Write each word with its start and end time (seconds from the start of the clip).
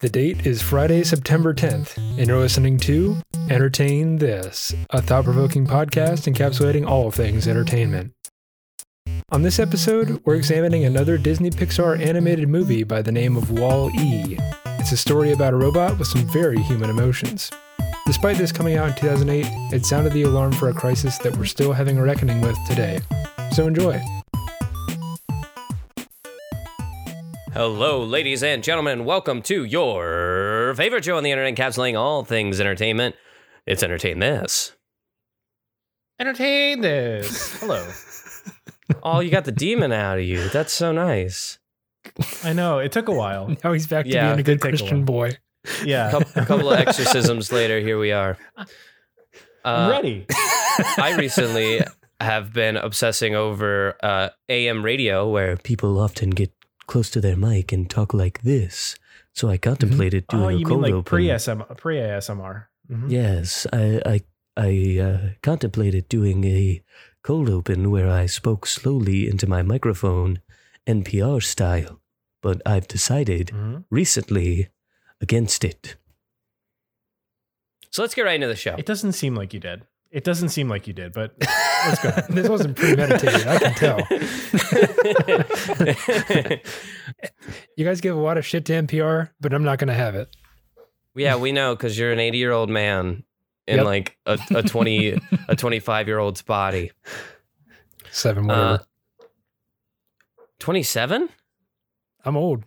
The 0.00 0.10
date 0.10 0.46
is 0.46 0.60
Friday, 0.60 1.04
September 1.04 1.54
10th, 1.54 1.96
and 1.96 2.26
you're 2.26 2.38
listening 2.38 2.76
to 2.80 3.16
Entertain 3.48 4.18
This, 4.18 4.74
a 4.90 5.00
thought 5.00 5.24
provoking 5.24 5.66
podcast 5.66 6.30
encapsulating 6.30 6.86
all 6.86 7.10
things 7.10 7.48
entertainment. 7.48 8.12
On 9.30 9.40
this 9.40 9.58
episode, 9.58 10.20
we're 10.26 10.34
examining 10.34 10.84
another 10.84 11.16
Disney 11.16 11.48
Pixar 11.48 11.98
animated 11.98 12.46
movie 12.46 12.84
by 12.84 13.00
the 13.00 13.10
name 13.10 13.38
of 13.38 13.50
Wall 13.50 13.90
E. 13.98 14.36
It's 14.78 14.92
a 14.92 14.98
story 14.98 15.32
about 15.32 15.54
a 15.54 15.56
robot 15.56 15.98
with 15.98 16.08
some 16.08 16.26
very 16.28 16.60
human 16.64 16.90
emotions. 16.90 17.50
Despite 18.04 18.36
this 18.36 18.52
coming 18.52 18.76
out 18.76 18.88
in 18.88 18.94
2008, 18.96 19.46
it 19.74 19.86
sounded 19.86 20.12
the 20.12 20.24
alarm 20.24 20.52
for 20.52 20.68
a 20.68 20.74
crisis 20.74 21.16
that 21.20 21.34
we're 21.38 21.46
still 21.46 21.72
having 21.72 21.96
a 21.96 22.02
reckoning 22.02 22.42
with 22.42 22.58
today. 22.68 23.00
So 23.52 23.66
enjoy. 23.66 23.98
Hello, 27.56 28.04
ladies 28.04 28.42
and 28.42 28.62
gentlemen. 28.62 29.06
Welcome 29.06 29.40
to 29.44 29.64
your 29.64 30.74
favorite 30.76 31.06
show 31.06 31.16
on 31.16 31.22
the 31.22 31.30
internet, 31.30 31.56
encapsulating 31.56 31.98
all 31.98 32.22
things 32.22 32.60
entertainment. 32.60 33.14
It's 33.64 33.82
Entertain 33.82 34.18
This. 34.18 34.72
Entertain 36.20 36.82
this. 36.82 37.56
Hello. 37.60 37.88
Oh, 39.02 39.20
you 39.20 39.30
got 39.30 39.46
the 39.46 39.52
demon 39.52 39.90
out 39.90 40.18
of 40.18 40.24
you. 40.24 40.50
That's 40.50 40.70
so 40.72 40.92
nice. 40.92 41.58
I 42.44 42.52
know 42.52 42.78
it 42.78 42.92
took 42.92 43.08
a 43.08 43.14
while. 43.14 43.48
Now 43.64 43.72
he's 43.72 43.86
back 43.86 44.04
to 44.04 44.10
Yeah, 44.10 44.28
being 44.34 44.40
a 44.40 44.42
good 44.42 44.60
did 44.60 44.62
take 44.62 44.74
a 44.74 44.76
Christian 44.76 45.04
boy. 45.06 45.32
Yeah, 45.82 46.08
A 46.08 46.10
couple, 46.10 46.42
a 46.42 46.46
couple 46.46 46.70
of 46.70 46.78
exorcisms 46.78 47.52
later, 47.52 47.80
here 47.80 47.98
we 47.98 48.12
are. 48.12 48.36
I'm 48.56 48.66
Uh, 49.64 49.90
ready. 49.90 50.26
I 50.98 51.14
recently 51.18 51.80
have 52.20 52.52
been 52.52 52.76
obsessing 52.76 53.34
over 53.34 53.96
uh, 54.02 54.28
AM 54.50 54.84
radio, 54.84 55.26
where 55.28 55.56
people 55.56 55.98
often 55.98 56.30
get 56.30 56.52
close 56.86 57.10
to 57.10 57.20
their 57.20 57.36
mic 57.36 57.72
and 57.72 57.88
talk 57.90 58.14
like 58.14 58.42
this. 58.42 58.96
So 59.32 59.48
I 59.48 59.58
contemplated 59.58 60.26
doing 60.28 60.42
Oh, 60.44 60.48
a 60.48 60.52
you 60.52 60.58
mean 60.58 60.66
cold 60.68 60.82
like 60.82 60.92
open. 60.92 61.04
pre 61.04 61.30
SM 61.30 61.60
pre 61.76 61.96
ASMR? 61.98 62.68
Mhm. 62.90 63.10
Yes, 63.10 63.66
I 63.72 64.00
I 64.06 64.20
I 64.56 64.98
uh, 65.02 65.28
contemplated 65.42 66.08
doing 66.08 66.44
a 66.44 66.82
cold 67.22 67.50
open 67.50 67.90
where 67.90 68.08
I 68.08 68.26
spoke 68.26 68.66
slowly 68.66 69.28
into 69.28 69.46
my 69.46 69.62
microphone, 69.62 70.40
NPR 70.86 71.40
style, 71.42 72.00
but 72.40 72.62
I've 72.64 72.88
decided 72.88 73.48
Mhm. 73.48 73.84
recently 73.90 74.68
against 75.20 75.64
it. 75.64 75.96
So 77.90 78.02
let's 78.02 78.14
get 78.14 78.22
right 78.22 78.34
into 78.36 78.46
the 78.48 78.56
show. 78.56 78.74
It 78.76 78.86
doesn't 78.86 79.12
seem 79.12 79.34
like 79.34 79.52
you 79.54 79.60
did. 79.60 79.82
It 80.16 80.24
doesn't 80.24 80.48
seem 80.48 80.70
like 80.70 80.86
you 80.86 80.94
did, 80.94 81.12
but 81.12 81.34
let's 81.40 82.02
go. 82.02 82.10
this 82.30 82.48
wasn't 82.48 82.74
premeditated, 82.74 83.46
I 83.46 83.58
can 83.58 83.74
tell. 83.74 84.00
You 87.76 87.84
guys 87.84 88.00
give 88.00 88.16
a 88.16 88.20
lot 88.20 88.38
of 88.38 88.46
shit 88.46 88.64
to 88.66 88.72
NPR, 88.72 89.28
but 89.42 89.52
I'm 89.52 89.62
not 89.62 89.78
going 89.78 89.88
to 89.88 89.94
have 89.94 90.14
it. 90.14 90.34
yeah, 91.14 91.36
we 91.36 91.52
know 91.52 91.76
because 91.76 91.98
you're 91.98 92.12
an 92.12 92.18
80 92.18 92.38
year 92.38 92.52
old 92.52 92.70
man 92.70 93.24
in 93.66 93.76
Yep. 93.76 93.84
like 93.84 94.16
a, 94.24 94.38
a 94.54 94.62
20 94.62 95.20
a 95.48 95.54
25 95.56 96.08
year 96.08 96.18
old's 96.18 96.40
body. 96.40 96.92
Seven, 98.10 98.46
whatever. 98.46 98.84
Uh, 99.20 99.24
27? 100.60 101.28
I'm 102.24 102.38
old. 102.38 102.64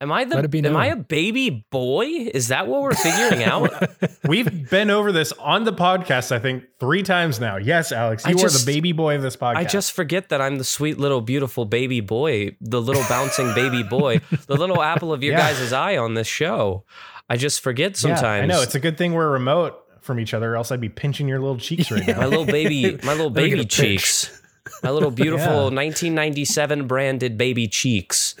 Am 0.00 0.12
I 0.12 0.24
the 0.24 0.36
Let 0.36 0.44
it 0.44 0.48
be 0.52 0.64
am 0.64 0.76
I 0.76 0.86
a 0.86 0.96
baby 0.96 1.66
boy? 1.72 2.04
Is 2.06 2.48
that 2.48 2.68
what 2.68 2.82
we're 2.82 2.94
figuring 2.94 3.42
out? 3.42 3.70
We've 4.28 4.70
been 4.70 4.90
over 4.90 5.10
this 5.10 5.32
on 5.32 5.64
the 5.64 5.72
podcast, 5.72 6.30
I 6.30 6.38
think, 6.38 6.62
three 6.78 7.02
times 7.02 7.40
now. 7.40 7.56
Yes, 7.56 7.90
Alex, 7.90 8.24
I 8.24 8.30
you 8.30 8.36
just- 8.36 8.54
are 8.62 8.64
the 8.64 8.72
baby 8.72 8.92
boy 8.92 9.16
of 9.16 9.22
this 9.22 9.36
podcast. 9.36 9.56
I 9.56 9.64
just 9.64 9.90
forget 9.92 10.28
that 10.28 10.40
I'm 10.40 10.58
the 10.58 10.62
sweet 10.64 10.98
little 10.98 11.20
beautiful 11.20 11.64
baby 11.64 12.00
boy, 12.00 12.56
the 12.60 12.80
little 12.80 13.02
bouncing 13.08 13.52
baby 13.54 13.82
boy, 13.82 14.20
the 14.46 14.54
little 14.56 14.80
apple 14.80 15.12
of 15.12 15.24
your 15.24 15.32
Yeah. 15.32 15.52
guys' 15.52 15.72
eye 15.72 15.96
on 15.96 16.14
this 16.14 16.28
show. 16.28 16.84
I 17.28 17.36
just 17.36 17.60
forget 17.60 17.90
Yeah, 17.92 18.14
sometimes. 18.14 18.44
I 18.44 18.46
know 18.46 18.62
it's 18.62 18.76
a 18.76 18.80
good 18.80 18.98
thing 18.98 19.14
we're 19.14 19.28
remote 19.32 19.74
from 20.00 20.20
each 20.20 20.32
other, 20.32 20.52
or 20.52 20.56
else 20.56 20.70
I'd 20.70 20.80
be 20.80 20.88
pinching 20.88 21.26
your 21.26 21.40
little 21.40 21.58
cheeks 21.58 21.90
right 21.90 22.06
my 22.06 22.12
now. 22.12 22.28
little 22.28 22.46
baby, 22.46 23.00
my 23.02 23.14
little 23.14 23.30
Let 23.30 23.42
me 23.42 23.48
get 23.50 23.56
baby 23.56 23.60
a 23.60 23.62
pinch. 23.64 23.72
cheeks. 23.74 24.37
My 24.82 24.90
little 24.90 25.10
beautiful 25.22 25.70
Yeah. 25.70 25.74
1997 25.74 26.86
branded 26.86 27.36
baby 27.38 27.68
cheeks. 27.68 28.34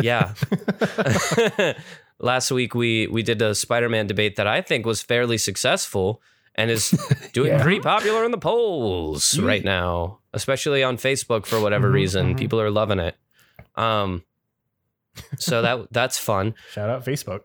Yeah. 0.00 0.34
Last 2.18 2.50
week 2.50 2.74
we 2.74 3.06
we 3.08 3.22
did 3.22 3.42
a 3.42 3.54
Spider-Man 3.54 4.06
debate 4.06 4.36
that 4.36 4.46
I 4.46 4.62
think 4.62 4.86
was 4.86 5.02
fairly 5.02 5.36
successful 5.38 6.22
and 6.54 6.70
is 6.70 6.90
doing 7.34 7.50
Yeah. 7.52 7.62
pretty 7.62 7.80
popular 7.80 8.24
in 8.24 8.30
the 8.30 8.38
polls 8.38 9.38
right 9.38 9.62
now, 9.64 10.20
especially 10.32 10.82
on 10.82 10.96
Facebook 10.96 11.44
for 11.44 11.60
whatever 11.60 11.90
Mhm, 11.90 11.94
reason. 11.94 12.34
mhm. 12.34 12.38
People 12.38 12.60
are 12.60 12.70
loving 12.70 12.98
it. 13.00 13.16
Um 13.74 14.22
so 15.38 15.60
that 15.62 15.92
that's 15.92 16.16
fun. 16.18 16.54
Shout 16.72 16.88
out 16.88 17.04
Facebook. 17.04 17.40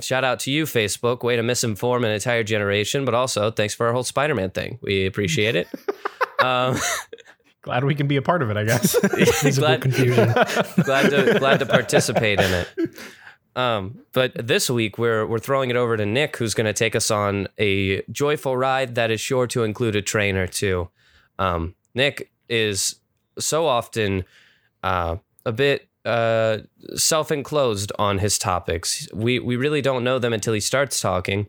Shout 0.00 0.22
out 0.22 0.38
to 0.40 0.52
you, 0.52 0.66
Facebook. 0.66 1.24
Way 1.24 1.34
to 1.34 1.42
misinform 1.42 2.04
an 2.04 2.12
entire 2.12 2.44
generation, 2.44 3.04
but 3.04 3.14
also 3.14 3.50
thanks 3.50 3.74
for 3.74 3.88
our 3.88 3.92
whole 3.92 4.04
Spider-Man 4.04 4.50
thing. 4.50 4.78
We 4.82 5.04
appreciate 5.06 5.56
it. 5.56 5.66
um, 6.38 6.78
Glad 7.62 7.84
we 7.84 7.94
can 7.94 8.06
be 8.06 8.16
a 8.16 8.22
part 8.22 8.42
of 8.42 8.50
it, 8.50 8.56
I 8.56 8.64
guess. 8.64 8.96
Glad, 9.58 9.82
confusion. 9.82 10.32
glad 10.82 11.10
to 11.10 11.36
glad 11.38 11.58
to 11.58 11.66
participate 11.66 12.40
in 12.40 12.52
it. 12.52 12.68
Um, 13.56 13.98
but 14.12 14.46
this 14.46 14.70
week 14.70 14.96
we're 14.96 15.26
we're 15.26 15.40
throwing 15.40 15.70
it 15.70 15.76
over 15.76 15.96
to 15.96 16.06
Nick, 16.06 16.36
who's 16.36 16.54
going 16.54 16.66
to 16.66 16.72
take 16.72 16.94
us 16.94 17.10
on 17.10 17.48
a 17.58 18.00
joyful 18.02 18.56
ride 18.56 18.94
that 18.94 19.10
is 19.10 19.20
sure 19.20 19.48
to 19.48 19.64
include 19.64 19.96
a 19.96 20.02
train 20.02 20.36
or 20.36 20.46
two. 20.46 20.88
Um, 21.36 21.74
Nick 21.92 22.30
is 22.48 23.00
so 23.40 23.66
often 23.66 24.24
uh, 24.84 25.16
a 25.44 25.50
bit 25.50 25.88
uh, 26.04 26.58
self-enclosed 26.94 27.90
on 27.98 28.18
his 28.18 28.38
topics. 28.38 29.08
We 29.12 29.40
we 29.40 29.56
really 29.56 29.82
don't 29.82 30.04
know 30.04 30.20
them 30.20 30.32
until 30.32 30.54
he 30.54 30.60
starts 30.60 31.00
talking. 31.00 31.48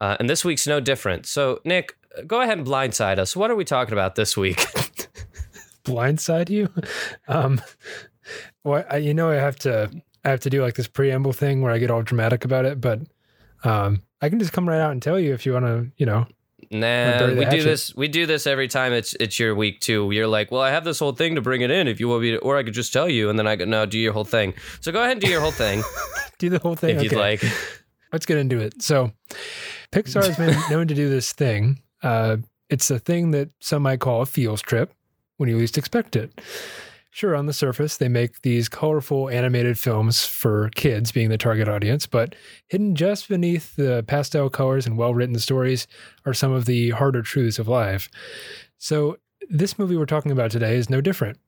Uh, 0.00 0.16
and 0.20 0.30
this 0.30 0.44
week's 0.44 0.68
no 0.68 0.78
different. 0.80 1.26
So, 1.26 1.60
Nick, 1.64 1.96
go 2.26 2.42
ahead 2.42 2.58
and 2.58 2.66
blindside 2.66 3.18
us. 3.18 3.34
What 3.34 3.50
are 3.50 3.56
we 3.56 3.64
talking 3.64 3.92
about 3.92 4.14
this 4.14 4.36
week? 4.36 4.64
Blindside 5.84 6.50
you? 6.50 6.68
Um, 7.28 7.60
well, 8.62 8.84
I, 8.90 8.96
you 8.96 9.12
know, 9.12 9.30
I 9.30 9.34
have 9.34 9.56
to, 9.60 9.90
I 10.24 10.30
have 10.30 10.40
to 10.40 10.50
do 10.50 10.62
like 10.62 10.74
this 10.74 10.88
preamble 10.88 11.34
thing 11.34 11.60
where 11.60 11.72
I 11.72 11.78
get 11.78 11.90
all 11.90 12.02
dramatic 12.02 12.44
about 12.44 12.64
it, 12.64 12.80
but 12.80 13.00
um, 13.64 14.02
I 14.22 14.30
can 14.30 14.38
just 14.38 14.52
come 14.52 14.66
right 14.66 14.80
out 14.80 14.92
and 14.92 15.02
tell 15.02 15.20
you 15.20 15.34
if 15.34 15.44
you 15.44 15.52
want 15.52 15.66
to, 15.66 15.90
you 15.98 16.06
know, 16.06 16.26
Nah, 16.70 17.26
we 17.34 17.44
do 17.44 17.62
this. 17.62 17.94
We 17.94 18.08
do 18.08 18.24
this 18.24 18.46
every 18.46 18.68
time 18.68 18.92
it's 18.94 19.14
it's 19.20 19.38
your 19.38 19.54
week 19.54 19.80
too. 19.80 20.10
You're 20.10 20.26
like, 20.26 20.50
well, 20.50 20.62
I 20.62 20.70
have 20.70 20.82
this 20.82 20.98
whole 20.98 21.12
thing 21.12 21.34
to 21.34 21.42
bring 21.42 21.60
it 21.60 21.70
in 21.70 21.86
if 21.86 22.00
you 22.00 22.08
want 22.08 22.22
me 22.22 22.32
to, 22.32 22.38
or 22.38 22.56
I 22.56 22.62
could 22.62 22.72
just 22.72 22.92
tell 22.92 23.08
you, 23.08 23.28
and 23.28 23.38
then 23.38 23.46
I 23.46 23.54
go, 23.54 23.66
no, 23.66 23.84
do 23.84 23.98
your 23.98 24.14
whole 24.14 24.24
thing. 24.24 24.54
So 24.80 24.90
go 24.90 25.00
ahead 25.00 25.12
and 25.12 25.20
do 25.20 25.28
your 25.28 25.42
whole 25.42 25.52
thing 25.52 25.82
do 26.38 26.50
the 26.50 26.58
whole 26.58 26.74
thing 26.74 26.96
if 26.96 27.02
you'd 27.02 27.12
like. 27.12 27.42
let's 28.12 28.26
get 28.26 28.38
into 28.38 28.58
it. 28.58 28.82
So, 28.82 29.12
Pixar 29.92 30.24
has 30.24 30.36
been 30.36 30.56
known 30.70 30.88
to 30.88 30.94
do 30.94 31.08
this 31.08 31.32
thing. 31.32 31.80
Uh, 32.02 32.38
it's 32.70 32.90
a 32.90 32.98
thing 32.98 33.32
that 33.32 33.50
some 33.60 33.82
might 33.82 34.00
call 34.00 34.22
a 34.22 34.26
feels 34.26 34.62
trip 34.62 34.92
when 35.36 35.48
you 35.48 35.56
least 35.56 35.78
expect 35.78 36.16
it. 36.16 36.40
Sure, 37.14 37.36
on 37.36 37.46
the 37.46 37.52
surface, 37.52 37.96
they 37.96 38.08
make 38.08 38.42
these 38.42 38.68
colorful 38.68 39.28
animated 39.28 39.78
films 39.78 40.26
for 40.26 40.68
kids 40.70 41.12
being 41.12 41.28
the 41.28 41.38
target 41.38 41.68
audience, 41.68 42.08
but 42.08 42.34
hidden 42.66 42.96
just 42.96 43.28
beneath 43.28 43.76
the 43.76 44.02
pastel 44.08 44.50
colors 44.50 44.84
and 44.84 44.98
well 44.98 45.14
written 45.14 45.38
stories 45.38 45.86
are 46.26 46.34
some 46.34 46.50
of 46.50 46.64
the 46.64 46.90
harder 46.90 47.22
truths 47.22 47.60
of 47.60 47.68
life. 47.68 48.08
So, 48.78 49.18
this 49.48 49.78
movie 49.78 49.96
we're 49.96 50.06
talking 50.06 50.32
about 50.32 50.50
today 50.50 50.74
is 50.74 50.90
no 50.90 51.00
different. 51.00 51.38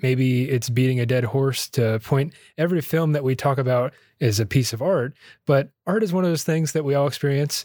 Maybe 0.00 0.48
it's 0.48 0.70
beating 0.70 1.00
a 1.00 1.06
dead 1.06 1.24
horse 1.24 1.68
to 1.70 1.98
point 2.04 2.32
every 2.56 2.80
film 2.80 3.10
that 3.12 3.24
we 3.24 3.34
talk 3.34 3.58
about 3.58 3.94
is 4.20 4.38
a 4.38 4.46
piece 4.46 4.72
of 4.72 4.80
art, 4.80 5.14
but 5.46 5.70
art 5.84 6.04
is 6.04 6.12
one 6.12 6.24
of 6.24 6.30
those 6.30 6.44
things 6.44 6.72
that 6.72 6.84
we 6.84 6.94
all 6.94 7.08
experience 7.08 7.64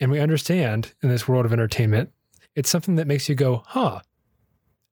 and 0.00 0.10
we 0.10 0.18
understand 0.18 0.94
in 1.00 1.08
this 1.08 1.28
world 1.28 1.46
of 1.46 1.52
entertainment. 1.52 2.10
It's 2.56 2.70
something 2.70 2.96
that 2.96 3.06
makes 3.06 3.28
you 3.28 3.36
go, 3.36 3.62
huh. 3.66 4.00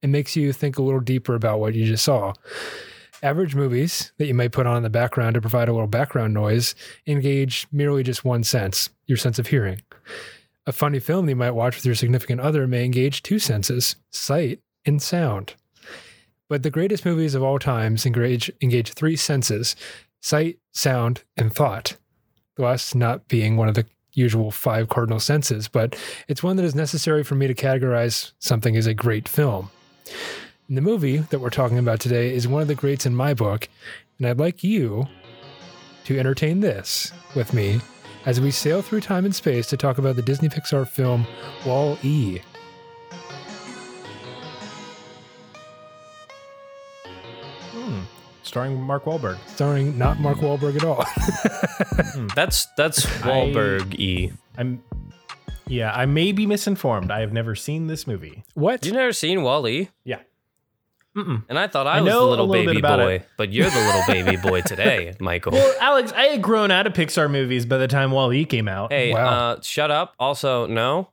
It 0.01 0.07
makes 0.07 0.35
you 0.35 0.53
think 0.53 0.77
a 0.77 0.83
little 0.83 0.99
deeper 0.99 1.35
about 1.35 1.59
what 1.59 1.73
you 1.75 1.85
just 1.85 2.05
saw. 2.05 2.33
Average 3.23 3.55
movies 3.55 4.11
that 4.17 4.27
you 4.27 4.35
might 4.35 4.51
put 4.51 4.67
on 4.67 4.77
in 4.77 4.83
the 4.83 4.89
background 4.89 5.33
to 5.33 5.41
provide 5.41 5.69
a 5.69 5.73
little 5.73 5.87
background 5.87 6.33
noise 6.33 6.75
engage 7.07 7.67
merely 7.71 8.03
just 8.03 8.23
one 8.23 8.43
sense, 8.43 8.89
your 9.07 9.17
sense 9.17 9.39
of 9.39 9.47
hearing. 9.47 9.81
A 10.67 10.71
funny 10.71 10.99
film 10.99 11.25
that 11.25 11.31
you 11.31 11.35
might 11.35 11.51
watch 11.51 11.75
with 11.75 11.85
your 11.85 11.95
significant 11.95 12.41
other 12.41 12.67
may 12.67 12.85
engage 12.85 13.23
two 13.23 13.39
senses, 13.39 13.95
sight 14.11 14.59
and 14.85 15.01
sound. 15.01 15.55
But 16.49 16.63
the 16.63 16.69
greatest 16.69 17.05
movies 17.05 17.35
of 17.35 17.43
all 17.43 17.57
times 17.57 18.05
engage, 18.05 18.51
engage 18.61 18.93
three 18.93 19.15
senses 19.15 19.75
sight, 20.21 20.57
sound, 20.73 21.23
and 21.37 21.53
thought. 21.53 21.95
The 22.55 22.63
last 22.63 22.95
not 22.95 23.27
being 23.27 23.55
one 23.55 23.69
of 23.69 23.75
the 23.75 23.85
usual 24.13 24.51
five 24.51 24.89
cardinal 24.89 25.19
senses, 25.19 25.67
but 25.67 25.95
it's 26.27 26.43
one 26.43 26.57
that 26.57 26.65
is 26.65 26.75
necessary 26.75 27.23
for 27.23 27.35
me 27.35 27.47
to 27.47 27.53
categorize 27.53 28.33
something 28.39 28.75
as 28.75 28.87
a 28.87 28.93
great 28.93 29.29
film. 29.29 29.69
And 30.67 30.77
the 30.77 30.81
movie 30.81 31.17
that 31.17 31.39
we're 31.39 31.49
talking 31.49 31.77
about 31.77 31.99
today 31.99 32.33
is 32.33 32.47
one 32.47 32.61
of 32.61 32.67
the 32.67 32.75
greats 32.75 33.05
in 33.05 33.15
my 33.15 33.33
book, 33.33 33.69
and 34.17 34.27
I'd 34.27 34.39
like 34.39 34.63
you 34.63 35.07
to 36.05 36.19
entertain 36.19 36.59
this 36.59 37.11
with 37.35 37.53
me 37.53 37.79
as 38.25 38.41
we 38.41 38.51
sail 38.51 38.81
through 38.81 39.01
time 39.01 39.23
and 39.25 39.33
space 39.35 39.67
to 39.67 39.77
talk 39.77 39.97
about 39.97 40.15
the 40.17 40.21
Disney 40.21 40.49
Pixar 40.49 40.87
film 40.87 41.25
Wall 41.65 41.97
E. 42.03 42.39
Hmm. 47.71 48.01
starring 48.43 48.81
Mark 48.81 49.05
Wahlberg. 49.05 49.37
starring 49.47 49.97
not 49.97 50.19
Mark 50.19 50.37
Wahlberg 50.37 50.75
at 50.75 50.83
all. 50.83 51.05
That's 52.35 52.67
that's 52.77 53.05
Wahlberg 53.21 53.95
e. 53.99 54.31
I'm 54.57 54.81
yeah, 55.67 55.91
I 55.93 56.05
may 56.05 56.31
be 56.31 56.45
misinformed. 56.45 57.11
I 57.11 57.19
have 57.21 57.33
never 57.33 57.55
seen 57.55 57.87
this 57.87 58.07
movie. 58.07 58.43
what? 58.53 58.85
You 58.85 58.91
never 58.93 59.13
seen 59.13 59.43
Wally? 59.43 59.89
Yeah. 60.03 60.19
Mm-mm. 61.15 61.43
And 61.49 61.57
I 61.57 61.67
thought 61.67 61.87
I, 61.87 61.97
I 61.97 62.01
was 62.01 62.13
the 62.13 62.19
a 62.19 62.21
little 62.21 62.47
little 62.47 62.65
baby 62.73 62.79
boy, 62.81 63.13
it. 63.15 63.27
but 63.37 63.51
you're 63.51 63.69
the 63.69 63.79
little 63.79 64.03
baby 64.07 64.37
boy 64.43 64.61
today, 64.61 65.15
Michael. 65.19 65.53
Well, 65.53 65.75
Alex, 65.81 66.11
I 66.11 66.25
had 66.25 66.43
grown 66.43 66.69
out 66.69 66.85
of 66.85 66.93
Pixar 66.93 67.29
movies 67.31 67.65
by 67.65 67.77
the 67.77 67.87
time 67.87 68.11
Wall-E 68.11 68.45
came 68.45 68.67
out. 68.67 68.91
hey, 68.93 69.13
Wow. 69.13 69.51
uh, 69.53 69.61
shut 69.61 69.89
up. 69.89 70.13
Also, 70.19 70.67
no. 70.67 71.09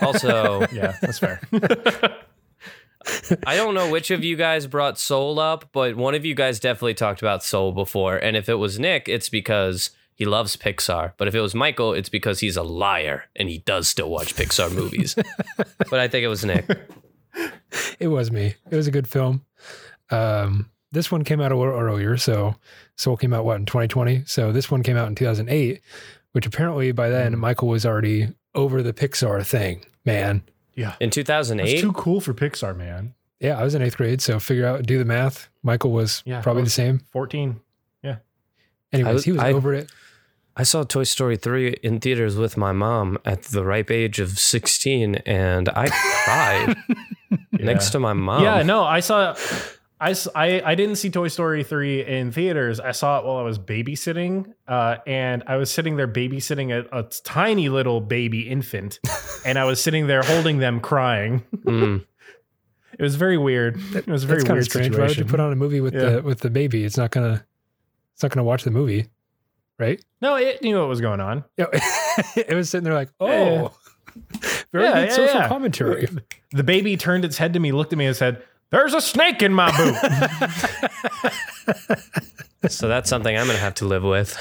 Also, 0.00 0.66
Yeah, 0.72 0.96
that's 1.00 1.20
fair. 1.20 1.40
I 3.46 3.56
don't 3.56 3.74
know 3.74 3.90
which 3.90 4.10
of 4.12 4.22
you 4.22 4.36
guys 4.36 4.66
brought 4.68 4.98
Soul 4.98 5.40
up, 5.40 5.70
but 5.72 5.96
one 5.96 6.14
of 6.14 6.24
you 6.24 6.34
guys 6.34 6.60
definitely 6.60 6.94
talked 6.94 7.20
about 7.20 7.42
Soul 7.44 7.72
before. 7.72 8.16
And 8.16 8.36
if 8.36 8.48
it 8.48 8.54
was 8.54 8.78
Nick, 8.78 9.08
it's 9.08 9.28
because 9.28 9.90
he 10.22 10.26
loves 10.26 10.56
Pixar. 10.56 11.14
But 11.16 11.26
if 11.26 11.34
it 11.34 11.40
was 11.40 11.52
Michael, 11.52 11.94
it's 11.94 12.08
because 12.08 12.38
he's 12.38 12.56
a 12.56 12.62
liar 12.62 13.24
and 13.34 13.48
he 13.48 13.58
does 13.58 13.88
still 13.88 14.08
watch 14.08 14.36
Pixar 14.36 14.72
movies. 14.80 15.16
but 15.90 15.98
I 15.98 16.06
think 16.06 16.22
it 16.24 16.28
was 16.28 16.44
Nick. 16.44 16.64
It 17.98 18.06
was 18.08 18.30
me. 18.30 18.54
It 18.70 18.76
was 18.76 18.86
a 18.86 18.90
good 18.92 19.08
film. 19.08 19.44
Um, 20.10 20.70
this 20.92 21.10
one 21.10 21.24
came 21.24 21.40
out 21.40 21.50
a 21.52 21.56
little 21.56 21.74
earlier. 21.74 22.16
So 22.16 22.54
Soul 22.96 23.16
came 23.16 23.32
out, 23.32 23.44
what, 23.44 23.56
in 23.56 23.66
2020? 23.66 24.24
So 24.26 24.52
this 24.52 24.70
one 24.70 24.82
came 24.82 24.96
out 24.96 25.08
in 25.08 25.14
2008, 25.14 25.80
which 26.32 26.46
apparently 26.46 26.92
by 26.92 27.08
then 27.08 27.36
Michael 27.38 27.68
was 27.68 27.84
already 27.86 28.28
over 28.54 28.82
the 28.82 28.92
Pixar 28.92 29.44
thing, 29.44 29.84
man. 30.04 30.42
yeah. 30.74 30.94
In 31.00 31.10
2008? 31.10 31.64
It's 31.64 31.80
2008, 31.80 31.80
too 31.80 31.92
cool 32.00 32.20
for 32.20 32.34
Pixar, 32.34 32.76
man. 32.76 33.14
Yeah, 33.40 33.58
I 33.58 33.64
was 33.64 33.74
in 33.74 33.82
eighth 33.82 33.96
grade. 33.96 34.20
So 34.20 34.38
figure 34.38 34.66
out, 34.66 34.84
do 34.84 34.98
the 34.98 35.04
math. 35.04 35.48
Michael 35.64 35.90
was 35.90 36.22
Yeah, 36.24 36.42
probably 36.42 36.62
I 36.62 36.64
the 36.66 36.70
same. 36.70 37.00
14. 37.10 37.58
Yeah. 38.04 38.16
Anyways, 38.92 39.14
was- 39.14 39.24
he 39.24 39.32
was 39.32 39.40
I- 39.40 39.52
over 39.52 39.72
it. 39.74 39.90
I 40.56 40.64
saw 40.64 40.82
Toy 40.82 41.04
Story 41.04 41.36
3 41.36 41.76
in 41.82 42.00
theaters 42.00 42.36
with 42.36 42.56
my 42.56 42.72
mom 42.72 43.18
at 43.24 43.44
the 43.44 43.64
ripe 43.64 43.90
age 43.90 44.20
of 44.20 44.38
16, 44.38 45.16
and 45.26 45.68
I 45.70 45.88
cried 45.88 46.76
next 47.52 47.90
to 47.90 47.98
my 47.98 48.12
mom. 48.12 48.42
Yeah, 48.42 48.62
no, 48.62 48.84
I 48.84 49.00
saw. 49.00 49.34
I, 49.98 50.16
I, 50.34 50.74
didn't 50.74 50.96
see 50.96 51.10
Toy 51.10 51.28
Story 51.28 51.62
3 51.62 52.04
in 52.04 52.32
theaters. 52.32 52.80
I 52.80 52.90
saw 52.90 53.20
it 53.20 53.24
while 53.24 53.36
I 53.36 53.42
was 53.42 53.56
babysitting. 53.60 54.52
Uh, 54.66 54.96
and 55.06 55.44
I 55.46 55.56
was 55.56 55.70
sitting 55.70 55.94
there 55.94 56.08
babysitting 56.08 56.72
a, 56.72 56.98
a 56.98 57.04
tiny 57.04 57.68
little 57.68 58.00
baby 58.00 58.48
infant. 58.48 58.98
and 59.46 59.60
I 59.60 59.64
was 59.64 59.80
sitting 59.80 60.08
there 60.08 60.22
holding 60.22 60.58
them 60.58 60.80
crying. 60.80 61.44
Mm. 61.54 62.04
It 62.98 63.02
was 63.02 63.14
very 63.14 63.38
weird. 63.38 63.80
It 63.94 64.08
was 64.08 64.24
a 64.24 64.26
very 64.26 64.40
That's 64.40 64.48
kind 64.48 64.58
of 64.58 64.64
strange. 64.64 64.96
Why 64.96 65.06
would 65.06 65.16
you 65.16 65.24
put 65.24 65.38
on 65.38 65.52
a 65.52 65.56
movie 65.56 65.80
with 65.80 65.94
Yeah. 65.94 66.10
the 66.10 66.22
with 66.22 66.40
the 66.40 66.50
baby? 66.50 66.84
It's 66.84 66.96
not 66.96 67.12
gonna 67.12 67.46
it's 68.12 68.24
not 68.24 68.32
gonna 68.32 68.44
watch 68.44 68.64
the 68.64 68.70
movie, 68.72 69.06
right? 69.82 70.04
no, 70.20 70.36
it 70.36 70.62
knew 70.62 70.78
what 70.78 70.88
was 70.88 71.00
going 71.00 71.20
on. 71.20 71.44
Yeah, 71.56 71.66
it 72.36 72.54
was 72.54 72.70
sitting 72.70 72.84
there 72.84 72.94
like, 72.94 73.10
oh, 73.20 73.30
Yeah, 73.30 73.68
very 74.72 74.84
Yeah, 74.84 74.92
good 74.94 75.08
yeah, 75.08 75.14
social 75.14 75.40
yeah. 75.40 75.48
commentary. 75.48 76.08
The 76.52 76.62
baby 76.64 76.96
turned 76.98 77.24
its 77.24 77.38
head 77.38 77.54
to 77.54 77.60
me, 77.60 77.72
looked 77.72 77.92
at 77.94 77.98
me, 77.98 78.04
and 78.06 78.14
said, 78.14 78.42
There's 78.70 78.92
a 78.94 79.00
snake 79.00 79.42
in 79.42 79.52
my 79.54 79.70
boot. 79.76 79.96
So 82.70 82.88
that's 82.88 83.08
something 83.10 83.34
I'm 83.36 83.46
going 83.46 83.56
to 83.56 83.62
have 83.62 83.74
to 83.76 83.86
live 83.86 84.02
with. 84.04 84.38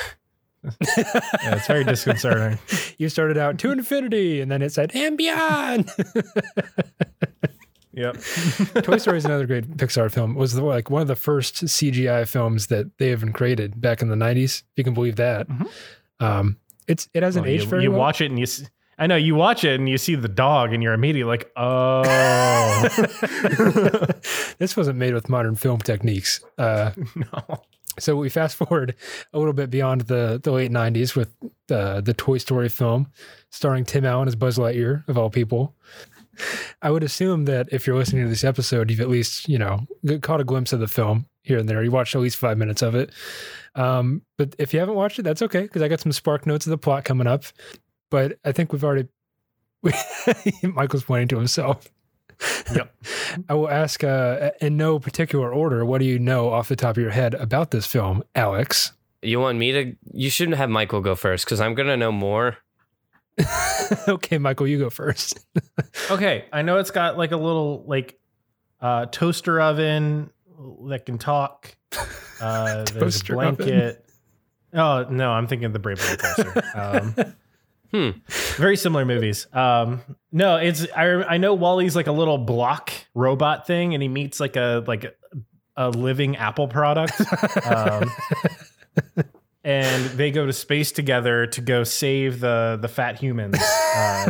yeah, 0.63 1.55
it's 1.55 1.65
very 1.67 1.83
disconcerting. 1.85 2.59
you 2.99 3.09
started 3.09 3.37
out 3.37 3.57
to 3.59 3.71
infinity, 3.71 4.41
and 4.41 4.51
then 4.51 4.61
it 4.61 4.71
said 4.71 4.91
and 4.93 5.17
beyond. 5.17 5.89
Yep. 7.93 8.15
Toy 8.83 8.97
Story 8.97 9.17
is 9.17 9.25
another 9.25 9.45
great 9.45 9.77
Pixar 9.77 10.11
film. 10.11 10.31
It 10.31 10.37
was 10.39 10.53
the, 10.53 10.63
like 10.63 10.89
one 10.89 11.01
of 11.01 11.07
the 11.07 11.15
first 11.15 11.65
CGI 11.65 12.27
films 12.27 12.67
that 12.67 12.97
they 12.97 13.11
even 13.11 13.33
created 13.33 13.81
back 13.81 14.01
in 14.01 14.09
the 14.09 14.15
'90s. 14.15 14.61
If 14.61 14.65
you 14.77 14.83
can 14.83 14.93
believe 14.93 15.17
that. 15.17 15.47
Mhm. 15.49 15.67
Um, 16.19 16.57
it's 16.87 17.09
it 17.13 17.23
hasn't 17.23 17.45
Well, 17.45 17.53
aged 17.53 17.63
you, 17.63 17.69
very 17.69 17.83
you 17.83 17.91
well. 17.91 17.99
watch 17.99 18.21
it 18.21 18.29
and 18.31 18.39
you 18.39 18.45
See, 18.45 18.65
I 18.97 19.07
know 19.07 19.15
you 19.15 19.35
watch 19.35 19.63
it 19.63 19.79
and 19.79 19.87
you 19.89 19.97
see 19.97 20.15
the 20.15 20.27
dog 20.27 20.73
and 20.73 20.83
you're 20.83 20.93
immediately 20.93 21.29
like, 21.29 21.51
oh. 21.55 22.03
this 24.59 24.75
wasn't 24.77 24.97
made 24.97 25.13
with 25.13 25.29
modern 25.29 25.55
film 25.55 25.79
techniques. 25.79 26.41
Uh, 26.57 26.91
no. 27.15 27.61
so 27.99 28.15
we 28.15 28.29
fast 28.29 28.55
forward 28.57 28.95
a 29.33 29.39
little 29.39 29.53
bit 29.53 29.69
beyond 29.69 30.01
the, 30.01 30.39
the 30.43 30.51
late 30.51 30.71
90s 30.71 31.15
with 31.15 31.33
the, 31.67 32.01
the 32.01 32.13
Toy 32.13 32.37
Story 32.37 32.69
film 32.69 33.07
starring 33.49 33.85
Tim 33.85 34.05
Allen 34.05 34.27
as 34.27 34.35
Buzz 34.35 34.57
Lightyear, 34.57 35.07
of 35.07 35.17
all 35.17 35.29
people. 35.29 35.75
I 36.81 36.89
would 36.89 37.03
assume 37.03 37.45
that 37.45 37.69
if 37.71 37.85
you're 37.85 37.95
listening 37.95 38.23
to 38.23 38.29
this 38.29 38.43
episode, 38.43 38.89
you've 38.89 39.01
at 39.01 39.09
least, 39.09 39.47
you 39.49 39.57
know, 39.57 39.85
g- 40.05 40.19
caught 40.19 40.41
a 40.41 40.43
glimpse 40.43 40.73
of 40.73 40.79
the 40.79 40.87
film 40.87 41.25
here 41.43 41.57
and 41.57 41.67
there. 41.67 41.83
You 41.83 41.91
watched 41.91 42.15
at 42.15 42.21
least 42.21 42.37
five 42.37 42.57
minutes 42.57 42.81
of 42.81 42.95
it. 42.95 43.11
Um, 43.75 44.21
but 44.37 44.55
if 44.59 44.73
you 44.73 44.79
haven't 44.79 44.95
watched 44.95 45.19
it, 45.19 45.23
that's 45.23 45.41
okay, 45.41 45.61
because 45.61 45.81
I 45.81 45.87
got 45.87 46.01
some 46.01 46.11
spark 46.11 46.45
notes 46.45 46.65
of 46.65 46.71
the 46.71 46.77
plot 46.77 47.03
coming 47.03 47.27
up. 47.27 47.43
But 48.09 48.39
I 48.43 48.51
think 48.51 48.73
we've 48.73 48.83
already, 48.83 49.07
Michael's 50.63 51.03
pointing 51.03 51.29
to 51.29 51.37
himself. 51.37 51.89
Yep. 52.73 52.93
I 53.49 53.53
will 53.53 53.69
ask 53.69 54.03
uh, 54.03 54.51
in 54.59 54.77
no 54.77 54.99
particular 54.99 55.53
order, 55.53 55.85
what 55.85 55.99
do 55.99 56.05
you 56.05 56.19
know 56.19 56.49
off 56.49 56.67
the 56.67 56.75
top 56.75 56.97
of 56.97 57.03
your 57.03 57.11
head 57.11 57.33
about 57.35 57.71
this 57.71 57.85
film, 57.85 58.23
Alex? 58.35 58.93
You 59.21 59.39
want 59.39 59.59
me 59.59 59.71
to? 59.71 59.95
You 60.13 60.29
shouldn't 60.29 60.57
have 60.57 60.69
Michael 60.69 61.01
go 61.01 61.13
first 61.15 61.45
because 61.45 61.61
I'm 61.61 61.75
going 61.75 61.87
to 61.87 61.97
know 61.97 62.11
more. 62.11 62.57
okay, 64.07 64.37
Michael, 64.37 64.67
you 64.67 64.77
go 64.79 64.89
first. 64.89 65.39
Okay. 66.09 66.45
I 66.51 66.61
know 66.61 66.77
it's 66.77 66.91
got 66.91 67.17
like 67.17 67.31
a 67.31 67.37
little 67.37 67.83
like 67.87 68.19
uh 68.81 69.05
toaster 69.07 69.61
oven 69.61 70.29
that 70.89 71.05
can 71.05 71.17
talk. 71.17 71.75
Uh 72.41 72.83
there's 72.85 72.95
a 72.95 72.99
Toaster 72.99 73.41
oven. 73.41 73.55
blanket. 73.55 74.05
Oh 74.73 75.05
no, 75.09 75.29
I'm 75.31 75.45
thinking 75.45 75.65
of 75.65 75.73
the 75.73 75.79
Brave 75.79 75.99
Little 76.01 76.17
Toaster. 76.17 76.63
Um 76.73 77.15
Hmm. 77.93 78.09
Very 78.55 78.77
similar 78.77 79.03
movies. 79.05 79.47
Um, 79.53 80.01
no, 80.31 80.55
it's 80.55 80.87
I 80.95 81.07
I 81.23 81.37
know 81.37 81.53
Wally's 81.53 81.93
like 81.95 82.07
a 82.07 82.11
little 82.13 82.37
block 82.37 82.91
robot 83.13 83.67
thing, 83.67 83.93
and 83.93 84.01
he 84.01 84.07
meets 84.07 84.39
like 84.39 84.55
a 84.55 84.81
like 84.87 85.03
a, 85.03 85.11
a 85.75 85.89
living 85.89 86.37
Apple 86.37 86.69
product, 86.69 87.19
um, 87.65 88.09
and 89.63 90.05
they 90.17 90.31
go 90.31 90.45
to 90.45 90.53
space 90.53 90.91
together 90.91 91.45
to 91.47 91.61
go 91.61 91.83
save 91.83 92.39
the 92.39 92.77
the 92.81 92.87
fat 92.87 93.19
humans. 93.19 93.57
Uh, 93.93 94.29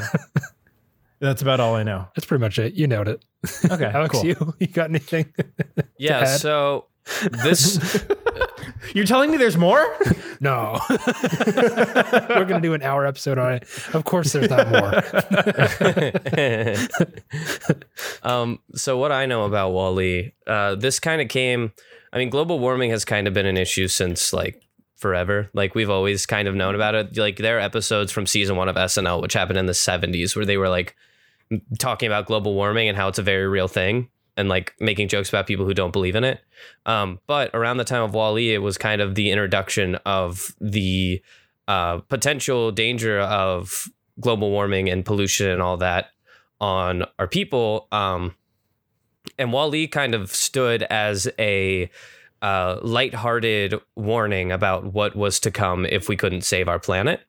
that's 1.20 1.44
about 1.44 1.60
all 1.60 1.76
I 1.76 1.84
know. 1.84 2.08
That's 2.16 2.26
pretty 2.26 2.42
much 2.42 2.58
it. 2.58 2.74
You 2.74 2.88
nailed 2.88 3.08
it. 3.08 3.24
Okay, 3.70 3.86
Alex, 3.94 4.14
cool. 4.16 4.26
you 4.26 4.54
you 4.60 4.66
got 4.68 4.90
anything? 4.90 5.32
Yeah. 6.00 6.22
add? 6.22 6.40
So 6.40 6.86
this. 7.44 8.04
You're 8.96 9.06
telling 9.06 9.30
me 9.30 9.38
there's 9.38 9.56
more? 9.58 9.86
no. 10.40 10.80
We're 10.90 12.46
gonna 12.46 12.60
do 12.60 12.74
an 12.74 12.82
hour 12.82 13.06
episode 13.06 13.38
on 13.38 13.54
it. 13.54 13.68
Of 13.94 14.04
course, 14.04 14.34
there's 14.34 14.50
not 14.50 14.68
more. 14.70 15.04
um, 18.24 18.60
so 18.74 18.98
what 18.98 19.12
I 19.12 19.28
know 19.28 19.46
about 19.46 19.72
Wally, 19.74 20.34
uh, 20.48 20.74
this 20.76 21.00
kind 21.00 21.22
of 21.22 21.28
came. 21.28 21.72
I 22.14 22.18
mean, 22.18 22.32
global 22.32 22.60
warming 22.60 22.90
has 22.90 23.06
kind 23.06 23.28
of 23.28 23.34
been 23.36 23.46
an 23.46 23.58
issue 23.58 23.88
since 23.88 24.34
like 24.34 24.62
forever. 25.02 25.50
Like 25.54 25.76
we've 25.76 25.90
always 25.90 26.26
kind 26.26 26.48
of 26.48 26.56
known 26.56 26.76
about 26.76 26.96
it. 26.96 27.18
Like 27.18 27.38
there 27.38 27.58
are 27.58 27.62
episodes 27.62 28.12
from 28.12 28.26
season 28.26 28.56
one 28.56 28.70
of 28.70 28.76
SNL, 28.76 29.22
which 29.22 29.34
happened 29.34 29.58
in 29.58 29.66
the 29.66 29.74
'70s, 29.74 30.36
where 30.36 30.46
they 30.46 30.58
were 30.58 30.70
like 30.70 30.96
talking 31.80 32.08
about 32.08 32.28
global 32.28 32.54
warming 32.54 32.88
and 32.88 32.98
how 32.98 33.08
it's 33.08 33.20
a 33.20 33.24
very 33.24 33.48
real 33.48 33.68
thing, 33.68 34.10
and 34.38 34.48
like 34.48 34.74
making 34.80 35.08
jokes 35.08 35.30
about 35.30 35.48
people 35.48 35.66
who 35.66 35.74
don't 35.74 35.92
believe 35.92 36.16
in 36.16 36.24
it. 36.24 36.40
Um, 36.86 37.20
but 37.28 37.50
around 37.54 37.78
the 37.78 37.84
time 37.84 38.04
of 38.04 38.14
Wally, 38.14 38.54
it 38.54 38.60
was 38.60 38.78
kind 38.78 39.02
of 39.02 39.16
the 39.16 39.32
introduction 39.32 39.96
of 40.06 40.56
the 40.62 41.22
uh, 41.68 41.98
potential 42.00 42.72
danger 42.72 43.20
of 43.20 43.90
global 44.20 44.52
warming 44.52 44.90
and 44.90 45.04
pollution 45.04 45.50
and 45.50 45.62
all 45.62 45.78
that 45.78 46.12
on 46.60 47.04
our 47.18 47.28
people. 47.28 47.88
Um, 47.92 48.36
and 49.38 49.52
Wally 49.52 49.88
kind 49.88 50.14
of 50.14 50.34
stood 50.34 50.84
as 50.84 51.28
a 51.40 51.90
uh, 52.42 52.80
lighthearted 52.82 53.76
warning 53.96 54.52
about 54.52 54.94
what 54.94 55.16
was 55.16 55.40
to 55.42 55.52
come 55.52 55.86
if 55.86 56.10
we 56.10 56.16
couldn't 56.18 56.42
save 56.42 56.68
our 56.68 56.80
planet. 56.80 57.22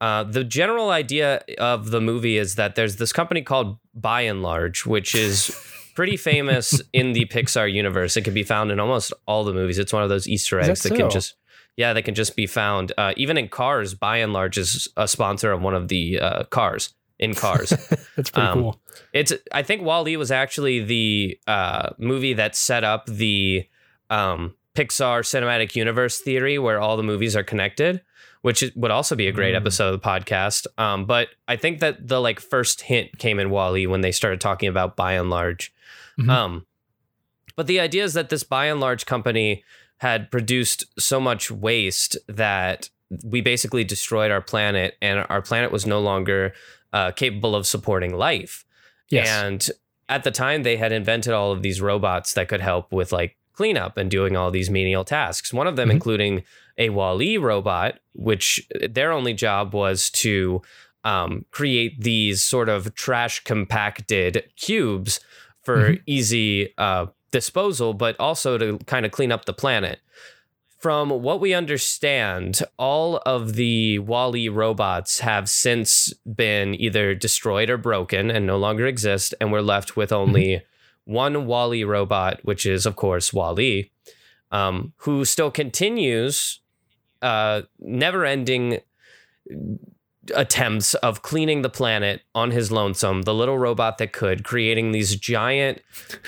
Uh, 0.00 0.24
the 0.24 0.42
general 0.44 0.90
idea 0.90 1.42
of 1.58 1.90
the 1.90 2.00
movie 2.00 2.38
is 2.38 2.54
that 2.54 2.74
there's 2.74 2.96
this 2.96 3.12
company 3.12 3.42
called 3.42 3.78
Buy 3.94 4.24
n 4.24 4.40
Large, 4.42 4.86
which 4.86 5.14
is 5.14 5.54
pretty 5.94 6.16
famous 6.16 6.80
in 6.92 7.12
the 7.12 7.26
Pixar 7.26 7.70
universe. 7.70 8.16
It 8.16 8.22
can 8.24 8.32
be 8.32 8.42
found 8.42 8.70
in 8.70 8.80
almost 8.80 9.12
all 9.26 9.44
the 9.44 9.52
movies. 9.52 9.78
It's 9.78 9.92
one 9.92 10.02
of 10.02 10.08
those 10.08 10.26
Easter 10.26 10.58
Is 10.58 10.66
that 10.66 10.72
eggs 10.72 10.82
that, 10.84 10.96
can 10.96 11.10
just 11.10 11.34
yeah, 11.76 11.92
they 11.92 12.02
can 12.02 12.14
just 12.14 12.34
be 12.34 12.46
found. 12.46 12.92
Uh, 12.98 13.12
even 13.16 13.36
in 13.38 13.48
cars, 13.48 13.94
Buy 13.94 14.20
n 14.20 14.32
Large 14.32 14.56
is 14.58 14.88
a 14.96 15.06
sponsor 15.06 15.52
of 15.52 15.60
one 15.60 15.74
of 15.74 15.88
the 15.88 16.18
uh, 16.18 16.44
cars 16.44 16.94
in 17.18 17.34
cars. 17.34 17.68
That's 18.16 18.30
pretty 18.30 18.48
Um, 18.48 18.58
cool. 18.58 18.80
It's 19.12 19.32
I 19.52 19.62
think 19.62 19.82
Wall-E 19.82 20.16
was 20.16 20.30
actually 20.30 20.80
the 20.82 21.38
uh, 21.46 21.90
movie 21.98 22.32
that 22.32 22.56
set 22.56 22.84
up 22.84 23.04
the 23.04 23.66
um, 24.10 24.54
Pixar 24.74 25.20
cinematic 25.22 25.74
universe 25.74 26.20
theory, 26.20 26.58
where 26.58 26.80
all 26.80 26.96
the 26.96 27.02
movies 27.02 27.34
are 27.36 27.42
connected, 27.42 28.00
which 28.42 28.64
would 28.76 28.90
also 28.90 29.14
be 29.16 29.26
a 29.26 29.32
great 29.32 29.54
Mm. 29.54 29.58
episode 29.58 29.94
of 29.94 30.00
the 30.00 30.06
podcast. 30.08 30.66
Um, 30.78 31.04
but 31.06 31.28
I 31.48 31.56
think 31.56 31.80
that 31.80 32.06
the 32.08 32.20
like 32.20 32.40
first 32.40 32.82
hint 32.82 33.18
came 33.18 33.38
in 33.38 33.50
Wall-E 33.50 33.86
when 33.86 34.00
they 34.00 34.12
started 34.12 34.40
talking 34.40 34.68
about 34.68 34.96
Buy 34.96 35.16
n 35.16 35.28
Large. 35.30 35.72
Mhm. 36.18 36.30
Um, 36.30 36.66
But 37.56 37.66
the 37.66 37.80
idea 37.80 38.04
is 38.04 38.14
that 38.14 38.30
this 38.30 38.42
Buy 38.44 38.68
n 38.68 38.80
Large 38.80 39.04
company 39.06 39.64
had 39.98 40.30
produced 40.30 40.84
so 40.98 41.20
much 41.20 41.50
waste 41.50 42.16
that 42.26 42.88
we 43.24 43.40
basically 43.42 43.84
destroyed 43.84 44.30
our 44.30 44.40
planet, 44.40 44.96
and 45.02 45.26
our 45.28 45.42
planet 45.42 45.70
was 45.72 45.84
no 45.84 46.00
longer 46.00 46.54
uh, 46.92 47.10
capable 47.12 47.54
of 47.54 47.66
supporting 47.66 48.14
life. 48.16 48.64
Yes. 49.10 49.28
And 49.28 49.70
at 50.08 50.24
the 50.24 50.30
time, 50.30 50.62
they 50.62 50.76
had 50.76 50.90
invented 50.92 51.32
all 51.32 51.52
of 51.52 51.62
these 51.62 51.80
robots 51.80 52.32
that 52.34 52.48
could 52.48 52.60
help 52.60 52.92
with 52.92 53.12
like 53.12 53.36
cleanup 53.60 53.98
and 53.98 54.10
doing 54.10 54.36
all 54.38 54.50
these 54.50 54.70
menial 54.70 55.04
tasks. 55.04 55.52
One 55.52 55.66
of 55.66 55.76
them, 55.76 55.90
Mhm. 55.90 55.92
including 55.92 56.42
a 56.78 56.88
Wall-E 56.88 57.36
robot, 57.36 57.98
which 58.14 58.66
their 58.88 59.12
only 59.12 59.34
job 59.34 59.74
was 59.74 60.08
to 60.24 60.62
um, 61.02 61.44
create 61.50 62.00
these 62.02 62.42
sort 62.42 62.68
of 62.68 62.94
trash 62.94 63.40
compacted 63.44 64.44
cubes 64.56 65.20
for 65.62 65.78
Mhm. 65.92 66.00
easy 66.06 66.74
uh, 66.78 67.06
disposal, 67.30 67.92
but 67.94 68.14
also 68.18 68.56
to 68.58 68.78
kind 68.86 69.04
of 69.06 69.12
clean 69.12 69.32
up 69.32 69.44
the 69.46 69.52
planet. 69.54 69.98
From 70.78 71.08
what 71.10 71.40
we 71.40 71.52
understand, 71.54 72.62
all 72.78 73.16
of 73.26 73.54
the 73.54 73.98
Wall-E 73.98 74.48
robots 74.48 75.20
have 75.20 75.48
since 75.48 76.12
been 76.24 76.74
either 76.74 77.14
destroyed 77.14 77.68
or 77.70 77.76
broken 77.78 78.30
and 78.30 78.46
no 78.46 78.56
longer 78.58 78.86
exist, 78.86 79.34
and 79.40 79.52
we're 79.52 79.60
left 79.74 79.96
with 79.96 80.12
only 80.12 80.62
one 81.04 81.46
Wall-E 81.46 81.84
robot, 81.84 82.40
which 82.44 82.66
is, 82.66 82.86
of 82.86 82.96
course, 82.96 83.32
Wall-E, 83.32 83.90
um, 84.52 84.92
who 84.98 85.24
still 85.24 85.50
continues 85.50 86.60
uh, 87.22 87.62
never-ending 87.78 88.78
attempts 90.36 90.94
of 90.94 91.22
cleaning 91.22 91.62
the 91.62 91.70
planet 91.70 92.22
on 92.34 92.50
his 92.50 92.70
lonesome, 92.70 93.22
the 93.22 93.34
little 93.34 93.58
robot 93.58 93.98
that 93.98 94.12
could, 94.12 94.44
creating 94.44 94.92
these 94.92 95.16
giant 95.16 95.80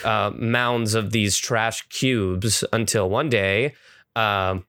uh, 0.05 0.31
mounds 0.35 0.95
of 0.95 1.13
these 1.13 1.37
trash 1.37 1.87
cubes 1.89 2.65
until 2.73 3.09
one 3.09 3.29
day 3.29 3.75
um, 4.17 4.65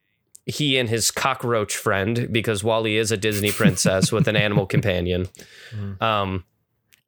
he 0.46 0.78
and 0.78 0.90
his 0.90 1.10
cockroach 1.10 1.76
friend, 1.76 2.28
because 2.32 2.64
Wally 2.64 2.98
is 2.98 3.12
a 3.12 3.18
Disney 3.18 3.52
princess 3.62 4.12
with 4.12 4.28
an 4.28 4.36
animal 4.36 4.66
companion, 4.66 5.28
Mhm. 5.74 6.02
um, 6.02 6.44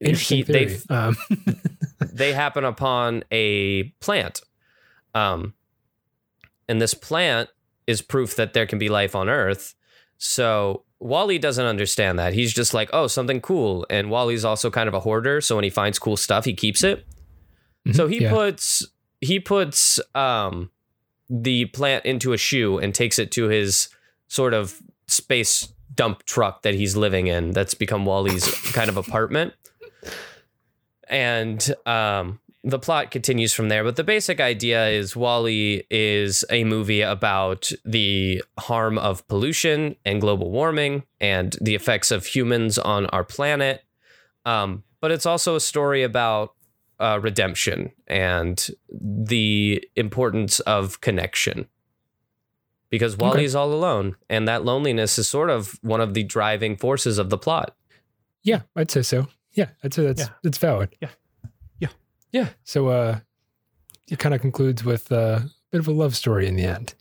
Interesting 0.02 0.38
he- 0.38 0.44
they 0.44 0.66
theory. 0.68 0.82
um, 0.90 1.18
they 2.16 2.32
happen 2.32 2.64
upon 2.64 3.24
a 3.30 3.84
plant. 4.00 4.42
Um, 5.14 5.54
and 6.68 6.82
this 6.82 6.94
plant 6.94 7.50
is 7.88 8.02
proof 8.02 8.38
that 8.38 8.54
there 8.54 8.66
can 8.66 8.80
be 8.80 8.88
life 8.88 9.16
on 9.16 9.28
Earth. 9.28 9.76
So 10.18 10.84
Wally 11.00 11.38
doesn't 11.38 11.66
understand 11.66 12.18
that. 12.18 12.34
He's 12.34 12.54
just 12.54 12.74
like, 12.74 12.90
oh, 12.94 13.08
something 13.08 13.42
cool. 13.42 13.86
And 13.90 14.10
Wally's 14.10 14.46
also 14.46 14.72
kind 14.72 14.88
of 14.88 14.94
a 14.94 15.02
hoarder. 15.02 15.42
So 15.42 15.56
when 15.56 15.66
he 15.66 15.70
finds 15.70 16.00
cool 16.00 16.16
stuff, 16.16 16.46
he 16.46 16.54
keeps 16.54 16.84
it. 16.84 17.06
So 17.92 18.08
he 18.08 18.24
yeah. 18.24 18.32
puts 18.32 18.88
he 19.22 19.40
puts 19.40 20.00
um 20.16 20.72
the 21.30 21.66
plant 21.66 22.04
into 22.06 22.34
a 22.34 22.38
shoe 22.38 22.80
and 22.80 22.96
takes 22.96 23.20
it 23.20 23.32
to 23.34 23.48
his 23.48 23.90
sort 24.28 24.56
of 24.56 24.82
space 25.08 25.72
dump 25.94 26.24
truck 26.24 26.64
that 26.64 26.74
he's 26.74 26.98
living 26.98 27.28
in 27.28 27.52
that's 27.52 27.76
become 27.76 28.06
Wally's 28.06 28.50
kind 28.72 28.90
of 28.90 28.98
apartment. 28.98 29.54
And 31.10 31.74
um 31.86 32.40
the 32.68 32.80
plot 32.80 33.12
continues 33.12 33.54
from 33.54 33.70
there, 33.70 33.84
but 33.84 33.96
the 33.96 34.04
basic 34.04 34.42
idea 34.42 34.88
is 34.88 35.16
Wally 35.16 35.86
is 35.92 36.44
a 36.50 36.64
movie 36.64 37.02
about 37.02 37.72
the 37.86 38.44
harm 38.58 38.98
of 38.98 39.26
pollution 39.28 39.96
and 40.04 40.20
global 40.20 40.50
warming 40.50 41.04
and 41.22 41.56
the 41.62 41.76
effects 41.76 42.10
of 42.10 42.26
humans 42.26 42.80
on 42.80 43.06
our 43.08 43.24
planet. 43.24 43.84
Um, 44.48 44.84
but 45.00 45.12
it's 45.12 45.28
also 45.28 45.56
a 45.56 45.60
story 45.60 46.02
about 46.02 46.56
uh, 47.00 47.20
redemption 47.22 47.92
and 48.08 48.68
the 48.90 49.88
importance 49.96 50.60
of 50.62 51.02
connection. 51.02 51.68
Because 52.90 53.14
Okay. 53.14 53.26
Wally's 53.26 53.54
all 53.54 53.74
alone, 53.74 54.16
and 54.28 54.48
that 54.48 54.66
loneliness 54.66 55.20
is 55.20 55.28
sort 55.30 55.52
of 55.52 55.78
one 55.84 56.02
of 56.02 56.16
the 56.16 56.24
driving 56.24 56.78
forces 56.78 57.20
of 57.20 57.30
the 57.30 57.38
plot. 57.38 57.76
Yeah, 58.42 58.62
I'd 58.76 58.90
say 58.90 59.04
so. 59.04 59.28
Yeah, 59.56 59.70
I'd 59.84 59.94
say 59.94 60.04
that's 60.06 60.22
Yeah. 60.22 60.30
it's 60.44 60.58
valid. 60.58 60.96
Yeah. 61.02 61.10
Yeah. 61.80 61.88
Yeah. 62.32 62.50
So 62.64 62.88
uh 62.90 63.20
it 64.08 64.20
kind 64.20 64.36
of 64.36 64.42
concludes 64.42 64.84
with 64.86 65.12
uh, 65.12 65.40
a 65.44 65.50
bit 65.72 65.80
of 65.80 65.88
a 65.88 65.92
love 65.92 66.16
story 66.16 66.46
in 66.48 66.56
the 66.56 66.64
end. 66.64 66.94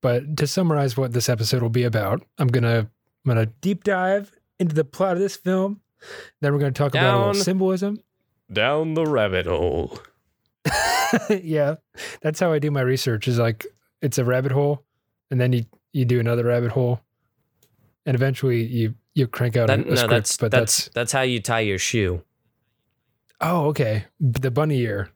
But 0.00 0.36
to 0.38 0.48
summarize 0.48 0.96
what 0.96 1.12
this 1.12 1.28
episode 1.28 1.62
will 1.62 1.68
be 1.68 1.84
about, 1.84 2.22
I'm 2.38 2.48
gonna 2.48 2.78
I'm 3.24 3.28
gonna 3.28 3.46
deep 3.46 3.84
dive 3.84 4.34
into 4.58 4.74
the 4.74 4.84
plot 4.84 5.12
of 5.12 5.18
this 5.20 5.36
film. 5.36 5.80
Then 6.40 6.52
we're 6.52 6.58
gonna 6.58 6.72
talk 6.72 6.92
about 6.92 7.04
a 7.04 7.06
Down. 7.18 7.26
little 7.28 7.42
symbolism. 7.42 8.00
Down 8.52 8.94
the 8.94 9.06
rabbit 9.06 9.46
hole. 9.46 9.98
yeah. 11.30 11.76
That's 12.22 12.40
how 12.40 12.52
I 12.52 12.58
do 12.58 12.70
my 12.70 12.80
research 12.80 13.28
is 13.28 13.38
like 13.38 13.66
it's 14.00 14.18
a 14.18 14.24
rabbit 14.24 14.52
hole 14.52 14.84
and 15.30 15.40
then 15.40 15.52
you 15.52 15.64
you 15.92 16.04
do 16.04 16.18
another 16.18 16.44
rabbit 16.44 16.72
hole 16.72 17.00
and 18.06 18.14
eventually 18.14 18.62
you 18.64 18.94
you 19.14 19.26
crank 19.26 19.56
out 19.56 19.68
That, 19.68 19.80
a, 19.80 19.82
a 19.82 19.84
no, 19.86 19.94
script 19.94 20.10
that's 20.10 20.36
but 20.36 20.50
that's 20.50 20.84
that's 20.84 20.94
that's 20.94 21.12
how 21.12 21.22
you 21.22 21.40
tie 21.40 21.60
your 21.60 21.78
shoe. 21.78 22.22
Oh, 23.40 23.66
okay. 23.66 24.04
The 24.20 24.50
bunny 24.50 24.78
ear. 24.80 25.10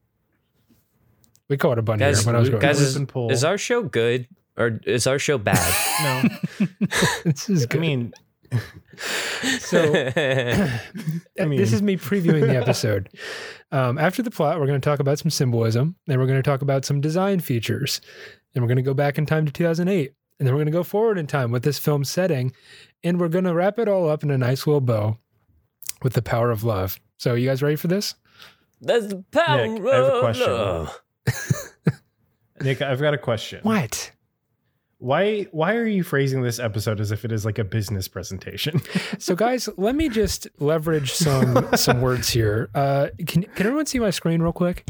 We 1.49 1.57
call 1.57 1.73
it 1.73 1.79
a 1.79 1.83
bunny 1.83 2.01
Guys, 2.01 2.21
ear 2.23 2.27
when 2.27 2.37
I 2.37 2.41
was 2.41 2.49
growing 2.49 2.63
Guys, 2.63 2.81
up. 2.97 3.07
is, 3.07 3.39
is 3.39 3.45
our 3.45 3.57
show 3.57 3.83
good 3.83 4.27
or 4.57 4.81
is 4.85 5.07
our 5.07 5.19
show 5.19 5.39
bad? 5.39 5.75
no. 6.61 6.67
this 7.25 7.49
is 7.49 7.67
I 7.71 7.77
mean, 7.77 8.13
so 9.61 9.79
I 9.95 11.45
mean- 11.45 11.59
this 11.59 11.73
is 11.73 11.83
me 11.83 11.97
previewing 11.97 12.41
the 12.47 12.57
episode. 12.57 13.09
Um, 13.73 13.99
after 13.99 14.23
the 14.23 14.31
plot, 14.31 14.59
we're 14.61 14.67
going 14.67 14.81
to 14.81 14.85
talk 14.85 15.01
about 15.01 15.19
some 15.19 15.31
symbolism, 15.31 15.97
then 16.07 16.19
we're 16.19 16.27
going 16.27 16.39
to 16.41 16.49
talk 16.49 16.63
about 16.63 16.85
some 16.85 17.01
design 17.01 17.41
features, 17.41 18.01
and 18.55 18.63
we're 18.63 18.69
going 18.69 18.77
to 18.77 18.83
go 18.83 18.95
back 18.95 19.19
in 19.19 19.27
time 19.27 19.45
to 19.47 19.53
2008, 19.53 20.13
and 20.39 20.47
then 20.47 20.55
we're 20.55 20.59
going 20.61 20.67
to 20.67 20.73
go 20.73 20.83
forward 20.83 21.19
in 21.19 21.27
time 21.27 21.51
with 21.51 21.63
this 21.63 21.79
film 21.79 22.05
setting, 22.05 22.53
and 23.03 23.19
we're 23.21 23.29
going 23.29 23.45
to 23.45 23.55
wrap 23.55 23.79
it 23.79 23.89
all 23.89 24.09
up 24.09 24.23
in 24.23 24.31
a 24.31 24.39
nice 24.39 24.67
little 24.67 24.81
bow 24.81 25.19
with 26.03 26.13
the 26.15 26.23
power 26.23 26.51
of 26.51 26.65
love. 26.65 26.99
So, 27.19 27.35
you 27.35 27.49
guys 27.49 27.63
ready 27.63 27.77
for 27.77 27.89
this? 27.89 28.15
That's 28.81 29.07
the 29.07 29.25
power 29.31 29.67
Nick, 29.67 29.83
I 29.87 29.95
have 29.95 30.05
a 30.05 30.13
of 30.13 30.21
question. 30.21 30.53
love. 30.53 31.01
Nick, 32.61 32.83
I've 32.83 33.01
got 33.01 33.15
a 33.15 33.19
question. 33.19 33.61
What? 33.63 34.13
Why 34.99 35.43
why 35.53 35.75
are 35.77 35.87
you 35.87 36.03
phrasing 36.03 36.41
this 36.41 36.59
episode 36.59 37.01
as 37.01 37.13
if 37.13 37.25
it 37.27 37.31
is 37.31 37.45
like 37.45 37.59
a 37.59 37.65
business 37.65 38.09
presentation? 38.09 38.81
So, 39.19 39.35
guys, 39.35 39.69
let 39.77 39.95
me 39.95 40.09
just 40.09 40.47
leverage 40.59 41.13
some 41.13 41.69
some 41.77 42.01
words 42.01 42.29
here. 42.29 42.71
Uh, 42.75 43.09
can 43.27 43.43
can 43.43 43.67
everyone 43.67 43.87
see 43.87 43.99
my 43.99 44.11
screen 44.11 44.41
real 44.43 44.53
quick? 44.53 44.87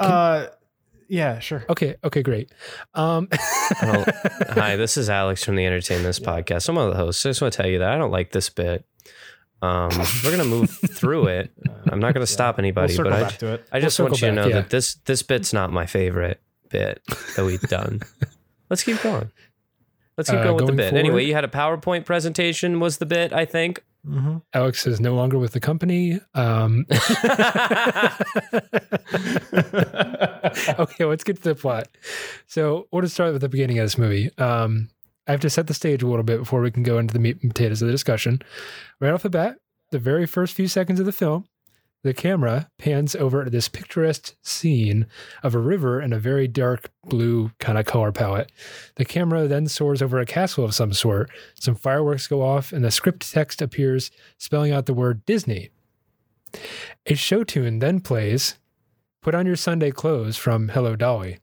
uh 0.00 0.46
yeah, 1.08 1.38
sure. 1.38 1.64
Okay, 1.68 1.96
okay, 2.04 2.22
great. 2.22 2.52
Um, 2.94 3.28
Well, 3.82 4.04
Hi, 4.50 4.76
this 4.76 4.96
is 4.96 5.08
Alex 5.10 5.44
from 5.44 5.56
the 5.56 5.64
Entertain 5.66 6.02
This 6.02 6.18
podcast. 6.20 6.68
I'm 6.68 6.74
one 6.76 6.86
of 6.88 6.92
the 6.92 6.98
hosts. 6.98 7.24
I 7.26 7.30
just 7.30 7.40
want 7.40 7.52
to 7.52 7.56
tell 7.62 7.68
you 7.70 7.78
that 7.80 7.90
I 7.90 7.98
don't 7.98 8.10
like 8.10 8.32
this 8.32 8.48
bit. 8.50 8.84
Um, 9.62 9.88
we're 10.22 10.30
gonna 10.30 10.44
move 10.44 10.70
through 10.90 11.28
it. 11.28 11.50
I'm 11.90 11.98
not 12.00 12.12
gonna 12.12 12.26
stop 12.26 12.58
anybody, 12.58 12.94
We'll 12.98 13.06
anybody, 13.06 13.10
circle 13.10 13.10
but 13.12 13.18
I, 13.18 13.22
back 13.30 13.38
to 13.38 13.46
it. 13.54 13.68
I 13.72 13.80
just 13.80 13.98
We'll 13.98 14.08
want 14.08 14.20
you 14.20 14.28
to 14.28 14.32
know 14.34 14.46
yeah. 14.48 14.54
that 14.56 14.70
this 14.70 14.96
this 15.06 15.22
bit's 15.22 15.52
not 15.54 15.72
my 15.72 15.86
favorite 15.86 16.40
bit 16.68 17.00
that 17.36 17.44
we've 17.46 17.62
done. 17.62 18.02
Let's 18.70 18.82
keep 18.82 19.00
going. 19.02 19.30
Let's 20.18 20.28
keep 20.28 20.40
Uh, 20.40 20.44
going 20.44 20.56
with 20.56 20.66
the 20.66 20.72
bit. 20.72 20.90
forward? 20.90 20.98
Anyway, 21.00 21.24
you 21.24 21.34
had 21.34 21.44
a 21.44 21.48
PowerPoint 21.48 22.04
presentation. 22.04 22.78
Was 22.78 22.98
the 22.98 23.06
bit? 23.06 23.32
I 23.32 23.46
think. 23.46 23.82
Mm-hmm. 24.06 24.38
Alex 24.52 24.86
is 24.86 25.00
no 25.00 25.14
longer 25.14 25.38
with 25.38 25.52
the 25.52 25.60
company. 25.60 26.20
Um, 26.34 26.86
okay, 30.78 31.04
let's 31.04 31.24
get 31.24 31.36
to 31.36 31.42
the 31.42 31.54
plot. 31.54 31.88
So, 32.46 32.86
we'll 32.92 33.02
just 33.02 33.14
start 33.14 33.32
with 33.32 33.42
the 33.42 33.48
beginning 33.48 33.78
of 33.78 33.84
this 33.84 33.98
movie. 33.98 34.30
Um, 34.38 34.88
I 35.26 35.30
have 35.30 35.40
to 35.40 35.50
set 35.50 35.68
the 35.68 35.74
stage 35.74 36.02
a 36.02 36.06
little 36.06 36.22
bit 36.22 36.38
before 36.38 36.60
we 36.60 36.70
can 36.70 36.82
go 36.82 36.98
into 36.98 37.14
the 37.14 37.20
meat 37.20 37.38
and 37.40 37.54
potatoes 37.54 37.80
of 37.80 37.86
the 37.86 37.92
discussion. 37.92 38.42
Right 39.00 39.12
off 39.12 39.22
the 39.22 39.30
bat, 39.30 39.56
the 39.90 39.98
very 39.98 40.26
first 40.26 40.54
few 40.54 40.68
seconds 40.68 41.00
of 41.00 41.06
the 41.06 41.12
film, 41.12 41.46
the 42.04 42.14
camera 42.14 42.70
pans 42.78 43.16
over 43.16 43.44
this 43.46 43.68
picturesque 43.68 44.36
scene 44.42 45.06
of 45.42 45.54
a 45.54 45.58
river 45.58 46.00
in 46.00 46.12
a 46.12 46.18
very 46.18 46.46
dark 46.46 46.90
blue 47.04 47.50
kind 47.58 47.78
of 47.78 47.86
color 47.86 48.12
palette. 48.12 48.52
The 48.96 49.06
camera 49.06 49.48
then 49.48 49.66
soars 49.66 50.02
over 50.02 50.20
a 50.20 50.26
castle 50.26 50.64
of 50.64 50.74
some 50.74 50.92
sort. 50.92 51.30
Some 51.58 51.74
fireworks 51.74 52.28
go 52.28 52.42
off, 52.42 52.72
and 52.72 52.84
the 52.84 52.90
script 52.90 53.32
text 53.32 53.62
appears 53.62 54.10
spelling 54.38 54.70
out 54.70 54.84
the 54.84 54.94
word 54.94 55.24
Disney. 55.24 55.70
A 57.06 57.14
show 57.14 57.42
tune 57.42 57.78
then 57.78 58.00
plays 58.00 58.58
Put 59.22 59.34
on 59.34 59.46
Your 59.46 59.56
Sunday 59.56 59.90
Clothes 59.90 60.36
from 60.36 60.68
Hello 60.68 60.96
Dolly. 60.96 61.38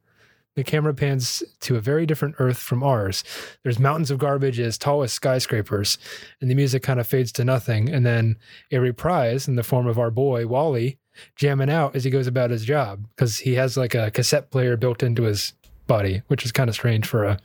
The 0.55 0.63
camera 0.63 0.93
pans 0.93 1.43
to 1.62 1.77
a 1.77 1.81
very 1.81 2.05
different 2.05 2.36
Earth 2.39 2.58
from 2.58 2.84
ours. 2.84 3.24
There's 3.63 3.79
mountains 3.79 4.12
of 4.12 4.17
garbage 4.17 4.60
as 4.60 4.77
tall 4.77 5.01
as 5.01 5.13
skyscrapers, 5.13 5.98
and 6.41 6.51
the 6.51 6.55
music 6.55 6.84
kind 6.84 7.00
of 7.00 7.08
fades 7.08 7.31
to 7.34 7.46
nothing. 7.46 7.89
And 7.89 8.05
then 8.05 8.38
a 8.72 8.79
reprise 8.79 9.48
in 9.48 9.55
the 9.55 9.63
form 9.63 9.88
of 9.88 9.98
our 9.98 10.12
boy, 10.12 10.48
Wally, 10.48 10.98
jamming 11.36 11.70
out 11.70 11.96
as 11.96 12.03
he 12.03 12.10
goes 12.10 12.27
about 12.27 12.50
his 12.50 12.65
job 12.65 13.08
because 13.15 13.39
he 13.39 13.55
has 13.55 13.77
like 13.77 13.96
a 13.96 14.12
cassette 14.12 14.51
player 14.51 14.75
built 14.75 15.03
into 15.03 15.24
his 15.24 15.53
body, 15.88 16.22
which 16.27 16.43
is 16.46 16.51
kind 16.51 16.70
of 16.70 16.75
strange 16.75 17.08
for 17.08 17.24
a 17.24 17.39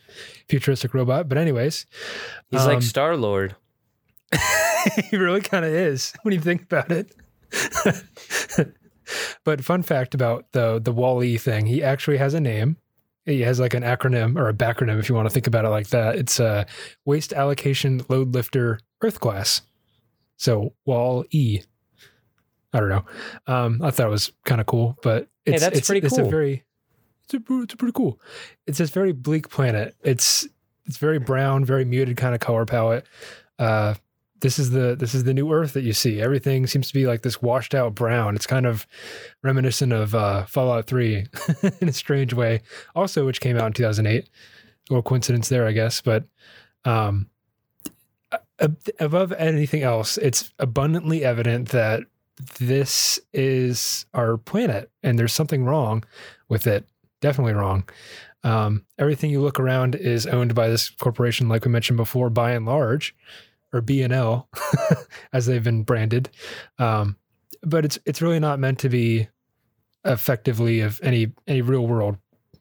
futuristic 0.48 0.92
robot. 0.94 1.28
But, 1.28 1.38
anyways, 1.38 1.86
He's 2.50 2.60
Um, 2.62 2.66
like 2.66 2.82
Star 2.82 3.16
Lord. 3.16 3.54
he 5.10 5.16
really 5.16 5.40
kind 5.40 5.64
of 5.64 5.72
is 5.72 6.12
when 6.22 6.34
you 6.34 6.40
think 6.40 6.62
about 6.62 6.90
it. 6.90 7.14
but 9.44 9.64
fun 9.64 9.82
fact 9.82 10.14
about 10.14 10.50
the 10.52 10.80
the 10.80 10.92
Wall-E 10.92 11.38
thing, 11.38 11.66
he 11.66 11.82
actually 11.82 12.16
has 12.16 12.34
a 12.34 12.40
name. 12.40 12.76
He 13.26 13.40
has 13.42 13.58
like 13.58 13.74
an 13.74 13.82
acronym 13.82 14.38
or 14.38 14.48
a 14.48 14.54
backronym 14.54 14.98
if 14.98 15.08
you 15.08 15.14
want 15.14 15.26
to 15.28 15.34
think 15.34 15.46
about 15.46 15.64
it 15.64 15.68
like 15.70 15.88
that. 15.88 16.16
It's 16.16 16.40
uh, 16.40 16.64
Waste 17.04 17.32
Allocation 17.32 18.04
Load 18.08 18.32
Lifter 18.34 18.80
Earth 19.02 19.20
Class. 19.20 19.62
So 20.36 20.74
Wall-E. 20.84 21.62
I 22.72 22.80
don't 22.80 22.88
know. 22.88 23.04
Um, 23.46 23.80
I 23.82 23.90
thought 23.90 24.06
it 24.06 24.10
was 24.10 24.32
kind 24.44 24.60
of 24.60 24.66
cool, 24.66 24.96
but 25.02 25.28
it's 25.44 25.62
that's 25.62 25.78
it's, 25.78 25.88
pretty 25.88 26.06
it's 26.06 26.16
a 26.16 26.22
cool. 26.22 26.30
very 26.30 26.64
it's 27.24 27.34
a, 27.34 27.62
it's 27.62 27.74
a 27.74 27.76
pretty 27.76 27.92
cool. 27.92 28.20
It's 28.66 28.78
this 28.78 28.90
very 28.90 29.12
bleak 29.12 29.48
planet. 29.48 29.96
It's 30.02 30.46
it's 30.84 30.98
very 30.98 31.18
brown, 31.18 31.64
very 31.64 31.84
muted 31.84 32.16
kind 32.16 32.34
of 32.34 32.40
color 32.40 32.64
palette. 32.64 33.06
Uh, 33.58 33.94
this 34.40 34.58
is 34.58 34.70
the 34.70 34.94
this 34.96 35.14
is 35.14 35.24
the 35.24 35.34
new 35.34 35.52
Earth 35.52 35.72
that 35.72 35.82
you 35.82 35.92
see. 35.92 36.20
Everything 36.20 36.66
seems 36.66 36.88
to 36.88 36.94
be 36.94 37.06
like 37.06 37.22
this 37.22 37.40
washed 37.40 37.74
out 37.74 37.94
brown. 37.94 38.36
It's 38.36 38.46
kind 38.46 38.66
of 38.66 38.86
reminiscent 39.42 39.92
of 39.92 40.14
uh, 40.14 40.44
Fallout 40.46 40.86
Three 40.86 41.26
in 41.80 41.88
a 41.88 41.92
strange 41.92 42.34
way. 42.34 42.62
Also, 42.94 43.24
which 43.24 43.40
came 43.40 43.56
out 43.56 43.66
in 43.66 43.72
2008. 43.72 44.24
A 44.24 44.28
little 44.92 45.02
coincidence 45.02 45.48
there, 45.48 45.66
I 45.66 45.72
guess. 45.72 46.00
But 46.00 46.24
um, 46.84 47.28
above 48.98 49.32
anything 49.32 49.82
else, 49.82 50.18
it's 50.18 50.52
abundantly 50.58 51.24
evident 51.24 51.70
that 51.70 52.02
this 52.58 53.18
is 53.32 54.06
our 54.14 54.36
planet, 54.36 54.90
and 55.02 55.18
there's 55.18 55.32
something 55.32 55.64
wrong 55.64 56.04
with 56.48 56.66
it. 56.66 56.86
Definitely 57.20 57.54
wrong. 57.54 57.88
Um, 58.44 58.84
everything 58.98 59.30
you 59.30 59.40
look 59.40 59.58
around 59.58 59.94
is 59.94 60.26
owned 60.26 60.54
by 60.54 60.68
this 60.68 60.90
corporation, 60.90 61.48
like 61.48 61.64
we 61.64 61.70
mentioned 61.70 61.96
before, 61.96 62.30
Buy 62.30 62.54
n 62.54 62.64
Large, 62.64 63.14
or 63.72 63.80
BnL, 63.82 64.46
as 65.32 65.46
they've 65.46 65.62
been 65.64 65.82
branded. 65.82 66.30
Um, 66.78 67.16
but 67.62 67.84
it's 67.84 67.98
it's 68.06 68.22
really 68.22 68.40
not 68.40 68.58
meant 68.58 68.78
to 68.80 68.88
be 68.88 69.28
effectively 70.04 70.80
of 70.80 71.00
any 71.02 71.32
any 71.46 71.62
real 71.62 71.86
world 71.86 72.16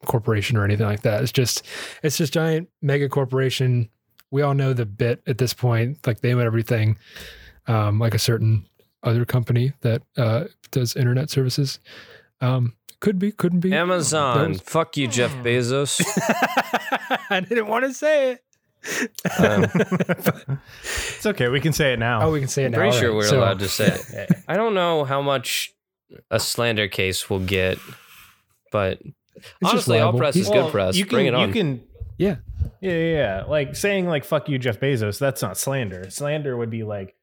corporation 0.06 0.58
or 0.58 0.64
anything 0.64 0.86
like 0.86 1.02
that. 1.02 1.22
It's 1.24 1.32
just 1.32 1.66
it's 2.04 2.18
just 2.18 2.34
giant 2.34 2.70
mega 2.82 3.10
corporation. 3.10 3.90
We 4.32 4.42
all 4.42 4.54
know 4.54 4.74
the 4.74 4.86
bit 4.86 5.22
at 5.28 5.38
this 5.38 5.54
point, 5.54 6.06
like 6.06 6.22
they 6.22 6.34
own 6.34 6.42
everything, 6.42 6.98
um, 7.68 8.00
like 8.00 8.14
a 8.16 8.20
certain 8.20 8.66
other 9.04 9.24
company 9.26 9.74
that 9.82 10.02
uh, 10.18 10.46
does 10.72 10.96
internet 10.96 11.30
services. 11.30 11.80
Um, 12.42 12.74
could 13.00 13.20
be, 13.20 13.32
couldn't 13.32 13.60
be. 13.60 13.72
Amazon. 13.74 14.38
That 14.38 14.50
was- 14.50 14.62
Fuck 14.62 14.98
you, 14.98 15.08
Jeff 15.08 15.32
Bezos. 15.36 16.02
I 17.30 17.40
didn't 17.48 17.68
want 17.68 17.86
to 17.86 17.94
say 17.94 18.32
it. 18.32 18.44
Um, 19.40 19.66
It's 20.84 21.26
okay. 21.26 21.48
We 21.50 21.60
can 21.60 21.74
say 21.74 21.94
it 21.94 22.00
now. 22.00 22.22
oh, 22.28 22.32
we 22.32 22.40
can 22.40 22.48
say 22.50 22.66
it 22.66 22.70
now. 22.70 22.78
pretty 22.78 22.98
sure 22.98 23.10
right. 23.10 23.16
we're 23.16 23.28
So- 23.28 23.40
allowed 23.40 23.60
to 23.60 23.68
say 23.68 23.88
it. 23.88 24.32
I 24.48 24.56
don't 24.58 24.74
know 24.74 25.04
how 25.06 25.22
much 25.22 25.74
a 26.30 26.40
slander 26.40 26.88
case 26.88 27.30
will 27.30 27.40
get, 27.40 27.78
but 28.72 29.02
just 29.04 29.14
honestly, 29.64 30.00
all 30.00 30.14
press 30.14 30.36
is 30.36 30.48
He's- 30.48 30.62
good 30.64 30.72
press. 30.72 30.96
You 30.96 31.06
can, 31.06 31.16
Bring 31.16 31.26
it 31.28 31.34
on. 31.34 31.48
You 31.48 31.54
can, 31.54 31.84
Yeah. 32.18 32.36
yeah, 32.82 32.92
yeah, 32.92 33.14
yeah. 33.18 33.44
Like 33.48 33.76
saying 33.76 34.08
like 34.08 34.24
"fuck 34.24 34.48
you, 34.50 34.58
Jeff 34.60 34.80
Bezos." 34.80 35.20
That's 35.20 35.42
not 35.42 35.58
slander. 35.58 36.10
Slander 36.10 36.56
would 36.56 36.70
be 36.70 36.84
like 36.84 37.16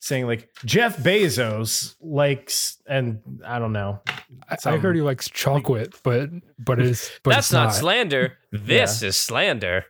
saying 0.00 0.26
like 0.26 0.48
Jeff 0.64 0.96
Bezos 0.98 1.94
likes, 2.00 2.76
and 2.86 3.20
I 3.44 3.58
don't 3.58 3.72
know. 3.72 4.00
I, 4.48 4.56
I 4.66 4.76
heard 4.76 4.94
he 4.96 5.02
likes 5.02 5.28
chocolate, 5.30 5.94
but 6.02 6.28
but 6.58 6.78
it's 6.80 7.10
but 7.22 7.30
That's 7.30 7.46
it's 7.48 7.52
not, 7.52 7.64
not 7.64 7.74
slander. 7.74 8.36
This 8.52 9.02
is 9.02 9.16
slander. 9.18 9.86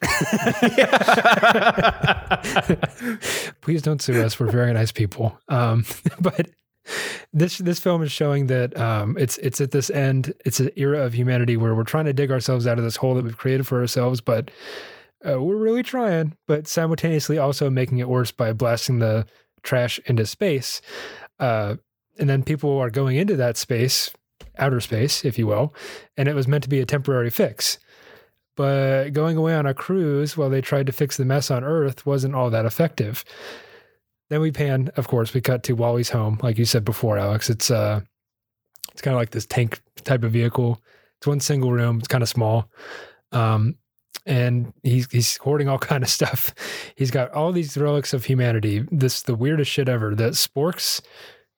Please 3.60 3.82
don't 3.82 4.00
sue 4.00 4.22
us. 4.22 4.38
We're 4.38 4.50
very 4.50 4.72
nice 4.72 4.92
people. 4.92 5.38
Um, 5.48 5.84
but 6.20 6.50
this 7.32 7.58
this 7.58 7.80
film 7.80 8.02
is 8.02 8.12
showing 8.12 8.46
that 8.46 8.78
um, 8.78 9.16
it's 9.18 9.38
it's 9.38 9.60
at 9.60 9.72
this 9.72 9.90
end. 9.90 10.32
It's 10.44 10.60
an 10.60 10.70
era 10.76 11.04
of 11.04 11.14
humanity 11.14 11.56
where 11.56 11.74
we're 11.74 11.84
trying 11.84 12.06
to 12.06 12.12
dig 12.12 12.30
ourselves 12.30 12.66
out 12.66 12.78
of 12.78 12.84
this 12.84 12.96
hole 12.96 13.14
that 13.14 13.24
we've 13.24 13.36
created 13.36 13.66
for 13.66 13.80
ourselves, 13.80 14.20
but 14.20 14.50
uh, 15.28 15.42
we're 15.42 15.56
really 15.56 15.82
trying. 15.82 16.36
But 16.46 16.68
simultaneously, 16.68 17.38
also 17.38 17.68
making 17.68 17.98
it 17.98 18.08
worse 18.08 18.30
by 18.30 18.52
blasting 18.52 19.00
the 19.00 19.26
trash 19.62 19.98
into 20.06 20.26
space. 20.26 20.80
Uh, 21.38 21.76
and 22.18 22.28
then 22.28 22.42
people 22.42 22.78
are 22.78 22.90
going 22.90 23.16
into 23.16 23.36
that 23.36 23.56
space, 23.56 24.10
outer 24.58 24.80
space, 24.80 25.24
if 25.24 25.38
you 25.38 25.46
will, 25.46 25.74
and 26.16 26.28
it 26.28 26.34
was 26.34 26.48
meant 26.48 26.64
to 26.64 26.70
be 26.70 26.80
a 26.80 26.86
temporary 26.86 27.30
fix 27.30 27.78
but 28.58 29.10
going 29.12 29.36
away 29.36 29.54
on 29.54 29.66
a 29.66 29.72
cruise 29.72 30.36
while 30.36 30.50
they 30.50 30.60
tried 30.60 30.86
to 30.86 30.92
fix 30.92 31.16
the 31.16 31.24
mess 31.24 31.48
on 31.48 31.62
Earth 31.62 32.04
wasn't 32.04 32.34
all 32.34 32.50
that 32.50 32.66
effective. 32.66 33.24
Then 34.30 34.40
we 34.40 34.50
pan, 34.50 34.90
of 34.96 35.06
course, 35.06 35.32
we 35.32 35.40
cut 35.40 35.62
to 35.62 35.74
Wally's 35.74 36.10
home, 36.10 36.40
like 36.42 36.58
you 36.58 36.64
said 36.64 36.84
before, 36.84 37.16
Alex. 37.18 37.48
It's 37.48 37.70
uh 37.70 38.00
it's 38.92 39.00
kind 39.00 39.14
of 39.14 39.20
like 39.20 39.30
this 39.30 39.46
tank 39.46 39.80
type 40.02 40.24
of 40.24 40.32
vehicle. 40.32 40.82
It's 41.18 41.26
one 41.28 41.38
single 41.38 41.70
room, 41.72 41.98
it's 41.98 42.08
kind 42.08 42.22
of 42.22 42.28
small. 42.28 42.68
Um 43.30 43.76
and 44.26 44.72
he's 44.82 45.06
he's 45.12 45.36
hoarding 45.36 45.68
all 45.68 45.78
kind 45.92 46.02
of 46.02 46.10
stuff. 46.10 46.52
He's 46.96 47.12
got 47.12 47.30
all 47.32 47.52
these 47.52 47.78
relics 47.78 48.12
of 48.12 48.24
humanity. 48.24 48.84
This 48.90 49.22
the 49.22 49.36
weirdest 49.36 49.70
shit 49.70 49.88
ever. 49.88 50.16
The 50.16 50.30
sporks. 50.30 51.00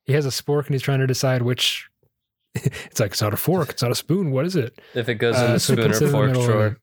He 0.05 0.13
has 0.13 0.27
a 0.27 0.31
spork 0.31 0.67
and 0.67 0.75
he's 0.75 0.83
trying 0.83 1.01
to 1.01 1.07
decide 1.07 1.41
which 1.41 1.89
it's 2.55 3.01
like 3.01 3.13
it's 3.13 3.23
not 3.23 3.33
a 3.33 3.39
fork, 3.39 3.71
it's 3.71 3.81
not 3.83 3.91
a 3.91 3.95
spoon. 3.95 4.33
What 4.33 4.45
is 4.45 4.55
it? 4.55 4.79
If 4.95 5.09
it 5.09 5.15
goes 5.15 5.37
in 5.39 5.45
Uh, 5.45 5.53
the 5.55 5.61
spoon 5.61 5.91
or 5.91 6.11
fork 6.11 6.33
drawer. 6.35 6.77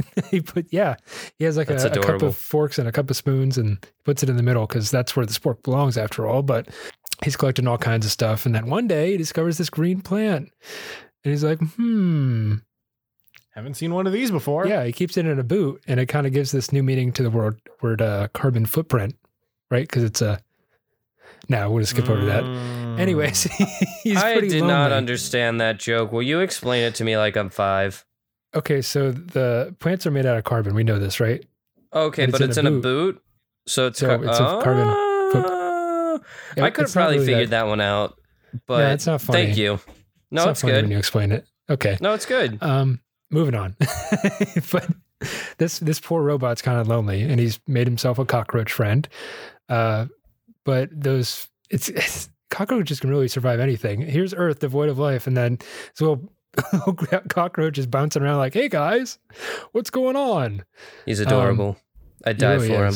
he 0.30 0.40
put 0.40 0.66
yeah 0.70 0.96
he 1.38 1.44
has 1.44 1.56
like 1.56 1.68
a, 1.70 1.74
That's 1.74 1.84
a 1.84 1.90
cup 1.90 2.22
of 2.22 2.36
forks 2.36 2.78
and 2.78 2.88
a 2.88 2.92
cup 2.92 3.10
of 3.10 3.16
spoons 3.16 3.58
and 3.58 3.78
puts 4.04 4.22
it 4.22 4.28
in 4.28 4.36
the 4.36 4.42
middle 4.42 4.66
because 4.66 4.90
that's 4.90 5.14
where 5.16 5.26
the 5.26 5.32
spork 5.32 5.62
belongs 5.62 5.96
after 5.98 6.26
all 6.26 6.42
but 6.42 6.68
he's 7.24 7.36
collecting 7.36 7.68
all 7.68 7.78
kinds 7.78 8.04
of 8.06 8.12
stuff 8.12 8.44
and 8.46 8.54
then 8.54 8.66
one 8.66 8.88
day 8.88 9.12
he 9.12 9.16
discovers 9.16 9.58
this 9.58 9.70
green 9.70 10.00
plant 10.00 10.48
and 11.24 11.30
he's 11.32 11.44
like 11.44 11.58
hmm 11.60 12.54
Haven't 13.54 13.74
seen 13.74 13.92
one 13.94 14.06
of 14.06 14.12
these 14.12 14.30
before. 14.30 14.66
yeah 14.66 14.82
he 14.84 14.92
keeps 14.92 15.16
it 15.16 15.26
in 15.26 15.38
a 15.38 15.44
boot 15.44 15.82
and 15.86 16.00
it 16.00 16.06
kind 16.06 16.26
of 16.26 16.32
gives 16.32 16.52
this 16.52 16.72
new 16.72 16.82
meaning 16.82 17.12
to 17.12 17.22
the 17.22 17.30
word 17.30 17.60
word 17.82 18.00
uh, 18.02 18.28
carbon 18.32 18.66
footprint 18.66 19.14
right 19.70 19.86
because 19.86 20.02
it's 20.02 20.22
a 20.22 20.40
now 21.48 21.70
we'll 21.70 21.80
just 21.80 21.90
skip 21.90 22.08
over 22.08 22.24
that 22.24 22.44
Mm. 22.44 22.98
anyways 22.98 23.42
he's 24.02 24.16
I 24.22 24.32
pretty 24.32 24.48
did 24.48 24.64
not 24.64 24.92
understand 24.92 25.60
that 25.60 25.78
joke. 25.78 26.12
Will 26.12 26.22
you 26.22 26.40
explain 26.40 26.84
it 26.84 26.94
to 26.96 27.04
me 27.04 27.16
like 27.16 27.36
I'm 27.36 27.48
five? 27.50 28.04
Okay 28.54 28.82
so 28.82 29.10
the 29.12 29.74
plants 29.80 30.06
are 30.06 30.10
made 30.10 30.26
out 30.26 30.36
of 30.36 30.44
carbon 30.44 30.74
we 30.74 30.84
know 30.84 30.98
this 30.98 31.20
right 31.20 31.44
Okay, 31.94 32.22
And 32.22 32.32
but 32.32 32.40
it's 32.40 32.56
in, 32.56 32.66
a, 32.66 32.70
boot. 32.70 33.22
So 33.66 33.88
it's, 33.88 33.98
So 33.98 34.06
car- 34.06 34.24
it's 34.24 34.38
a 34.40 34.60
carbon 34.64 34.88
foot- 35.30 35.44
Oh. 35.44 36.20
I 36.56 36.70
could 36.70 36.84
have 36.86 36.92
probably 36.94 37.16
really 37.16 37.26
figured 37.26 37.50
that, 37.50 37.66
one 37.66 37.82
out. 37.82 38.18
But 38.66 38.78
Yeah, 38.78 38.92
it's 38.94 39.06
not 39.06 39.20
funny. 39.20 39.44
Thank 39.44 39.58
you. 39.58 39.78
No, 40.30 40.44
not 40.44 40.50
it's, 40.52 40.62
funny 40.62 40.72
when 40.72 40.84
good. 40.86 40.90
you 40.92 40.98
explain 40.98 41.32
it 41.32 41.46
okay 41.68 41.98
No, 42.00 42.14
it's 42.14 42.24
good. 42.24 42.56
Um, 42.62 43.00
moving 43.30 43.54
on. 43.54 43.76
but 44.72 44.88
this 45.58 45.78
this 45.80 46.00
poor 46.00 46.22
robot's 46.22 46.62
kind 46.62 46.78
of 46.80 46.88
lonely, 46.88 47.22
and 47.22 47.38
he's 47.38 47.60
made 47.66 47.86
himself 47.86 48.18
a 48.18 48.24
cockroach 48.24 48.72
friend. 48.72 49.06
Uh, 49.68 50.06
but 50.64 50.88
those 50.92 51.46
it's, 51.70 51.88
it's 51.90 52.30
cockroaches 52.50 53.00
can 53.00 53.10
really 53.10 53.28
survive 53.28 53.60
anything. 53.60 54.00
Here's 54.00 54.32
Earth 54.34 54.60
devoid 54.60 54.88
of 54.88 54.98
life, 54.98 55.26
and 55.26 55.36
then 55.36 55.56
this 55.56 56.00
little 56.00 56.32
cockroach 57.28 57.78
is 57.78 57.86
bouncing 57.86 58.22
around 58.22 58.38
like, 58.38 58.54
"Hey 58.54 58.68
guys, 58.68 59.18
what's 59.72 59.90
going 59.90 60.16
on?" 60.16 60.64
He's 61.06 61.20
adorable. 61.20 61.76
I'd 62.24 62.38
die 62.38 62.54
really 62.54 62.68
for 62.68 62.86
him. 62.86 62.94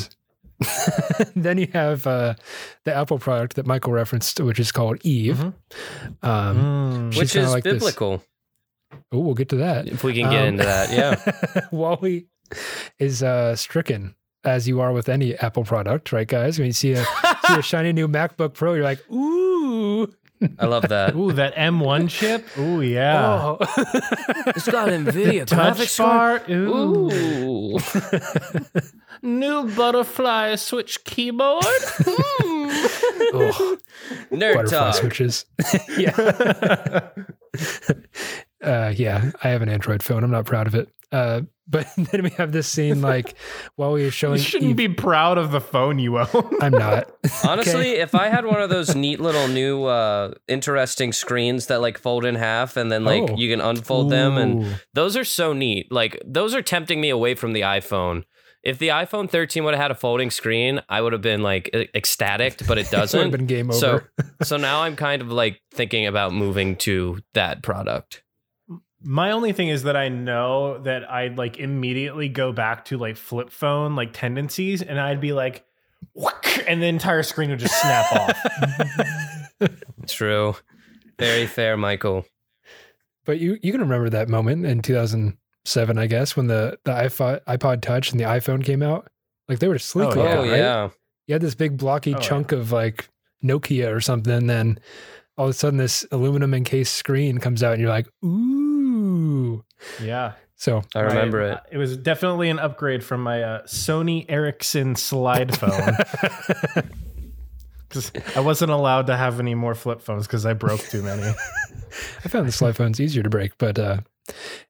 then 1.37 1.59
you 1.59 1.69
have 1.73 2.07
uh, 2.07 2.35
the 2.85 2.95
Apple 2.95 3.19
product 3.19 3.57
that 3.57 3.67
Michael 3.67 3.93
referenced, 3.93 4.41
which 4.41 4.59
is 4.59 4.73
called 4.73 4.99
Eve. 5.03 5.37
Mhm. 5.37 5.55
Um, 6.23 7.11
Mm. 7.13 7.19
Which 7.19 7.37
is 7.37 7.51
like 7.53 7.65
this- 7.65 7.75
biblical. 7.75 8.23
Oh, 9.13 9.19
we'll 9.21 9.35
get 9.35 9.49
to 9.51 9.57
that. 9.57 9.89
If 9.89 10.05
we 10.05 10.15
can 10.15 10.31
get 10.31 10.43
Um, 10.43 10.47
into 10.49 10.63
that, 10.65 10.91
yeah. 10.93 11.67
Wally 11.73 12.29
is 12.99 13.23
uh, 13.23 13.55
stricken 13.57 14.15
as 14.45 14.69
you 14.69 14.81
are 14.81 14.93
with 14.93 15.09
any 15.09 15.35
Apple 15.37 15.65
product, 15.65 16.13
right, 16.13 16.27
guys? 16.27 16.59
When 16.59 16.67
you 16.67 16.73
see 16.73 16.93
a 16.93 17.05
see 17.05 17.55
a 17.59 17.63
shiny 17.63 17.93
new 17.93 18.07
MacBook 18.09 18.55
Pro, 18.55 18.75
you're 18.75 18.85
like, 18.85 19.01
ooh, 19.11 19.36
I 20.59 20.67
love 20.67 20.89
that. 20.89 21.15
Ooh, 21.15 21.33
that 21.33 21.55
M1 21.55 22.11
chip. 22.11 22.47
Ooh, 22.59 22.83
yeah. 22.83 23.41
oh. 23.43 23.59
It's 24.49 24.69
got 24.69 24.89
NVIDIA 24.89 25.47
Touch 25.47 25.97
bar. 25.99 26.43
Ooh. 26.51 27.11
Ooh. 27.13 27.79
New 29.23 29.75
butterfly 29.75 30.57
switch 30.57 31.05
keyboard. 31.05 31.65
oh, 32.05 33.79
Nerd 34.31 34.55
butterfly 34.55 34.65
talk. 34.71 34.95
switches. 34.95 35.47
yeah, 35.97 37.11
uh, 38.63 38.93
yeah. 38.95 39.31
I 39.43 39.49
have 39.49 39.63
an 39.63 39.69
Android 39.69 40.03
phone. 40.03 40.23
I'm 40.23 40.31
not 40.31 40.45
proud 40.45 40.67
of 40.67 40.75
it. 40.75 40.89
Uh, 41.11 41.43
but 41.69 41.89
then 41.97 42.23
we 42.23 42.31
have 42.31 42.53
this 42.53 42.69
scene 42.69 43.01
like 43.01 43.35
while 43.77 43.93
we 43.93 44.05
you 44.05 44.11
showing. 44.11 44.39
You 44.39 44.43
shouldn't 44.45 44.71
Eve- 44.71 44.77
be 44.77 44.89
proud 44.89 45.39
of 45.39 45.51
the 45.51 45.61
phone 45.61 45.99
you 45.99 46.19
own. 46.19 46.57
I'm 46.61 46.73
not. 46.73 47.11
Honestly, 47.45 47.93
if 47.93 48.15
I 48.15 48.29
had 48.29 48.45
one 48.45 48.61
of 48.63 48.71
those 48.71 48.95
neat 48.95 49.21
little 49.21 49.49
new 49.49 49.85
uh 49.85 50.33
interesting 50.49 51.13
screens 51.13 51.67
that 51.67 51.81
like 51.81 51.99
fold 51.99 52.25
in 52.25 52.35
half 52.37 52.77
and 52.77 52.91
then 52.91 53.05
like 53.05 53.31
Oh. 53.31 53.37
you 53.37 53.51
can 53.51 53.61
unfold 53.61 54.11
them 54.11 54.37
and 54.37 54.81
those 54.95 55.17
are 55.17 55.25
so 55.25 55.53
neat. 55.53 55.91
Like 55.91 56.21
those 56.25 56.55
are 56.55 56.63
tempting 56.63 57.01
me 57.01 57.09
away 57.11 57.35
from 57.35 57.53
the 57.53 57.63
iPhone 57.63 58.25
if 58.63 58.79
the 58.81 58.89
iPhone 58.89 59.31
13 59.31 59.63
would 59.63 59.75
have 59.75 59.81
had 59.83 59.91
a 59.93 59.95
folding 59.95 60.29
screen, 60.29 60.81
I 60.89 61.01
would 61.01 61.13
have 61.13 61.23
been 61.23 61.41
like 61.41 61.71
e- 61.73 61.87
ecstatic, 61.95 62.59
but 62.67 62.79
it 62.79 62.87
It 62.87 62.91
would 62.91 62.99
have 62.99 63.11
doesn't. 63.11 63.31
been 63.31 63.47
game 63.47 63.71
over. 63.71 63.79
So, 63.79 64.25
so 64.43 64.57
now 64.57 64.83
I'm 64.83 64.97
kind 64.97 65.23
of 65.23 65.31
like 65.31 65.61
thinking 65.73 66.05
about 66.05 66.33
moving 66.33 66.75
to 66.79 67.21
that 67.35 67.63
product. 67.63 68.25
My 69.07 69.31
only 69.31 69.53
thing 69.53 69.69
is 69.69 69.85
that 69.85 69.97
I 69.97 70.09
know 70.09 70.79
that 70.79 71.09
I'd 71.11 71.39
like 71.39 71.59
immediately 71.59 72.29
go 72.29 72.53
back 72.53 72.87
to 72.87 72.99
like 72.99 73.17
flip 73.17 73.51
phone 73.51 73.95
like 73.95 74.13
tendencies, 74.13 74.83
and 74.83 74.99
I'd 75.01 75.21
be 75.21 75.33
like, 75.33 75.65
"Whack," 76.15 76.65
and 76.69 76.83
the 76.83 76.87
entire 76.87 77.23
screen 77.23 77.51
would 77.51 77.61
just 77.61 77.81
snap 77.81 78.13
off. 78.13 79.71
True. 80.09 80.57
Very 81.19 81.47
fair, 81.47 81.77
Michael. 81.77 82.27
But 83.25 83.39
you 83.39 83.59
you 83.63 83.73
can 83.73 83.81
remember 83.81 84.11
that 84.11 84.29
moment 84.29 84.67
in 84.67 84.83
2007, 84.83 85.99
I 85.99 86.07
guess, 86.07 86.37
when 86.37 86.49
the 86.49 86.79
the 86.85 86.93
iPod, 86.93 87.45
iPod 87.45 87.83
Touch 87.83 88.11
and 88.11 88.21
the 88.21 88.25
iPhone 88.25 88.65
came 88.65 88.83
out. 88.83 89.09
Like 89.49 89.61
they 89.61 89.69
were 89.69 89.79
sleek. 89.79 90.07
Oh, 90.07 90.09
looking, 90.11 90.25
Yeah, 90.25 90.39
oh, 90.39 90.43
right? 90.51 90.57
yeah. 90.59 90.89
You 91.29 91.33
had 91.35 91.43
this 91.43 91.55
big 91.55 91.77
blocky 91.77 92.15
Oh, 92.15 92.19
chunk 92.19 92.51
of 92.53 92.73
like 92.73 93.09
Nokia 93.43 93.95
or 93.95 94.01
something. 94.01 94.33
and 94.33 94.51
Then 94.51 94.79
all 95.39 95.45
of 95.47 95.51
a 95.51 95.55
sudden, 95.55 95.77
this 95.79 96.05
aluminum 96.11 96.55
encased 96.55 96.95
screen 96.95 97.39
comes 97.39 97.63
out, 97.63 97.73
and 97.75 97.81
you're 97.81 97.91
like, 97.91 98.09
ooh. 98.25 98.66
Yeah, 100.03 100.33
So 100.57 100.83
I 100.95 101.01
remember 101.01 101.41
it. 101.43 101.59
It 101.71 101.79
was 101.79 101.97
definitely 101.97 102.49
an 102.51 102.59
upgrade 102.59 103.05
from 103.05 103.23
my 103.23 103.43
uh, 103.43 103.63
Sony 103.65 104.25
Ericsson 104.29 104.95
slide 104.97 105.57
phone 105.57 105.97
because 107.89 108.13
I 108.35 108.41
wasn't 108.41 108.71
allowed 108.73 109.07
to 109.09 109.17
have 109.17 109.41
any 109.41 109.55
more 109.55 109.75
flip 109.75 110.01
phones 110.01 110.27
because 110.27 110.45
I 110.47 110.53
broke 110.55 110.81
too 110.81 111.03
many. 111.03 111.23
I 112.25 112.29
found 112.29 112.47
the 112.49 112.53
slide 112.53 112.77
phones 112.77 113.01
easier 113.01 113.23
to 113.23 113.31
break. 113.31 113.57
But 113.59 113.79
uh, 113.79 113.99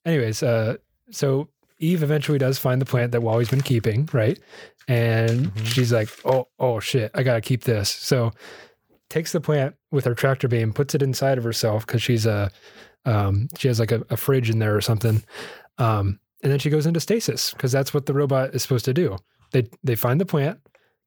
anyways, 0.04 0.42
uh, 0.42 0.76
so 1.10 1.48
Eve 1.78 2.02
eventually 2.02 2.38
does 2.38 2.58
find 2.58 2.80
the 2.80 2.86
plant 2.86 3.12
that 3.12 3.22
Wally's 3.22 3.50
been 3.50 3.62
keeping, 3.62 4.08
right? 4.12 4.38
And 4.88 5.52
Mhm. 5.52 5.66
she's 5.66 5.92
like, 5.92 6.08
oh, 6.24 6.48
oh 6.58 6.78
shit, 6.80 7.10
I 7.14 7.22
gotta 7.22 7.40
keep 7.40 7.64
this. 7.64 7.90
So 7.90 8.32
takes 9.08 9.32
the 9.32 9.40
plant 9.40 9.74
with 9.90 10.04
her 10.04 10.14
tractor 10.14 10.48
beam, 10.48 10.72
puts 10.72 10.94
it 10.94 11.02
inside 11.02 11.38
of 11.38 11.44
herself 11.44 11.86
because 11.86 12.02
she's 12.02 12.26
a 12.26 12.50
um, 13.06 13.48
she 13.56 13.68
has 13.68 13.80
like 13.80 13.92
a, 13.92 14.04
a 14.10 14.16
fridge 14.16 14.50
in 14.50 14.58
there 14.58 14.76
or 14.76 14.80
something. 14.82 15.22
Um, 15.78 16.20
and 16.42 16.52
then 16.52 16.58
she 16.58 16.68
goes 16.70 16.86
into 16.86 17.00
stasis 17.00 17.52
because 17.52 17.72
that's 17.72 17.94
what 17.94 18.04
the 18.06 18.12
robot 18.12 18.54
is 18.54 18.62
supposed 18.62 18.84
to 18.84 18.94
do. 18.94 19.16
They 19.52 19.68
they 19.82 19.94
find 19.94 20.20
the 20.20 20.26
plant, 20.26 20.58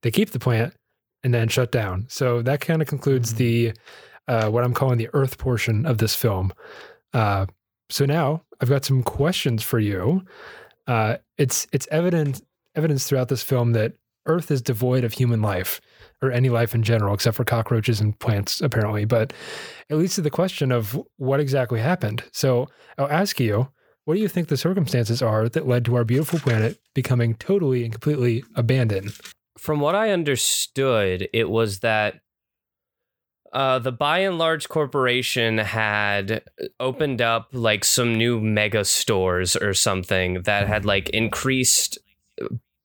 they 0.02 0.10
keep 0.12 0.32
the 0.32 0.40
plant, 0.40 0.74
and 1.24 1.34
then 1.34 1.48
shut 1.50 1.72
down. 1.72 2.06
So 2.10 2.42
that 2.42 2.62
kind 2.62 2.82
of 2.82 2.88
concludes 2.88 3.34
Mhm. 3.34 3.38
the 3.38 3.74
uh, 4.28 4.50
what 4.50 4.64
I'm 4.64 4.74
calling 4.74 4.98
the 4.98 5.10
Earth 5.14 5.38
portion 5.38 5.86
of 5.86 5.98
this 6.00 6.16
film. 6.16 6.52
Uh, 7.14 7.46
so 7.90 8.06
now 8.06 8.44
I've 8.62 8.70
got 8.70 8.86
some 8.86 9.02
questions 9.04 9.64
for 9.64 9.80
you. 9.80 10.24
Uh, 10.88 11.18
it's 11.38 11.68
it's 11.72 11.88
evident 11.92 12.42
evidence 12.76 13.06
throughout 13.08 13.28
this 13.30 13.44
film 13.44 13.74
that 13.74 13.94
Earth 14.26 14.52
is 14.52 14.62
devoid 14.62 15.04
of 15.04 15.14
human 15.14 15.42
life 15.42 15.82
or 16.22 16.32
any 16.32 16.50
life 16.50 16.76
in 16.76 16.84
general, 16.84 17.14
except 17.14 17.38
for 17.38 17.46
cockroaches 17.46 18.02
and 18.02 18.18
plants, 18.20 18.62
apparently. 18.62 19.06
But 19.06 19.34
it 19.90 19.96
leads 19.96 20.16
to 20.16 20.22
the 20.22 20.30
question 20.30 20.72
of 20.72 21.00
what 21.18 21.40
exactly 21.40 21.80
happened. 21.80 22.24
So 22.32 22.68
I'll 22.98 23.10
ask 23.10 23.40
you, 23.40 23.70
what 24.06 24.16
do 24.16 24.22
you 24.22 24.28
think 24.28 24.48
the 24.48 24.58
circumstances 24.58 25.22
are 25.22 25.48
that 25.50 25.68
led 25.68 25.86
to 25.86 25.96
our 25.96 26.04
beautiful 26.04 26.40
planet 26.40 26.80
becoming 26.94 27.36
totally 27.36 27.84
and 27.84 27.94
completely 27.94 28.44
abandoned? 28.56 29.14
From 29.58 29.80
what 29.80 29.96
I 29.96 30.12
understood, 30.12 31.30
it 31.34 31.50
was 31.50 31.80
that 31.80 32.22
uh, 33.54 33.80
the 33.80 33.92
Buy 33.92 34.24
n 34.24 34.38
Large 34.38 34.70
corporation 34.70 35.58
had 35.58 36.44
opened 36.80 37.22
up 37.22 37.50
like 37.52 37.84
some 37.84 38.16
new 38.16 38.40
mega 38.40 38.86
stores 38.86 39.56
or 39.56 39.74
something 39.74 40.44
that 40.44 40.68
had 40.68 40.86
like 40.86 41.10
increased 41.10 41.98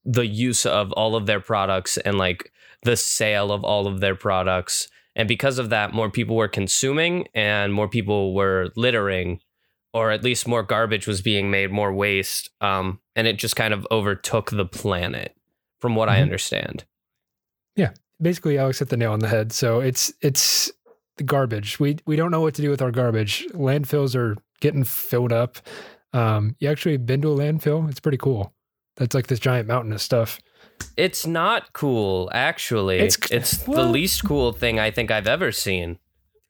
the 0.04 0.26
use 0.26 0.66
of 0.66 0.92
all 0.92 1.16
of 1.16 1.26
their 1.26 1.40
products 1.40 1.96
and 1.98 2.18
like 2.18 2.52
the 2.84 2.96
sale 2.96 3.50
of 3.52 3.64
all 3.64 3.86
of 3.86 4.00
their 4.00 4.14
products. 4.14 4.88
And 5.16 5.28
because 5.28 5.58
of 5.58 5.70
that, 5.70 5.92
more 5.92 6.10
people 6.10 6.36
were 6.36 6.48
consuming 6.48 7.26
and 7.34 7.72
more 7.72 7.88
people 7.88 8.34
were 8.34 8.70
littering, 8.76 9.40
or 9.92 10.10
at 10.10 10.24
least 10.24 10.48
more 10.48 10.62
garbage 10.62 11.06
was 11.06 11.22
being 11.22 11.50
made, 11.50 11.70
more 11.70 11.92
waste. 11.92 12.50
Um, 12.60 13.00
and 13.14 13.26
it 13.26 13.38
just 13.38 13.56
kind 13.56 13.72
of 13.74 13.86
overtook 13.90 14.50
the 14.50 14.64
planet, 14.66 15.36
from 15.80 15.94
what 15.94 16.08
I 16.08 16.18
Mhm. 16.18 16.22
understand. 16.22 16.84
Yeah. 17.76 17.90
Basically 18.22 18.58
Alex 18.58 18.78
hit 18.78 18.88
the 18.88 18.96
nail 18.96 19.12
on 19.12 19.18
the 19.20 19.28
head. 19.28 19.52
So 19.52 19.80
it's 19.80 20.12
it's 20.20 20.70
the 21.16 21.24
garbage. 21.24 21.78
We 21.78 21.98
we 22.06 22.16
don't 22.16 22.30
know 22.30 22.40
what 22.40 22.54
to 22.54 22.62
do 22.62 22.70
with 22.70 22.82
our 22.82 22.90
garbage. 22.90 23.44
Landfills 23.52 24.14
are 24.16 24.36
getting 24.60 24.84
filled 24.84 25.32
up. 25.32 25.58
Um, 26.12 26.54
you 26.60 26.68
actually 26.68 26.96
been 26.96 27.20
to 27.22 27.32
a 27.32 27.36
landfill? 27.36 27.88
It's 27.90 28.00
pretty 28.00 28.18
cool. 28.18 28.52
That's 28.96 29.14
like 29.14 29.26
this 29.26 29.40
giant 29.40 29.66
mountain 29.68 29.92
of 29.92 30.00
stuff. 30.00 30.40
It's 30.96 31.26
not 31.26 31.72
cool, 31.72 32.30
actually. 32.32 32.98
It's- 33.00 33.18
It's, 33.30 33.58
the 33.58 33.84
least 33.84 34.24
cool 34.24 34.52
thing 34.52 34.78
I 34.78 34.90
think 34.90 35.10
I've 35.10 35.26
ever 35.26 35.52
seen. 35.52 35.98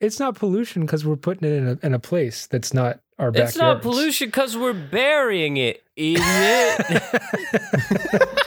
It's 0.01 0.19
not 0.19 0.35
pollution 0.35 0.83
because 0.83 1.05
we're 1.05 1.15
putting 1.15 1.49
it 1.49 1.55
in 1.55 1.67
a 1.67 1.79
in 1.85 1.93
a 1.93 1.99
place 1.99 2.47
that's 2.47 2.73
not 2.73 2.99
our 3.17 3.31
backyard. 3.31 3.49
It's 3.49 3.57
not 3.57 3.81
pollution 3.81 4.27
because 4.27 4.57
we're 4.57 4.73
burying 4.73 5.57
it, 5.57 5.83
idiot. 5.95 6.21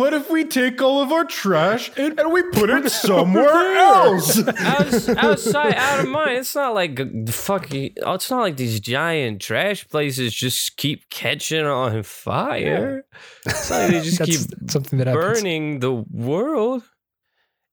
what 0.00 0.14
if 0.14 0.30
we 0.30 0.44
take 0.44 0.80
all 0.80 1.02
of 1.02 1.12
our 1.12 1.24
trash 1.24 1.90
and 1.98 2.18
we 2.32 2.42
put 2.42 2.70
it 2.70 2.90
somewhere 2.90 3.76
else? 3.76 4.38
Outs- 4.58 5.08
outside, 5.10 5.74
out 5.74 6.00
of 6.00 6.08
mind. 6.08 6.38
It's 6.38 6.54
not 6.54 6.74
like 6.74 6.96
g- 6.96 7.30
fucking. 7.30 7.94
Oh, 8.02 8.14
it's 8.14 8.30
not 8.30 8.40
like 8.40 8.56
these 8.56 8.80
giant 8.80 9.42
trash 9.42 9.86
places 9.88 10.32
just 10.34 10.76
keep 10.76 11.10
catching 11.10 11.66
on 11.66 12.02
fire. 12.02 13.04
It's 13.44 13.68
not 13.70 13.76
like 13.82 13.90
they 13.90 14.00
just 14.04 14.18
That's 14.18 14.46
keep 14.46 14.70
something 14.70 14.98
that 14.98 15.06
happens. 15.06 15.24
burning 15.42 15.80
the 15.80 15.92
world. 16.10 16.82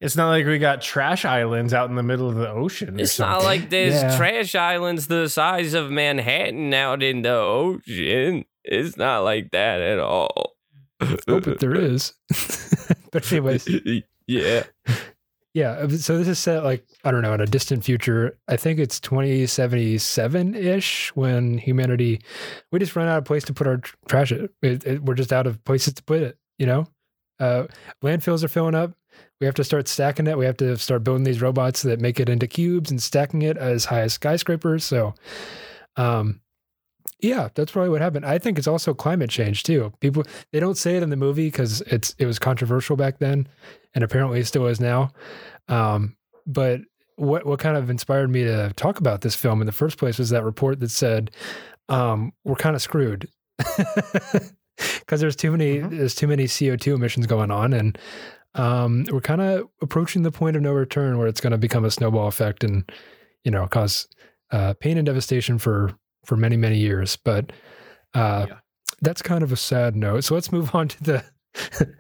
It's 0.01 0.15
not 0.15 0.29
like 0.29 0.45
we 0.45 0.59
got 0.59 0.81
trash 0.81 1.25
islands 1.25 1.73
out 1.73 1.89
in 1.89 1.95
the 1.95 2.03
middle 2.03 2.29
of 2.29 2.35
the 2.35 2.49
ocean. 2.49 2.97
or 2.97 3.01
It's 3.01 3.17
not 3.17 3.41
something. 3.41 3.45
like 3.61 3.69
there's 3.71 3.95
Yeah. 3.95 4.15
trash 4.17 4.53
islands 4.53 5.07
the 5.07 5.27
size 5.29 5.73
of 5.73 5.89
Manhattan 5.89 6.71
out 6.73 7.01
in 7.01 7.23
the 7.23 7.33
ocean. 7.33 8.45
It's 8.63 8.95
not 8.97 9.19
like 9.23 9.51
that 9.51 9.81
at 9.81 9.97
all. 9.99 10.56
Oh, 10.99 11.39
but 11.39 11.59
there 11.59 11.75
is. 11.75 12.13
but 13.11 13.31
anyways, 13.31 13.67
yeah. 14.27 14.63
yeah. 15.53 15.69
uh, 15.71 15.89
So 15.89 16.17
this 16.17 16.27
is 16.27 16.39
set 16.39 16.63
like 16.63 16.85
I 17.03 17.11
don't 17.11 17.21
know 17.21 17.33
in 17.33 17.41
a 17.41 17.45
distant 17.45 17.83
future. 17.83 18.37
I 18.47 18.55
think 18.57 18.79
it's 18.79 18.99
2077 18.99 20.55
ish 20.55 21.09
when 21.15 21.57
humanity 21.57 22.21
we 22.71 22.79
just 22.79 22.95
run 22.95 23.07
out 23.07 23.19
of 23.19 23.25
place 23.25 23.43
to 23.45 23.53
put 23.53 23.67
our 23.67 23.81
trash. 24.07 24.31
It, 24.31 24.51
it, 24.61 24.85
it- 24.85 25.03
we're 25.03 25.13
just 25.15 25.33
out 25.33 25.47
of 25.47 25.63
places 25.65 25.93
to 25.95 26.03
put 26.03 26.21
it. 26.21 26.37
You 26.57 26.65
know, 26.65 26.87
uh, 27.39 27.67
landfills 28.03 28.43
are 28.43 28.47
filling 28.47 28.75
up. 28.75 28.93
We 29.39 29.45
have 29.45 29.55
to 29.55 29.63
start 29.63 29.87
stacking 29.87 30.25
it. 30.27 30.37
We 30.37 30.45
have 30.45 30.57
to 30.57 30.77
start 30.77 31.03
building 31.03 31.23
these 31.23 31.41
robots 31.41 31.83
that 31.83 31.99
make 32.01 32.19
it 32.19 32.29
into 32.29 32.47
cubes 32.47 32.89
and 32.89 33.01
stacking 33.01 33.43
it 33.43 33.57
as 33.57 33.85
high 33.85 34.01
as 34.01 34.13
skyscrapers. 34.13 34.83
So, 34.83 35.13
um, 35.95 36.41
yeah, 37.19 37.49
that's 37.55 37.71
probably 37.71 37.89
what 37.89 38.01
happened. 38.01 38.25
I 38.25 38.37
think 38.37 38.57
it's 38.57 38.67
also 38.67 38.93
climate 38.93 39.29
change 39.29 39.63
too. 39.63 39.91
People 40.01 40.23
they 40.51 40.59
don't 40.59 40.77
say 40.77 40.97
it 40.97 41.03
in 41.03 41.09
the 41.09 41.15
movie 41.15 41.47
because 41.47 41.81
it's 41.81 42.15
it 42.19 42.25
was 42.25 42.39
controversial 42.39 42.95
back 42.95 43.19
then, 43.19 43.47
and 43.95 44.03
apparently 44.03 44.39
it 44.39 44.45
still 44.47 44.67
is 44.67 44.79
now. 44.79 45.11
Um, 45.67 46.15
but 46.45 46.81
what 47.15 47.45
what 47.45 47.59
kind 47.59 47.75
of 47.77 47.89
inspired 47.89 48.29
me 48.29 48.43
to 48.43 48.71
talk 48.75 48.99
about 48.99 49.21
this 49.21 49.35
film 49.35 49.61
in 49.61 49.65
the 49.65 49.71
first 49.71 49.97
place 49.97 50.19
was 50.19 50.29
that 50.29 50.43
report 50.43 50.79
that 50.79 50.91
said 50.91 51.31
um, 51.89 52.31
we're 52.43 52.55
kind 52.55 52.75
of 52.75 52.81
screwed 52.81 53.27
because 54.99 55.19
there's 55.19 55.35
too 55.35 55.51
many 55.51 55.79
Mhm. 55.79 55.89
there's 55.97 56.15
too 56.15 56.27
many 56.27 56.47
CO 56.47 56.75
two 56.75 56.93
emissions 56.93 57.25
going 57.27 57.51
on, 57.51 57.73
and 57.73 57.97
um, 58.55 59.05
we're 59.11 59.21
kind 59.21 59.41
of 59.41 59.67
approaching 59.81 60.23
the 60.23 60.31
point 60.31 60.55
of 60.55 60.61
no 60.61 60.71
return 60.73 61.17
where 61.17 61.27
it's 61.27 61.41
going 61.41 61.51
to 61.51 61.57
become 61.57 61.85
a 61.85 61.91
snowball 61.91 62.27
effect 62.27 62.63
and 62.63 62.89
you 63.43 63.51
know 63.51 63.67
cause 63.67 64.07
uh, 64.51 64.73
pain 64.79 64.97
and 64.97 65.05
devastation 65.05 65.57
for 65.57 65.91
for 66.27 66.35
many 66.37 66.55
many 66.57 66.77
years. 66.77 67.17
But 67.17 67.51
uh, 68.13 68.45
Yeah. 68.49 68.57
that's 69.01 69.21
kind 69.23 69.43
of 69.43 69.51
a 69.51 69.57
sad 69.57 69.95
note. 69.95 70.23
So 70.25 70.35
let's 70.35 70.51
move 70.51 70.75
on 70.75 70.87
to 70.89 71.03
the. 71.03 71.23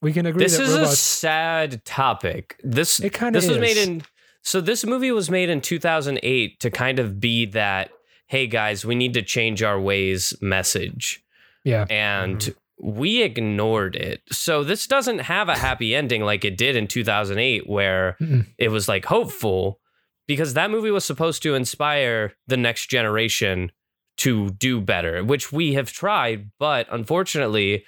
we 0.00 0.12
can 0.12 0.24
agree 0.26 0.42
This 0.44 0.56
that 0.56 0.62
is 0.64 0.74
a 0.74 0.86
sad 0.96 1.84
topic. 1.84 2.58
This 2.64 3.00
It 3.00 3.12
kind 3.12 3.36
of 3.36 3.42
this 3.42 3.50
is. 3.50 3.58
was 3.58 3.60
made 3.60 3.76
in 3.76 4.02
so 4.42 4.60
this 4.60 4.84
movie 4.84 5.10
was 5.12 5.30
made 5.30 5.48
in 5.48 5.60
2008 5.62 6.60
to 6.60 6.70
kind 6.70 6.98
of 6.98 7.20
be 7.20 7.46
that 7.46 7.90
hey 8.28 8.46
guys, 8.46 8.84
we 8.84 8.94
need 8.94 9.12
to 9.14 9.22
change 9.22 9.62
our 9.62 9.78
ways 9.80 10.32
message. 10.40 11.22
yeah. 11.64 11.84
and 11.90 12.38
Mm-hmm. 12.38 12.98
we 13.00 13.22
ignored 13.22 13.94
it. 13.96 14.22
So 14.32 14.64
this 14.64 14.86
doesn't 14.86 15.20
have 15.20 15.48
a 15.50 15.56
happy 15.58 15.94
ending 15.94 16.22
like 16.22 16.44
it 16.44 16.56
did 16.56 16.74
in 16.76 16.86
2008 16.88 17.68
where 17.68 18.16
Mm-mm. 18.20 18.46
it 18.58 18.68
was 18.70 18.88
like 18.88 19.04
hopeful 19.04 19.78
because 20.26 20.54
that 20.54 20.70
movie 20.70 20.90
was 20.90 21.04
supposed 21.04 21.42
to 21.42 21.54
inspire 21.54 22.32
the 22.46 22.56
next 22.56 22.88
generation 22.88 23.70
to 24.16 24.50
do 24.50 24.80
better, 24.80 25.24
which 25.24 25.52
we 25.52 25.74
have 25.74 25.92
tried, 25.92 26.50
but 26.58 26.86
unfortunately 26.90 27.84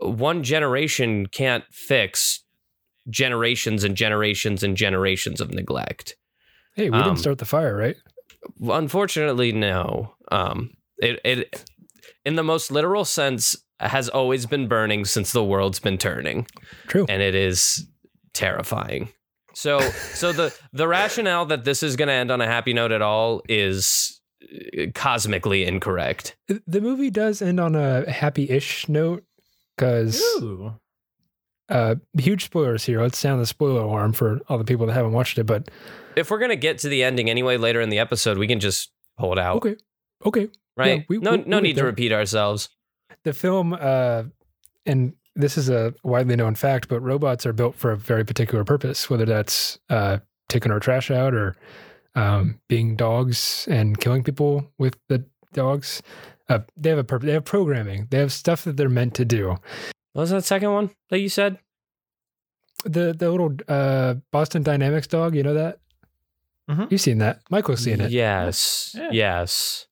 one 0.00 0.42
generation 0.42 1.26
can't 1.26 1.64
fix 1.70 2.44
generations 3.08 3.84
and 3.84 3.96
generations 3.96 4.62
and 4.62 4.76
generations 4.76 5.40
of 5.40 5.52
neglect. 5.52 6.16
Hey, 6.74 6.90
we 6.90 6.98
um, 6.98 7.04
didn't 7.04 7.18
start 7.18 7.38
the 7.38 7.44
fire, 7.44 7.76
right? 7.76 7.96
Unfortunately, 8.62 9.52
no. 9.52 10.14
Um, 10.32 10.70
it 10.98 11.20
it 11.24 11.70
in 12.24 12.36
the 12.36 12.42
most 12.42 12.70
literal 12.70 13.04
sense, 13.04 13.56
has 13.80 14.08
always 14.08 14.46
been 14.46 14.68
burning 14.68 15.04
since 15.04 15.32
the 15.32 15.44
world's 15.44 15.80
been 15.80 15.98
turning, 15.98 16.46
True. 16.86 17.06
and 17.08 17.22
it 17.22 17.34
is 17.34 17.88
terrifying. 18.34 19.10
So, 19.60 19.78
so 20.14 20.32
the 20.32 20.54
the 20.72 20.88
rationale 20.88 21.44
that 21.46 21.64
this 21.64 21.82
is 21.82 21.94
going 21.94 22.06
to 22.08 22.14
end 22.14 22.30
on 22.30 22.40
a 22.40 22.46
happy 22.46 22.72
note 22.72 22.92
at 22.92 23.02
all 23.02 23.42
is 23.46 24.18
uh, 24.42 24.86
cosmically 24.94 25.64
incorrect. 25.66 26.34
The 26.66 26.80
movie 26.80 27.10
does 27.10 27.42
end 27.42 27.60
on 27.60 27.74
a 27.74 28.10
happy-ish 28.10 28.88
note 28.88 29.22
because 29.76 30.18
Ooh. 30.40 30.76
uh, 31.68 31.96
huge 32.18 32.44
spoilers 32.44 32.84
here. 32.86 33.02
Let's 33.02 33.18
sound 33.18 33.38
the 33.42 33.46
spoiler 33.46 33.82
alarm 33.82 34.14
for 34.14 34.40
all 34.48 34.56
the 34.56 34.64
people 34.64 34.86
that 34.86 34.94
haven't 34.94 35.12
watched 35.12 35.36
it. 35.38 35.44
But 35.44 35.68
If 36.16 36.30
we're 36.30 36.38
going 36.38 36.48
to 36.50 36.56
get 36.56 36.78
to 36.78 36.88
the 36.88 37.04
ending 37.04 37.28
anyway 37.28 37.58
later 37.58 37.82
in 37.82 37.90
the 37.90 37.98
episode, 37.98 38.38
we 38.38 38.46
can 38.48 38.60
just 38.60 38.90
hold 39.18 39.38
out, 39.38 39.56
okay, 39.56 39.76
okay. 40.24 40.48
right? 40.74 41.00
yeah, 41.00 41.04
we- 41.10 41.18
no, 41.18 41.32
we- 41.32 41.36
no 41.38 41.44
we'll 41.56 41.60
need 41.60 41.76
to 41.76 41.84
repeat 41.84 42.12
ourselves. 42.12 42.70
The 43.24 43.34
film, 43.34 43.74
uh, 43.78 44.22
and 44.86 45.12
this 45.36 45.56
is 45.56 45.68
a 45.70 45.94
widely 46.02 46.36
known 46.36 46.54
fact, 46.54 46.88
but 46.88 47.00
robots 47.00 47.46
are 47.46 47.52
built 47.52 47.74
for 47.76 47.90
a 47.92 47.96
very 47.96 48.24
particular 48.24 48.64
purpose, 48.64 49.08
whether 49.08 49.24
that's 49.24 49.78
uh, 49.88 50.18
taking 50.48 50.72
our 50.72 50.80
trash 50.80 51.10
out 51.10 51.34
or 51.34 51.56
um, 52.14 52.60
being 52.68 52.96
dogs 52.96 53.66
and 53.70 53.98
killing 54.00 54.22
people 54.24 54.70
with 54.78 54.96
the 55.08 55.24
dogs. 55.52 56.02
Uh, 56.48 56.60
they 56.76 56.90
have 56.90 56.98
a 56.98 57.04
purpose. 57.04 57.26
They 57.26 57.32
have 57.32 57.44
programming. 57.44 58.08
They 58.10 58.18
have 58.18 58.32
stuff 58.32 58.64
that 58.64 58.76
they're 58.76 58.88
meant 58.88 59.14
to 59.14 59.24
do. 59.24 59.50
What 60.12 60.22
was 60.22 60.30
that 60.30 60.44
second 60.44 60.72
one 60.72 60.90
that 61.10 61.20
you 61.20 61.28
said? 61.28 61.58
The 62.84 63.12
the 63.12 63.30
little 63.30 63.54
uh, 63.68 64.14
Boston 64.32 64.62
Dynamics 64.62 65.06
dog, 65.06 65.36
you 65.36 65.42
know 65.44 65.54
that? 65.54 65.78
Mhm. 66.68 66.90
You've 66.90 67.00
seen 67.00 67.18
that. 67.18 67.40
Michael's 67.50 67.80
seen 67.84 68.00
it. 68.00 68.10
Yes, 68.10 68.94
Yeah. 68.98 69.08
yes. 69.12 69.86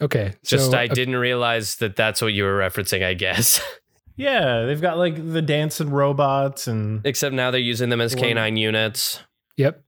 Okay. 0.00 0.34
Just 0.44 0.70
so, 0.70 0.76
I 0.76 0.84
uh, 0.84 0.94
didn't 0.94 1.16
realize 1.16 1.76
that 1.76 1.96
that's 1.96 2.20
what 2.20 2.32
you 2.34 2.44
were 2.44 2.58
referencing. 2.58 3.02
I 3.04 3.14
guess. 3.14 3.60
Yeah, 4.16 4.64
they've 4.64 4.80
got 4.80 4.98
like 4.98 5.14
the 5.32 5.42
dancing 5.42 5.90
robots 5.90 6.66
and 6.66 7.04
Except 7.04 7.34
now 7.34 7.50
they're 7.50 7.60
using 7.60 7.90
them 7.90 8.00
as 8.00 8.14
canine 8.14 8.56
units. 8.56 9.20
Yep. 9.56 9.82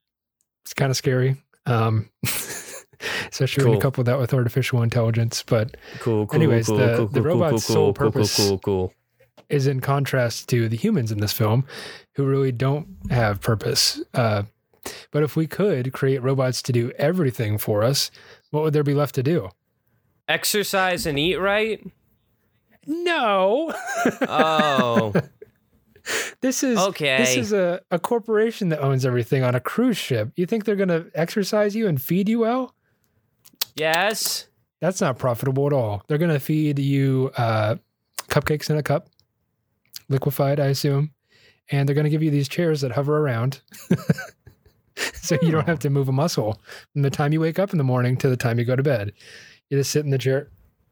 It's 0.64 0.74
kind 0.74 0.90
of 0.90 0.96
scary. 0.96 1.36
Um, 1.66 2.10
especially 3.30 3.64
when 3.64 3.72
you 3.74 3.80
couple 3.80 4.04
that 4.04 4.18
with 4.18 4.34
artificial 4.34 4.82
intelligence. 4.82 5.42
But 5.46 5.76
Cool, 6.00 6.26
cool, 6.26 6.36
Anyways, 6.36 6.66
cool, 6.66 6.76
the- 6.78 6.96
cool, 6.96 7.06
the 7.06 7.22
robot's 7.22 7.66
cool, 7.66 7.74
sole 7.74 7.92
cool, 7.92 7.92
cool, 7.94 8.12
purpose- 8.12 8.36
cool, 8.36 8.58
cool. 8.58 8.92
is 9.48 9.66
in 9.66 9.80
contrast 9.80 10.48
to 10.50 10.68
the 10.68 10.76
humans 10.76 11.10
in 11.10 11.18
this 11.20 11.32
film 11.32 11.64
who 12.16 12.24
really 12.26 12.52
don't 12.52 12.86
have 13.10 13.40
purpose. 13.40 14.02
Uh, 14.12 14.42
but 15.10 15.22
if 15.22 15.36
we 15.36 15.46
could 15.46 15.92
create 15.92 16.22
robots 16.22 16.62
to 16.62 16.72
do 16.72 16.90
everything 16.98 17.58
for 17.58 17.82
us, 17.82 18.10
what 18.50 18.62
would 18.62 18.72
there 18.72 18.82
be 18.82 18.94
left 18.94 19.14
to 19.16 19.22
do? 19.22 19.48
Exercise 20.28 21.06
and 21.06 21.18
eat 21.18 21.36
right. 21.36 21.82
No. 22.88 23.72
Oh, 24.22 25.12
this 26.40 26.62
is 26.62 26.78
Okay. 26.78 27.18
This 27.18 27.36
is 27.36 27.52
a, 27.52 27.82
a 27.90 27.98
corporation 27.98 28.70
that 28.70 28.80
owns 28.80 29.04
everything 29.04 29.44
on 29.44 29.54
a 29.54 29.60
cruise 29.60 29.98
ship. 29.98 30.32
You 30.36 30.46
think 30.46 30.64
they're 30.64 30.74
going 30.74 30.88
to 30.88 31.06
exercise 31.14 31.76
you 31.76 31.86
and 31.86 32.00
feed 32.00 32.28
you 32.28 32.40
well? 32.40 32.74
yes. 33.76 34.46
That's 34.80 35.00
not 35.00 35.18
profitable 35.18 35.66
at 35.66 35.72
all. 35.72 36.02
They're 36.06 36.18
going 36.18 36.32
to 36.32 36.38
feed 36.38 36.78
you 36.78 37.32
uh, 37.36 37.76
cupcakes 38.28 38.70
in 38.70 38.76
a 38.76 38.82
cup, 38.82 39.08
liquefied, 40.08 40.60
I 40.60 40.66
assume. 40.66 41.10
And 41.70 41.88
they're 41.88 41.96
going 41.96 42.04
to 42.04 42.10
give 42.10 42.22
you 42.22 42.30
these 42.30 42.48
chairs 42.48 42.80
that 42.82 42.92
hover 42.92 43.18
around. 43.18 43.60
so 45.14 45.36
you 45.42 45.50
don't 45.50 45.66
have 45.66 45.80
to 45.80 45.90
move 45.90 46.08
a 46.08 46.12
muscle 46.12 46.60
from 46.92 47.02
the 47.02 47.10
time 47.10 47.32
you 47.32 47.40
wake 47.40 47.58
up 47.58 47.72
in 47.72 47.78
the 47.78 47.84
morning 47.84 48.16
to 48.18 48.28
the 48.28 48.36
time 48.36 48.58
you 48.58 48.64
go 48.64 48.76
to 48.76 48.82
bed. 48.82 49.12
You 49.68 49.78
just 49.78 49.90
sit 49.90 50.04
in 50.04 50.10
the 50.10 50.18
chair. 50.18 50.48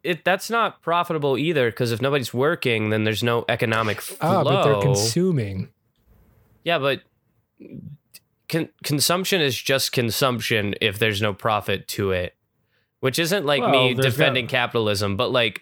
It 0.07 0.23
that's 0.23 0.49
not 0.49 0.81
profitable 0.81 1.37
either 1.37 1.69
because 1.69 1.91
if 1.91 2.01
nobody's 2.01 2.33
working, 2.33 2.89
then 2.91 3.03
there's 3.03 3.23
no 3.23 3.43
economic 3.49 3.99
flow. 4.01 4.17
Ah, 4.21 4.43
but 4.43 4.63
they're 4.63 4.81
consuming. 4.81 5.69
yeah, 6.63 6.79
but 6.79 7.01
con- 8.49 8.69
consumption 8.83 9.41
is 9.41 9.59
just 9.61 9.91
consumption 9.91 10.75
if 10.81 10.97
there's 10.99 11.21
no 11.21 11.33
profit 11.33 11.87
to 11.89 12.11
it, 12.11 12.35
which 13.01 13.19
isn't 13.19 13.45
like 13.45 13.61
Well, 13.61 13.71
me 13.71 13.93
defending 13.93 14.47
capitalism, 14.47 15.17
but 15.17 15.31
like 15.31 15.61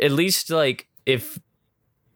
at 0.00 0.12
least 0.12 0.50
like 0.50 0.88
if 1.04 1.38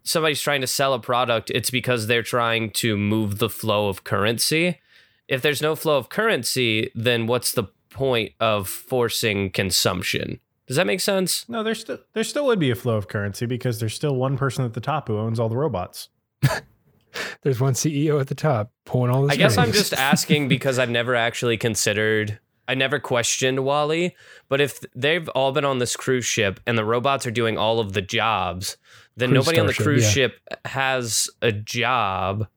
somebody's 0.03 0.41
trying 0.41 0.61
to 0.63 0.67
sell 0.67 0.95
a 0.95 1.01
product, 1.01 1.51
it's 1.51 1.71
because 1.71 2.07
they're 2.07 2.23
trying 2.23 2.71
to 2.71 2.97
move 2.97 3.39
the 3.39 3.51
flow 3.51 3.89
of 3.89 4.05
currency. 4.05 4.81
If 5.29 5.43
there's 5.43 5.61
no 5.61 5.75
flow 5.75 5.99
of 5.99 6.09
currency, 6.09 6.91
then 6.95 7.27
what's 7.27 7.53
the 7.53 7.65
point 7.91 8.33
of 8.41 8.69
forcing 8.69 9.51
consumption? 9.51 10.41
Does 10.67 10.77
that 10.77 10.87
make 10.87 11.01
sense? 11.01 11.49
no, 11.49 11.63
there 11.63 11.75
still 11.75 11.99
there 12.13 12.25
still 12.25 12.47
would 12.47 12.59
be 12.59 12.71
a 12.71 12.75
flow 12.75 12.97
of 12.97 13.09
currency 13.09 13.47
because 13.47 13.79
there's 13.81 13.95
still 13.95 14.17
one 14.17 14.37
person 14.37 14.65
at 14.65 14.75
the 14.75 14.81
top 14.81 15.09
who 15.09 15.19
owns 15.19 15.39
all 15.39 15.49
the 15.49 15.57
robots. 15.57 16.09
There's 17.43 17.61
one 17.61 17.75
CEO 17.75 18.21
at 18.21 18.29
the 18.29 18.35
top 18.35 18.73
pulling 18.85 19.11
all 19.11 19.27
the 19.27 19.33
I 19.33 19.37
guess 19.37 19.57
I'm 19.57 19.73
just 19.73 19.95
asking 19.95 20.49
because 20.51 20.79
I've 20.79 20.91
never 20.91 21.15
actually 21.15 21.57
considered, 21.57 22.39
I 22.69 22.75
never 22.75 22.99
questioned 22.99 23.65
Wally. 23.65 24.15
But 24.49 24.61
if 24.61 24.81
they've 24.95 25.29
all 25.31 25.53
been 25.53 25.65
on 25.65 25.79
this 25.79 25.97
cruise 25.97 26.25
ship 26.25 26.61
and 26.67 26.77
the 26.77 26.85
robots 26.85 27.27
are 27.27 27.31
doing 27.31 27.57
all 27.57 27.81
of 27.81 27.93
the 27.93 28.03
jobs, 28.03 28.77
then 29.17 29.31
Cruise 29.31 29.47
nobody 29.47 29.61
on 29.61 29.67
the 29.67 29.75
cruise 29.75 30.05
yeah. 30.05 30.11
ship 30.11 30.41
has 30.65 31.31
a 31.43 31.53
job. 31.53 32.49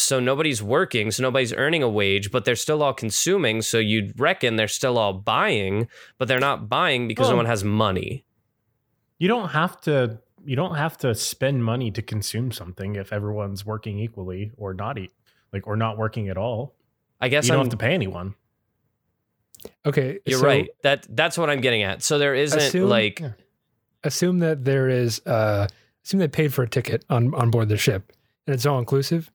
So 0.00 0.20
nobody's 0.20 0.62
working, 0.62 1.10
so 1.10 1.22
nobody's 1.22 1.52
earning 1.52 1.82
a 1.82 1.88
wage, 1.88 2.30
but 2.30 2.44
they're 2.44 2.56
still 2.56 2.82
all 2.82 2.94
consuming. 2.94 3.62
So 3.62 3.78
you'd 3.78 4.18
reckon 4.18 4.56
they're 4.56 4.68
still 4.68 4.98
all 4.98 5.12
buying, 5.12 5.88
but 6.18 6.28
they're 6.28 6.40
not 6.40 6.68
buying 6.68 7.08
because 7.08 7.30
no 7.30 7.36
one 7.36 7.46
has 7.46 7.64
money. 7.64 8.24
You 9.18 9.28
don't 9.28 9.48
have 9.50 9.80
to 9.82 10.20
you 10.44 10.56
don't 10.56 10.76
have 10.76 10.96
to 10.98 11.14
spend 11.14 11.64
money 11.64 11.90
to 11.90 12.00
consume 12.00 12.52
something 12.52 12.96
if 12.96 13.12
everyone's 13.12 13.66
working 13.66 13.98
equally 13.98 14.52
or 14.56 14.72
not 14.72 14.96
eat 14.98 15.12
like 15.52 15.66
or 15.66 15.76
not 15.76 15.98
working 15.98 16.28
at 16.28 16.36
all. 16.36 16.74
I 17.20 17.28
guess 17.28 17.46
you 17.46 17.52
don't 17.52 17.60
I'm, 17.60 17.66
have 17.66 17.72
to 17.72 17.76
pay 17.76 17.92
anyone. 17.92 18.34
okay. 19.84 20.20
you're 20.24 20.38
so 20.38 20.46
right. 20.46 20.68
That 20.82 21.06
that's 21.10 21.36
what 21.36 21.50
I'm 21.50 21.60
getting 21.60 21.82
at. 21.82 22.02
So 22.02 22.18
there 22.18 22.34
isn't 22.34 22.58
Assume- 22.58 22.88
like 22.88 23.20
Yeah. 23.20 23.32
Assume 24.04 24.38
that 24.38 24.64
there 24.64 24.88
is. 24.88 25.20
Uh, 25.26 25.66
assume 26.04 26.20
they 26.20 26.28
paid 26.28 26.54
for 26.54 26.62
a 26.62 26.68
ticket 26.68 27.04
on 27.10 27.34
on 27.34 27.50
board 27.50 27.68
the 27.68 27.76
ship, 27.76 28.12
and 28.46 28.54
it's 28.54 28.64
all 28.64 28.78
inclusive. 28.78 29.32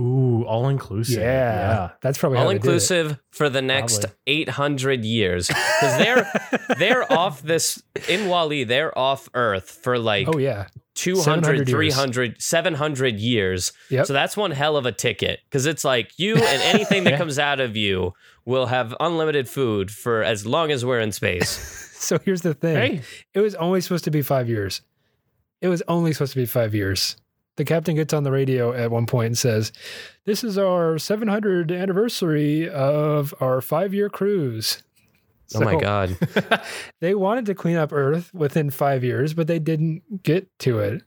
Ooh, 0.00 0.44
all 0.46 0.68
inclusive. 0.68 1.20
Yeah, 1.22 1.90
that's 2.00 2.16
probably 2.18 2.38
all 2.38 2.48
they 2.48 2.54
did 2.54 2.62
it. 2.62 2.64
inclusive 2.64 3.18
for 3.30 3.50
the 3.50 3.60
next 3.60 4.00
Probably. 4.00 4.16
800 4.26 5.04
years 5.04 5.48
because 5.48 5.98
they're 5.98 6.32
they're 6.78 7.12
off 7.12 7.42
this 7.42 7.82
in 8.08 8.28
wally 8.28 8.64
they're 8.64 8.96
off 8.96 9.28
earth 9.34 9.70
for 9.82 9.98
like 9.98 10.26
Oh 10.28 10.38
yeah. 10.38 10.68
200 10.94 11.22
700 11.24 11.68
years. 11.68 11.70
300 11.94 12.42
700 12.42 13.20
years 13.20 13.72
Yep. 13.90 14.06
so 14.06 14.12
that's 14.12 14.36
one 14.36 14.50
hell 14.52 14.76
of 14.76 14.86
a 14.86 14.92
ticket 14.92 15.40
because 15.44 15.66
it's 15.66 15.84
like 15.84 16.10
you 16.18 16.36
and 16.36 16.62
anything 16.74 17.04
that 17.04 17.10
Yeah. 17.12 17.18
comes 17.18 17.38
out 17.38 17.60
of 17.60 17.76
you 17.76 18.12
will 18.44 18.66
have 18.66 18.94
unlimited 19.00 19.48
food 19.48 19.90
for 19.90 20.22
as 20.22 20.46
long 20.46 20.70
as 20.70 20.84
we're 20.84 21.00
in 21.00 21.12
space 21.12 21.86
So 22.00 22.18
here's 22.24 22.40
the 22.40 22.54
thing. 22.54 22.76
Hey, 22.76 23.02
It 23.34 23.40
was 23.40 23.54
only 23.56 23.82
supposed 23.82 24.04
to 24.04 24.10
be 24.10 24.22
five 24.22 24.48
years. 24.48 24.80
It 25.60 25.68
was 25.68 25.82
only 25.86 26.14
supposed 26.14 26.32
to 26.32 26.38
be 26.38 26.46
five 26.46 26.74
years. 26.74 27.16
The 27.56 27.64
captain 27.64 27.94
gets 27.94 28.14
on 28.14 28.22
the 28.22 28.30
radio 28.32 28.72
at 28.72 28.90
one 28.90 29.06
point 29.06 29.26
and 29.26 29.38
says, 29.38 29.72
This 30.24 30.42
is 30.44 30.56
our 30.56 30.94
700th 30.94 31.76
anniversary 31.78 32.68
of 32.68 33.34
our 33.40 33.60
five 33.60 33.92
year 33.92 34.08
cruise. 34.08 34.82
oh 35.54 35.60
my 35.60 35.76
god 35.76 36.16
They 37.00 37.14
wanted 37.14 37.46
to 37.46 37.54
clean 37.54 37.76
up 37.76 37.92
Earth 37.92 38.32
within 38.32 38.70
five 38.70 39.02
years, 39.04 39.34
but 39.34 39.46
they 39.46 39.58
didn't 39.58 40.22
get 40.22 40.48
to 40.60 40.78
it 40.78 41.02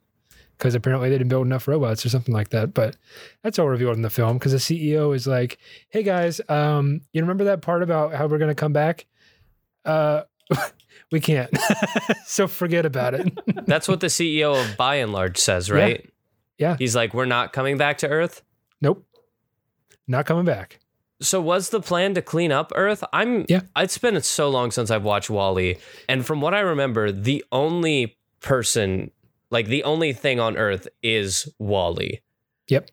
because 0.58 0.76
apparently 0.76 1.10
they 1.10 1.18
didn't 1.18 1.30
build 1.30 1.46
enough 1.48 1.68
robots 1.68 2.06
or 2.06 2.10
something 2.10 2.34
like 2.34 2.50
that. 2.50 2.74
But 2.74 2.96
that's 3.42 3.58
all 3.58 3.68
revealed 3.68 3.96
in 3.96 4.02
the 4.02 4.10
film 4.10 4.38
because 4.38 4.52
the 4.52 4.58
CEO 4.60 5.16
is 5.16 5.26
like, 5.26 5.58
Hey 5.90 6.04
guys, 6.04 6.40
um, 6.50 7.02
you 7.14 7.22
remember 7.22 7.46
that 7.46 7.62
part 7.62 7.82
about 7.84 8.14
how 8.14 8.28
we're 8.28 8.38
going 8.38 8.52
to 8.52 8.56
come 8.56 8.74
back? 8.74 9.08
Uh, 9.86 10.24
we 11.12 11.20
can't. 11.20 11.50
so 12.26 12.48
forget 12.48 12.86
about 12.86 13.14
it. 13.16 13.34
that's 13.66 13.88
what 13.88 14.02
the 14.02 14.08
ceo 14.08 14.62
of 14.62 14.78
Buy 14.78 15.00
n 15.00 15.12
Large 15.12 15.38
says 15.38 15.72
right 15.72 16.02
Yeah. 16.04 16.10
He's 16.80 16.96
like 16.96 17.14
we're 17.14 17.26
not 17.26 17.54
coming 17.54 17.78
back 17.78 17.98
to 18.00 18.08
earth 18.08 18.42
Nope. 18.82 19.06
Not 20.08 20.26
coming 20.26 20.44
back. 20.44 20.80
So 21.22 21.40
was 21.40 21.70
the 21.70 21.80
plan 21.80 22.14
to 22.16 22.22
clean 22.22 22.52
up 22.52 22.74
Earth? 22.76 23.02
I'm 23.14 23.46
Yeah. 23.48 23.62
It's 23.78 23.98
been 23.98 24.22
so 24.22 24.50
long 24.50 24.72
since 24.72 24.92
I've 24.92 25.06
watched 25.06 25.30
Wally, 25.30 25.78
and 26.10 26.26
from 26.26 26.42
what 26.42 26.54
I 26.54 26.60
remember, 26.60 27.10
the 27.14 27.46
only 27.54 28.18
person, 28.42 29.12
like 29.50 29.68
the 29.68 29.86
only 29.86 30.12
thing 30.12 30.42
on 30.42 30.58
Earth, 30.58 30.86
is 31.02 31.48
Wally. 31.60 32.22
Yep. 32.68 32.90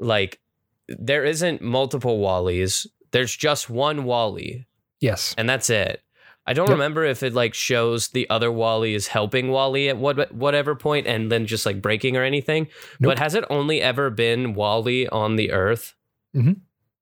Like 0.00 0.40
there 0.88 1.24
isn't 1.24 1.62
multiple 1.62 2.18
Wallies. 2.18 2.88
There's 3.12 3.36
just 3.36 3.70
one 3.70 4.02
Wally, 4.02 4.66
Yes. 5.00 5.36
and 5.38 5.48
that's 5.48 5.70
it. 5.70 6.02
I 6.48 6.54
don't 6.54 6.68
Yep. 6.68 6.72
remember 6.74 7.04
if 7.04 7.22
it 7.22 7.34
like 7.34 7.52
shows 7.54 8.08
the 8.08 8.28
other 8.30 8.50
Wally 8.50 8.94
is 8.94 9.08
helping 9.08 9.50
Wally 9.50 9.88
at 9.90 9.98
what 9.98 10.32
whatever 10.32 10.74
point, 10.74 11.06
and 11.06 11.30
then 11.30 11.46
just 11.46 11.66
like 11.66 11.82
breaking 11.82 12.16
or 12.16 12.22
anything. 12.24 12.68
Nope. 12.98 13.10
But 13.10 13.18
has 13.18 13.34
it 13.34 13.44
only 13.50 13.82
ever 13.82 14.08
been 14.10 14.54
Wally 14.54 15.06
on 15.08 15.36
the 15.36 15.52
Earth? 15.52 15.94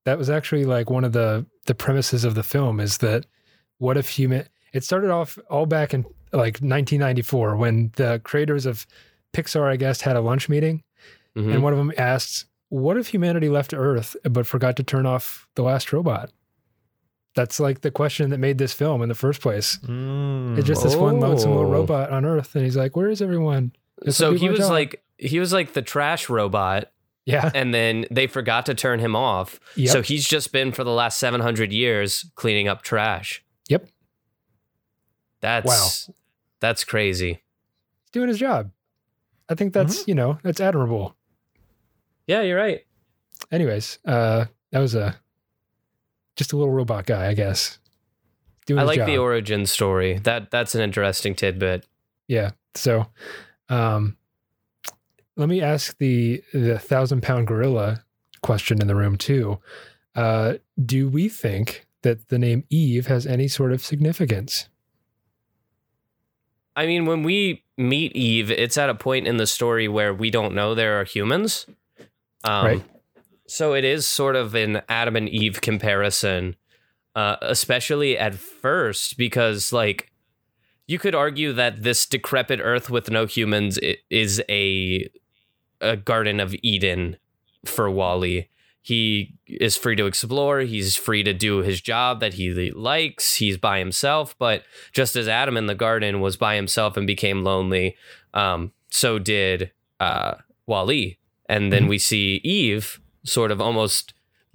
That 0.04 0.18
was 0.18 0.30
actually 0.30 0.64
like 0.64 0.90
one 0.90 1.04
of 1.04 1.12
the 1.12 1.46
the 1.66 1.74
premises 1.74 2.24
of 2.24 2.34
the 2.34 2.42
film 2.42 2.80
is 2.80 2.98
that 2.98 3.26
what 3.78 3.96
if 3.96 4.08
human 4.10 4.44
it 4.72 4.84
started 4.84 5.10
off 5.10 5.38
all 5.50 5.66
back 5.66 5.92
in 5.94 6.02
like 6.32 6.58
1994 6.60 7.56
when 7.56 7.92
the 7.96 8.20
creators 8.24 8.66
of 8.66 8.86
Pixar, 9.32 9.70
I 9.70 9.76
guess, 9.76 10.00
had 10.02 10.16
a 10.16 10.20
lunch 10.20 10.48
meeting, 10.48 10.82
Mhm. 11.36 11.54
and 11.54 11.62
one 11.62 11.72
of 11.72 11.78
them 11.78 11.92
asked, 11.98 12.46
"What 12.68 12.96
if 12.96 13.08
humanity 13.08 13.48
left 13.48 13.74
Earth 13.74 14.16
but 14.28 14.46
forgot 14.46 14.76
to 14.76 14.82
turn 14.82 15.06
off 15.06 15.46
the 15.56 15.62
last 15.62 15.92
robot?" 15.92 16.30
That's 17.36 17.60
like 17.60 17.82
the 17.82 17.90
question 17.92 18.30
that 18.30 18.38
made 18.38 18.58
this 18.58 18.72
film 18.72 19.00
in 19.02 19.08
the 19.08 19.14
first 19.14 19.40
place. 19.40 19.78
Mm. 19.86 20.58
It's 20.58 20.66
just 20.66 20.82
this 20.82 20.96
one 20.96 21.20
lonesome 21.20 21.50
little 21.52 21.66
Oh. 21.68 21.72
robot 21.72 22.10
on 22.10 22.24
Earth, 22.24 22.56
and 22.56 22.64
he's 22.64 22.76
like, 22.76 22.96
"Where 22.96 23.08
is 23.08 23.22
everyone?" 23.22 23.72
Guess 24.04 24.16
so 24.16 24.32
he 24.34 24.48
was 24.48 24.58
job. 24.60 24.70
like 24.70 25.04
he 25.18 25.38
was 25.38 25.52
like 25.52 25.74
the 25.74 25.82
trash 25.82 26.28
robot 26.28 26.90
"Yeah, 27.26 27.50
and 27.54 27.72
then 27.74 28.06
they 28.10 28.26
forgot 28.26 28.66
to 28.66 28.74
turn 28.74 28.98
him 29.00 29.14
off. 29.14 29.60
Yep. 29.76 29.92
So 29.92 30.02
he's 30.02 30.26
just 30.26 30.50
been 30.50 30.72
for 30.72 30.82
the 30.82 30.90
last 30.90 31.18
700 31.18 31.72
years 31.72 32.24
cleaning 32.34 32.68
up 32.68 32.82
trash. 32.82 33.44
Yep. 33.68 33.86
That's 35.40 35.66
wow. 36.08 36.14
that's 36.60 36.84
crazy. 36.84 37.42
he's 38.04 38.10
doing 38.12 38.28
his 38.28 38.38
job." 38.38 38.70
I 39.48 39.54
think 39.54 39.72
that's 39.74 40.00
Mm-hmm. 40.00 40.10
you 40.10 40.14
know 40.14 40.38
that's 40.42 40.60
admirable. 40.60 41.14
Yeah, 42.26 42.40
you're 42.42 42.58
right. 42.58 42.84
Anyways, 43.52 43.98
uh, 44.06 44.46
that 44.72 44.80
was 44.80 44.94
a 44.94 45.20
just 46.36 46.52
a 46.52 46.56
little 46.56 46.72
robot 46.72 47.06
guy, 47.06 47.28
I 47.28 47.34
guess. 47.34 47.78
Doing 48.66 48.80
I 48.80 48.82
like 48.84 48.96
job. 48.98 49.06
the 49.06 49.18
origin 49.18 49.66
story. 49.66 50.18
That 50.18 50.50
that's 50.50 50.74
an 50.74 50.80
interesting 50.80 51.34
tidbit. 51.34 51.86
Yeah. 52.28 52.50
So, 52.74 53.06
um, 53.68 54.16
let 55.36 55.48
me 55.48 55.60
ask 55.62 55.96
the 55.98 56.42
the 56.52 56.78
thousand 56.78 57.22
pound 57.22 57.46
gorilla 57.46 58.04
question 58.42 58.80
in 58.80 58.86
the 58.86 58.96
room 58.96 59.16
too. 59.16 59.58
Uh, 60.14 60.54
do 60.84 61.08
we 61.08 61.28
think 61.28 61.86
that 62.02 62.28
the 62.28 62.38
name 62.38 62.64
Eve 62.70 63.06
has 63.06 63.26
any 63.26 63.48
sort 63.48 63.72
of 63.72 63.82
significance? 63.84 64.68
I 66.74 66.86
mean, 66.86 67.06
when 67.06 67.22
we 67.22 67.64
meet 67.78 68.14
Eve, 68.14 68.50
it's 68.50 68.76
at 68.76 68.90
a 68.90 68.94
point 68.94 69.26
in 69.26 69.38
the 69.38 69.46
story 69.46 69.88
where 69.88 70.12
we 70.12 70.30
don't 70.30 70.54
know 70.54 70.74
there 70.74 71.00
are 71.00 71.04
humans. 71.04 71.66
Um, 72.44 72.66
Right. 72.66 72.84
So 73.48 73.74
it 73.74 73.84
is 73.84 74.06
sort 74.06 74.36
of 74.36 74.54
an 74.54 74.82
Adam 74.88 75.16
and 75.16 75.28
Eve 75.28 75.60
comparison, 75.60 76.56
uh, 77.14 77.36
especially 77.42 78.18
at 78.18 78.34
first, 78.34 79.16
because 79.16 79.72
like 79.72 80.10
you 80.86 80.98
could 80.98 81.14
argue 81.14 81.52
that 81.52 81.82
this 81.82 82.06
decrepit 82.06 82.60
Earth 82.62 82.90
with 82.90 83.10
no 83.10 83.26
humans 83.26 83.78
is 84.10 84.42
a 84.48 85.08
a 85.80 85.96
Garden 85.96 86.40
of 86.40 86.54
Eden 86.62 87.16
for 87.64 87.90
WALL-E. 87.90 88.48
He 88.80 89.34
is 89.46 89.76
free 89.76 89.96
to 89.96 90.06
explore. 90.06 90.60
He's 90.60 90.96
free 90.96 91.22
to 91.24 91.34
do 91.34 91.58
his 91.58 91.80
job 91.80 92.20
that 92.20 92.34
he 92.34 92.70
likes. 92.70 93.34
He's 93.34 93.58
by 93.58 93.80
himself, 93.80 94.36
but 94.38 94.62
just 94.92 95.16
as 95.16 95.26
Adam 95.28 95.56
in 95.56 95.66
the 95.66 95.74
garden 95.74 96.20
was 96.20 96.36
by 96.36 96.54
himself 96.54 96.96
and 96.96 97.06
became 97.06 97.42
lonely, 97.42 97.96
um, 98.32 98.72
so 98.90 99.18
did 99.18 99.72
uh, 100.00 100.34
WALL-E. 100.66 101.18
And 101.48 101.72
then 101.72 101.86
Mhm. 101.86 101.88
we 101.88 101.98
see 101.98 102.36
Eve 102.44 103.00
sort 103.26 103.50
of 103.50 103.60
almost 103.60 104.14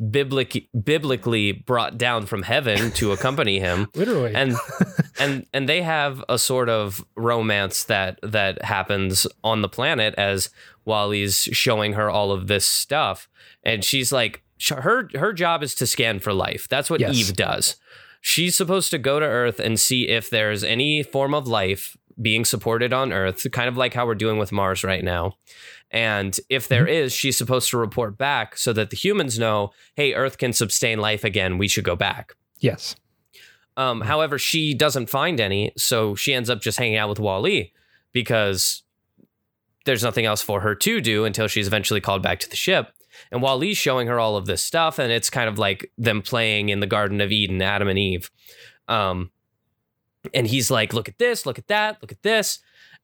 biblic- 0.09 0.67
biblically 0.83 1.51
brought 1.51 1.97
down 1.97 2.25
from 2.25 2.43
heaven 2.43 2.91
to 2.91 3.11
accompany 3.15 3.59
him. 3.59 3.87
Literally. 3.95 4.33
and 4.33 4.55
and 5.19 5.45
and 5.53 5.69
they 5.69 5.81
have 5.81 6.23
a 6.29 6.39
sort 6.39 6.69
of 6.69 7.05
romance 7.15 7.83
that 7.83 8.19
that 8.23 8.63
happens 8.63 9.27
on 9.43 9.61
the 9.61 9.69
planet 9.69 10.15
as 10.17 10.49
WALL-E's 10.85 11.35
showing 11.51 11.93
her 11.93 12.09
all 12.09 12.31
of 12.31 12.47
this 12.47 12.65
stuff. 12.67 13.29
And 13.63 13.83
she's 13.85 14.11
like 14.11 14.41
her 14.69 15.09
her 15.15 15.33
job 15.33 15.61
is 15.63 15.75
to 15.75 15.85
scan 15.87 16.19
for 16.19 16.33
life. 16.33 16.67
That's 16.67 16.89
what 16.89 16.99
Yes. 17.01 17.15
Eve 17.15 17.35
does. 17.35 17.75
She's 18.23 18.55
supposed 18.55 18.91
to 18.91 18.97
go 18.99 19.19
to 19.19 19.25
earth 19.25 19.59
and 19.59 19.79
see 19.79 20.07
if 20.07 20.29
there's 20.29 20.63
any 20.63 21.01
form 21.03 21.33
of 21.33 21.47
life 21.47 21.97
being 22.21 22.45
supported 22.45 22.93
on 22.93 23.11
earth 23.11 23.47
kind 23.51 23.67
of 23.67 23.77
like 23.77 23.95
how 23.95 24.05
we're 24.05 24.13
doing 24.13 24.37
with 24.37 24.51
Mars 24.51 24.83
right 24.83 25.03
now 25.03 25.33
and 25.91 26.39
if 26.49 26.67
there 26.67 26.87
is, 26.87 27.13
she's 27.13 27.37
supposed 27.37 27.69
to 27.69 27.77
report 27.77 28.17
back 28.17 28.57
so 28.57 28.73
that 28.73 28.89
the 28.89 28.95
humans 28.95 29.37
know, 29.37 29.71
hey, 29.95 30.13
Earth 30.13 30.37
can 30.37 30.53
sustain 30.53 30.99
life 30.99 31.23
again. 31.23 31.57
We 31.57 31.67
should 31.67 31.83
go 31.83 31.95
back. 31.95 32.33
yes. 32.59 32.95
Um, 33.77 34.01
however, 34.01 34.37
she 34.37 34.73
doesn't 34.73 35.09
find 35.09 35.39
any, 35.39 35.71
so 35.77 36.13
she 36.13 36.33
ends 36.33 36.49
up 36.49 36.61
just 36.61 36.77
hanging 36.77 36.97
out 36.97 37.07
with 37.07 37.19
WALL-E 37.21 37.71
because 38.11 38.83
there's 39.85 40.03
nothing 40.03 40.25
else 40.25 40.41
for 40.41 40.59
her 40.59 40.75
to 40.75 40.99
do 40.99 41.23
until 41.23 41.47
she's 41.47 41.67
eventually 41.67 42.01
called 42.01 42.21
back 42.21 42.39
to 42.41 42.49
the 42.49 42.57
ship. 42.57 42.89
And 43.31 43.41
WALL-E's 43.41 43.77
showing 43.77 44.07
her 44.07 44.19
all 44.19 44.35
of 44.35 44.45
this 44.45 44.61
stuff, 44.61 44.99
and 44.99 45.11
it's 45.11 45.29
kind 45.29 45.47
of 45.47 45.57
like 45.57 45.89
them 45.97 46.21
playing 46.21 46.67
in 46.67 46.81
the 46.81 46.85
Garden 46.85 47.21
of 47.21 47.31
Eden, 47.31 47.61
Adam 47.61 47.87
and 47.87 47.97
Eve. 47.97 48.29
Um, 48.89 49.31
and 50.33 50.47
he's 50.47 50.71
like, 50.71 50.93
"Look 50.93 51.09
at 51.09 51.17
this, 51.17 51.45
look 51.45 51.57
at 51.57 51.67
that, 51.67 52.01
look 52.01 52.11
at 52.11 52.23
this." 52.23 52.59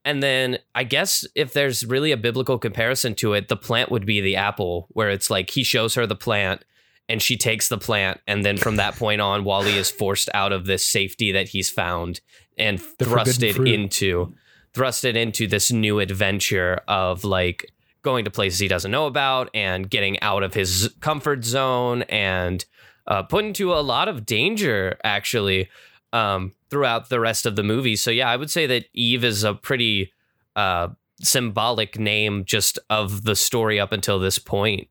And 0.05 0.23
then 0.23 0.59
I 0.73 0.83
guess 0.83 1.25
if 1.35 1.53
there's 1.53 1.85
really 1.85 2.11
a 2.11 2.17
biblical 2.17 2.57
comparison 2.57 3.15
to 3.15 3.33
it, 3.33 3.49
the 3.49 3.57
plant 3.57 3.91
would 3.91 4.05
be 4.05 4.21
the 4.21 4.35
apple, 4.37 4.87
where 4.91 5.09
it's 5.09 5.29
like 5.29 5.49
he 5.49 5.63
shows 5.63 5.95
her 5.95 6.07
the 6.07 6.15
plant 6.15 6.63
and 7.09 7.21
she 7.21 7.37
takes 7.37 7.69
the 7.69 7.77
plant 7.77 8.19
and 8.27 8.43
then 8.45 8.57
from 8.57 8.75
that 8.77 8.95
point 8.95 9.21
on 9.21 9.43
WALL-E 9.43 9.77
is 9.77 9.89
forced 9.89 10.29
out 10.33 10.51
of 10.51 10.65
this 10.65 10.83
safety 10.83 11.31
that 11.31 11.49
he's 11.49 11.69
found 11.69 12.19
and 12.57 12.79
The 12.97 13.05
thrusted 13.05 13.71
into 13.71 14.33
thrusted 14.73 15.15
into 15.15 15.47
this 15.47 15.71
new 15.71 15.99
adventure 15.99 16.81
of 16.87 17.23
like 17.23 17.71
going 18.03 18.25
to 18.25 18.31
places 18.31 18.59
he 18.59 18.67
doesn't 18.67 18.91
know 18.91 19.07
about 19.07 19.49
and 19.53 19.89
getting 19.89 20.19
out 20.21 20.43
of 20.43 20.53
his 20.53 20.93
comfort 20.99 21.43
zone 21.43 22.03
and 22.03 22.63
uh, 23.07 23.23
put 23.23 23.45
into 23.45 23.73
a 23.73 23.81
lot 23.81 24.07
of 24.07 24.25
danger 24.25 24.97
actually 25.03 25.69
um, 26.13 26.53
throughout 26.69 27.09
the 27.09 27.19
rest 27.19 27.45
of 27.45 27.55
the 27.55 27.63
movie 27.63 27.95
so 27.95 28.11
yeah 28.11 28.29
i 28.29 28.35
would 28.35 28.49
say 28.51 28.65
that 28.67 28.85
eve 28.93 29.23
is 29.23 29.43
a 29.43 29.53
pretty 29.53 30.11
uh, 30.55 30.87
symbolic 31.21 31.97
name 31.99 32.43
just 32.45 32.77
of 32.89 33.23
the 33.23 33.35
story 33.35 33.79
up 33.79 33.91
until 33.91 34.17
this 34.19 34.37
point. 34.39 34.87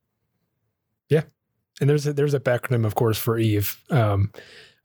Yeah, 1.09 1.23
point 1.23 1.31
And 1.81 1.89
there's 1.91 2.07
a, 2.07 2.13
there's 2.13 2.35
a 2.35 2.41
backronym, 2.41 2.85
of 2.87 2.95
course, 2.97 3.19
for 3.19 3.39
Eve. 3.39 3.81
Um, 3.91 4.33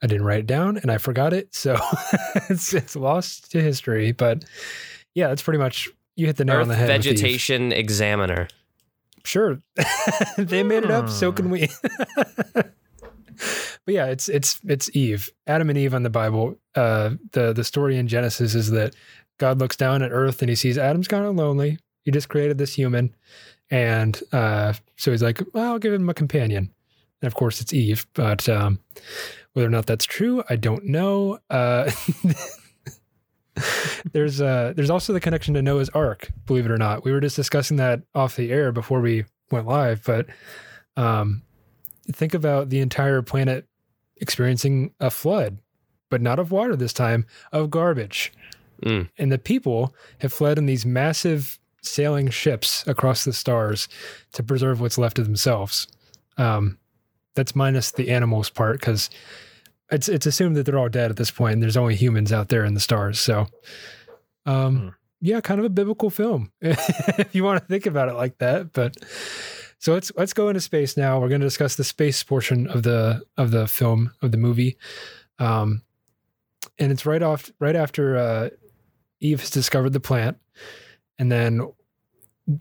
I 0.04 0.08
didn't 0.08 0.24
write 0.26 0.40
it 0.40 0.48
down 0.48 0.78
and 0.78 0.92
I 0.92 0.98
forgot 0.98 1.34
it, 1.34 1.54
so 1.54 1.78
it's 2.50 2.74
it's 2.74 2.96
lost 2.96 3.52
to 3.52 3.62
history. 3.62 4.12
But 4.12 4.44
yeah, 5.14 5.28
that's 5.28 5.42
pretty 5.44 5.60
much 5.60 5.88
you 6.16 6.26
hit 6.28 6.38
the 6.38 6.46
nail 6.46 6.58
Earth 6.58 6.62
on 6.64 6.68
the 6.70 6.76
head. 6.76 6.88
with 6.90 7.06
Eve. 7.08 7.12
Vegetation 7.14 7.72
Examiner. 7.72 8.48
Sure, 9.24 9.62
they 10.38 10.64
made 10.64 10.84
it 10.84 10.92
up. 10.92 11.10
So 11.10 11.30
Hmm. 11.32 11.38
can 11.38 11.50
we. 11.52 11.70
but 13.86 13.94
yeah, 13.94 14.06
it's 14.08 14.30
it's 14.30 14.60
it's 14.68 14.90
Eve, 14.96 15.32
Adam 15.48 15.70
and 15.70 15.78
Eve 15.78 15.94
on 15.94 16.04
the 16.04 16.10
Bible. 16.10 16.58
Uh, 16.76 17.12
the 17.32 17.54
the 17.54 17.64
story 17.64 17.98
in 17.98 18.08
Genesis 18.08 18.56
is 18.56 18.72
that 18.72 18.96
God 19.38 19.60
looks 19.60 19.76
down 19.76 20.02
at 20.04 20.12
Earth 20.12 20.42
and 20.42 20.50
he 20.50 20.56
sees 20.56 20.78
Adam's 20.78 21.08
kind 21.08 21.26
of 21.26 21.36
lonely. 21.36 21.78
He 22.04 22.12
just 22.12 22.30
created 22.30 22.58
this 22.58 22.74
human, 22.74 23.16
and 23.70 24.20
uh, 24.32 24.74
so 24.96 25.12
he's 25.12 25.24
like, 25.24 25.42
well, 25.54 25.74
"I'll 25.74 25.80
give 25.80 25.94
him 25.94 26.10
a 26.10 26.14
companion." 26.14 26.72
And 27.22 27.28
of 27.28 27.36
course, 27.36 27.62
it's 27.62 27.74
Eve. 27.74 28.08
But 28.14 28.50
um, 28.50 28.80
whether 29.54 29.68
or 29.68 29.72
not 29.72 29.86
that's 29.86 30.06
true, 30.06 30.44
I 30.50 30.56
don't 30.56 30.86
know. 30.86 31.40
Uh, 31.50 31.92
there's 34.12 34.42
uh, 34.42 34.74
there's 34.76 34.90
also 34.90 35.14
the 35.14 35.20
connection 35.20 35.54
to 35.54 35.62
Noah's 35.62 35.90
Ark. 35.90 36.32
Believe 36.46 36.66
it 36.66 36.72
or 36.72 36.78
not, 36.78 37.04
we 37.04 37.12
were 37.12 37.22
just 37.22 37.36
discussing 37.36 37.78
that 37.78 38.02
off 38.16 38.36
the 38.36 38.52
air 38.52 38.72
before 38.72 39.02
we 39.02 39.26
went 39.52 39.68
live. 39.68 40.04
But 40.04 40.28
um, 40.98 41.44
think 42.12 42.34
about 42.34 42.70
the 42.70 42.80
entire 42.80 43.22
planet 43.22 43.66
experiencing 44.18 44.94
a 45.00 45.10
flood, 45.10 45.58
but 46.10 46.22
not 46.22 46.40
of 46.40 46.52
water 46.52 46.76
this 46.76 46.94
time, 46.94 47.26
of 47.52 47.70
garbage. 47.70 48.32
Mm. 48.84 49.10
And 49.18 49.32
the 49.32 49.38
people 49.38 49.94
have 50.20 50.34
fled 50.34 50.58
in 50.58 50.66
these 50.66 50.86
massive 50.86 51.60
sailing 51.84 52.30
ships 52.30 52.86
across 52.88 53.24
the 53.24 53.34
stars 53.34 53.88
to 54.34 54.44
preserve 54.44 54.80
what's 54.82 54.98
left 54.98 55.20
of 55.20 55.26
themselves. 55.26 55.88
Um, 56.38 56.78
that's 57.36 57.56
minus 57.56 57.92
the 57.92 58.10
animals 58.10 58.50
part 58.50 58.80
because 58.80 59.10
it's 59.92 60.10
it's 60.10 60.26
assumed 60.26 60.56
that 60.56 60.66
they're 60.66 60.78
all 60.78 60.90
dead 60.90 61.12
at 61.12 61.18
this 61.18 61.32
point, 61.32 61.54
and 61.54 61.64
there's 61.64 61.78
only 61.78 61.96
humans 61.96 62.32
out 62.32 62.50
there 62.50 62.64
in 62.66 62.74
the 62.74 62.80
stars. 62.80 63.20
So, 63.20 63.48
um, 64.46 64.78
Hmm. 64.78 64.90
yeah, 65.22 65.42
kind 65.42 65.60
of 65.60 65.66
a 65.66 65.70
biblical 65.70 66.10
film 66.10 66.52
if 66.62 67.30
you 67.34 67.44
want 67.44 67.60
to 67.62 67.66
think 67.68 67.86
about 67.86 68.10
it 68.10 68.14
like 68.14 68.38
that. 68.40 68.74
But 68.74 68.98
so 69.82 69.94
let's 69.94 70.12
let's 70.16 70.34
go 70.34 70.48
into 70.48 70.62
space 70.62 70.96
now. 70.96 71.20
We're 71.20 71.28
going 71.28 71.42
to 71.42 71.48
discuss 71.48 71.76
the 71.76 71.84
space 71.84 72.22
portion 72.22 72.68
of 72.68 72.84
the 72.84 73.24
of 73.36 73.50
the 73.50 73.68
film 73.68 74.14
of 74.22 74.32
the 74.32 74.38
movie, 74.38 74.78
um, 75.40 75.82
and 76.78 76.92
it's 76.92 77.04
right 77.04 77.24
off 77.24 77.52
right 77.58 77.76
after 77.76 78.16
uh, 78.16 78.50
Eve 79.22 79.40
has 79.40 79.50
discovered 79.50 79.94
the 79.94 80.00
plant, 80.00 80.38
and 81.18 81.32
then 81.32 81.68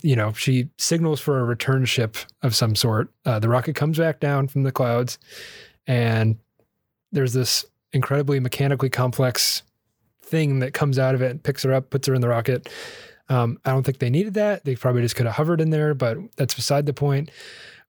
you 0.03 0.17
know 0.17 0.33
she 0.33 0.71
signals 0.79 1.21
for 1.21 1.39
a 1.39 1.45
return 1.45 1.85
ship 1.85 2.17
of 2.41 2.57
some 2.57 2.75
sort. 2.75 3.13
Uh, 3.27 3.39
the 3.39 3.51
rocket 3.51 3.77
comes 3.77 3.99
back 3.99 4.19
down 4.19 4.49
from 4.49 4.63
the 4.63 4.73
clouds, 4.73 5.19
and 5.87 6.39
there's 7.13 7.35
this 7.35 7.67
incredibly 7.93 8.41
mechanically 8.41 8.89
complex 8.89 9.63
thing 10.23 10.61
that 10.61 10.73
comes 10.73 10.99
out 10.99 11.15
of 11.15 11.21
it 11.21 11.33
and 11.33 11.43
picks 11.43 11.65
her 11.65 11.75
up, 11.75 11.91
puts 11.91 12.09
her 12.09 12.15
in 12.15 12.23
the 12.23 12.29
rocket. 12.29 12.71
Um, 13.31 13.59
I 13.65 13.71
don't 13.71 13.85
think 13.85 13.99
they 13.99 14.11
needed 14.11 14.35
that. 14.35 14.65
They 14.65 14.77
probably 14.77 15.03
just 15.03 15.17
could 15.17 15.27
have 15.27 15.37
hovered 15.37 15.61
in 15.61 15.71
there, 15.71 15.95
but 15.95 16.19
that's 16.37 16.53
beside 16.53 16.85
the 16.85 16.93
point. 16.93 17.31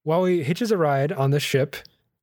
WALL-E 0.06 0.44
hitches 0.44 0.72
a 0.72 0.78
ride 0.78 1.12
on 1.12 1.32
this 1.32 1.44
ship 1.44 1.76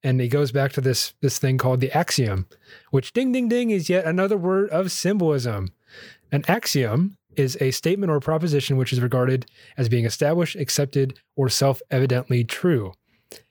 and 0.03 0.21
he 0.21 0.29
goes 0.29 0.53
back 0.53 0.73
to 0.73 0.81
this 0.81 1.15
this 1.21 1.39
thing 1.39 1.59
called 1.59 1.81
the 1.81 1.93
axiom, 1.93 2.47
which 2.91 3.13
ding 3.13 3.33
ding 3.33 3.49
ding 3.49 3.71
is 3.71 3.89
yet 3.89 4.05
another 4.05 4.37
word 4.37 4.71
of 4.71 4.93
symbolism. 4.93 5.73
An 6.31 6.45
axiom 6.49 7.17
is 7.37 7.57
a 7.61 7.71
statement 7.71 8.11
or 8.11 8.21
proposition 8.21 8.77
which 8.77 8.93
is 8.93 9.01
regarded 9.01 9.47
as 9.77 9.89
being 9.89 10.05
established, 10.05 10.57
accepted, 10.57 11.19
or 11.37 11.49
self 11.49 11.81
evidently 11.91 12.45
true. 12.45 12.93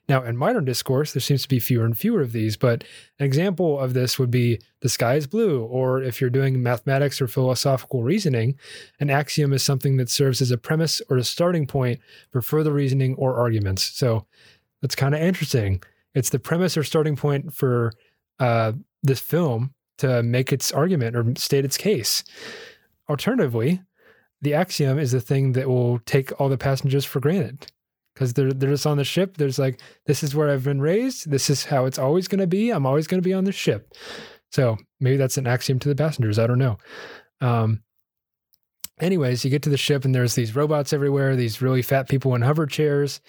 Now, 0.09 0.23
in 0.23 0.37
modern 0.37 0.63
discourse, 0.63 1.11
there 1.11 1.21
seems 1.21 1.41
to 1.41 1.49
be 1.49 1.59
fewer 1.59 1.83
and 1.83 1.97
fewer 1.97 2.21
of 2.21 2.31
these, 2.31 2.55
but 2.55 2.85
an 3.19 3.25
example 3.25 3.77
of 3.77 3.93
this 3.93 4.17
would 4.17 4.31
be 4.31 4.61
the 4.79 4.87
sky 4.87 5.15
is 5.15 5.27
blue, 5.27 5.63
or 5.63 6.01
if 6.01 6.21
you're 6.21 6.29
doing 6.29 6.63
mathematics 6.63 7.21
or 7.21 7.27
philosophical 7.27 8.03
reasoning, 8.03 8.55
an 9.01 9.09
axiom 9.09 9.51
is 9.51 9.63
something 9.63 9.97
that 9.97 10.09
serves 10.09 10.41
as 10.41 10.49
a 10.49 10.57
premise 10.57 11.01
or 11.09 11.17
a 11.17 11.23
starting 11.25 11.67
point 11.67 11.99
for 12.31 12.41
further 12.41 12.71
reasoning 12.71 13.15
or 13.15 13.35
arguments. 13.35 13.83
So 13.83 14.25
that's 14.81 14.95
kind 14.95 15.13
of 15.13 15.21
interesting. 15.21 15.83
It's 16.15 16.29
the 16.29 16.39
premise 16.39 16.77
or 16.77 16.83
starting 16.83 17.17
point 17.17 17.53
for 17.53 17.91
uh, 18.39 18.73
this 19.03 19.19
film 19.19 19.73
to 19.97 20.23
make 20.23 20.53
its 20.53 20.71
argument 20.71 21.17
or 21.17 21.33
state 21.35 21.65
its 21.65 21.75
case. 21.75 22.23
Alternatively, 23.09 23.81
the 24.41 24.53
axiom 24.53 24.99
is 24.99 25.11
the 25.11 25.19
thing 25.19 25.51
that 25.53 25.67
will 25.67 25.99
take 25.99 26.39
all 26.39 26.47
the 26.47 26.57
passengers 26.57 27.03
for 27.03 27.19
granted 27.19 27.71
because 28.17 28.33
they're 28.33 28.51
they're 28.51 28.71
just 28.71 28.87
on 28.87 28.97
the 28.97 29.03
ship. 29.03 29.37
There's 29.37 29.59
like 29.59 29.79
this 30.07 30.23
is 30.23 30.33
where 30.33 30.49
I've 30.49 30.63
been 30.63 30.81
raised. 30.81 31.29
This 31.29 31.51
is 31.51 31.65
how 31.65 31.85
it's 31.85 31.99
always 31.99 32.27
going 32.27 32.39
to 32.39 32.47
be. 32.47 32.71
I'm 32.71 32.87
always 32.87 33.05
going 33.05 33.21
to 33.21 33.27
be 33.27 33.33
on 33.33 33.43
the 33.43 33.51
ship. 33.51 33.93
So 34.51 34.77
maybe 34.99 35.17
that's 35.17 35.37
an 35.37 35.45
axiom 35.45 35.77
to 35.79 35.89
the 35.89 35.95
passengers. 35.95 36.39
I 36.39 36.47
don't 36.47 36.57
know. 36.57 36.77
Um, 37.41 37.83
anyways, 38.99 39.45
you 39.45 39.51
get 39.51 39.61
to 39.63 39.69
the 39.69 39.77
ship 39.77 40.03
and 40.03 40.15
there's 40.15 40.33
these 40.33 40.55
robots 40.55 40.93
everywhere. 40.93 41.35
These 41.35 41.61
really 41.61 41.83
fat 41.83 42.09
people 42.09 42.33
in 42.33 42.41
hover 42.41 42.65
chairs 42.65 43.21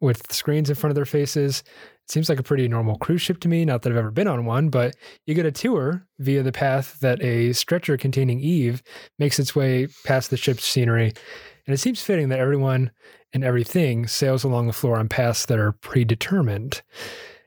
with 0.00 0.32
screens 0.32 0.70
in 0.70 0.76
front 0.76 0.92
of 0.92 0.94
their 0.94 1.04
faces. 1.04 1.64
It 2.04 2.12
seems 2.12 2.28
like 2.28 2.38
a 2.38 2.44
pretty 2.44 2.68
normal 2.68 2.98
cruise 2.98 3.22
ship 3.22 3.40
to 3.40 3.48
me. 3.48 3.64
Not 3.64 3.82
that 3.82 3.90
I've 3.90 3.98
ever 3.98 4.10
been 4.10 4.28
on 4.28 4.44
one, 4.44 4.68
but 4.68 4.94
you 5.26 5.34
get 5.34 5.46
a 5.46 5.52
tour 5.52 6.06
via 6.18 6.42
the 6.42 6.52
path 6.52 7.00
that 7.00 7.22
a 7.22 7.52
stretcher 7.52 7.96
containing 7.96 8.40
Eve 8.40 8.82
makes 9.18 9.38
its 9.38 9.56
way 9.56 9.88
past 10.04 10.30
the 10.30 10.36
ship's 10.36 10.64
scenery. 10.64 11.14
And 11.70 11.74
it 11.76 11.78
seems 11.78 12.02
fitting 12.02 12.30
that 12.30 12.40
everyone 12.40 12.90
and 13.32 13.44
everything 13.44 14.08
sails 14.08 14.42
along 14.42 14.66
the 14.66 14.72
floor 14.72 14.96
on 14.96 15.08
paths 15.08 15.46
that 15.46 15.60
are 15.60 15.70
predetermined. 15.70 16.82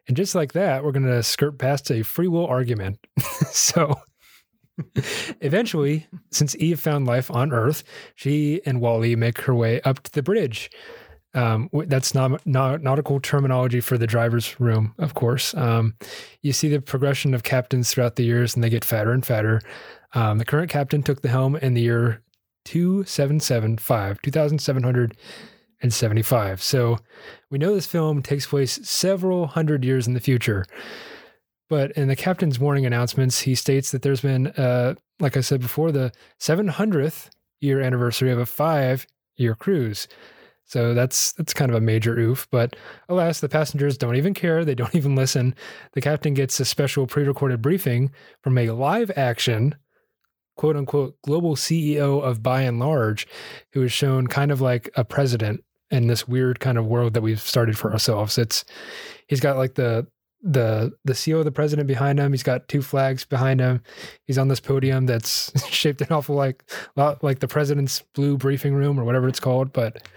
And 0.08 0.16
just 0.16 0.34
like 0.34 0.54
that, 0.54 0.82
we're 0.82 0.94
going 0.94 1.06
to 1.06 1.22
skirt 1.24 1.58
past 1.58 1.92
a 1.92 2.04
free 2.04 2.30
will 2.30 2.48
argument. 2.48 3.06
so 3.52 4.00
eventually, 5.42 6.08
since 6.32 6.56
Eve 6.56 6.80
found 6.80 7.06
life 7.06 7.30
on 7.30 7.52
Earth, 7.52 7.84
she 8.16 8.62
and 8.66 8.80
WALL-E 8.80 9.18
make 9.18 9.42
her 9.42 9.54
way 9.54 9.82
up 9.82 10.02
to 10.04 10.12
the 10.14 10.24
bridge. 10.24 10.72
Um, 11.34 11.70
that's 11.88 12.16
not, 12.16 12.48
not, 12.48 12.82
nautical 12.82 13.20
terminology 13.20 13.82
for 13.82 13.98
the 13.98 14.08
driver's 14.08 14.58
room, 14.58 14.96
of 15.00 15.16
course. 15.16 15.54
Um, 15.56 15.96
you 16.42 16.54
see 16.54 16.70
the 16.70 16.80
progression 16.80 17.34
of 17.34 17.44
captains 17.44 17.92
throughout 17.92 18.16
the 18.16 18.24
years, 18.24 18.56
and 18.56 18.64
they 18.64 18.70
get 18.70 18.86
fatter 18.86 19.12
and 19.12 19.26
fatter. 19.26 19.60
Um, 20.14 20.38
the 20.38 20.46
current 20.46 20.72
captain 20.72 21.04
took 21.04 21.24
the 21.24 21.28
helm 21.28 21.58
in 21.58 21.74
the 21.74 21.82
year 21.82 22.22
2775, 22.66 24.22
2700 24.22 25.18
and 25.82 25.94
75. 25.94 26.64
So 26.64 26.98
we 27.52 27.58
know 27.58 27.76
this 27.76 27.86
film 27.86 28.22
takes 28.22 28.48
place 28.48 28.80
several 28.88 29.48
hundred 29.48 29.84
years 29.84 30.08
in 30.08 30.14
the 30.14 30.20
future. 30.20 30.66
But 31.70 31.92
in 31.92 32.08
the 32.08 32.16
captain's 32.16 32.60
morning 32.60 32.86
announcements, 32.86 33.42
he 33.42 33.56
states 33.56 33.92
that 33.92 34.02
there's 34.02 34.22
been, 34.22 34.48
uh, 34.48 34.96
like 35.20 35.38
I 35.38 35.42
said 35.42 35.60
before, 35.60 35.92
the 35.92 36.12
700th 36.40 37.30
year 37.62 37.82
anniversary 37.82 38.32
of 38.32 38.40
a 38.40 38.46
five 38.46 39.08
year 39.38 39.56
cruise. 39.56 40.08
So 40.66 40.94
that's 40.94 41.34
that's 41.34 41.54
kind 41.54 41.70
of 41.70 41.76
a 41.76 41.82
major 41.82 42.18
oof. 42.18 42.48
But 42.50 42.76
alas, 43.10 43.40
the 43.40 43.50
passengers 43.50 43.98
don't 43.98 44.16
even 44.16 44.34
care. 44.34 44.64
They 44.64 44.76
don't 44.76 44.96
even 44.96 45.16
listen. 45.16 45.56
The 45.94 46.02
captain 46.02 46.34
gets 46.34 46.60
a 46.60 46.66
special 46.66 47.08
pre-recorded 47.08 47.62
briefing 47.62 48.12
from 48.42 48.58
a 48.58 48.72
live 48.72 49.12
action 49.16 49.76
quote 50.56 50.76
unquote 50.76 51.16
global 51.24 51.56
CEO 51.56 52.22
of 52.22 52.44
Buy 52.44 52.66
n 52.66 52.80
Large, 52.80 53.28
who 53.74 53.84
is 53.84 53.92
shown 53.92 54.28
kind 54.28 54.52
of 54.52 54.62
like 54.62 54.90
a 54.96 55.04
president 55.04 55.64
in 55.92 56.08
this 56.08 56.28
weird 56.28 56.60
kind 56.60 56.78
of 56.78 56.88
world 56.88 57.14
that 57.14 57.22
we've 57.22 57.40
started 57.40 57.78
for 57.78 57.92
ourselves. 57.92 58.38
It's 58.38 58.66
he's 59.28 59.40
got 59.40 59.58
like 59.58 59.76
the 59.76 60.08
the 60.44 60.92
the 61.06 61.16
seal 61.16 61.40
of 61.40 61.46
the 61.46 61.52
president 61.52 61.88
behind 61.88 62.20
him. 62.20 62.34
He's 62.34 62.44
got 62.44 62.68
two 62.68 62.82
flags 62.82 63.24
behind 63.24 63.62
him. 63.62 63.82
He's 64.26 64.38
on 64.38 64.50
this 64.50 64.60
podium 64.60 65.06
that's 65.06 65.52
shaped 65.70 66.02
an 66.02 66.08
awful 66.12 66.36
like 66.36 66.64
like 66.96 67.40
the 67.40 67.48
president's 67.48 68.02
blue 68.14 68.38
briefing 68.38 68.74
room 68.74 69.00
or 69.00 69.06
whatever 69.06 69.28
it's 69.28 69.40
called. 69.40 69.72
But 69.72 70.08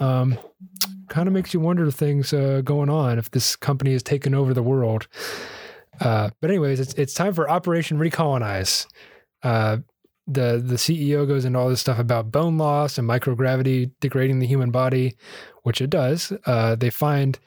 um, 0.00 0.38
kind 1.08 1.28
of 1.28 1.34
makes 1.34 1.54
you 1.54 1.60
wonder 1.60 1.90
things 1.90 2.32
uh, 2.32 2.62
going 2.64 2.90
on 2.90 3.18
if 3.18 3.30
this 3.30 3.54
company 3.54 3.92
has 3.92 4.02
taken 4.02 4.34
over 4.34 4.52
the 4.52 4.62
world. 4.62 5.06
Uh, 6.00 6.30
but 6.40 6.50
anyways, 6.50 6.80
it's 6.80 6.94
it's 6.94 7.14
time 7.14 7.32
for 7.32 7.48
Operation 7.48 7.98
Recolonize. 7.98 8.86
Uh, 9.44 9.78
the 10.26 10.62
the 10.64 10.76
CEO 10.76 11.28
goes 11.28 11.44
into 11.44 11.58
all 11.58 11.68
this 11.68 11.80
stuff 11.80 11.98
about 11.98 12.32
bone 12.32 12.56
loss 12.56 12.96
and 12.98 13.08
microgravity 13.08 13.90
degrading 14.00 14.38
the 14.38 14.46
human 14.46 14.70
body, 14.70 15.16
which 15.62 15.80
it 15.80 15.90
does. 15.90 16.32
Uh, 16.46 16.74
they 16.74 16.90
find 16.90 17.38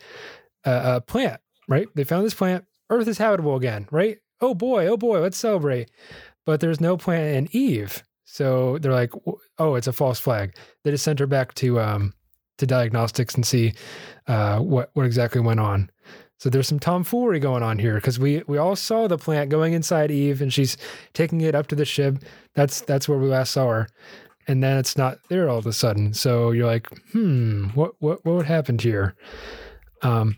a, 0.64 0.95
a, 0.95 1.02
plant, 1.02 1.41
right? 1.68 1.88
They 1.95 2.04
found 2.04 2.26
this 2.26 2.36
plant. 2.36 2.66
Earth 2.89 3.08
is 3.08 3.18
habitable 3.18 3.56
again, 3.56 3.88
right? 3.91 4.20
Oh 4.41 4.54
boy, 4.54 4.88
oh 4.88 4.98
boy, 4.98 5.20
let's 5.20 5.38
celebrate. 5.38 5.89
But 6.45 6.60
there's 6.60 6.80
no 6.80 6.98
plant 6.98 7.36
in 7.36 7.50
Eve, 7.52 8.04
so 8.26 8.78
they're 8.78 8.93
like, 8.93 9.12
oh, 9.58 9.76
it's 9.76 9.88
a 9.88 9.93
false 9.93 10.20
flag. 10.20 10.56
They 10.84 10.91
just 10.91 11.04
sent 11.04 11.20
her 11.20 11.28
back 11.28 11.56
to 11.56 11.80
um, 11.80 12.14
to 12.60 12.68
diagnostics 12.68 13.34
and 13.34 13.45
see 13.45 13.74
uh, 14.28 14.60
what 14.60 14.91
what 14.93 15.06
exactly 15.06 15.41
went 15.41 15.60
on. 15.60 15.89
So 16.40 16.50
there's 16.50 16.68
some 16.68 16.80
tomfoolery 16.80 17.40
going 17.40 17.64
on 17.64 17.80
here 17.80 17.96
because 17.96 18.20
we 18.20 18.44
we 18.48 18.58
all 18.58 18.76
saw 18.76 19.08
the 19.08 19.18
plant 19.18 19.50
going 19.50 19.74
inside 19.74 20.12
Eve 20.12 20.42
and 20.42 20.54
she's 20.54 20.78
taking 21.14 21.42
it 21.42 21.56
up 21.56 21.68
to 21.68 21.76
the 21.76 21.86
ship. 21.86 22.20
That's 22.54 22.82
that's 22.82 23.10
where 23.10 23.18
we 23.18 23.28
last 23.28 23.52
saw 23.52 23.68
her. 23.70 23.88
And 24.48 24.64
then 24.64 24.78
it's 24.78 24.96
not 24.96 25.18
there 25.30 25.50
all 25.50 25.58
of 25.58 25.66
a 25.66 25.74
sudden. 25.74 26.14
So 26.14 26.52
you're 26.52 26.68
like, 26.68 26.88
hmm, 27.12 27.66
what 27.70 27.94
what 28.00 28.24
what 28.24 28.46
happened 28.46 28.82
here? 28.82 29.16
Um, 30.04 30.38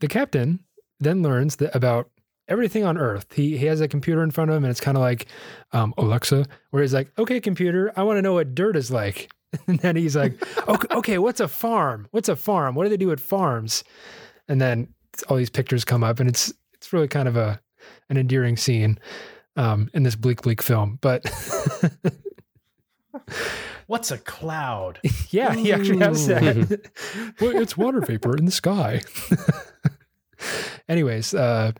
the 0.00 0.08
captain 0.08 0.60
then 1.00 1.22
learns 1.22 1.56
that 1.56 1.74
about 1.76 2.10
everything 2.48 2.84
on 2.84 2.98
Earth. 2.98 3.32
He 3.32 3.56
he 3.56 3.66
has 3.66 3.80
a 3.80 3.88
computer 3.88 4.22
in 4.22 4.30
front 4.30 4.50
of 4.50 4.56
him, 4.56 4.64
and 4.64 4.70
it's 4.70 4.80
kind 4.80 4.96
of 4.96 5.02
like 5.02 5.26
um, 5.72 5.94
Alexa, 5.98 6.46
where 6.70 6.82
he's 6.82 6.94
like, 6.94 7.10
"Okay, 7.18 7.40
computer, 7.40 7.92
I 7.96 8.02
want 8.02 8.18
to 8.18 8.22
know 8.22 8.34
what 8.34 8.54
dirt 8.54 8.76
is 8.76 8.90
like." 8.90 9.30
And 9.68 9.78
then 9.78 9.94
he's 9.94 10.16
like, 10.16 10.32
"Okay, 10.66 10.88
okay, 10.96 11.18
what's 11.18 11.38
a 11.38 11.46
farm? 11.46 12.08
What's 12.10 12.28
a 12.28 12.34
farm? 12.34 12.74
What 12.74 12.84
do 12.84 12.90
they 12.90 12.96
do 12.96 13.12
at 13.12 13.20
farms?" 13.20 13.84
And 14.48 14.60
then 14.60 14.93
all 15.24 15.36
these 15.36 15.50
pictures 15.50 15.84
come 15.84 16.04
up, 16.04 16.20
and 16.20 16.28
it's 16.28 16.52
it's 16.72 16.92
really 16.92 17.08
kind 17.08 17.28
of 17.28 17.36
a 17.36 17.60
an 18.08 18.16
endearing 18.16 18.56
scene 18.56 18.98
um, 19.56 19.90
in 19.94 20.02
this 20.02 20.16
bleak, 20.16 20.42
bleak 20.42 20.62
film. 20.62 20.98
But 21.00 21.24
what's 23.86 24.10
a 24.10 24.18
cloud? 24.18 25.00
yeah, 25.30 25.54
he 25.54 25.72
actually 25.72 25.98
has 25.98 26.26
that. 26.26 26.90
well, 27.40 27.56
it's 27.56 27.76
water 27.76 28.00
vapor 28.00 28.36
in 28.36 28.44
the 28.44 28.52
sky. 28.52 29.00
Anyways, 30.88 31.34
uh, 31.34 31.72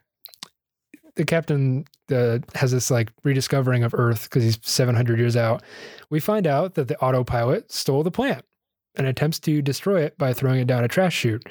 the 1.17 1.25
captain 1.25 1.85
uh, 2.11 2.39
has 2.55 2.73
this 2.73 2.91
like 2.91 3.11
rediscovering 3.23 3.85
of 3.85 3.95
Earth 3.95 4.25
because 4.25 4.43
he's 4.43 4.59
700 4.63 5.19
years 5.19 5.37
out. 5.37 5.63
We 6.11 6.21
find 6.21 6.47
out 6.47 6.75
that 6.75 6.89
the 6.89 6.99
autopilot 6.99 7.71
stole 7.73 8.03
the 8.03 8.11
plant 8.11 8.45
and 8.97 9.07
attempts 9.07 9.41
to 9.41 9.61
destroy 9.61 10.03
it 10.03 10.17
by 10.17 10.33
throwing 10.33 10.61
it 10.61 10.67
down 10.67 10.85
a 10.85 10.89
trash 10.89 11.15
chute 11.15 11.45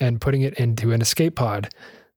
and 0.00 0.20
putting 0.20 0.42
it 0.42 0.54
into 0.54 0.92
an 0.92 1.00
escape 1.00 1.36
pod. 1.36 1.68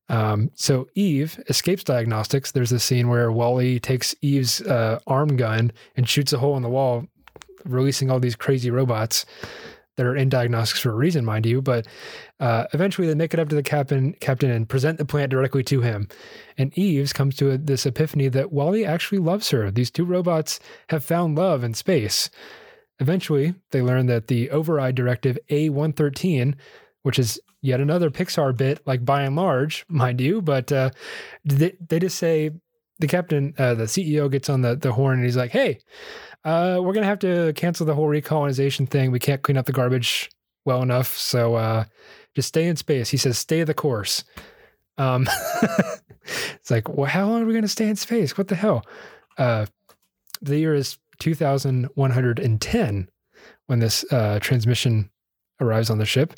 Um, 0.10 0.52
so 0.56 0.88
Eve 0.94 1.42
escapes 1.48 1.86
diagnostics. 1.86 2.52
There's 2.52 2.74
a 2.74 2.80
scene 2.80 3.08
where 3.08 3.32
WALL-E 3.32 3.80
takes 3.80 4.14
Eve's 4.22 4.62
uh, 4.62 5.00
arm 5.08 5.38
gun 5.38 5.72
and 5.96 6.08
shoots 6.08 6.34
a 6.34 6.38
hole 6.38 6.58
in 6.58 6.64
the 6.64 6.70
wall, 6.70 7.06
releasing 7.64 8.12
all 8.12 8.20
these 8.20 8.36
crazy 8.36 8.70
robots 8.70 9.26
that 9.96 10.06
are 10.06 10.16
in 10.16 10.30
diagnostics 10.30 10.82
for 10.82 10.92
a 10.92 10.96
reason, 10.96 11.24
mind 11.24 11.46
you. 11.46 11.62
But 11.62 11.88
uh, 12.40 12.66
eventually, 12.74 13.08
they 13.08 13.16
make 13.16 13.34
it 13.34 13.40
up 13.40 13.50
to 13.50 13.56
the 13.56 13.64
captain, 13.64 14.14
captain, 14.20 14.50
and 14.50 14.68
present 14.68 14.98
the 14.98 15.06
plant 15.06 15.32
directly 15.32 15.64
to 15.66 15.82
him. 15.82 16.08
And 16.58 16.78
Eve's 16.78 17.14
comes 17.14 17.36
to 17.38 17.52
a, 17.52 17.58
this 17.58 17.86
epiphany 17.86 18.28
that 18.30 18.52
WALL-E 18.52 18.84
actually 18.86 19.20
loves 19.20 19.50
her. 19.52 19.72
These 19.72 19.92
two 19.92 20.06
robots 20.06 20.60
have 20.90 21.06
found 21.06 21.38
love 21.38 21.64
in 21.64 21.74
space. 21.74 22.30
Eventually, 23.00 23.56
they 23.72 23.82
learn 23.82 24.08
that 24.08 24.28
the 24.28 24.50
override 24.50 24.96
directive 24.96 25.38
A113, 25.50 26.56
which 27.04 27.18
is 27.18 27.40
yet 27.62 27.80
another 27.80 28.10
Pixar 28.10 28.56
bit, 28.56 28.82
like 28.86 29.06
Buy 29.06 29.24
n 29.24 29.36
Large, 29.36 29.86
mind 29.88 30.20
you. 30.20 30.42
But 30.42 30.72
uh, 30.72 30.92
they, 31.46 31.76
they 31.88 32.00
just 32.00 32.18
say 32.18 32.52
the 33.00 33.08
captain, 33.08 33.54
uh, 33.58 33.76
the 33.76 33.86
CEO 33.86 34.30
gets 34.32 34.50
on 34.50 34.62
the, 34.62 34.76
the 34.76 34.94
horn 34.94 35.16
and 35.16 35.26
he's 35.26 35.38
like, 35.38 35.52
hey, 35.52 35.80
uh, 36.44 36.78
we're 36.80 36.94
going 36.94 37.04
to 37.04 37.08
have 37.08 37.20
to 37.20 37.54
cancel 37.54 37.86
the 37.86 37.96
whole 37.96 38.08
recolonization 38.08 38.90
thing. 38.90 39.12
We 39.12 39.20
can't 39.20 39.42
clean 39.42 39.58
up 39.58 39.66
the 39.66 39.72
garbage 39.72 40.30
well 40.66 40.82
enough. 40.82 41.16
So 41.16 41.56
uh, 41.56 41.86
just 42.36 42.48
stay 42.48 42.68
in 42.68 42.76
space. 42.76 43.10
He 43.10 43.18
says, 43.18 43.38
stay 43.38 43.64
the 43.64 43.74
course. 43.74 44.24
Um, 44.98 45.28
it's 46.56 46.72
like, 46.72 46.90
well, 46.90 47.10
how 47.10 47.28
long 47.28 47.44
are 47.44 47.46
we 47.46 47.54
going 47.54 47.64
to 47.64 47.68
stay 47.68 47.88
in 47.88 47.96
space? 47.96 48.38
What 48.38 48.48
the 48.48 48.56
hell? 48.56 48.86
Uh, 49.38 49.66
the 50.42 50.58
year 50.58 50.74
is 50.74 50.98
2110 51.20 53.10
when 53.68 53.80
this 53.80 54.06
uh, 54.12 54.40
transmission 54.40 55.10
arrives 55.60 55.90
on 55.90 55.98
the 55.98 56.06
ship. 56.06 56.34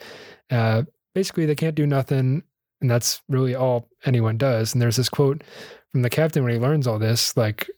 Uh, 0.51 0.83
basically 1.15 1.45
they 1.45 1.55
can't 1.55 1.75
do 1.75 1.87
nothing 1.87 2.43
and 2.81 2.91
that's 2.91 3.21
really 3.29 3.55
all 3.55 3.87
anyone 4.05 4.37
does 4.37 4.73
and 4.73 4.81
there's 4.81 4.97
this 4.97 5.09
quote 5.09 5.43
from 5.91 6.01
the 6.01 6.09
captain 6.09 6.43
when 6.43 6.53
he 6.53 6.59
learns 6.59 6.87
all 6.87 6.99
this 6.99 7.35
like 7.37 7.69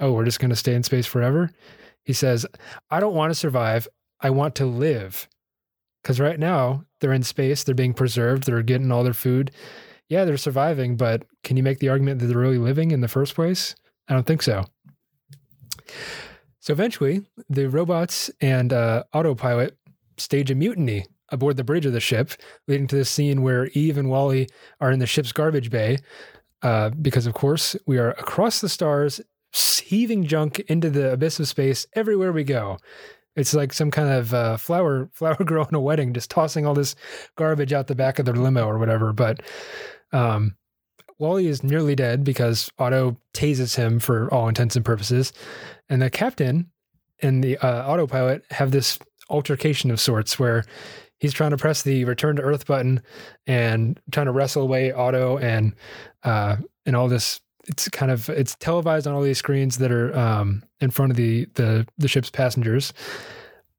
oh 0.00 0.12
we're 0.12 0.24
just 0.24 0.40
going 0.40 0.50
to 0.50 0.56
stay 0.56 0.74
in 0.74 0.82
space 0.82 1.06
forever 1.06 1.50
He 2.08 2.14
says, 2.14 2.46
I 2.90 3.00
don't 3.00 3.14
want 3.14 3.30
to 3.30 3.34
survive. 3.34 3.86
I 4.18 4.30
want 4.30 4.54
to 4.54 4.64
live. 4.64 5.28
Because 6.02 6.18
right 6.18 6.40
now, 6.40 6.84
they're 7.00 7.12
in 7.12 7.22
space, 7.22 7.64
they're 7.64 7.74
being 7.74 7.92
preserved, 7.92 8.44
they're 8.44 8.62
getting 8.62 8.90
all 8.90 9.04
their 9.04 9.12
food. 9.12 9.50
Yeah, 10.08 10.24
they're 10.24 10.38
surviving, 10.38 10.96
but 10.96 11.26
can 11.44 11.58
you 11.58 11.62
make 11.62 11.80
the 11.80 11.90
argument 11.90 12.20
that 12.20 12.26
they're 12.28 12.38
really 12.38 12.56
living 12.56 12.92
in 12.92 13.02
the 13.02 13.08
first 13.08 13.34
place? 13.34 13.74
I 14.08 14.14
don't 14.14 14.26
think 14.26 14.40
so. 14.42 14.64
So 16.60 16.72
eventually, 16.72 17.26
the 17.50 17.68
robots 17.68 18.30
and 18.40 18.72
uh, 18.72 19.04
autopilot 19.12 19.76
stage 20.16 20.50
a 20.50 20.54
mutiny 20.54 21.04
aboard 21.30 21.56
the 21.56 21.64
bridge 21.64 21.86
of 21.86 21.92
the 21.92 22.00
ship, 22.00 22.32
leading 22.66 22.86
to 22.88 22.96
the 22.96 23.04
scene 23.04 23.42
where 23.42 23.66
Eve 23.68 23.98
and 23.98 24.10
WALL-E 24.10 24.46
are 24.80 24.90
in 24.90 24.98
the 24.98 25.06
ship's 25.06 25.32
garbage 25.32 25.70
bay. 25.70 25.98
Uh, 26.62 26.90
because, 26.90 27.26
of 27.26 27.34
course, 27.34 27.76
we 27.86 27.98
are 27.98 28.10
across 28.12 28.60
the 28.60 28.68
stars, 28.68 29.20
heaving 29.84 30.24
junk 30.24 30.58
into 30.60 30.90
the 30.90 31.12
abyss 31.12 31.38
of 31.38 31.48
space 31.48 31.86
everywhere 31.94 32.32
we 32.32 32.44
go. 32.44 32.78
It's 33.36 33.54
like 33.54 33.72
some 33.72 33.90
kind 33.90 34.08
of 34.08 34.34
uh, 34.34 34.56
flower 34.56 35.08
flower 35.12 35.36
girl 35.36 35.66
in 35.68 35.74
a 35.74 35.80
wedding, 35.80 36.12
just 36.12 36.30
tossing 36.30 36.66
all 36.66 36.74
this 36.74 36.96
garbage 37.36 37.72
out 37.72 37.86
the 37.86 37.94
back 37.94 38.18
of 38.18 38.26
their 38.26 38.34
limo 38.34 38.66
or 38.66 38.78
whatever. 38.78 39.12
But 39.12 39.42
um, 40.12 40.56
WALL-E 41.18 41.46
is 41.46 41.62
nearly 41.62 41.94
dead 41.94 42.24
because 42.24 42.70
Otto 42.78 43.16
tases 43.34 43.76
him 43.76 44.00
for 44.00 44.32
all 44.34 44.48
intents 44.48 44.74
and 44.74 44.84
purposes, 44.84 45.32
and 45.88 46.02
the 46.02 46.10
captain 46.10 46.70
and 47.20 47.42
the 47.42 47.56
uh, 47.58 47.86
autopilot 47.86 48.44
have 48.50 48.70
this 48.70 48.98
altercation 49.30 49.90
of 49.90 50.00
sorts 50.00 50.38
where 50.38 50.64
he's 51.18 51.32
trying 51.32 51.50
to 51.50 51.56
press 51.56 51.82
the 51.82 52.04
return 52.04 52.36
to 52.36 52.42
Earth 52.42 52.66
button 52.66 53.02
and 53.46 54.00
trying 54.10 54.26
to 54.26 54.32
wrestle 54.32 54.62
away 54.62 54.92
Otto 54.92 55.38
and 55.38 55.74
uh, 56.24 56.56
and 56.86 56.96
all 56.96 57.08
this. 57.08 57.40
It's 57.66 57.88
kind 57.90 58.10
of 58.10 58.30
it's 58.30 58.54
televised 58.56 59.06
on 59.06 59.14
all 59.14 59.20
these 59.20 59.38
screens 59.38 59.78
that 59.78 59.92
are 59.92 60.16
um, 60.16 60.62
in 60.80 60.90
front 60.90 61.10
of 61.10 61.16
the 61.16 61.46
the 61.54 61.86
the 61.98 62.08
ship's 62.08 62.30
passengers. 62.30 62.92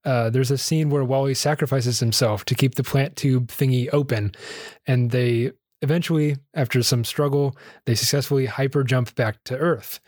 Uh, 0.06 0.30
there's 0.30 0.52
a 0.52 0.58
scene 0.58 0.90
where 0.90 1.04
WALL-E 1.04 1.34
sacrifices 1.34 2.00
himself 2.00 2.46
to 2.46 2.56
keep 2.56 2.76
the 2.76 2.84
plant 2.84 3.18
tube 3.18 3.48
thingy 3.48 3.90
open, 3.92 4.32
and 4.88 5.12
they 5.12 5.52
eventually, 5.82 6.38
after 6.54 6.82
some 6.84 7.04
struggle, 7.04 7.56
they 7.86 7.96
successfully 7.96 8.46
hyper 8.46 8.84
jump 8.84 9.14
back 9.16 9.44
to 9.46 9.58
Earth. 9.58 10.00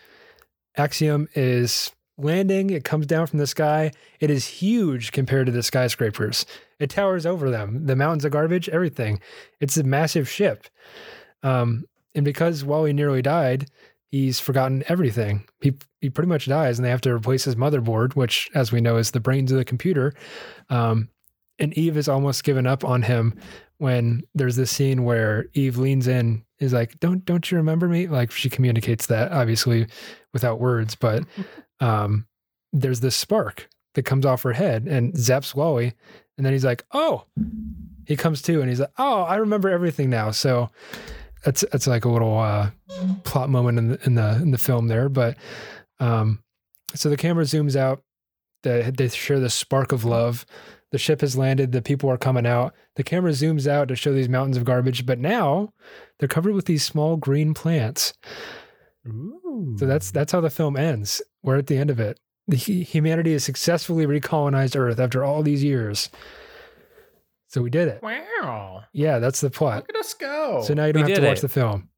Axiom 0.78 1.28
is 1.36 1.92
landing. 2.18 2.70
It 2.70 2.84
comes 2.84 3.06
down 3.06 3.28
from 3.28 3.40
the 3.40 3.48
sky. 3.48 3.92
It 4.20 4.30
is 4.30 4.46
huge 4.46 5.12
compared 5.12 5.48
to 5.48 5.52
the 5.52 5.64
skyscrapers. 5.64 6.46
It 6.80 6.90
towers 6.90 7.26
over 7.26 7.50
them, 7.50 7.86
the 7.86 7.96
mountains 7.96 8.26
of 8.26 8.32
garbage, 8.32 8.70
everything. 8.70 9.20
It's 9.60 9.78
a 9.78 9.84
massive 9.84 10.30
ship. 10.30 10.68
Um, 11.44 11.86
and 12.14 12.26
because 12.26 12.64
WALL-E 12.64 12.94
nearly 12.94 13.22
died, 13.22 13.70
he's 14.10 14.40
forgotten 14.40 14.84
everything. 14.88 15.46
He, 15.62 15.74
he 16.02 16.10
pretty 16.10 16.28
much 16.28 16.48
dies, 16.48 16.78
and 16.78 16.86
they 16.86 16.90
have 16.90 17.02
to 17.02 17.14
replace 17.14 17.46
his 17.46 17.56
motherboard, 17.56 18.16
which, 18.16 18.50
as 18.54 18.72
we 18.72 18.82
know, 18.82 18.98
is 18.98 19.12
the 19.12 19.20
brains 19.20 19.52
of 19.52 19.58
the 19.58 19.66
computer. 19.66 20.14
Um, 20.70 21.10
and 21.60 21.74
Eve 21.78 21.98
is 21.98 22.10
almost 22.10 22.44
given 22.44 22.66
up 22.66 22.84
on 22.84 23.04
him 23.04 23.36
when 23.78 24.24
there's 24.36 24.56
this 24.56 24.72
scene 24.72 25.04
where 25.04 25.46
Eve 25.54 25.78
leans 25.78 26.08
in, 26.08 26.44
is 26.60 26.74
like, 26.74 27.00
"Don't 27.00 27.26
don't 27.26 27.50
you 27.50 27.58
remember 27.58 27.88
me?" 27.88 28.08
Like 28.08 28.32
she 28.32 28.50
communicates 28.50 29.08
that 29.08 29.32
obviously 29.32 29.88
without 30.34 30.60
words, 30.60 30.96
but 30.96 31.24
um, 31.82 32.28
there's 32.72 33.02
this 33.02 33.16
spark 33.16 33.68
that 33.96 34.04
comes 34.04 34.26
off 34.26 34.44
her 34.44 34.54
head 34.54 34.88
and 34.88 35.14
zaps 35.14 35.54
WALL-E, 35.54 35.92
and 36.38 36.46
then 36.46 36.54
he's 36.54 36.64
like, 36.64 36.86
"Oh," 36.94 37.26
he 38.06 38.16
comes 38.16 38.42
to 38.44 38.62
and 38.62 38.70
he's 38.70 38.80
like, 38.80 38.94
"Oh, 38.98 39.24
I 39.24 39.36
remember 39.36 39.70
everything 39.70 40.10
now." 40.10 40.32
So 40.32 40.70
that's 41.44 41.66
that's 41.72 41.88
like 41.88 42.06
a 42.06 42.10
little 42.10 42.38
uh, 42.40 42.72
plot 43.24 43.50
moment 43.50 43.78
in 43.78 43.88
the 43.90 44.06
in 44.06 44.16
the 44.16 44.36
in 44.36 44.52
the 44.52 44.58
film 44.58 44.88
there, 44.88 45.10
but 45.10 45.38
um, 46.00 46.40
so 46.96 47.10
the 47.10 47.18
camera 47.18 47.44
zooms 47.44 47.76
out. 47.76 48.02
They, 48.64 48.92
they 48.92 49.08
share 49.10 49.40
this 49.40 49.56
spark 49.56 49.92
of 49.92 50.06
love. 50.06 50.46
The 50.92 51.00
ship 51.00 51.22
has 51.22 51.38
landed. 51.38 51.72
The 51.72 51.82
people 51.82 52.12
are 52.12 52.18
coming 52.18 52.46
out. 52.46 52.76
The 52.96 53.04
camera 53.04 53.32
zooms 53.32 53.66
out 53.66 53.88
to 53.88 53.96
show 53.96 54.14
these 54.14 54.30
mountains 54.30 54.58
of 54.58 54.66
garbage, 54.66 55.06
but 55.06 55.18
now 55.18 55.74
they're 56.20 56.28
covered 56.28 56.54
with 56.54 56.66
these 56.66 56.84
small 56.84 57.18
green 57.18 57.54
plants. 57.54 58.14
Ooh. 59.08 59.76
So 59.80 59.86
that's 59.86 60.12
that's 60.12 60.32
how 60.32 60.42
the 60.42 60.50
film 60.50 60.78
ends. 60.78 61.22
We're 61.44 61.58
at 61.58 61.68
the 61.68 61.78
end 61.78 61.90
of 61.90 62.00
it. 62.00 62.20
The, 62.48 62.58
humanity 62.58 63.34
has 63.34 63.44
successfully 63.44 64.06
recolonized 64.06 64.78
Earth 64.78 65.00
after 65.00 65.24
all 65.24 65.42
these 65.44 65.64
years. 65.64 66.10
So 67.48 67.62
we 67.62 67.70
did 67.70 67.88
it. 67.88 68.02
wow. 68.02 68.84
Yeah, 68.94 69.20
that's 69.20 69.42
the 69.42 69.50
plot. 69.50 69.78
Look 69.88 69.90
at 69.90 69.96
us 69.98 70.14
go. 70.14 70.62
So 70.66 70.74
now 70.74 70.86
you 70.86 70.94
don't 70.94 71.06
We 71.06 71.12
have 71.12 71.22
to 71.22 71.28
watch 71.28 71.38
it. 71.40 71.42
the 71.42 71.50
film. 71.50 71.90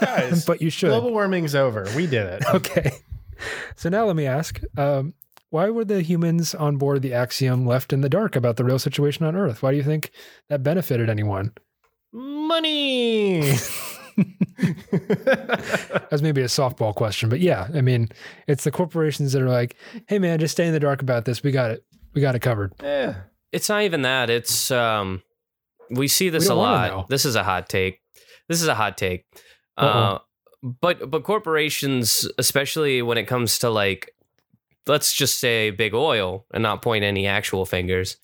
Guys, 0.00 0.44
but 0.46 0.60
you 0.60 0.70
should. 0.70 0.88
Global 0.90 1.10
warming's 1.12 1.54
over. 1.54 1.86
We 1.96 2.06
did 2.06 2.26
it. 2.26 2.44
Okay. 2.54 2.92
So 3.74 3.88
now 3.88 4.04
let 4.04 4.14
me 4.14 4.24
ask 4.26 4.60
um, 4.76 5.14
why 5.50 5.68
were 5.70 5.84
the 5.84 6.00
humans 6.02 6.54
on 6.54 6.76
board 6.76 7.02
the 7.02 7.12
Axiom 7.12 7.66
left 7.66 7.92
in 7.92 8.00
the 8.00 8.08
dark 8.08 8.36
about 8.36 8.56
the 8.56 8.62
real 8.64 8.78
situation 8.78 9.26
on 9.26 9.34
Earth? 9.34 9.62
Why 9.64 9.72
do 9.72 9.76
you 9.78 9.82
think 9.82 10.12
that 10.48 10.62
benefited 10.62 11.10
anyone? 11.10 11.52
Money. 12.12 13.52
That's 16.10 16.22
maybe 16.22 16.40
a 16.42 16.46
softball 16.46 16.94
question, 16.94 17.28
but 17.28 17.40
yeah, 17.40 17.68
I 17.74 17.80
mean, 17.80 18.08
it's 18.46 18.64
the 18.64 18.70
corporations 18.70 19.32
that 19.32 19.42
are 19.42 19.48
like, 19.48 19.76
hey 20.08 20.18
man, 20.18 20.38
just 20.38 20.52
stay 20.52 20.66
in 20.66 20.72
the 20.72 20.80
dark 20.80 21.02
about 21.02 21.24
this. 21.24 21.42
We 21.42 21.50
got 21.52 21.70
it. 21.70 21.84
We 22.14 22.20
got 22.20 22.34
it 22.34 22.40
covered. 22.40 22.72
yeah. 22.82 23.14
It's 23.52 23.68
not 23.68 23.82
even 23.82 24.02
that. 24.02 24.30
It's 24.30 24.70
um 24.70 25.22
we 25.90 26.08
see 26.08 26.30
this 26.30 26.48
a 26.48 26.54
lot. 26.54 27.08
This 27.08 27.26
is 27.26 27.36
a 27.36 27.44
hot 27.44 27.68
take. 27.68 28.00
This 28.48 28.62
is 28.62 28.68
a 28.68 28.74
hot 28.74 28.96
take. 28.96 29.26
Uh-oh. 29.76 29.86
Uh 29.98 30.18
but 30.62 31.10
but 31.10 31.24
corporations, 31.24 32.26
especially 32.38 33.02
when 33.02 33.18
it 33.18 33.24
comes 33.24 33.58
to 33.58 33.68
like 33.68 34.14
let's 34.86 35.12
just 35.12 35.38
say 35.38 35.70
big 35.70 35.92
oil 35.92 36.46
and 36.54 36.62
not 36.62 36.80
point 36.80 37.04
any 37.04 37.26
actual 37.26 37.66
fingers. 37.66 38.16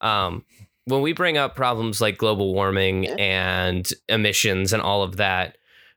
Um 0.00 0.44
when 0.88 1.00
we 1.02 1.12
bring 1.12 1.36
up 1.36 1.54
problems 1.54 2.00
like 2.00 2.18
global 2.18 2.52
warming 2.54 3.06
and 3.06 3.88
emissions 4.08 4.72
and 4.72 4.82
all 4.82 5.02
of 5.02 5.16
that, 5.16 5.56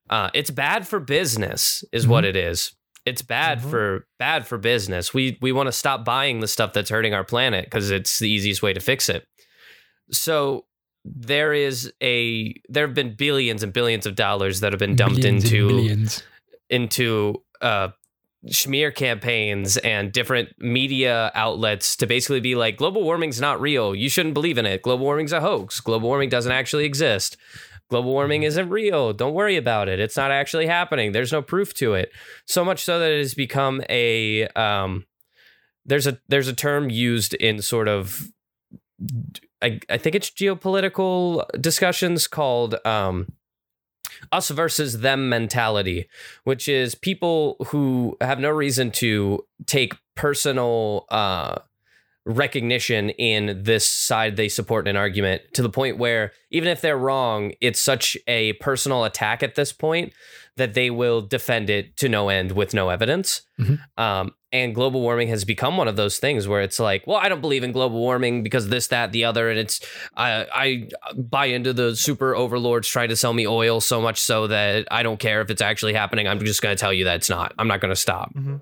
uh, 0.09 0.29
it's 0.33 0.51
bad 0.51 0.87
for 0.87 0.99
business, 0.99 1.83
is 1.91 2.07
what 2.07 2.25
it 2.25 2.35
is. 2.35 2.73
It's 3.05 3.21
bad 3.23 3.59
Mhm. 3.61 3.69
for 3.69 4.07
bad 4.19 4.45
for 4.45 4.57
business. 4.57 5.13
We 5.13 5.37
we 5.41 5.51
want 5.51 5.67
to 5.67 5.71
stop 5.71 6.05
buying 6.05 6.39
the 6.39 6.47
stuff 6.47 6.73
that's 6.73 6.89
hurting 6.91 7.13
our 7.13 7.23
planet 7.23 7.65
because 7.65 7.89
it's 7.89 8.19
the 8.19 8.29
easiest 8.29 8.61
way 8.61 8.73
to 8.73 8.79
fix 8.79 9.09
it. 9.09 9.25
So 10.11 10.65
there 11.03 11.51
is 11.53 11.91
a 12.03 12.53
there 12.69 12.85
have 12.85 12.93
been 12.93 13.15
billions 13.15 13.63
and 13.63 13.73
billions 13.73 14.05
of 14.05 14.15
dollars 14.15 14.59
that 14.59 14.71
have 14.71 14.79
been 14.79 14.95
dumped 14.95 15.17
Millions 15.23 15.45
and 15.45 15.53
into 15.53 15.67
millions. 15.67 16.23
into 16.69 17.41
uh 17.61 17.89
smear 18.47 18.91
campaigns 18.91 19.77
and 19.77 20.11
different 20.11 20.49
media 20.59 21.31
outlets 21.35 21.95
to 21.97 22.07
basically 22.07 22.39
be 22.39 22.55
like 22.55 22.77
global 22.77 23.03
warming's 23.03 23.39
not 23.39 23.61
real. 23.61 23.93
You 23.93 24.09
shouldn't 24.09 24.33
believe 24.33 24.57
in 24.57 24.65
it. 24.65 24.81
Global 24.81 25.05
warming's 25.05 25.31
a 25.31 25.41
hoax. 25.41 25.79
Global 25.79 26.09
warming 26.09 26.29
doesn't 26.29 26.51
actually 26.51 26.85
exist. 26.85 27.37
Global 27.89 28.11
warming 28.11 28.43
isn't 28.43 28.69
real. 28.69 29.13
Don't 29.13 29.33
worry 29.33 29.57
about 29.57 29.89
it. 29.89 29.99
It's 29.99 30.17
not 30.17 30.31
actually 30.31 30.65
happening. 30.65 31.11
There's 31.11 31.31
no 31.31 31.41
proof 31.41 31.73
to 31.75 31.93
it. 31.93 32.11
So 32.45 32.65
much 32.65 32.83
so 32.83 32.99
that 32.99 33.11
it 33.11 33.19
has 33.19 33.33
become 33.33 33.83
a 33.89 34.47
um 34.49 35.05
there's 35.85 36.07
a 36.07 36.17
there's 36.27 36.47
a 36.47 36.53
term 36.53 36.89
used 36.89 37.33
in 37.35 37.61
sort 37.61 37.87
of 37.87 38.29
I, 39.61 39.79
I 39.89 39.97
think 39.97 40.15
it's 40.15 40.31
geopolitical 40.31 41.45
discussions 41.59 42.27
called 42.27 42.75
um 42.85 43.27
us 44.31 44.49
versus 44.49 44.99
them 44.99 45.29
mentality, 45.29 46.07
which 46.43 46.67
is 46.67 46.95
people 46.95 47.57
who 47.67 48.17
have 48.21 48.39
no 48.39 48.49
reason 48.49 48.91
to 48.91 49.45
take 49.65 49.93
personal 50.15 51.05
uh, 51.09 51.55
recognition 52.25 53.09
in 53.11 53.63
this 53.63 53.87
side 53.87 54.35
they 54.35 54.47
support 54.47 54.87
in 54.87 54.95
an 54.95 54.99
argument 54.99 55.41
to 55.53 55.61
the 55.61 55.69
point 55.69 55.97
where 55.97 56.31
even 56.51 56.69
if 56.69 56.81
they're 56.81 56.97
wrong, 56.97 57.53
it's 57.61 57.81
such 57.81 58.15
a 58.27 58.53
personal 58.53 59.03
attack 59.03 59.41
at 59.41 59.55
this 59.55 59.73
point 59.73 60.13
that 60.57 60.73
they 60.73 60.89
will 60.89 61.21
defend 61.21 61.69
it 61.69 61.97
to 61.97 62.07
no 62.07 62.29
end 62.29 62.51
with 62.51 62.73
no 62.73 62.89
evidence. 62.89 63.41
Mhm. 63.61 63.79
Um, 63.97 64.31
and 64.53 64.75
global 64.75 64.99
warming 64.99 65.29
has 65.29 65.45
become 65.45 65.77
one 65.77 65.87
of 65.87 65.95
those 65.95 66.17
things 66.17 66.45
where 66.45 66.61
it's 66.61 66.77
like, 66.79 67.07
well, 67.07 67.15
I 67.17 67.29
don't 67.29 67.39
believe 67.39 67.63
in 67.63 67.71
global 67.71 67.99
warming 67.99 68.43
because 68.43 68.67
this, 68.67 68.87
that, 68.87 69.13
the 69.13 69.23
other, 69.23 69.49
and 69.49 69.57
it's 69.57 69.79
I 70.17 70.45
I 70.53 70.89
buy 71.15 71.45
into 71.45 71.71
the 71.71 71.95
super 71.95 72.35
overlords 72.35 72.87
trying 72.89 73.09
to 73.09 73.15
sell 73.15 73.31
me 73.33 73.47
oil 73.47 73.79
so 73.79 74.01
much 74.01 74.19
so 74.19 74.47
that 74.47 74.87
I 74.91 75.03
don't 75.03 75.19
care 75.19 75.39
if 75.41 75.49
it's 75.49 75.61
actually 75.61 75.93
happening. 75.93 76.27
I'm 76.27 76.39
just 76.39 76.61
going 76.61 76.75
to 76.75 76.79
tell 76.79 76.91
you 76.91 77.05
that 77.05 77.15
it's 77.15 77.29
not. 77.29 77.53
I'm 77.57 77.67
not 77.67 77.79
going 77.79 77.91
to 77.93 77.95
stop. 77.95 78.33
Mhm. 78.35 78.61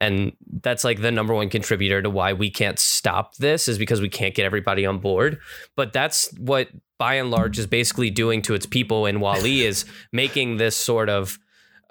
And 0.00 0.32
that's 0.62 0.84
like 0.84 1.00
the 1.00 1.10
number 1.10 1.34
one 1.34 1.48
contributor 1.48 2.00
to 2.02 2.10
why 2.10 2.32
we 2.34 2.50
can't 2.50 2.78
stop 2.78 3.34
this 3.36 3.66
is 3.68 3.78
because 3.78 4.00
we 4.00 4.08
can't 4.10 4.34
get 4.34 4.44
everybody 4.44 4.84
on 4.86 4.98
board. 4.98 5.38
But 5.74 5.92
that's 5.92 6.32
what 6.38 6.68
Buy 6.98 7.18
n 7.18 7.30
Large 7.30 7.58
is 7.58 7.66
basically 7.66 8.10
doing 8.10 8.40
to 8.42 8.54
its 8.54 8.66
people. 8.66 9.04
And 9.06 9.20
WALL-E 9.20 9.64
is 9.66 9.84
making 10.12 10.56
this 10.58 10.76
sort 10.76 11.08
of 11.10 11.38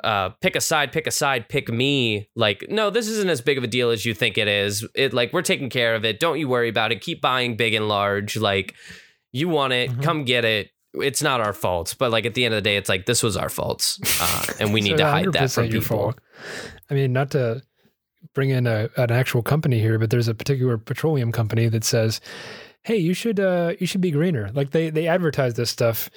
uh, 0.06 0.30
pick 0.41 0.56
a 0.56 0.62
side, 0.62 0.91
pick 0.91 1.08
a 1.08 1.12
side, 1.12 1.49
pick 1.49 1.68
me. 1.70 2.30
Like, 2.36 2.66
no, 2.70 2.89
this 2.89 3.08
isn't 3.10 3.30
as 3.30 3.41
big 3.41 3.58
of 3.58 3.64
a 3.64 3.68
deal 3.68 3.89
as 3.89 4.06
you 4.06 4.14
think 4.14 4.38
it 4.38 4.47
is. 4.47 4.86
It 4.95 5.14
like 5.14 5.34
we're 5.34 5.41
taking 5.41 5.70
care 5.70 5.95
of 5.95 6.06
it. 6.06 6.20
Don't 6.20 6.39
you 6.39 6.47
worry 6.47 6.70
about 6.70 6.91
it. 6.91 7.01
Keep 7.01 7.22
buying 7.22 7.56
big 7.58 7.74
and 7.74 7.88
large. 7.88 8.38
Like, 8.38 8.74
you 9.34 9.49
want 9.49 9.74
it, 9.74 9.89
Mhm. 9.91 10.03
come 10.03 10.24
get 10.24 10.45
it. 10.45 10.70
It's 10.93 11.22
not 11.22 11.41
our 11.41 11.51
fault, 11.51 11.95
but 11.99 12.10
like 12.12 12.26
at 12.26 12.36
the 12.36 12.45
end 12.45 12.53
of 12.53 12.58
the 12.64 12.70
day, 12.70 12.78
it's 12.78 12.88
like 12.88 13.06
this 13.06 13.22
was 13.22 13.36
our 13.36 13.49
faults, 13.49 13.99
uh, 14.22 14.45
and 14.62 14.74
we 14.74 14.80
need 14.88 14.91
So 14.91 14.97
to 14.97 15.06
hide 15.06 15.34
that 15.34 15.51
from 15.51 15.66
people. 15.68 15.82
fault. 15.82 16.20
I 16.89 16.93
mean, 16.93 17.12
not 17.12 17.32
to 17.32 17.62
bring 18.34 18.49
in 18.49 18.66
a, 18.68 18.89
an 18.95 19.12
actual 19.12 19.41
company 19.41 19.80
here, 19.80 19.99
but 19.99 20.10
there's 20.10 20.28
a 20.30 20.34
particular 20.34 20.78
petroleum 20.78 21.32
company 21.34 21.68
that 21.68 21.84
says, 21.84 22.22
"Hey, 22.86 22.98
you 22.98 23.14
should 23.14 23.40
uh, 23.40 23.74
you 23.80 23.88
should 23.88 24.02
be 24.02 24.12
greener." 24.12 24.52
Like 24.54 24.72
they 24.72 24.90
they 24.90 25.08
advertise 25.08 25.56
this 25.56 25.70
stuff, 25.70 26.10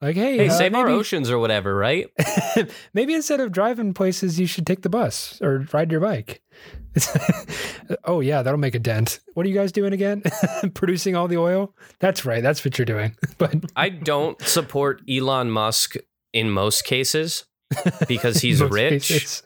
like, 0.00 0.16
"Hey, 0.16 0.36
Hey, 0.36 0.48
uh, 0.48 0.52
save 0.52 0.74
our 0.74 0.88
oceans 0.88 1.30
or 1.30 1.38
whatever, 1.38 1.74
right? 1.74 2.08
maybe 2.94 3.14
instead 3.14 3.40
of 3.40 3.52
driving 3.52 3.94
places, 3.94 4.38
you 4.38 4.46
should 4.46 4.66
take 4.66 4.82
the 4.82 4.90
bus 4.90 5.40
or 5.42 5.66
ride 5.72 5.90
your 5.90 6.00
bike." 6.00 6.42
oh 8.04 8.20
yeah, 8.20 8.42
that'll 8.42 8.58
make 8.58 8.74
a 8.74 8.78
dent. 8.78 9.20
What 9.34 9.46
are 9.46 9.48
you 9.48 9.54
guys 9.54 9.72
doing 9.72 9.92
again? 9.92 10.22
Producing 10.74 11.16
all 11.16 11.28
the 11.28 11.38
oil? 11.38 11.74
That's 12.00 12.24
right. 12.24 12.42
That's 12.42 12.64
what 12.64 12.78
you're 12.78 12.86
doing. 12.86 13.16
But 13.38 13.54
I 13.76 13.88
don't 13.88 14.40
support 14.42 15.00
Elon 15.08 15.50
Musk 15.50 15.96
in 16.32 16.50
most 16.50 16.84
cases 16.84 17.44
because 18.08 18.38
he's 18.38 18.60
rich, 18.62 19.08
cases, 19.08 19.42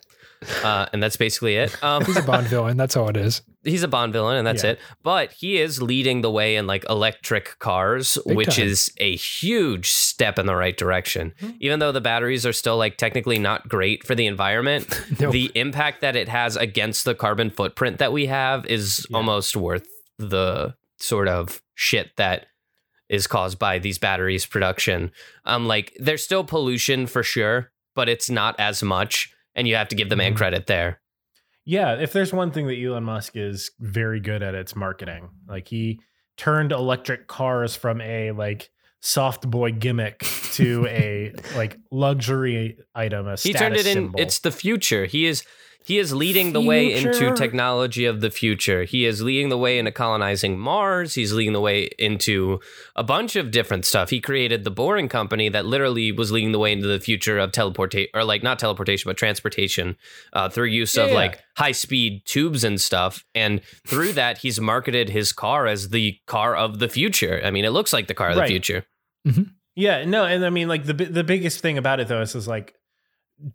uh, 0.62 0.86
and 0.92 1.02
that's 1.02 1.16
basically 1.16 1.56
it. 1.56 1.82
Um, 1.82 2.04
he's 2.06 2.16
a 2.16 2.22
Bond 2.22 2.46
villain. 2.46 2.76
That's 2.76 2.96
all 2.96 3.08
it 3.08 3.16
is. 3.16 3.42
he's 3.64 3.82
a 3.82 3.88
Bond 3.88 4.12
villain, 4.12 4.36
and 4.36 4.46
that's 4.46 4.62
Yeah. 4.64 4.70
it. 4.72 4.78
But 5.02 5.32
he 5.32 5.58
is 5.60 5.80
leading 5.80 6.20
the 6.22 6.30
way 6.30 6.56
in 6.56 6.66
like 6.66 6.84
electric 6.90 7.58
cars, 7.58 8.18
Big 8.26 8.36
which 8.36 8.56
time. 8.56 8.66
is 8.66 8.92
a 8.98 9.16
huge 9.16 9.90
step 9.90 10.38
in 10.38 10.46
the 10.46 10.54
right 10.56 10.76
direction. 10.76 11.32
Mm-hmm. 11.40 11.56
Even 11.60 11.78
though 11.78 11.92
the 11.92 12.00
batteries 12.00 12.44
are 12.46 12.52
still 12.52 12.76
like 12.76 12.96
technically 12.96 13.38
not 13.38 13.68
great 13.68 14.04
for 14.06 14.14
the 14.14 14.26
environment, 14.26 14.88
Nope. 15.20 15.32
the 15.32 15.50
impact 15.54 16.00
that 16.02 16.16
it 16.16 16.28
has 16.28 16.56
against 16.56 17.04
the 17.04 17.14
carbon 17.14 17.50
footprint 17.50 17.98
that 17.98 18.12
we 18.12 18.26
have 18.26 18.66
is 18.66 19.06
Yeah. 19.10 19.16
almost 19.16 19.56
worth 19.56 19.86
the 20.18 20.74
sort 20.98 21.28
of 21.28 21.60
shit 21.74 22.16
that 22.16 22.46
is 23.08 23.26
caused 23.26 23.58
by 23.58 23.78
these 23.78 23.98
batteries 23.98 24.46
production. 24.46 25.10
Um, 25.44 25.66
like 25.66 25.94
there's 25.98 26.24
still 26.24 26.44
pollution 26.44 27.06
for 27.06 27.22
sure, 27.22 27.70
but 27.94 28.08
it's 28.08 28.30
not 28.30 28.54
as 28.58 28.82
much, 28.82 29.33
and 29.54 29.66
you 29.68 29.76
have 29.76 29.88
to 29.88 29.96
give 29.96 30.08
the 30.08 30.16
man 30.16 30.32
Mhm. 30.34 30.36
credit 30.36 30.66
there. 30.66 31.00
Yeah, 31.64 31.94
if 31.94 32.12
there's 32.12 32.32
one 32.32 32.50
thing 32.50 32.66
that 32.66 32.76
Elon 32.78 33.04
Musk 33.04 33.36
is 33.36 33.70
very 33.80 34.20
good 34.20 34.42
at, 34.42 34.54
it's 34.54 34.76
marketing. 34.76 35.30
Like 35.48 35.68
he 35.68 36.00
turned 36.36 36.72
electric 36.72 37.26
cars 37.26 37.74
from 37.76 38.00
a 38.00 38.32
like 38.32 38.70
soft 39.00 39.48
boy 39.50 39.72
gimmick 39.72 40.18
to 40.52 40.86
a 40.90 41.32
like 41.56 41.78
luxury 41.90 42.78
item. 42.94 43.26
A 43.28 43.36
he 43.36 43.52
turned 43.54 43.76
it 43.76 43.86
in. 43.86 44.12
It's 44.18 44.40
the 44.40 44.50
future. 44.50 45.06
He 45.06 45.24
is 45.26 45.44
he 45.84 45.98
is 45.98 46.14
leading 46.14 46.52
the 46.54 46.60
way 46.60 46.92
into 46.94 47.34
technology 47.34 48.06
of 48.06 48.20
the 48.22 48.30
future. 48.30 48.84
He 48.84 49.04
is 49.04 49.20
leading 49.22 49.50
the 49.50 49.58
way 49.58 49.78
into 49.78 49.92
colonizing 49.92 50.58
Mars. 50.58 51.14
He's 51.14 51.32
leading 51.32 51.52
the 51.52 51.60
way 51.60 51.90
into 51.98 52.60
a 52.96 53.04
bunch 53.04 53.36
of 53.36 53.50
different 53.50 53.84
stuff. 53.84 54.08
He 54.10 54.20
created 54.20 54.64
the 54.64 54.70
Boring 54.70 55.08
Company 55.08 55.48
that 55.50 55.66
literally 55.66 56.10
was 56.10 56.32
leading 56.32 56.52
the 56.52 56.58
way 56.58 56.72
into 56.72 56.86
the 56.88 56.98
future 57.00 57.38
of 57.38 57.52
teleportation, 57.52 58.08
or 58.14 58.24
like 58.24 58.42
not 58.42 58.58
teleportation, 58.58 59.08
but 59.10 59.16
transportation 59.18 59.96
uh, 60.32 60.48
through 60.48 60.66
use 60.68 60.96
of 60.96 61.08
Yeah. 61.08 61.14
like 61.14 61.40
high 61.56 61.72
speed 61.72 62.24
tubes 62.24 62.64
and 62.64 62.80
stuff. 62.80 63.24
And 63.34 63.60
through 63.86 64.12
that, 64.20 64.38
he's 64.38 64.58
marketed 64.60 65.10
his 65.10 65.32
car 65.32 65.66
as 65.66 65.90
the 65.90 66.16
car 66.26 66.56
of 66.56 66.78
the 66.78 66.88
future. 66.88 67.40
I 67.44 67.50
mean, 67.50 67.64
it 67.66 67.70
looks 67.70 67.92
like 67.92 68.06
the 68.06 68.14
car 68.14 68.30
of 68.30 68.36
Right. 68.38 68.46
the 68.48 68.52
future. 68.54 68.86
Yeah, 69.76 70.04
no, 70.04 70.24
and 70.24 70.44
I 70.46 70.50
mean 70.50 70.68
like 70.68 70.84
the 70.84 70.92
the 70.94 71.24
biggest 71.24 71.60
thing 71.60 71.78
about 71.78 71.98
it 72.00 72.06
though 72.08 72.20
is, 72.22 72.34
is 72.34 72.46
like 72.46 72.74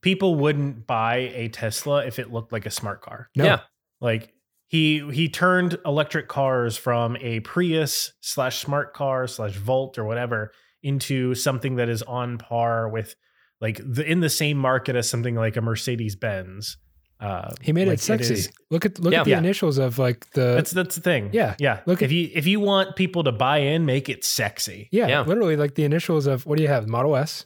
people 0.01 0.35
wouldn't 0.35 0.85
buy 0.87 1.31
a 1.33 1.49
Tesla 1.49 2.05
if 2.05 2.19
it 2.19 2.31
looked 2.31 2.51
like 2.51 2.65
a 2.65 2.71
smart 2.71 3.01
car. 3.01 3.29
No. 3.35 3.45
Yeah. 3.45 3.59
Like 4.01 4.33
he 4.67 4.99
he 5.11 5.29
turned 5.29 5.77
electric 5.85 6.27
cars 6.27 6.77
from 6.77 7.17
a 7.21 7.39
Prius 7.41 8.13
slash 8.21 8.59
smart 8.61 8.93
car 8.93 9.27
slash 9.27 9.55
Volt 9.55 9.97
or 9.97 10.05
whatever 10.05 10.51
into 10.83 11.35
something 11.35 11.75
that 11.75 11.89
is 11.89 12.01
on 12.03 12.37
par 12.37 12.87
with 12.89 13.15
like 13.61 13.81
the 13.85 14.09
in 14.09 14.19
the 14.21 14.29
same 14.29 14.57
market 14.57 14.95
as 14.95 15.09
something 15.09 15.35
like 15.35 15.57
a 15.57 15.61
Mercedes 15.61 16.15
Benz. 16.15 16.77
Uh, 17.19 17.53
He 17.61 17.73
made 17.73 17.89
like, 17.89 17.95
it 17.95 17.99
sexy. 18.01 18.33
is- 18.35 18.49
look 18.71 18.85
at 18.85 18.97
look 18.99 19.11
Yeah. 19.11 19.19
at 19.19 19.23
the 19.25 19.31
Yeah. 19.31 19.39
initials 19.39 19.77
of 19.77 19.99
like 19.99 20.29
the 20.31 20.53
that's 20.55 20.71
that's 20.71 20.95
the 20.95 21.01
thing. 21.01 21.31
Yeah. 21.33 21.55
yeah. 21.59 21.81
Look 21.85 22.01
if 22.01 22.05
at- 22.05 22.11
you 22.11 22.29
if 22.33 22.47
you 22.47 22.61
want 22.61 22.95
people 22.95 23.25
to 23.25 23.33
buy 23.33 23.57
in, 23.57 23.85
make 23.85 24.07
it 24.07 24.23
sexy. 24.23 24.87
yeah, 24.93 25.07
Yeah. 25.07 25.21
literally 25.23 25.57
like 25.57 25.75
the 25.75 25.83
initials 25.83 26.27
of 26.27 26.45
what 26.45 26.55
do 26.55 26.63
you 26.63 26.69
have? 26.69 26.87
Model 26.87 27.17
S, 27.17 27.45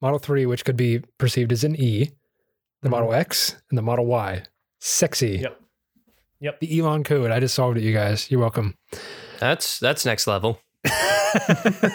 Model 0.00 0.18
3, 0.18 0.46
which 0.46 0.64
could 0.64 0.76
be 0.76 1.00
perceived 1.18 1.52
as 1.52 1.64
an 1.64 1.74
E, 1.76 2.10
the 2.82 2.88
Mhm. 2.88 2.92
Model 2.92 3.14
X, 3.14 3.56
and 3.70 3.76
the 3.78 3.82
Model 3.82 4.06
Y. 4.06 4.42
Sexy. 4.80 5.38
Yep. 5.38 5.60
Yep. 6.40 6.60
The 6.60 6.78
Elon 6.78 7.02
code. 7.04 7.30
I 7.32 7.40
just 7.40 7.54
solved 7.54 7.78
it, 7.78 7.82
you 7.82 7.92
guys. 7.92 8.30
You're 8.30 8.40
welcome. 8.40 8.76
That's 9.40 9.78
that's 9.80 10.04
next 10.06 10.26
level. 10.28 10.60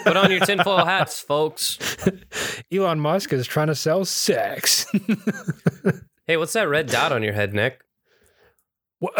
Put 0.04 0.16
on 0.16 0.30
your 0.30 0.40
tinfoil 0.40 0.84
hats, 0.84 1.18
folks. 1.20 1.78
Elon 2.72 3.00
Musk 3.00 3.32
is 3.32 3.46
trying 3.46 3.68
to 3.68 3.74
sell 3.74 4.04
sex. 4.04 4.86
Hey, 6.26 6.38
what's 6.38 6.54
that 6.54 6.68
red 6.70 6.86
dot 6.86 7.12
on 7.12 7.22
your 7.22 7.34
head, 7.34 7.52
Nick? 7.52 7.82
What- 8.98 9.12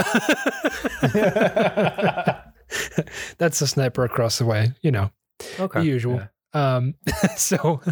That's 3.38 3.60
a 3.60 3.66
sniper 3.66 4.04
across 4.04 4.38
the 4.38 4.46
way, 4.46 4.72
you 4.80 4.90
know, 4.90 5.10
Okay. 5.60 5.80
the 5.80 5.86
usual. 5.86 6.22
Um, 6.54 6.94
so 7.36 7.82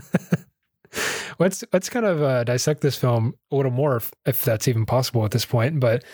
let's 1.42 1.64
let's 1.72 1.88
kind 1.88 2.06
of 2.06 2.22
uh, 2.22 2.44
dissect 2.44 2.80
this 2.80 2.96
film 2.96 3.34
a 3.50 3.56
little 3.56 3.72
more, 3.72 3.96
if, 3.96 4.12
if 4.24 4.44
that's 4.44 4.68
even 4.68 4.86
possible 4.86 5.24
at 5.24 5.32
this 5.32 5.44
point. 5.44 5.80
But 5.80 6.04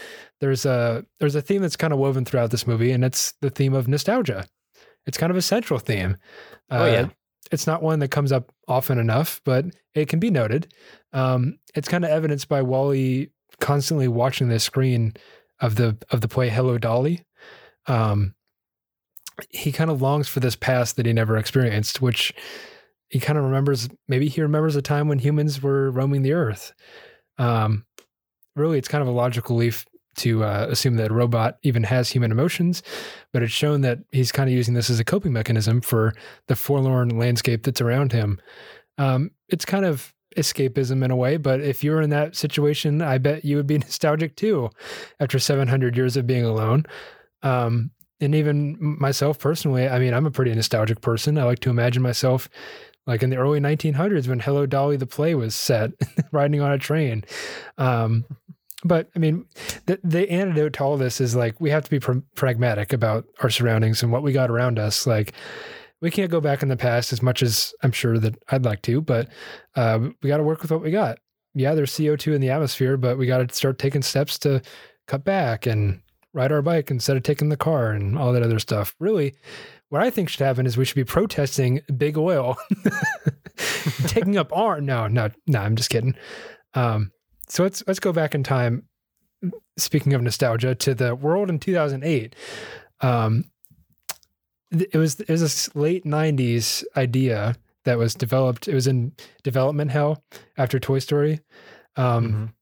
there's 0.41 0.67
a 0.67 1.05
there's 1.21 1.35
a 1.35 1.43
theme 1.43 1.63
that's 1.63 1.77
kind 1.77 1.93
of 1.93 1.99
woven 1.99 2.25
throughout 2.25 2.51
this 2.51 2.67
movie, 2.67 2.91
and 2.91 3.05
it's 3.05 3.35
the 3.41 3.51
theme 3.51 3.75
of 3.75 3.87
nostalgia. 3.87 4.47
It's 5.07 5.19
kind 5.19 5.31
of 5.31 5.37
a 5.37 5.43
central 5.43 5.79
theme. 5.79 6.17
Oh, 6.71 6.87
yeah. 6.87 7.09
it's 7.51 7.67
not 7.67 7.83
one 7.83 7.99
that 8.01 8.11
comes 8.11 8.33
up 8.33 8.53
often 8.67 8.99
enough, 8.99 9.41
but 9.45 9.65
it 9.95 10.09
can 10.09 10.19
be 10.19 10.31
noted. 10.31 10.73
Um, 11.13 11.59
it's 11.75 11.89
kind 11.89 12.05
of 12.05 12.11
evidenced 12.11 12.49
by 12.49 12.61
WALL-E 12.61 13.31
constantly 13.61 14.07
watching 14.09 14.49
the 14.49 14.59
screen 14.59 15.15
of 15.61 15.77
the 15.77 15.97
of 16.11 16.21
the 16.21 16.29
play 16.29 16.49
Hello 16.49 16.79
Dolly. 16.79 17.23
Um, 17.87 18.35
he 19.51 19.73
kind 19.73 19.91
of 19.91 20.03
longs 20.03 20.29
for 20.29 20.41
this 20.41 20.57
past 20.57 20.97
that 20.97 21.07
he 21.07 21.13
never 21.13 21.37
experienced, 21.37 22.03
which 22.03 22.35
he 23.09 23.21
kind 23.21 23.39
of 23.39 23.45
remembers. 23.45 23.89
Maybe 24.07 24.29
he 24.29 24.43
remembers 24.43 24.77
a 24.77 24.83
time 24.83 25.09
when 25.09 25.19
humans 25.19 25.63
were 25.63 25.91
roaming 25.91 26.23
the 26.23 26.33
earth. 26.33 26.73
Um, 27.39 27.85
really, 28.57 28.79
it's 28.79 28.89
kind 28.89 29.03
of 29.03 29.09
a 29.09 29.13
logical 29.13 29.57
leap 29.57 29.75
to 30.17 30.45
uh, 30.45 30.67
assume 30.69 30.97
that 30.97 31.11
a 31.11 31.15
robot 31.15 31.59
even 31.63 31.85
has 31.85 32.11
human 32.11 32.33
emotions, 32.33 32.83
but 33.33 33.43
it's 33.43 33.53
shown 33.53 33.83
that 33.83 33.99
he's 34.13 34.33
kind 34.33 34.49
of 34.49 34.55
using 34.55 34.75
this 34.75 34.91
as 34.91 34.99
a 34.99 35.05
coping 35.05 35.33
mechanism 35.33 35.81
for 35.81 36.13
the 36.49 36.57
forlorn 36.57 37.17
landscape 37.19 37.63
that's 37.63 37.81
around 37.81 38.13
him. 38.13 38.41
Um, 38.99 39.31
it's 39.49 39.65
kind 39.65 39.85
of 39.85 40.13
escapism 40.37 41.05
in 41.05 41.11
a 41.11 41.17
way, 41.17 41.37
but 41.37 41.61
if 41.61 41.83
you 41.83 41.93
were 41.93 42.03
in 42.03 42.11
that 42.11 42.37
situation, 42.37 43.01
I 43.01 43.19
bet 43.19 43.45
you 43.45 43.57
would 43.57 43.67
be 43.67 43.79
nostalgic 43.79 44.37
too 44.37 44.71
after 45.21 45.39
700 45.39 45.97
years 45.97 46.17
of 46.17 46.27
being 46.27 46.45
alone. 46.45 46.85
Um, 47.43 47.93
and 48.21 48.35
even 48.35 48.77
myself 48.81 49.39
personally, 49.39 49.89
I 49.89 50.01
mean, 50.01 50.13
I'm 50.13 50.27
a 50.27 50.31
pretty 50.31 50.53
nostalgic 50.53 51.01
person. 51.01 51.39
I 51.39 51.45
like 51.45 51.61
to 51.61 51.71
imagine 51.71 52.03
myself 52.03 52.49
like 53.09 53.23
in 53.23 53.31
the 53.31 53.37
early 53.37 53.59
1900s 53.59 54.29
when 54.29 54.39
Hello 54.39 54.67
Dolly 54.67 54.97
the 54.97 55.07
play 55.07 55.35
was 55.35 55.55
set, 55.55 55.93
riding 56.31 56.61
on 56.61 56.71
a 56.71 56.79
train. 56.79 57.25
Um, 57.79 58.27
but 58.85 59.09
I 59.17 59.19
mean, 59.19 59.47
the, 59.87 59.99
the 60.05 60.31
antidote 60.31 60.75
to 60.75 60.85
all 60.85 60.97
this 60.99 61.21
is 61.21 61.35
like 61.35 61.59
we 61.61 61.71
have 61.71 61.83
to 61.85 61.91
be 61.91 61.99
pr- 61.99 62.19
pragmatic 62.37 62.93
about 62.93 63.25
our 63.41 63.51
surroundings 63.51 64.03
and 64.03 64.13
what 64.13 64.23
we 64.23 64.33
got 64.33 64.51
around 64.51 64.79
us. 64.79 65.07
Like, 65.07 65.33
we 66.01 66.11
can't 66.11 66.31
go 66.31 66.41
back 66.41 66.63
in 66.63 66.69
the 66.69 66.77
past 66.77 67.13
as 67.13 67.23
much 67.23 67.43
as 67.43 67.75
I'm 67.83 67.91
sure 67.91 68.19
that 68.19 68.37
I'd 68.51 68.65
like 68.65 68.83
to, 68.83 69.01
but 69.01 69.29
uh, 69.75 70.11
we 70.23 70.29
got 70.29 70.37
to 70.37 70.45
work 70.45 70.63
with 70.63 70.71
what 70.71 70.83
we 70.83 70.93
got. 70.93 71.19
Yeah, 71.55 71.75
there's 71.75 71.91
CO2 71.91 72.35
in 72.35 72.41
the 72.41 72.51
atmosphere, 72.51 72.97
but 72.97 73.19
we 73.19 73.27
got 73.27 73.49
to 73.49 73.53
start 73.53 73.79
taking 73.79 74.03
steps 74.03 74.39
to 74.41 74.63
cut 75.09 75.25
back 75.25 75.67
and 75.67 76.01
ride 76.33 76.53
our 76.53 76.63
bike 76.63 76.91
instead 76.91 77.17
of 77.17 77.25
taking 77.25 77.49
the 77.49 77.57
car 77.57 77.91
and 77.91 78.17
all 78.17 78.33
that 78.33 78.45
other 78.45 78.61
stuff. 78.61 78.95
Really, 79.01 79.35
what 79.91 80.03
I 80.03 80.11
think 80.11 80.29
should 80.29 80.41
happen 80.41 80.67
is 80.67 80.77
we 80.77 80.85
should 80.85 80.95
be 80.97 81.05
protesting 81.05 81.81
big 81.97 82.17
oil, 82.19 82.57
taking 84.07 84.37
up 84.37 84.55
arm. 84.57 84.87
No, 84.87 85.07
no, 85.09 85.31
no. 85.47 85.61
I'm 85.61 85.77
just 85.77 85.91
kidding. 85.91 86.15
Um, 86.75 87.11
so 87.49 87.63
let's 87.63 87.83
let's 87.87 88.01
go 88.01 88.13
back 88.13 88.35
in 88.35 88.43
time. 88.43 88.85
Speaking 89.79 90.13
of 90.15 90.23
nostalgia, 90.23 90.75
to 90.75 90.95
the 90.95 91.15
world 91.15 91.49
in 91.49 91.59
2008. 91.59 92.35
Um, 93.01 93.45
it 94.71 94.95
was 94.97 95.21
it 95.21 95.29
was 95.29 95.43
a 95.43 95.47
s- 95.47 95.71
late 95.75 96.05
90s 96.05 96.85
idea 96.97 97.57
that 97.85 97.97
was 97.99 98.15
developed. 98.15 98.69
It 98.69 98.75
was 98.75 98.87
in 98.87 99.13
development 99.43 99.91
hell 99.93 100.23
after 100.59 100.79
Toy 100.79 100.99
Story. 100.99 101.41
Um, 101.97 102.33
Mhm. 102.33 102.53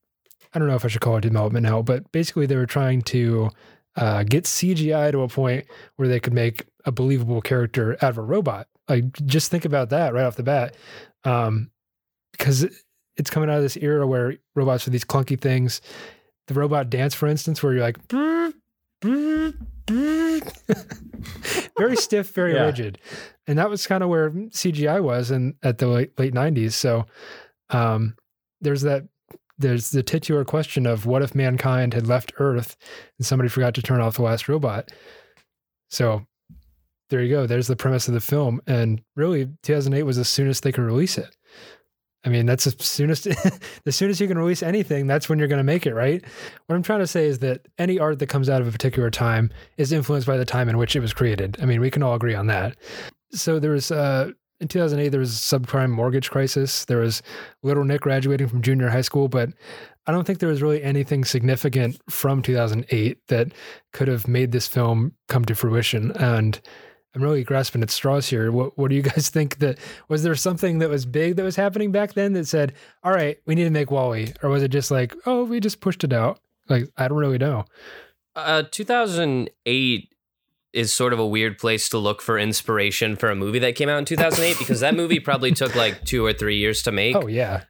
I 0.55 0.59
don't 0.59 0.69
know 0.69 0.77
if 0.77 0.85
I 0.85 0.89
should 0.89 1.01
call 1.01 1.17
it 1.17 1.23
development 1.23 1.67
hell, 1.67 1.83
but 1.83 2.11
basically 2.13 2.47
they 2.47 2.57
were 2.57 2.67
trying 2.67 3.03
to 3.03 3.51
uh, 3.97 4.23
get 4.23 4.45
CGI 4.45 5.11
to 5.13 5.23
a 5.23 5.29
point 5.29 5.67
where 5.97 6.09
they 6.09 6.21
could 6.21 6.33
make 6.35 6.67
a 6.85 6.93
believable 6.93 7.41
character 7.41 7.95
out 8.03 8.11
of 8.11 8.19
a 8.19 8.23
robot. 8.23 8.69
Like, 8.89 9.13
just 9.25 9.51
think 9.51 9.65
about 9.65 9.91
that 9.91 10.13
right 10.15 10.25
off 10.25 10.37
the 10.37 10.43
bat, 10.43 10.77
um, 11.25 11.71
because 12.33 12.63
it- 12.65 12.73
it's 13.17 13.31
coming 13.31 13.49
out 13.51 13.57
of 13.57 13.63
this 13.63 13.77
era 13.79 14.07
where 14.07 14.37
robots 14.55 14.87
are 14.87 14.91
these 14.91 15.05
clunky 15.05 15.41
things. 15.41 15.81
The 16.49 16.55
robot 16.55 16.91
dance, 16.91 17.15
for 17.15 17.27
instance, 17.27 17.63
where 17.63 17.73
you're 17.73 17.83
like, 17.83 18.07
"Brr, 18.09 18.53
brr, 19.01 19.53
brr." 19.87 20.41
very 21.79 21.97
stiff, 22.07 22.31
very 22.35 22.53
Yeah. 22.55 22.67
rigid, 22.67 22.99
and 23.47 23.59
that 23.59 23.71
was 23.71 23.87
kind 23.87 24.03
of 24.05 24.11
where 24.11 24.31
CGI 24.31 25.01
was 25.03 25.31
in 25.31 25.55
at 25.63 25.79
the 25.79 25.87
late 25.89 26.19
late 26.19 26.35
'90s. 26.35 26.75
So, 26.75 27.07
um, 27.71 28.17
there's 28.61 28.83
that 28.83 29.05
there's 29.59 29.91
the 29.91 30.03
titular 30.03 30.45
question 30.45 30.87
of 30.87 31.07
what 31.07 31.23
if 31.23 31.35
mankind 31.35 31.95
had 31.95 32.07
left 32.07 32.33
Earth 32.39 32.77
and 33.19 33.27
somebody 33.27 33.49
forgot 33.49 33.75
to 33.75 33.83
turn 33.83 34.01
off 34.01 34.17
the 34.17 34.23
last 34.23 34.49
robot. 34.49 34.91
So 35.91 36.27
there 37.09 37.23
you 37.23 37.31
go. 37.31 37.47
There's 37.47 37.69
the 37.69 37.77
premise 37.77 38.09
of 38.09 38.15
the 38.15 38.21
film, 38.21 38.61
and 38.67 39.01
really, 39.15 39.49
2008 39.63 40.03
was 40.03 40.17
the 40.17 40.25
soonest 40.25 40.63
they 40.63 40.73
could 40.73 40.85
release 40.85 41.17
it. 41.17 41.37
I 42.25 42.29
mean, 42.29 42.45
that's 42.45 42.67
as 42.67 42.77
soonest 42.81 43.25
the 43.85 43.93
soonest 43.93 44.21
you 44.21 44.27
can 44.27 44.39
release 44.39 44.63
anything, 44.63 45.07
that's 45.07 45.29
when 45.29 45.39
you're 45.39 45.47
going 45.47 45.59
to 45.59 45.65
make 45.65 45.87
it, 45.87 45.95
right? 45.95 46.25
What 46.67 46.75
I'm 46.75 46.83
trying 46.83 46.99
to 46.99 47.07
say 47.07 47.27
is 47.27 47.39
that 47.39 47.67
any 47.79 48.01
art 48.01 48.19
that 48.19 48.27
comes 48.27 48.51
out 48.51 48.61
of 48.61 48.67
a 48.67 48.73
particular 48.73 49.11
time 49.11 49.53
is 49.77 49.93
influenced 49.93 50.27
by 50.27 50.37
the 50.37 50.45
time 50.45 50.69
in 50.69 50.77
which 50.77 50.97
it 50.97 51.01
was 51.01 51.13
created. 51.13 51.57
I 51.63 51.67
mean, 51.67 51.81
we 51.81 51.91
can 51.91 52.03
all 52.03 52.15
agree 52.15 52.35
on 52.35 52.49
that. 52.49 52.77
So 53.31 53.61
there 53.61 53.71
was 53.71 53.93
uh, 53.93 54.33
in 54.61 54.69
2008 54.69 55.09
there 55.09 55.21
was 55.21 55.33
a 55.33 55.59
subprime 55.59 55.91
mortgage 55.91 56.31
crisis. 56.31 56.85
There 56.85 56.99
was 56.99 57.23
little 57.63 57.85
Nick 57.85 58.03
graduating 58.03 58.49
from 58.49 58.63
junior 58.63 58.89
high 58.89 59.03
school, 59.03 59.29
but 59.29 59.51
I 60.07 60.13
don't 60.13 60.25
think 60.25 60.39
there 60.39 60.49
was 60.49 60.63
really 60.63 60.83
anything 60.83 61.25
significant 61.25 62.01
from 62.09 62.43
2008 62.43 63.19
that 63.29 63.49
could 63.93 64.09
have 64.09 64.29
made 64.29 64.53
this 64.53 64.69
film 64.69 65.13
come 65.29 65.45
to 65.47 65.55
fruition. 65.55 66.13
And 66.13 66.61
I'm 67.15 67.23
really 67.23 67.45
grasping 67.45 67.83
at 67.83 67.91
straws 67.91 68.29
here. 68.29 68.53
What 68.53 68.77
what 68.79 68.89
do 68.89 68.95
you 68.95 69.03
guys 69.11 69.31
think 69.31 69.59
that 69.59 69.79
was 70.09 70.23
there 70.23 70.35
something 70.35 70.79
that 70.79 70.91
was 70.91 71.07
big 71.07 71.37
that 71.37 71.43
was 71.43 71.57
happening 71.57 71.91
back 71.91 72.13
then 72.13 72.35
that 72.35 72.47
said, 72.47 72.75
"All 73.03 73.13
right, 73.13 73.39
we 73.47 73.55
need 73.55 73.65
to 73.65 73.71
make 73.71 73.91
WALL-E," 73.91 74.35
or 74.43 74.51
was 74.51 74.63
it 74.63 74.69
just 74.69 74.91
like, 74.91 75.15
"Oh, 75.27 75.45
we 75.45 75.59
just 75.59 75.81
pushed 75.81 76.05
it 76.05 76.13
out"? 76.13 76.41
Like 76.69 76.89
I 76.97 77.09
don't 77.09 77.19
really 77.19 77.39
know. 77.39 77.65
Uh, 78.37 78.65
2008 78.71 80.13
is 80.77 80.93
sort 80.93 81.13
of 81.13 81.19
a 81.19 81.27
weird 81.27 81.59
place 81.59 81.89
to 81.89 81.99
look 81.99 82.21
for 82.23 82.39
inspiration 82.39 83.17
for 83.17 83.31
a 83.31 83.35
movie 83.35 83.59
that 83.61 83.75
came 83.75 83.89
out 83.89 83.99
in 83.99 84.05
2008 84.05 84.59
because 84.59 84.81
that 84.81 84.95
movie 84.95 85.19
probably 85.19 85.51
took 85.53 85.75
like 85.75 86.05
two 86.05 86.25
or 86.25 86.33
three 86.33 86.57
years 86.59 86.83
to 86.83 86.93
make. 86.93 87.17
Oh 87.17 87.27
yeah, 87.27 87.65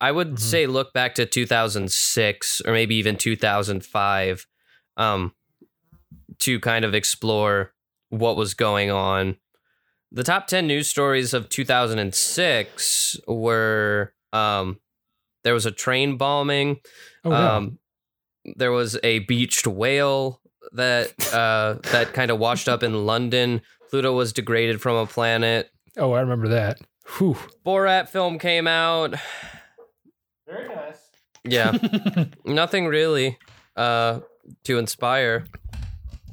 I 0.00 0.12
would 0.12 0.32
Mhm. 0.32 0.38
say 0.38 0.66
look 0.66 0.92
back 0.92 1.14
to 1.16 1.26
2006 1.26 2.60
or 2.66 2.72
maybe 2.72 2.94
even 2.96 3.16
2005 3.16 4.46
um, 4.96 5.32
to 6.40 6.60
kind 6.60 6.84
of 6.84 6.94
explore 6.94 7.72
what 8.10 8.36
was 8.36 8.54
going 8.54 8.90
on. 8.90 9.36
The 10.12 10.24
top 10.24 10.46
10 10.48 10.66
news 10.66 10.88
stories 10.88 11.32
of 11.32 11.48
2006 11.48 13.16
were 13.26 14.12
um, 14.32 14.80
there 15.44 15.54
was 15.54 15.66
a 15.66 15.70
train 15.70 16.16
bombing, 16.16 16.80
oh 17.24 17.32
um, 17.32 17.78
there 18.56 18.72
was 18.72 18.98
a 19.02 19.20
beached 19.20 19.66
whale 19.66 20.39
that 20.72 21.12
uh, 21.32 21.74
that 21.92 22.12
kind 22.12 22.30
of 22.30 22.38
washed 22.38 22.68
up 22.68 22.82
in 22.82 23.06
London. 23.06 23.62
Pluto 23.90 24.12
was 24.14 24.32
degraded 24.32 24.80
from 24.80 24.96
a 24.96 25.06
planet. 25.06 25.70
oh, 25.98 26.12
I 26.12 26.20
remember 26.20 26.48
that. 26.48 26.78
Whew. 27.18 27.36
Borat 27.66 28.08
film 28.08 28.38
came 28.38 28.66
out. 28.68 29.14
Very 30.46 30.68
nice. 30.68 31.10
Yeah. 31.44 31.76
nothing 32.44 32.86
really 32.86 33.38
uh 33.76 34.20
to 34.64 34.78
inspire 34.78 35.44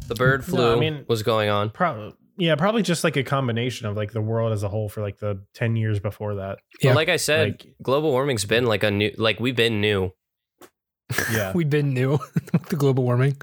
the 0.07 0.15
bird 0.15 0.43
flu 0.43 0.57
No, 0.57 0.75
I 0.75 0.79
mean- 0.79 1.05
was 1.07 1.23
going 1.23 1.49
on 1.49 1.69
Probably. 1.69 2.13
Yeah, 2.39 2.55
probably 2.55 2.83
just 2.83 3.03
like 3.03 3.15
a 3.17 3.23
combination 3.23 3.87
of 3.87 3.95
like 3.97 4.11
the 4.11 4.21
world 4.21 4.53
as 4.53 4.61
a 4.61 4.69
whole 4.69 4.89
for 4.89 5.01
like 5.01 5.17
the 5.17 5.41
10 5.55 5.75
years 5.75 5.99
before 5.99 6.35
that. 6.35 6.59
Yeah. 6.81 6.91
but 6.91 6.95
like 6.95 7.09
i 7.09 7.15
said 7.17 7.49
Like- 7.49 7.75
global 7.81 8.11
warming's 8.11 8.45
been 8.45 8.65
like 8.65 8.83
a 8.83 8.91
new 8.91 9.11
like 9.17 9.39
we've 9.39 9.55
been 9.55 9.81
new 9.81 10.11
Yeah. 11.31 11.51
We've 11.55 11.69
been 11.69 11.93
new 11.93 12.11
with 12.53 12.65
the 12.69 12.75
global 12.75 13.03
warming. 13.03 13.37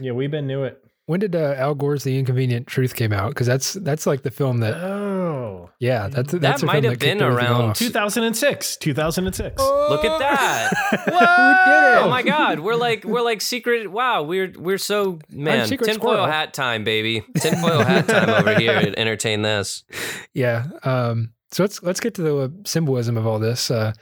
yeah, 0.00 0.12
we've 0.12 0.30
been 0.30 0.46
new 0.46 0.64
it. 0.64 0.80
When 1.06 1.20
did 1.20 1.36
uh, 1.36 1.54
Al 1.58 1.74
Gore's 1.74 2.02
The 2.02 2.18
Inconvenient 2.18 2.66
Truth 2.66 2.94
came 2.96 3.12
out? 3.12 3.28
Because 3.28 3.46
that's 3.46 3.74
that's 3.74 4.06
like 4.06 4.22
the 4.22 4.30
film 4.30 4.60
that 4.60 4.72
Oh. 4.74 5.68
yeah 5.78 6.08
that's 6.08 6.32
that's 6.32 6.60
the 6.62 6.66
might 6.66 6.84
have 6.84 6.98
been 6.98 7.20
around 7.22 7.60
off. 7.62 7.78
2006. 7.78 8.76
2006. 8.78 9.60
look 9.60 10.02
at 10.04 10.18
that 10.18 10.70
we 10.92 11.12
did 11.12 11.98
it! 11.98 12.02
oh 12.04 12.08
my 12.08 12.22
god 12.22 12.60
we're 12.60 12.74
like 12.76 13.04
we're 13.04 13.20
like 13.22 13.40
secret 13.42 13.90
wow 13.90 14.22
we're 14.22 14.52
we're 14.56 14.78
so 14.78 15.18
man 15.30 15.68
tinfoil 15.68 16.24
hat 16.26 16.54
time 16.54 16.84
baby 16.84 17.22
tinfoil 17.38 17.82
hat 17.84 18.08
time 18.08 18.30
over 18.30 18.58
here 18.58 18.80
to 18.80 18.98
entertain 18.98 19.42
this 19.42 19.84
Yeah. 20.32 20.66
Um, 20.84 21.32
so 21.52 21.62
let's 21.64 21.82
let's 21.82 22.00
get 22.00 22.14
to 22.14 22.22
the 22.22 22.52
symbolism 22.64 23.16
of 23.18 23.26
all 23.26 23.38
this. 23.38 23.70
Uh, 23.70 23.92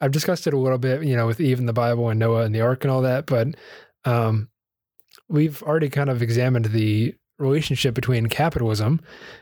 I've 0.00 0.12
discussed 0.12 0.46
it 0.46 0.54
a 0.54 0.58
little 0.58 0.78
bit, 0.78 1.04
you 1.04 1.14
know, 1.16 1.26
with 1.26 1.40
Eve 1.40 1.58
and 1.58 1.68
the 1.68 1.72
Bible 1.72 2.08
and 2.08 2.18
Noah 2.18 2.44
and 2.44 2.54
the 2.54 2.60
Ark 2.62 2.84
and 2.84 2.90
all 2.90 3.02
that, 3.02 3.26
but 3.26 3.48
um, 4.04 4.48
we've 5.28 5.62
already 5.62 5.90
kind 5.90 6.08
of 6.08 6.22
examined 6.22 6.66
the 6.66 7.14
relationship 7.38 7.94
between 7.94 8.26
capitalism, 8.26 9.00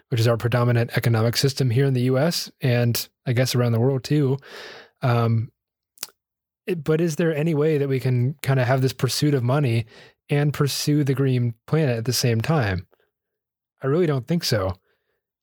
which 0.08 0.20
is 0.20 0.26
our 0.28 0.36
predominant 0.36 0.90
economic 0.96 1.36
system 1.36 1.70
here 1.70 1.84
in 1.86 1.94
the 1.94 2.02
U.S. 2.02 2.50
and 2.60 3.08
I 3.26 3.32
guess 3.32 3.54
around 3.54 3.72
the 3.72 3.80
world 3.80 4.04
too. 4.04 4.36
Um, 5.02 5.50
it- 6.66 6.82
but 6.84 7.00
is 7.00 7.16
there 7.16 7.34
any 7.34 7.54
way 7.54 7.78
that 7.78 7.88
we 7.88 8.00
can 8.00 8.34
kind 8.42 8.60
of 8.60 8.66
have 8.66 8.82
this 8.82 8.92
pursuit 8.92 9.34
of 9.34 9.42
money 9.42 9.86
and 10.28 10.52
pursue 10.52 11.04
the 11.04 11.14
green 11.14 11.54
planet 11.66 11.96
at 11.98 12.04
the 12.04 12.12
same 12.12 12.40
time? 12.40 12.86
I 13.82 13.86
really 13.86 14.06
don't 14.06 14.26
think 14.26 14.42
so, 14.44 14.74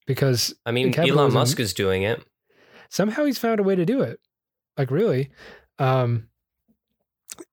because 0.08 0.54
i 0.66 0.72
mean 0.72 0.88
elon 1.10 1.32
musk 1.34 1.60
is 1.60 1.74
doing 1.74 2.04
it 2.04 2.22
somehow 2.90 3.24
he's 3.26 3.40
found 3.40 3.60
a 3.60 3.64
way 3.64 3.76
to 3.76 3.86
do 3.86 4.02
it. 4.02 4.20
Like 4.78 4.92
really. 4.92 5.30
Um 5.80 6.28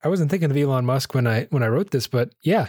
I 0.05 0.09
wasn't 0.09 0.31
thinking 0.31 0.51
of 0.51 0.57
Elon 0.57 0.85
Musk 0.87 1.15
when 1.15 1.27
I 1.27 1.47
when 1.51 1.63
I 1.63 1.69
wrote 1.69 1.91
this, 1.91 2.07
but 2.07 2.31
yeah, 2.43 2.69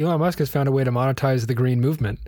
Elon 0.00 0.18
Musk 0.20 0.38
has 0.40 0.50
found 0.50 0.68
a 0.68 0.72
way 0.72 0.82
to 0.84 0.90
monetize 0.90 1.46
the 1.46 1.54
green 1.54 1.80
movement. 1.80 2.18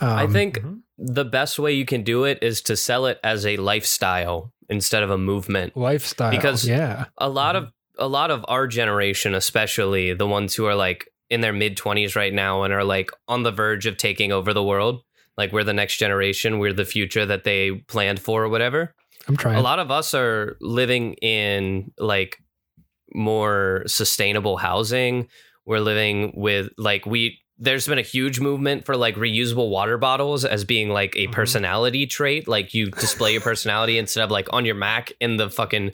Um, 0.00 0.08
i 0.18 0.26
think 0.26 0.58
Mhm. 0.58 0.80
the 0.98 1.24
best 1.24 1.58
way 1.58 1.72
you 1.72 1.84
can 1.84 2.02
do 2.02 2.24
it 2.24 2.38
is 2.42 2.60
to 2.62 2.76
sell 2.76 3.06
it 3.06 3.20
as 3.22 3.44
a 3.46 3.56
lifestyle 3.58 4.52
instead 4.68 5.02
of 5.02 5.10
a 5.10 5.18
movement 5.18 5.76
lifestyle 5.76 6.30
because- 6.30 6.66
yeah, 6.66 7.04
a 7.18 7.28
lot 7.28 7.54
of 7.56 7.68
a 7.98 8.08
lot 8.08 8.30
of 8.30 8.44
our 8.48 8.66
generation 8.66 9.34
especially 9.34 10.12
the 10.14 10.26
ones 10.26 10.54
who 10.56 10.64
are 10.64 10.74
like 10.74 11.08
in 11.28 11.40
their 11.42 11.52
mid 11.52 11.76
20s 11.76 12.16
right 12.16 12.32
now 12.32 12.62
and 12.62 12.72
are 12.72 12.82
like 12.84 13.10
on 13.28 13.42
the 13.42 13.52
verge 13.52 13.84
of 13.86 13.96
taking 13.98 14.32
over 14.32 14.52
the 14.54 14.62
world 14.64 15.02
like 15.36 15.52
we're 15.52 15.62
the 15.62 15.74
next 15.74 15.98
generation 15.98 16.58
we're 16.58 16.72
the 16.72 16.86
future 16.86 17.26
that 17.26 17.44
they 17.44 17.70
planned 17.86 18.18
for 18.18 18.42
or 18.44 18.48
whatever 18.48 18.94
I'm 19.28 19.36
trying. 19.36 19.56
a 19.56 19.60
lot 19.62 19.78
of 19.78 19.90
us 19.90 20.14
are 20.14 20.56
living 20.60 21.14
in 21.14 21.92
like 21.98 22.38
more 23.14 23.82
sustainable 23.86 24.56
housing 24.56 25.28
we're 25.66 25.80
living 25.80 26.32
with 26.34 26.70
like 26.78 27.04
we 27.06 27.38
there's 27.58 27.86
been 27.86 27.98
a 27.98 28.02
huge 28.02 28.40
movement 28.40 28.84
for 28.86 28.96
like 28.96 29.14
reusable 29.16 29.68
water 29.70 29.98
bottles 29.98 30.44
as 30.44 30.64
being 30.64 30.88
like 30.88 31.14
a 31.14 31.26
Mhm. 31.28 31.32
personality 31.32 32.06
trait 32.06 32.48
like 32.48 32.72
you 32.74 32.90
display 32.90 33.32
your 33.32 33.40
personality 33.42 33.98
instead 33.98 34.24
of 34.24 34.30
like 34.30 34.48
on 34.52 34.64
your 34.64 34.74
mac 34.74 35.12
in 35.20 35.36
the 35.36 35.50
fucking 35.50 35.92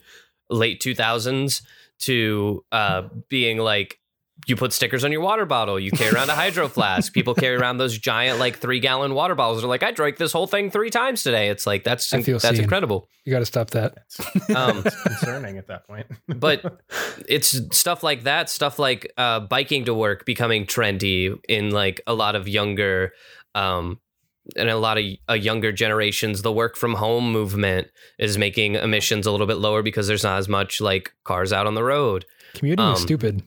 late 0.49 0.81
2000s 0.81 1.61
to 1.99 2.65
uh 2.73 3.03
being 3.29 3.59
like 3.59 3.99
you 4.47 4.57
put 4.57 4.73
stickers 4.73 5.05
on 5.05 5.13
your 5.13 5.21
water 5.21 5.45
bottle 5.45 5.79
you 5.79 5.91
carry 5.91 6.15
around 6.15 6.31
a 6.31 6.35
hydro 6.35 6.69
flask 6.69 7.13
people 7.13 7.35
carry 7.35 7.57
around 7.57 7.79
those 7.79 7.99
giant 7.99 8.39
like 8.39 8.59
three 8.59 8.81
gallon 8.81 9.13
water 9.15 9.35
bottles 9.35 9.61
they're 9.61 9.69
like 9.69 9.83
i 9.83 9.91
drank 9.91 10.17
this 10.17 10.33
whole 10.33 10.47
thing 10.47 10.71
three 10.71 10.91
times 10.91 11.23
today 11.23 11.49
it's 11.49 11.67
like 11.67 11.85
that's 11.85 12.13
I 12.13 12.21
that's 12.23 12.43
seen. 12.49 12.61
incredible 12.61 13.09
you 13.25 13.33
got 13.33 13.41
to 13.41 13.47
stop 13.47 13.71
that. 13.71 13.99
um 14.55 14.83
It's 14.87 15.03
concerning 15.03 15.59
at 15.59 15.67
that 15.67 15.87
point. 15.87 16.07
but 16.29 16.81
it's 17.29 17.61
stuff 17.77 18.03
like 18.03 18.23
that 18.23 18.49
stuff 18.49 18.79
like 18.79 19.13
uh 19.19 19.41
biking 19.41 19.85
to 19.87 19.93
work 19.95 20.25
becoming 20.25 20.65
trendy 20.67 21.37
in 21.49 21.71
like 21.71 22.01
a 22.07 22.15
lot 22.15 22.35
of 22.37 22.49
younger 22.49 23.13
um 23.55 23.99
and 24.57 24.71
a 24.71 24.79
lot 24.79 24.97
of 24.97 25.05
uh, 25.29 25.35
younger 25.35 25.73
generations 25.73 26.41
the 26.41 26.53
work 26.53 26.75
from 26.75 26.95
home 26.95 27.31
movement 27.31 27.89
is 28.19 28.39
making 28.39 28.77
emissions 28.77 29.27
a 29.27 29.31
little 29.31 29.47
bit 29.47 29.59
lower 29.59 29.83
because 29.83 30.07
there's 30.07 30.25
not 30.25 30.39
as 30.39 30.49
much 30.49 30.81
like 30.81 31.13
cars 31.25 31.53
out 31.53 31.67
on 31.67 31.75
the 31.75 31.85
road 31.85 32.25
Commuting 32.55 32.83
is 32.87 33.01
Um, 33.01 33.03
stupid. 33.03 33.43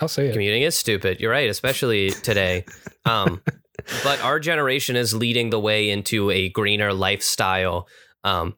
I'll 0.00 0.08
say 0.08 0.28
it. 0.28 0.32
commuting 0.32 0.62
is 0.62 0.76
stupid 0.76 1.20
you're 1.20 1.30
right 1.30 1.48
especially 1.50 2.10
today 2.10 2.64
um 3.04 3.42
but 4.04 4.20
our 4.22 4.38
generation 4.40 4.96
is 4.96 5.14
leading 5.14 5.50
the 5.50 5.60
way 5.60 5.90
into 5.90 6.30
a 6.30 6.48
greener 6.50 6.92
lifestyle 6.92 7.88
um 8.24 8.56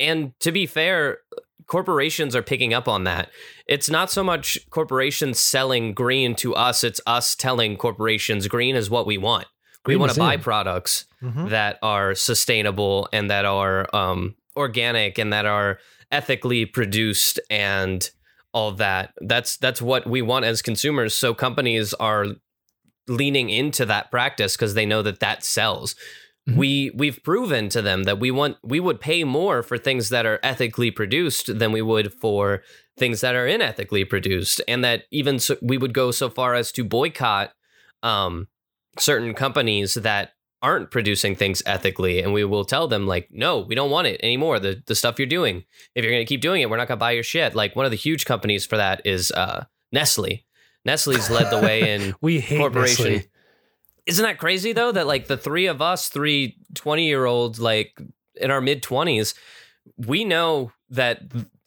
and 0.00 0.32
to 0.40 0.52
be 0.52 0.66
fair 0.66 1.18
corporations 1.66 2.36
are 2.36 2.42
picking 2.42 2.74
up 2.74 2.88
on 2.88 3.04
that 3.04 3.30
it's 3.66 3.88
not 3.88 4.10
so 4.10 4.22
much 4.22 4.58
corporations 4.70 5.40
selling 5.40 5.94
green 5.94 6.34
to 6.34 6.54
us 6.54 6.84
it's 6.84 7.00
us 7.06 7.34
telling 7.34 7.76
corporations 7.76 8.46
green 8.48 8.76
is 8.76 8.90
what 8.90 9.06
we 9.06 9.16
want 9.16 9.46
we 9.86 9.96
want 9.96 10.12
to 10.12 10.18
buy 10.18 10.34
in. 10.34 10.40
products 10.40 11.04
Mhm. 11.22 11.48
that 11.50 11.78
are 11.82 12.14
sustainable 12.14 13.08
and 13.12 13.30
that 13.30 13.44
are 13.46 13.86
um, 13.96 14.34
organic 14.56 15.18
and 15.18 15.32
that 15.32 15.46
are 15.46 15.78
ethically 16.12 16.66
produced 16.66 17.40
and 17.50 18.10
all 18.54 18.72
that. 18.72 19.12
That's 19.20 19.58
that's 19.58 19.82
what 19.82 20.06
we 20.06 20.22
want 20.22 20.46
as 20.46 20.62
consumers. 20.62 21.14
So 21.14 21.34
companies 21.34 21.92
are 21.94 22.26
leaning 23.08 23.50
into 23.50 23.84
that 23.84 24.10
practice 24.10 24.56
because 24.56 24.72
they 24.74 24.86
know 24.86 25.02
that 25.02 25.20
that 25.20 25.44
sells. 25.44 25.94
Mhm. 26.48 26.56
We 26.56 26.90
we've 26.94 27.22
proven 27.22 27.68
to 27.70 27.82
them 27.82 28.04
that 28.04 28.20
we 28.20 28.30
want 28.30 28.56
we 28.62 28.80
would 28.80 29.00
pay 29.00 29.24
more 29.24 29.62
for 29.62 29.76
things 29.76 30.08
that 30.08 30.24
are 30.24 30.40
ethically 30.42 30.90
produced 30.90 31.58
than 31.58 31.72
we 31.72 31.82
would 31.82 32.12
for 32.14 32.62
things 32.96 33.20
that 33.20 33.34
are 33.34 33.46
unethically 33.46 34.08
produced, 34.08 34.62
and 34.68 34.84
that 34.84 35.02
even 35.10 35.38
so, 35.38 35.56
we 35.60 35.76
would 35.76 35.92
go 35.92 36.10
so 36.12 36.30
far 36.30 36.54
as 36.54 36.70
to 36.72 36.84
boycott 36.84 37.52
um, 38.02 38.46
certain 38.98 39.34
companies 39.34 39.94
that 39.94 40.30
aren't 40.64 40.90
producing 40.90 41.36
things 41.36 41.62
ethically 41.66 42.22
and 42.22 42.32
we 42.32 42.42
will 42.42 42.64
tell 42.64 42.88
them 42.88 43.06
like 43.06 43.28
no 43.30 43.58
we 43.58 43.74
don't 43.74 43.90
want 43.90 44.06
it 44.06 44.18
anymore 44.22 44.58
the 44.58 44.82
the 44.86 44.94
stuff 44.94 45.18
you're 45.18 45.26
doing. 45.26 45.62
If 45.94 46.02
you're 46.02 46.12
going 46.12 46.24
to 46.24 46.28
keep 46.28 46.40
doing 46.40 46.62
it 46.62 46.70
we're 46.70 46.78
not 46.78 46.88
going 46.88 46.96
to 46.96 47.06
buy 47.06 47.10
your 47.10 47.22
shit. 47.22 47.54
Like 47.54 47.76
one 47.76 47.84
of 47.84 47.90
the 47.90 47.98
huge 47.98 48.24
companies 48.24 48.64
for 48.64 48.78
that 48.78 49.02
is 49.04 49.30
uh 49.32 49.66
nestle. 49.92 50.42
Nestle's 50.86 51.28
led 51.28 51.50
the 51.50 51.60
way 51.60 51.92
in 51.94 52.14
we 52.22 52.40
hate 52.40 52.58
corporation. 52.58 53.12
Nestle. 53.12 53.28
isn't 54.06 54.24
that 54.24 54.38
crazy 54.38 54.72
though 54.72 54.90
that 54.92 55.06
like 55.06 55.26
the 55.26 55.36
three 55.36 55.66
of 55.66 55.82
us 55.82 56.08
three 56.08 56.56
20 56.74 57.06
year 57.06 57.26
olds 57.26 57.60
like 57.60 58.00
in 58.36 58.50
our 58.50 58.62
mid 58.62 58.82
20s 58.82 59.34
we 59.98 60.24
know 60.24 60.72
that 60.88 61.20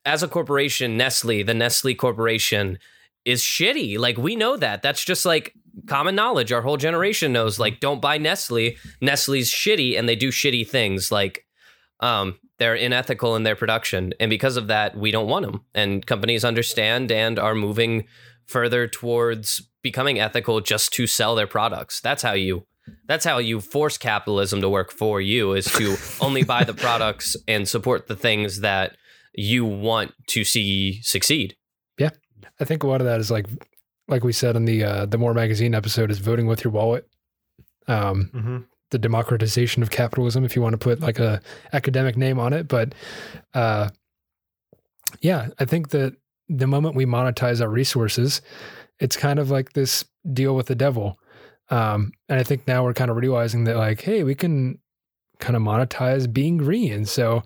as 0.05 0.23
a 0.23 0.27
corporation 0.27 0.97
nestle 0.97 1.43
the 1.43 1.53
nestle 1.53 1.93
corporation 1.93 2.79
is 3.27 3.43
shitty. 3.43 3.99
Like 3.99 4.17
we 4.17 4.37
know 4.37 4.55
that. 4.55 4.81
That's 4.81 5.03
just 5.03 5.25
like 5.25 5.53
common 5.85 6.15
knowledge. 6.15 6.53
Our 6.53 6.61
whole 6.61 6.77
generation 6.77 7.33
knows 7.33 7.59
like 7.59 7.81
don't 7.81 8.01
buy 8.01 8.17
nestle. 8.17 8.71
Nestle's 9.01 9.51
shitty 9.51 9.99
and 9.99 10.07
they 10.07 10.15
do 10.15 10.29
shitty 10.29 10.67
things. 10.67 11.11
Like 11.11 11.45
um 11.99 12.39
they're 12.57 12.73
unethical 12.73 13.35
in 13.35 13.43
their 13.43 13.57
production. 13.57 14.13
And 14.21 14.29
because 14.29 14.55
of 14.55 14.67
that 14.67 14.97
we 14.97 15.11
don't 15.11 15.27
want 15.27 15.45
them 15.45 15.65
and 15.75 16.05
companies 16.05 16.45
understand 16.45 17.11
and 17.11 17.37
are 17.37 17.53
moving 17.53 18.05
further 18.45 18.87
towards 18.87 19.61
becoming 19.83 20.19
ethical 20.19 20.61
just 20.61 20.93
to 20.93 21.05
sell 21.05 21.35
their 21.35 21.47
products. 21.47 21.99
That's 21.99 22.23
how 22.23 22.33
you 22.33 22.65
that's 23.07 23.25
how 23.25 23.39
you 23.39 23.59
force 23.59 23.97
capitalism 23.97 24.61
to 24.61 24.69
work 24.69 24.89
for 24.89 25.19
you 25.19 25.51
is 25.51 25.65
to 25.73 25.97
only 26.25 26.43
buy 26.43 26.63
the 26.63 26.73
products 26.73 27.35
and 27.45 27.67
support 27.67 28.07
the 28.07 28.15
things 28.15 28.61
that 28.61 28.95
you 29.33 29.65
want 29.65 30.13
to 30.27 30.45
see 30.45 31.01
succeed 31.01 31.57
I 32.59 32.65
think 32.65 32.83
a 32.83 32.87
lot 32.87 33.01
of 33.01 33.05
that 33.07 33.19
is 33.19 33.29
like, 33.31 33.45
like 34.07 34.23
we 34.23 34.33
said 34.33 34.55
in 34.55 34.65
the 34.65 34.83
uh, 34.83 35.05
the 35.05 35.17
More 35.17 35.33
Magazine 35.33 35.75
episode, 35.75 36.11
is 36.11 36.19
voting 36.19 36.47
with 36.47 36.63
your 36.63 36.71
wallet. 36.71 37.07
Um, 37.87 38.29
Mm-hmm. 38.33 38.57
the 38.91 38.99
democratization 38.99 39.81
of 39.83 39.89
capitalism, 39.91 40.43
if 40.43 40.55
you 40.55 40.61
want 40.61 40.73
to 40.73 40.77
put 40.77 40.99
like 41.01 41.19
a 41.19 41.41
academic 41.73 42.17
name 42.17 42.39
on 42.39 42.53
it. 42.53 42.67
But 42.67 42.93
uh, 43.53 43.89
yeah, 45.21 45.49
I 45.59 45.65
think 45.65 45.89
that 45.89 46.15
the 46.49 46.67
moment 46.67 46.95
we 46.95 47.05
monetize 47.05 47.61
our 47.61 47.69
resources, 47.69 48.41
it's 48.99 49.15
kind 49.17 49.39
of 49.39 49.49
like 49.51 49.73
this 49.73 50.05
deal 50.33 50.55
with 50.55 50.67
the 50.67 50.75
devil. 50.75 51.19
Um, 51.69 52.11
and 52.29 52.39
I 52.39 52.43
think 52.43 52.67
now 52.67 52.83
we're 52.83 52.93
kind 52.93 53.11
of 53.11 53.17
realizing 53.17 53.65
that 53.65 53.75
like, 53.75 54.01
hey, 54.01 54.23
we 54.23 54.35
can 54.35 54.79
kind 55.39 55.55
of 55.55 55.61
monetize 55.61 56.31
being 56.31 56.57
green. 56.57 57.05
So 57.05 57.43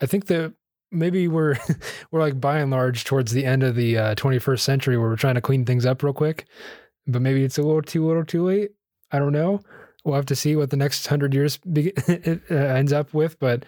I 0.00 0.06
think 0.06 0.26
that 0.26 0.54
maybe 0.90 1.28
we're 1.28 1.56
we're 2.10 2.20
like 2.20 2.40
Buy 2.40 2.60
n 2.60 2.70
Large 2.70 3.04
towards 3.04 3.32
the 3.32 3.44
end 3.44 3.62
of 3.62 3.74
the 3.74 3.98
uh, 3.98 4.14
21st 4.14 4.60
century 4.60 4.96
where 4.96 5.08
we're 5.08 5.16
trying 5.16 5.34
to 5.34 5.40
clean 5.40 5.64
things 5.64 5.86
up 5.86 6.02
real 6.02 6.12
quick, 6.12 6.46
but 7.06 7.22
maybe 7.22 7.44
it's 7.44 7.58
a 7.58 7.62
little 7.62 7.82
too 7.82 8.06
little 8.06 8.24
too 8.24 8.44
late. 8.44 8.70
I 9.10 9.18
don't 9.18 9.32
know. 9.32 9.60
We'll 10.04 10.16
have 10.16 10.26
to 10.26 10.36
see 10.36 10.56
what 10.56 10.70
the 10.70 10.76
next 10.76 11.06
hundred 11.06 11.34
years 11.34 11.58
be- 11.58 11.92
uh, 12.08 12.54
ends 12.54 12.92
up 12.92 13.12
with. 13.12 13.38
But 13.38 13.64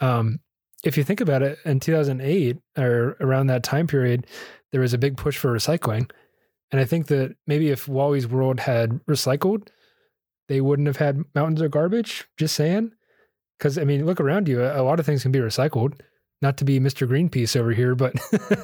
um, 0.00 0.40
if 0.84 0.96
you 0.96 1.04
think 1.04 1.20
about 1.20 1.42
it, 1.42 1.58
in 1.64 1.80
2008 1.80 2.58
or 2.78 3.16
around 3.20 3.48
that 3.48 3.62
time 3.62 3.86
period, 3.86 4.26
there 4.72 4.80
was 4.80 4.94
a 4.94 4.98
big 4.98 5.16
push 5.16 5.36
for 5.36 5.52
recycling, 5.52 6.10
and 6.70 6.80
I 6.80 6.84
think 6.84 7.08
that 7.08 7.36
maybe 7.46 7.70
if 7.70 7.88
WALL-E's 7.88 8.28
World 8.28 8.60
had 8.60 9.04
recycled, 9.06 9.68
they 10.48 10.60
wouldn't 10.60 10.88
have 10.88 10.96
had 10.96 11.24
mountains 11.34 11.60
of 11.60 11.70
garbage. 11.70 12.26
Just 12.36 12.54
saying. 12.54 12.92
Because 13.58 13.76
I 13.76 13.84
mean, 13.84 14.06
look 14.06 14.20
around 14.20 14.48
you. 14.48 14.64
A 14.64 14.82
lot 14.82 14.98
of 15.00 15.06
things 15.06 15.22
can 15.22 15.32
be 15.32 15.38
recycled. 15.38 16.00
Not 16.42 16.56
to 16.58 16.64
be 16.64 16.80
Mr. 16.80 17.06
Greenpeace 17.06 17.54
over 17.58 17.72
here, 17.72 17.94
but 17.94 18.14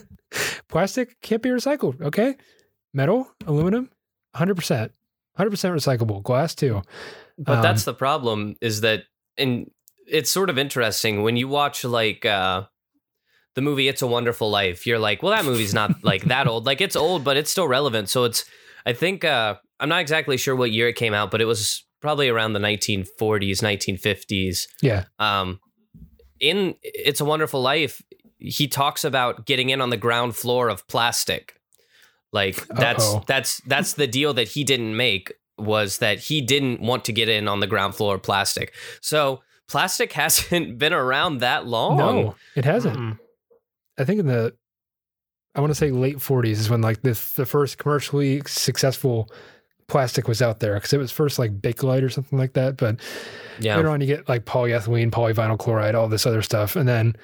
plastic 0.69 1.21
can't 1.21 1.43
be 1.43 1.51
recycled. 1.51 2.01
Okay, 2.01 2.37
metal, 2.95 3.29
aluminum, 3.47 3.91
hundred 4.35 4.57
percent, 4.57 4.93
hundred 5.37 5.51
percent 5.51 5.75
recyclable. 5.77 6.23
Glass 6.23 6.55
too. 6.55 6.83
But 7.39 7.57
Um, 7.59 7.63
that's 7.63 7.85
the 7.85 7.95
problem 7.95 8.57
is 8.63 8.81
that, 8.81 9.05
and 9.37 9.71
it's 10.07 10.31
sort 10.31 10.49
of 10.51 10.57
interesting 10.59 11.23
when 11.23 11.37
you 11.37 11.49
watch 11.49 11.85
like 11.85 12.25
uh, 12.25 12.63
the 13.55 13.61
movie 13.61 13.89
"It's 13.89 14.03
a 14.03 14.07
Wonderful 14.07 14.51
Life." 14.51 14.87
You're 14.87 14.99
like, 14.99 15.23
well, 15.23 15.33
that 15.35 15.45
movie's 15.45 15.75
not 15.75 15.93
like 16.03 16.25
that 16.25 16.47
old. 16.49 16.65
Like 16.65 16.81
it's 16.81 16.97
old, 16.97 17.25
but 17.25 17.37
it's 17.37 17.51
still 17.51 17.69
relevant. 17.69 18.09
So 18.09 18.25
it's, 18.25 18.45
I 18.87 18.95
think, 18.95 19.25
uh, 19.25 19.57
I'm 19.81 19.91
not 19.91 20.01
exactly 20.01 20.39
sure 20.39 20.57
what 20.57 20.71
year 20.71 20.89
it 20.89 20.97
came 20.97 21.13
out, 21.13 21.31
but 21.31 21.43
it 21.43 21.45
was 21.45 21.85
probably 22.01 22.29
around 22.31 22.53
the 22.55 22.61
1940s, 22.61 23.61
1950s. 23.61 24.67
Yeah, 24.81 25.05
Um, 25.19 25.61
in 26.41 26.75
"It's 26.83 27.21
a 27.21 27.25
Wonderful 27.25 27.61
Life," 27.63 28.03
he 28.39 28.69
talks 28.69 29.05
about 29.05 29.47
getting 29.47 29.71
in 29.71 29.81
on 29.81 29.91
the 29.91 29.97
ground 29.97 30.37
floor 30.37 30.69
of 30.69 30.87
plastic. 30.89 31.61
Like 32.33 32.67
that's 32.69 33.05
Uh-oh. 33.05 33.25
that's 33.27 33.61
that's 33.67 33.95
the 33.95 34.07
deal 34.07 34.35
that 34.35 34.49
he 34.49 34.65
didn't 34.65 34.97
make 34.97 35.33
was 35.59 35.99
that 35.99 36.19
he 36.19 36.41
didn't 36.43 36.81
want 36.81 37.05
to 37.07 37.13
get 37.13 37.29
in 37.29 37.49
on 37.49 37.61
the 37.61 37.67
ground 37.67 37.95
floor 37.95 38.17
of 38.17 38.23
plastic. 38.23 38.75
So 39.01 39.41
plastic 39.69 40.13
hasn't 40.23 40.79
been 40.79 40.93
around 40.93 41.39
that 41.39 41.67
long. 41.67 41.97
no, 41.97 42.35
it 42.55 42.65
hasn't. 42.65 42.99
Mm-mm. 42.99 43.19
I 43.99 44.05
think 44.05 44.21
in 44.21 44.27
the, 44.27 44.55
I 45.55 45.61
want 45.61 45.71
to 45.71 45.75
say 45.75 45.91
late 45.91 46.19
40s 46.19 46.51
is 46.53 46.69
when 46.69 46.83
like 46.83 47.01
the 47.01 47.19
the 47.37 47.47
first 47.47 47.79
commercially 47.79 48.43
successful 48.47 49.31
plastic 49.89 50.27
was 50.29 50.43
out 50.43 50.61
there 50.61 50.75
because 50.75 50.93
it 50.93 50.99
was 50.99 51.13
first 51.13 51.39
like 51.39 51.61
Bakelite 51.61 52.03
or 52.03 52.09
something 52.09 52.39
like 52.39 52.55
that. 52.55 52.77
But 52.77 53.01
Yeah. 53.61 53.77
later 53.77 53.89
on, 53.91 54.01
you 54.01 54.07
get 54.07 54.29
like 54.29 54.45
polyethylene, 54.45 55.11
polyvinyl 55.11 55.59
chloride, 55.59 55.95
all 55.95 56.09
this 56.09 56.27
other 56.27 56.43
stuff, 56.43 56.75
and 56.77 56.89
then 56.89 57.15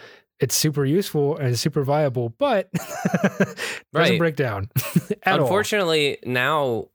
it's 0.40 0.54
super 0.54 0.84
useful 0.84 1.36
and 1.36 1.58
super 1.58 1.82
viable, 1.84 2.30
but 2.30 2.70
doesn't 2.72 3.56
Right. 3.92 4.18
break 4.18 4.36
down. 4.36 4.70
at 5.24 5.34
all. 5.38 5.42
Unfortunately, 5.46 6.18
now, 6.24 6.88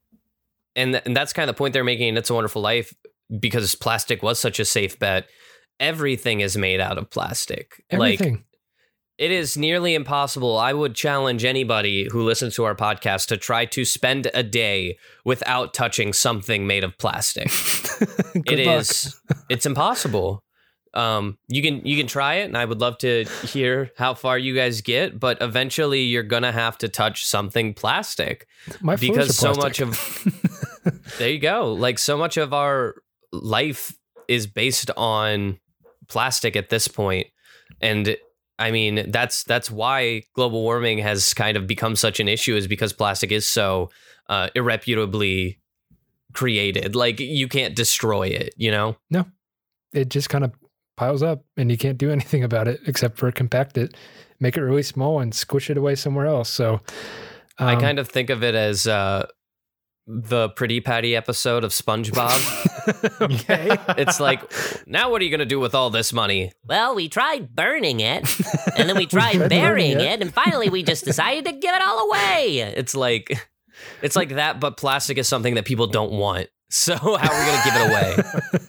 and, 0.76 0.92
th- 0.92 1.02
and 1.06 1.16
that's 1.16 1.32
kind 1.32 1.48
of 1.48 1.54
the 1.54 1.58
point 1.58 1.72
they're 1.72 1.84
making 1.84 2.08
in 2.08 2.16
It's 2.16 2.30
a 2.30 2.34
Wonderful 2.34 2.62
Life 2.62 2.94
because 3.38 3.74
plastic 3.74 4.22
was 4.22 4.38
such 4.38 4.58
a 4.60 4.64
safe 4.64 4.98
bet. 4.98 5.26
Everything 5.80 6.40
is 6.40 6.56
made 6.56 6.80
out 6.80 6.98
of 6.98 7.08
plastic. 7.10 7.82
Like 7.92 8.20
everything. 8.20 8.44
It 9.18 9.32
is 9.32 9.56
nearly 9.56 9.94
impossible. 9.94 10.56
I 10.56 10.72
would 10.72 10.94
challenge 10.94 11.44
anybody 11.44 12.08
who 12.10 12.22
listens 12.22 12.54
to 12.54 12.64
our 12.64 12.76
podcast 12.76 13.26
to 13.28 13.36
try 13.36 13.64
to 13.66 13.84
spend 13.84 14.30
a 14.32 14.44
day 14.44 14.96
without 15.24 15.74
touching 15.74 16.12
something 16.12 16.68
made 16.68 16.84
of 16.84 16.96
plastic. 16.98 17.50
It 18.46 18.64
luck. 18.64 18.80
is. 18.80 19.20
It's 19.48 19.66
impossible. 19.66 20.44
Um, 20.94 21.36
you 21.48 21.62
can 21.62 21.84
you 21.84 21.96
can 21.96 22.06
try 22.06 22.34
it, 22.34 22.44
and 22.44 22.56
I 22.56 22.64
would 22.64 22.80
love 22.80 22.96
to 22.98 23.24
hear 23.42 23.90
how 23.96 24.14
far 24.14 24.38
you 24.38 24.54
guys 24.54 24.82
get. 24.82 25.18
But 25.18 25.38
eventually, 25.40 26.02
you're 26.02 26.22
gonna 26.22 26.52
have 26.52 26.78
to 26.78 26.88
touch 26.88 27.26
something 27.26 27.74
plastic 27.74 28.46
My 28.80 28.94
because 28.94 29.36
so 29.36 29.52
much 29.52 29.80
of 29.80 29.98
there 31.18 31.30
you 31.30 31.40
go. 31.40 31.72
Like 31.72 31.98
so 31.98 32.16
much 32.16 32.36
of 32.36 32.54
our 32.54 32.94
life 33.32 33.98
is 34.28 34.46
based 34.46 34.92
on 34.96 35.58
plastic 36.06 36.54
at 36.54 36.68
this 36.68 36.86
point. 36.86 37.26
And 37.80 38.16
I 38.58 38.70
mean, 38.70 39.10
that's 39.10 39.44
that's 39.44 39.70
why 39.70 40.22
global 40.34 40.62
warming 40.62 40.98
has 40.98 41.32
kind 41.34 41.56
of 41.56 41.66
become 41.66 41.94
such 41.96 42.18
an 42.20 42.28
issue 42.28 42.56
is 42.56 42.66
because 42.66 42.92
plastic 42.92 43.30
is 43.30 43.48
so 43.48 43.90
uh, 44.28 44.48
irreputably 44.54 45.60
created. 46.32 46.94
Like 46.94 47.20
you 47.20 47.48
can't 47.48 47.74
destroy 47.74 48.28
it, 48.28 48.54
you 48.56 48.70
know? 48.70 48.96
No. 49.10 49.26
It 49.92 50.08
just 50.08 50.28
kind 50.28 50.44
of 50.44 50.52
piles 50.96 51.22
up 51.22 51.44
and 51.56 51.70
you 51.70 51.78
can't 51.78 51.98
do 51.98 52.10
anything 52.10 52.44
about 52.44 52.68
it 52.68 52.80
except 52.86 53.16
for 53.16 53.30
compact 53.32 53.78
it, 53.78 53.96
make 54.40 54.56
it 54.56 54.62
really 54.62 54.82
small 54.82 55.20
and 55.20 55.34
squish 55.34 55.70
it 55.70 55.76
away 55.76 55.94
somewhere 55.94 56.26
else. 56.26 56.48
So 56.48 56.80
I 57.58 57.74
um, 57.74 57.80
kind 57.80 57.98
of 57.98 58.08
think 58.08 58.30
of 58.30 58.42
it 58.42 58.54
as 58.54 58.86
uh, 58.86 59.26
the 60.10 60.48
Pretty 60.48 60.80
Patty 60.80 61.14
episode 61.14 61.64
of 61.64 61.70
SpongeBob. 61.70 63.20
okay. 63.20 63.76
it's 64.00 64.18
like, 64.18 64.40
now 64.86 65.10
what 65.10 65.20
are 65.20 65.24
you 65.24 65.30
going 65.30 65.40
to 65.40 65.46
do 65.46 65.60
with 65.60 65.74
all 65.74 65.90
this 65.90 66.14
money? 66.14 66.50
Well, 66.64 66.94
we 66.94 67.10
tried 67.10 67.54
burning 67.54 68.00
it, 68.00 68.26
and 68.76 68.88
then 68.88 68.96
we 68.96 69.04
tried 69.06 69.34
tried 69.34 69.50
burying 69.50 70.00
it. 70.00 70.20
it, 70.20 70.22
and 70.22 70.32
finally 70.32 70.70
we 70.70 70.82
just 70.82 71.04
decided 71.04 71.44
to 71.44 71.52
give 71.52 71.74
it 71.74 71.82
all 71.82 72.08
away. 72.08 72.60
It's 72.74 72.94
like 72.94 73.38
it's 74.00 74.16
like 74.16 74.30
that, 74.30 74.60
but 74.60 74.78
plastic 74.78 75.18
is 75.18 75.28
something 75.28 75.54
that 75.56 75.66
people 75.66 75.86
don't 75.86 76.12
want. 76.12 76.48
So 76.70 76.94
how 76.96 77.32
are 77.32 77.40
we 77.40 77.46
gonna 77.46 77.64
give 77.64 77.74
it 77.76 77.90
away? 77.90 78.64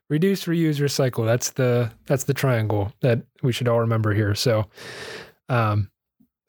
Reduce, 0.10 0.44
reuse, 0.44 0.80
recycle. 0.80 1.24
That's 1.24 1.50
the 1.50 1.92
that's 2.06 2.24
the 2.24 2.34
triangle 2.34 2.92
that 3.00 3.22
we 3.42 3.52
should 3.52 3.68
all 3.68 3.80
remember 3.80 4.12
here. 4.12 4.34
So 4.34 4.66
um 5.48 5.90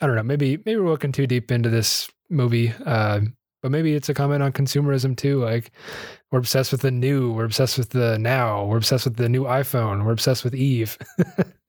I 0.02 0.08
don't 0.08 0.16
know, 0.16 0.24
maybe 0.24 0.58
maybe 0.58 0.78
we're 0.78 0.90
looking 0.90 1.12
too 1.12 1.28
deep 1.28 1.52
into 1.52 1.70
this 1.70 2.10
movie. 2.30 2.74
Uh, 2.86 3.22
but 3.64 3.72
maybe 3.72 3.96
it's 3.96 4.10
a 4.10 4.14
comment 4.14 4.44
on 4.44 4.52
consumerism 4.52 5.16
too. 5.18 5.42
Like 5.44 5.72
we're 6.32 6.40
obsessed 6.40 6.74
with 6.74 6.82
the 6.82 6.92
new, 6.92 7.32
we're 7.32 7.46
obsessed 7.46 7.78
with 7.78 7.90
the 7.90 8.20
now, 8.20 8.66
we're 8.66 8.78
obsessed 8.78 9.06
with 9.06 9.16
the 9.16 9.30
new 9.30 9.46
iPhone, 9.46 10.06
we're 10.06 10.12
obsessed 10.12 10.44
with 10.44 10.54
Eve. 10.54 10.98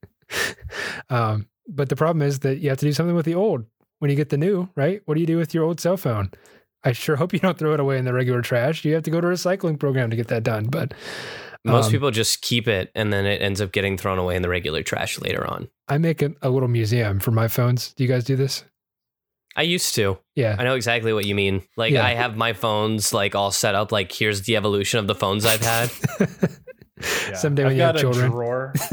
um, 1.09 1.49
but 1.69 1.89
the 1.89 1.97
problem 1.97 2.21
is 2.21 2.41
that 2.41 2.59
you 2.59 2.69
have 2.69 2.79
to 2.79 2.87
do 2.87 2.93
something 2.93 3.15
with 3.15 3.25
the 3.25 3.37
old 3.37 3.65
when 4.01 4.11
you 4.11 4.17
get 4.17 4.29
the 4.29 4.37
new, 4.37 4.69
right? 4.75 5.03
What 5.07 5.15
do 5.15 5.21
you 5.21 5.27
do 5.27 5.39
with 5.39 5.55
your 5.55 5.65
old 5.65 5.81
cell 5.81 5.97
phone? 5.97 6.33
I 6.83 6.93
sure 6.93 7.17
hope 7.17 7.33
you 7.33 7.39
don't 7.39 7.57
throw 7.57 7.73
it 7.73 7.81
away 7.81 7.97
in 7.97 8.05
the 8.05 8.13
regular 8.13 8.43
trash. 8.43 8.85
You 8.85 8.93
have 8.95 9.05
to 9.05 9.11
go 9.11 9.21
to 9.21 9.29
a 9.29 9.33
recycling 9.33 9.79
program 9.79 10.11
to 10.11 10.17
get 10.17 10.29
that 10.29 10.43
done. 10.43 10.67
But 10.67 10.93
Most 11.65 11.87
Um, 11.87 11.93
people 11.93 12.11
just 12.11 12.43
keep 12.43 12.67
it 12.67 12.91
and 12.97 13.13
then 13.13 13.25
it 13.25 13.41
ends 13.41 13.61
up 13.61 13.73
getting 13.73 13.97
thrown 13.97 14.19
away 14.19 14.35
in 14.35 14.43
the 14.43 14.51
regular 14.51 14.83
trash 14.83 15.19
later 15.21 15.47
on. 15.47 15.69
I 15.89 15.97
make 15.99 16.21
a, 16.23 16.33
a 16.43 16.51
little 16.51 16.69
museum 16.69 17.21
for 17.21 17.31
my 17.31 17.47
phones. 17.49 17.95
Do 17.95 18.03
you 18.03 18.09
guys 18.09 18.25
do 18.25 18.37
this? 18.37 18.65
I 19.57 19.63
used 19.63 19.95
to. 19.95 20.19
Yeah. 20.35 20.57
I 20.59 20.65
know 20.65 20.75
exactly 20.75 21.13
what 21.13 21.25
you 21.27 21.35
mean. 21.35 21.63
Like 21.77 21.93
Yeah. 21.93 22.05
I 22.05 22.11
have 22.15 22.37
my 22.37 22.53
phones 22.55 23.13
like 23.13 23.35
all 23.35 23.51
set 23.51 23.75
up. 23.75 23.93
Like 23.93 24.11
here's 24.13 24.43
the 24.43 24.57
evolution 24.57 24.99
of 24.99 25.07
the 25.07 25.15
phones 25.15 25.45
I've 25.47 25.63
had. 25.63 25.91
Yeah. 27.29 27.35
Someday 27.35 27.65
when 27.65 27.73
I've 27.73 27.77
you 27.77 27.83
have 27.83 27.95
got 27.95 27.99
a 27.99 28.03
children. 28.03 28.31
drawer. 28.31 28.73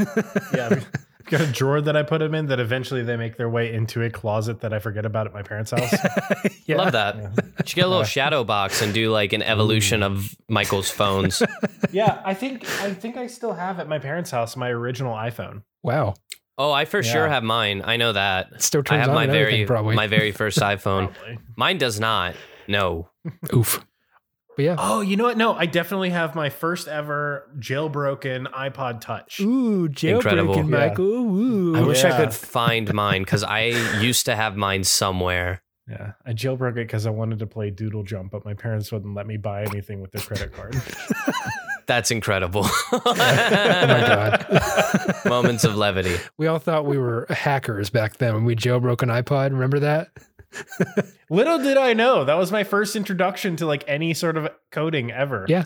yeah, 0.54 0.66
I've 0.72 0.86
I've 1.20 1.26
got 1.30 1.40
a 1.40 1.46
drawer 1.46 1.80
that 1.80 1.96
I 1.96 2.02
put 2.02 2.18
them 2.18 2.34
in 2.34 2.46
that 2.46 2.58
eventually 2.60 3.02
they 3.04 3.16
make 3.16 3.36
their 3.36 3.48
way 3.48 3.72
into 3.72 4.02
a 4.02 4.10
closet 4.10 4.60
that 4.62 4.74
I 4.74 4.80
forget 4.80 5.06
about 5.06 5.26
at 5.28 5.32
my 5.32 5.42
parents' 5.42 5.70
house. 5.76 5.94
yeah. 6.66 6.76
Love 6.76 6.92
that. 6.92 7.16
Yeah. 7.16 7.30
You 7.36 7.52
should 7.64 7.76
get 7.76 7.84
a 7.86 7.88
little 7.88 8.04
shadow 8.04 8.42
box 8.44 8.82
and 8.82 8.92
do 8.92 9.10
like 9.10 9.32
an 9.32 9.40
evolution 9.42 10.02
of 10.02 10.34
Michael's 10.48 10.90
phones. 10.90 11.42
yeah, 11.92 12.20
I 12.24 12.34
think 12.34 12.68
I 12.82 12.92
think 12.92 13.16
I 13.16 13.28
still 13.28 13.52
have 13.54 13.78
at 13.78 13.88
my 13.88 14.00
parents' 14.00 14.30
house 14.32 14.56
my 14.56 14.68
original 14.68 15.14
iPhone. 15.14 15.62
Wow. 15.82 16.14
Oh, 16.58 16.70
I 16.70 16.84
for 16.84 17.02
sure 17.02 17.28
have 17.28 17.42
mine. 17.42 17.82
I 17.84 17.96
know 17.96 18.12
that. 18.12 18.48
It 18.52 18.62
still 18.62 18.80
I 18.80 18.84
turns 18.84 19.00
have 19.00 19.08
on 19.10 19.14
my 19.14 19.22
and 19.24 19.32
very 19.32 19.42
everything, 19.44 19.66
probably. 19.66 19.96
my 19.96 20.06
very 20.06 20.32
first 20.32 20.58
iPhone. 20.60 21.12
Mine 21.56 21.78
does 21.78 21.98
not. 21.98 22.34
No. 22.68 23.08
Oof. 23.54 23.84
But 24.54 24.62
yeah. 24.66 24.76
Oh, 24.78 25.00
you 25.00 25.16
know 25.16 25.24
what? 25.24 25.38
No, 25.38 25.54
I 25.54 25.64
definitely 25.64 26.10
have 26.10 26.34
my 26.34 26.50
first 26.50 26.86
ever 26.88 27.50
jailbroken 27.58 28.52
iPod 28.52 29.00
Touch. 29.00 29.40
Ooh, 29.40 29.86
Incredible. 29.86 30.54
jailbreaking, 30.56 30.70
Yeah. 30.70 30.88
Michael. 30.88 31.04
Ooh. 31.06 31.76
I 31.76 31.80
wish 31.86 32.04
I 32.04 32.14
could 32.16 32.34
find 32.34 32.92
mine 32.94 33.22
because 33.22 33.42
I 33.42 33.62
used 34.00 34.26
to 34.26 34.36
have 34.36 34.54
mine 34.56 34.84
somewhere. 34.84 35.62
Yeah, 35.88 36.12
I 36.26 36.32
jailbroke 36.32 36.72
it 36.72 36.86
because 36.86 37.06
I 37.06 37.10
wanted 37.10 37.38
to 37.40 37.46
play 37.46 37.70
Doodle 37.70 38.04
Jump, 38.04 38.30
but 38.30 38.44
my 38.44 38.54
parents 38.54 38.92
wouldn't 38.92 39.14
let 39.14 39.26
me 39.26 39.36
buy 39.38 39.62
anything 39.62 40.00
with 40.02 40.12
their 40.12 40.22
credit 40.22 40.52
card. 40.52 40.76
That's 41.86 42.10
incredible. 42.10 42.62
oh 42.92 43.02
my 43.04 44.00
god. 44.00 45.14
Moments 45.26 45.64
of 45.64 45.76
levity. 45.76 46.16
we 46.38 46.46
all 46.46 46.58
thought 46.58 46.84
we 46.86 46.98
were 46.98 47.26
hackers 47.30 47.90
back 47.90 48.16
then 48.18 48.34
when 48.34 48.44
we 48.44 48.54
jailbroke 48.56 49.02
an 49.02 49.08
iPod. 49.08 49.50
Remember 49.50 49.78
that? 49.80 50.08
Little 51.30 51.58
did 51.58 51.76
I 51.76 51.92
know 51.94 52.24
that 52.24 52.34
was 52.34 52.52
my 52.52 52.64
first 52.64 52.94
introduction 52.96 53.56
to 53.56 53.66
like 53.66 53.84
any 53.86 54.12
sort 54.14 54.36
of 54.36 54.48
coding 54.70 55.10
ever. 55.10 55.46
Yeah. 55.48 55.64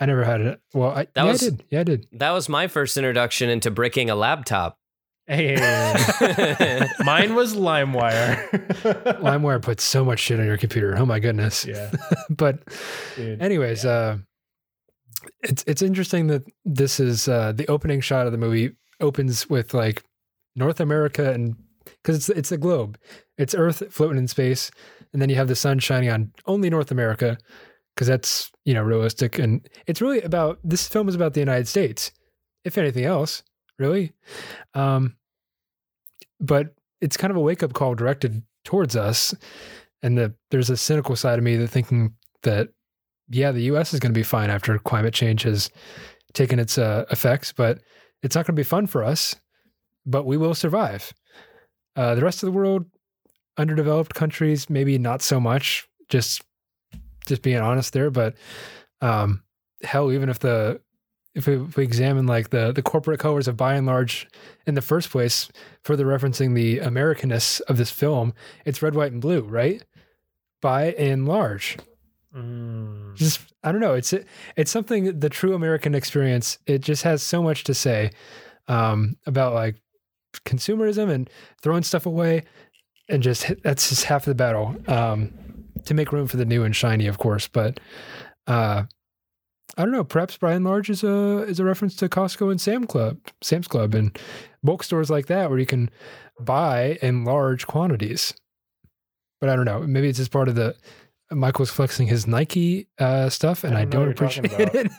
I 0.00 0.06
never 0.06 0.24
had 0.24 0.40
it. 0.40 0.60
Well, 0.74 0.90
I, 0.90 1.04
That 1.14 1.24
yeah, 1.24 1.24
was- 1.24 1.42
I 1.42 1.50
did. 1.50 1.64
Yeah, 1.70 1.80
I 1.80 1.84
did. 1.84 2.06
That 2.12 2.30
was 2.32 2.48
my 2.48 2.68
first 2.68 2.96
introduction 2.96 3.48
into 3.50 3.70
bricking 3.70 4.10
a 4.10 4.14
laptop. 4.14 4.78
Hey, 5.26 5.56
mine 7.04 7.34
was 7.34 7.54
LimeWire. 7.54 8.48
LimeWire 9.20 9.60
puts 9.60 9.84
so 9.84 10.02
much 10.02 10.20
shit 10.20 10.40
on 10.40 10.46
your 10.46 10.56
computer. 10.56 10.96
Oh 10.96 11.04
my 11.04 11.18
goodness. 11.20 11.66
yeah, 11.66 11.90
But 12.30 12.60
dude. 13.14 13.42
anyways, 13.42 13.84
uh 13.84 14.18
it's 15.42 15.64
it's 15.66 15.82
interesting 15.82 16.26
that 16.28 16.42
this 16.64 16.98
is 17.00 17.28
uh 17.28 17.52
the 17.52 17.68
opening 17.68 18.00
shot 18.00 18.26
of 18.26 18.32
the 18.32 18.38
movie 18.38 18.72
opens 19.00 19.48
with 19.48 19.74
like 19.74 20.04
North 20.56 20.80
America 20.80 21.32
and 21.32 21.56
because 21.84 22.16
it's 22.16 22.28
it's 22.28 22.52
a 22.52 22.58
globe. 22.58 22.98
It's 23.36 23.54
Earth 23.54 23.82
floating 23.90 24.18
in 24.18 24.28
space, 24.28 24.70
and 25.12 25.22
then 25.22 25.28
you 25.28 25.36
have 25.36 25.48
the 25.48 25.56
sun 25.56 25.78
shining 25.78 26.10
on 26.10 26.32
only 26.46 26.70
North 26.70 26.90
America 26.90 27.38
because 27.94 28.08
that's 28.08 28.50
you 28.64 28.74
know 28.74 28.82
realistic 28.82 29.38
and 29.38 29.66
it's 29.86 30.00
really 30.00 30.20
about 30.22 30.58
this 30.62 30.86
film 30.86 31.08
is 31.08 31.14
about 31.14 31.34
the 31.34 31.40
United 31.40 31.68
States, 31.68 32.12
if 32.64 32.78
anything 32.78 33.04
else, 33.04 33.42
really. 33.78 34.12
Um, 34.74 35.16
but 36.40 36.74
it's 37.00 37.16
kind 37.16 37.30
of 37.30 37.36
a 37.36 37.40
wake 37.40 37.62
up 37.62 37.72
call 37.72 37.94
directed 37.94 38.42
towards 38.64 38.96
us, 38.96 39.34
and 40.02 40.18
the 40.18 40.34
there's 40.50 40.70
a 40.70 40.76
cynical 40.76 41.16
side 41.16 41.38
of 41.38 41.44
me 41.44 41.56
that 41.56 41.68
thinking 41.68 42.14
that 42.42 42.68
yeah, 43.30 43.52
the 43.52 43.62
U.S. 43.62 43.92
is 43.92 44.00
going 44.00 44.12
to 44.12 44.18
be 44.18 44.24
fine 44.24 44.50
after 44.50 44.78
climate 44.78 45.14
change 45.14 45.42
has 45.42 45.70
taken 46.32 46.58
its 46.58 46.78
uh, 46.78 47.04
effects, 47.10 47.52
but 47.52 47.80
it's 48.22 48.34
not 48.34 48.46
going 48.46 48.54
to 48.54 48.60
be 48.60 48.64
fun 48.64 48.86
for 48.86 49.04
us. 49.04 49.36
But 50.06 50.24
we 50.24 50.36
will 50.36 50.54
survive. 50.54 51.12
Uh, 51.94 52.14
the 52.14 52.22
rest 52.22 52.42
of 52.42 52.46
the 52.46 52.52
world, 52.52 52.86
underdeveloped 53.58 54.14
countries, 54.14 54.70
maybe 54.70 54.96
not 54.98 55.20
so 55.20 55.38
much. 55.38 55.86
Just, 56.08 56.42
just 57.26 57.42
being 57.42 57.58
honest 57.58 57.92
there. 57.92 58.10
But 58.10 58.34
um, 59.02 59.42
hell, 59.82 60.10
even 60.10 60.28
if 60.28 60.38
the 60.38 60.80
if 61.34 61.46
we, 61.46 61.56
if 61.56 61.76
we 61.76 61.84
examine 61.84 62.26
like 62.26 62.50
the 62.50 62.72
the 62.72 62.82
corporate 62.82 63.20
colors 63.20 63.46
of 63.46 63.56
Buy 63.56 63.76
n 63.76 63.84
Large 63.84 64.28
in 64.66 64.74
the 64.74 64.82
first 64.82 65.10
place, 65.10 65.50
further 65.84 66.06
referencing 66.06 66.54
the 66.54 66.78
Americanness 66.78 67.60
of 67.62 67.76
this 67.76 67.90
film, 67.90 68.32
it's 68.64 68.80
red, 68.80 68.94
white, 68.94 69.12
and 69.12 69.20
blue, 69.20 69.42
right? 69.42 69.84
Buy 70.62 70.92
n 70.92 71.26
Large 71.26 71.76
Mm. 72.34 73.14
just 73.14 73.40
I 73.64 73.72
don't 73.72 73.80
know. 73.80 73.94
It's 73.94 74.12
it's 74.56 74.70
something 74.70 75.18
the 75.18 75.30
true 75.30 75.54
American 75.54 75.94
experience. 75.94 76.58
It 76.66 76.80
just 76.80 77.02
has 77.02 77.22
so 77.22 77.42
much 77.42 77.64
to 77.64 77.74
say 77.74 78.10
um, 78.68 79.16
about 79.26 79.54
like 79.54 79.76
consumerism 80.44 81.08
and 81.10 81.30
throwing 81.62 81.82
stuff 81.82 82.06
away, 82.06 82.44
and 83.08 83.22
just 83.22 83.50
that's 83.62 83.88
just 83.88 84.04
half 84.04 84.24
the 84.24 84.34
battle. 84.34 84.76
Um, 84.86 85.32
to 85.84 85.94
make 85.94 86.12
room 86.12 86.26
for 86.26 86.36
the 86.36 86.44
new 86.44 86.64
and 86.64 86.76
shiny, 86.76 87.06
of 87.06 87.18
course, 87.18 87.48
but 87.48 87.80
uh, 88.46 88.84
I 89.76 89.82
don't 89.82 89.92
know. 89.92 90.04
Perhaps 90.04 90.38
and 90.42 90.64
large 90.64 90.90
is 90.90 91.02
a 91.04 91.44
is 91.44 91.60
a 91.60 91.64
reference 91.64 91.96
to 91.96 92.08
Costco 92.08 92.50
and 92.50 92.60
Sam 92.60 92.86
Club, 92.86 93.18
Sam's 93.42 93.68
Club, 93.68 93.94
and 93.94 94.18
bulk 94.62 94.82
stores 94.82 95.08
like 95.08 95.26
that 95.26 95.50
where 95.50 95.58
you 95.58 95.66
can 95.66 95.90
buy 96.40 96.98
in 97.00 97.24
large 97.24 97.66
quantities. 97.66 98.34
But 99.40 99.50
I 99.50 99.56
don't 99.56 99.66
know. 99.66 99.80
Maybe 99.80 100.08
it's 100.08 100.18
just 100.18 100.32
part 100.32 100.48
of 100.48 100.56
the 100.56 100.74
Michael's 101.30 101.70
flexing 101.70 102.06
his 102.06 102.26
Nike 102.26 102.88
uh, 102.98 103.28
stuff, 103.28 103.64
and 103.64 103.76
I 103.76 103.82
I 103.82 103.84
don't 103.84 104.06
know 104.06 104.12
don't, 104.12 104.12
appreciate 104.12 104.74
it. 104.74 104.90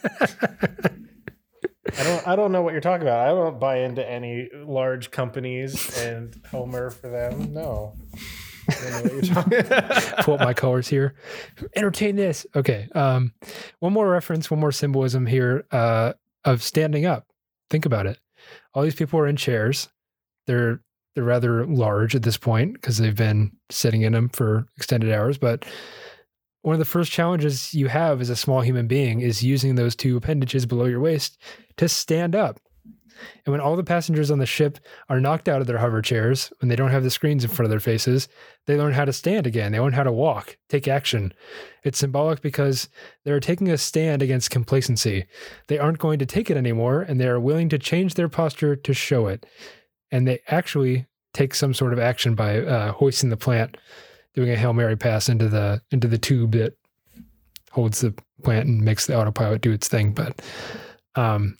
I 1.98 2.04
don't. 2.04 2.28
I 2.28 2.36
don't 2.36 2.52
know 2.52 2.62
what 2.62 2.74
you're 2.74 2.82
talking 2.82 3.08
about. 3.08 3.28
I 3.28 3.32
don't 3.32 3.60
buy 3.60 3.80
into 3.80 4.08
any 4.08 4.50
large 4.54 5.12
companies 5.12 5.98
and 6.00 6.36
Homer 6.52 6.92
for 6.92 7.10
them. 7.10 7.54
No. 7.54 7.96
I 8.70 8.74
don't 8.74 8.92
know 8.92 9.02
what 9.02 9.26
you're 9.26 9.36
talking. 9.36 10.14
Pull 10.24 10.34
up 10.36 10.42
my 10.42 10.54
colors 10.54 10.88
here. 10.88 11.16
Entertain 11.76 12.16
this. 12.16 12.46
Okay. 12.56 12.88
Um, 12.94 13.34
one 13.80 13.94
more 13.94 14.08
reference, 14.08 14.52
one 14.52 14.60
more 14.60 14.72
symbolism 14.72 15.26
here 15.26 15.66
uh, 15.72 16.14
of 16.46 16.62
standing 16.62 17.06
up. 17.06 17.26
Think 17.70 17.86
about 17.86 18.06
it. 18.06 18.20
All 18.74 18.84
these 18.84 18.96
people 18.96 19.20
are 19.20 19.28
in 19.28 19.36
chairs. 19.36 19.90
They're 20.46 20.82
they're 21.16 21.24
rather 21.24 21.66
large 21.66 22.16
at 22.16 22.22
this 22.24 22.38
point 22.38 22.74
because 22.74 22.98
they've 22.98 23.16
been 23.16 23.52
sitting 23.72 24.04
in 24.04 24.14
them 24.14 24.30
for 24.30 24.68
extended 24.78 25.12
hours. 25.12 25.38
But 25.38 25.66
one 26.62 26.74
of 26.74 26.80
the 26.80 26.86
first 26.86 27.12
challenges 27.12 27.74
you 27.74 27.88
have 27.88 28.22
as 28.22 28.30
a 28.30 28.36
small 28.36 28.62
human 28.62 28.88
being 28.88 29.22
is 29.22 29.44
using 29.44 29.76
those 29.76 29.96
two 29.96 30.18
appendages 30.18 30.66
below 30.66 30.86
your 30.86 31.00
waist 31.00 31.38
to 31.78 31.88
stand 31.88 32.36
up. 32.36 32.60
And 33.46 33.52
when 33.52 33.62
all 33.62 33.76
the 33.76 33.84
passengers 33.84 34.32
on 34.32 34.40
the 34.40 34.46
ship 34.46 34.80
are 35.10 35.20
knocked 35.20 35.50
out 35.50 35.62
of 35.62 35.68
their 35.68 35.78
hover 35.78 36.02
chairs, 36.02 36.52
when 36.60 36.70
they 36.70 36.76
don't 36.76 36.92
have 36.92 37.04
the 37.04 37.10
screens 37.10 37.44
in 37.44 37.50
front 37.50 37.66
of 37.66 37.70
their 37.70 37.80
faces, 37.80 38.30
they 38.66 38.78
learn 38.78 38.94
how 38.94 39.06
to 39.06 39.14
stand 39.14 39.46
again. 39.48 39.72
They 39.72 39.80
learn 39.80 39.94
how 39.94 40.04
to 40.04 40.12
walk, 40.12 40.58
take 40.70 40.88
action. 40.88 41.34
It's 41.84 42.00
symbolic 42.00 42.42
because 42.42 42.90
they're 43.26 43.40
taking 43.40 43.70
a 43.70 43.78
stand 43.78 44.22
against 44.22 44.52
complacency. 44.52 45.26
They 45.68 45.80
aren't 45.80 46.00
going 46.00 46.20
to 46.20 46.26
take 46.26 46.50
it 46.50 46.58
anymore, 46.58 47.02
and 47.02 47.20
they 47.20 47.28
are 47.28 47.40
willing 47.40 47.70
to 47.70 47.80
change 47.80 48.14
their 48.14 48.30
posture 48.30 48.76
to 48.76 48.94
show 48.94 49.28
it. 49.28 49.46
And 50.12 50.28
they 50.28 50.40
actually 50.48 51.08
take 51.34 51.54
some 51.54 51.74
sort 51.74 51.94
of 51.94 52.00
action 52.00 52.36
by 52.36 52.60
uh, 52.60 52.92
hoisting 52.94 53.30
the 53.30 53.38
plant, 53.38 53.78
doing 54.40 54.52
a 54.52 54.56
hail 54.56 54.72
mary 54.72 54.96
pass 54.96 55.28
into 55.28 55.50
the 55.50 55.82
into 55.92 56.08
the 56.08 56.18
tube 56.18 56.54
that 56.54 56.74
holds 57.72 58.00
the 58.00 58.14
plant 58.42 58.68
and 58.68 58.82
makes 58.82 59.06
the 59.06 59.14
autopilot 59.14 59.60
do 59.60 59.74
its 59.74 59.90
thing. 59.90 60.14
But 60.14 60.42
um, 61.16 61.58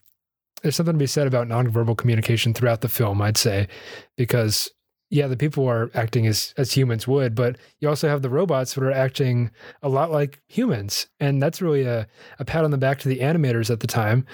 there's 0.62 0.76
something 0.76 0.94
to 0.94 0.98
be 0.98 1.06
said 1.06 1.26
about 1.26 1.46
nonverbal 1.46 1.98
communication 1.98 2.54
throughout 2.54 2.80
the 2.80 2.88
film, 2.88 3.20
I'd 3.20 3.36
say, 3.36 3.68
because 4.16 4.70
yeah, 5.10 5.26
the 5.26 5.36
people 5.36 5.68
are 5.68 5.90
acting 5.92 6.26
as 6.26 6.54
as 6.56 6.72
humans 6.72 7.06
would, 7.06 7.34
but 7.34 7.58
you 7.80 7.88
also 7.90 8.08
have 8.08 8.22
the 8.22 8.30
robots 8.30 8.72
that 8.72 8.82
are 8.82 8.90
acting 8.90 9.50
a 9.82 9.90
lot 9.90 10.10
like 10.10 10.40
humans, 10.46 11.06
and 11.18 11.42
that's 11.42 11.60
really 11.60 11.82
a, 11.82 12.06
a 12.38 12.46
pat 12.46 12.64
on 12.64 12.70
the 12.70 12.78
back 12.78 12.98
to 13.00 13.10
the 13.10 13.18
animators 13.18 13.70
at 13.70 13.80
the 13.80 13.86
time, 13.86 14.24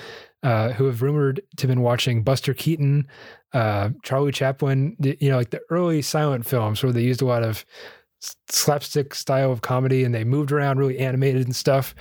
uh, 0.44 0.70
who 0.70 0.84
have 0.84 1.02
rumored 1.02 1.40
to 1.56 1.62
have 1.62 1.74
been 1.74 1.82
watching 1.82 2.22
Buster 2.22 2.54
Keaton, 2.54 3.08
uh, 3.54 3.90
Charlie 4.04 4.30
Chaplin, 4.30 4.96
you 5.00 5.30
know, 5.30 5.36
like 5.36 5.50
the 5.50 5.62
early 5.70 6.00
silent 6.00 6.46
films 6.46 6.80
where 6.82 6.92
they 6.92 7.02
used 7.02 7.22
a 7.22 7.26
lot 7.26 7.42
of 7.42 7.64
slapstick 8.48 9.14
style 9.14 9.52
of 9.52 9.62
comedy 9.62 10.04
and 10.04 10.14
they 10.14 10.24
moved 10.24 10.52
around 10.52 10.78
really 10.78 10.98
animated 10.98 11.44
and 11.44 11.54
stuff. 11.54 11.94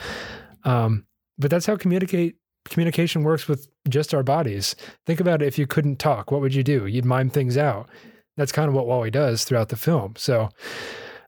Um, 0.63 1.05
but 1.37 1.51
that's 1.51 1.65
how 1.65 1.75
communicate 1.75 2.35
communication 2.65 3.23
works 3.23 3.47
with 3.47 3.67
just 3.87 4.13
our 4.13 4.23
bodies. 4.23 4.75
Think 5.05 5.19
about 5.19 5.41
it. 5.41 5.47
If 5.47 5.57
you 5.57 5.67
couldn't 5.67 5.99
talk, 5.99 6.31
what 6.31 6.41
would 6.41 6.55
you 6.55 6.63
do? 6.63 6.87
You'd 6.87 7.05
mime 7.05 7.29
things 7.29 7.57
out. 7.57 7.89
That's 8.37 8.51
kind 8.51 8.67
of 8.67 8.73
what 8.73 8.87
WALL-E 8.87 9.11
does 9.11 9.43
throughout 9.43 9.69
the 9.69 9.75
film. 9.75 10.15
So 10.17 10.49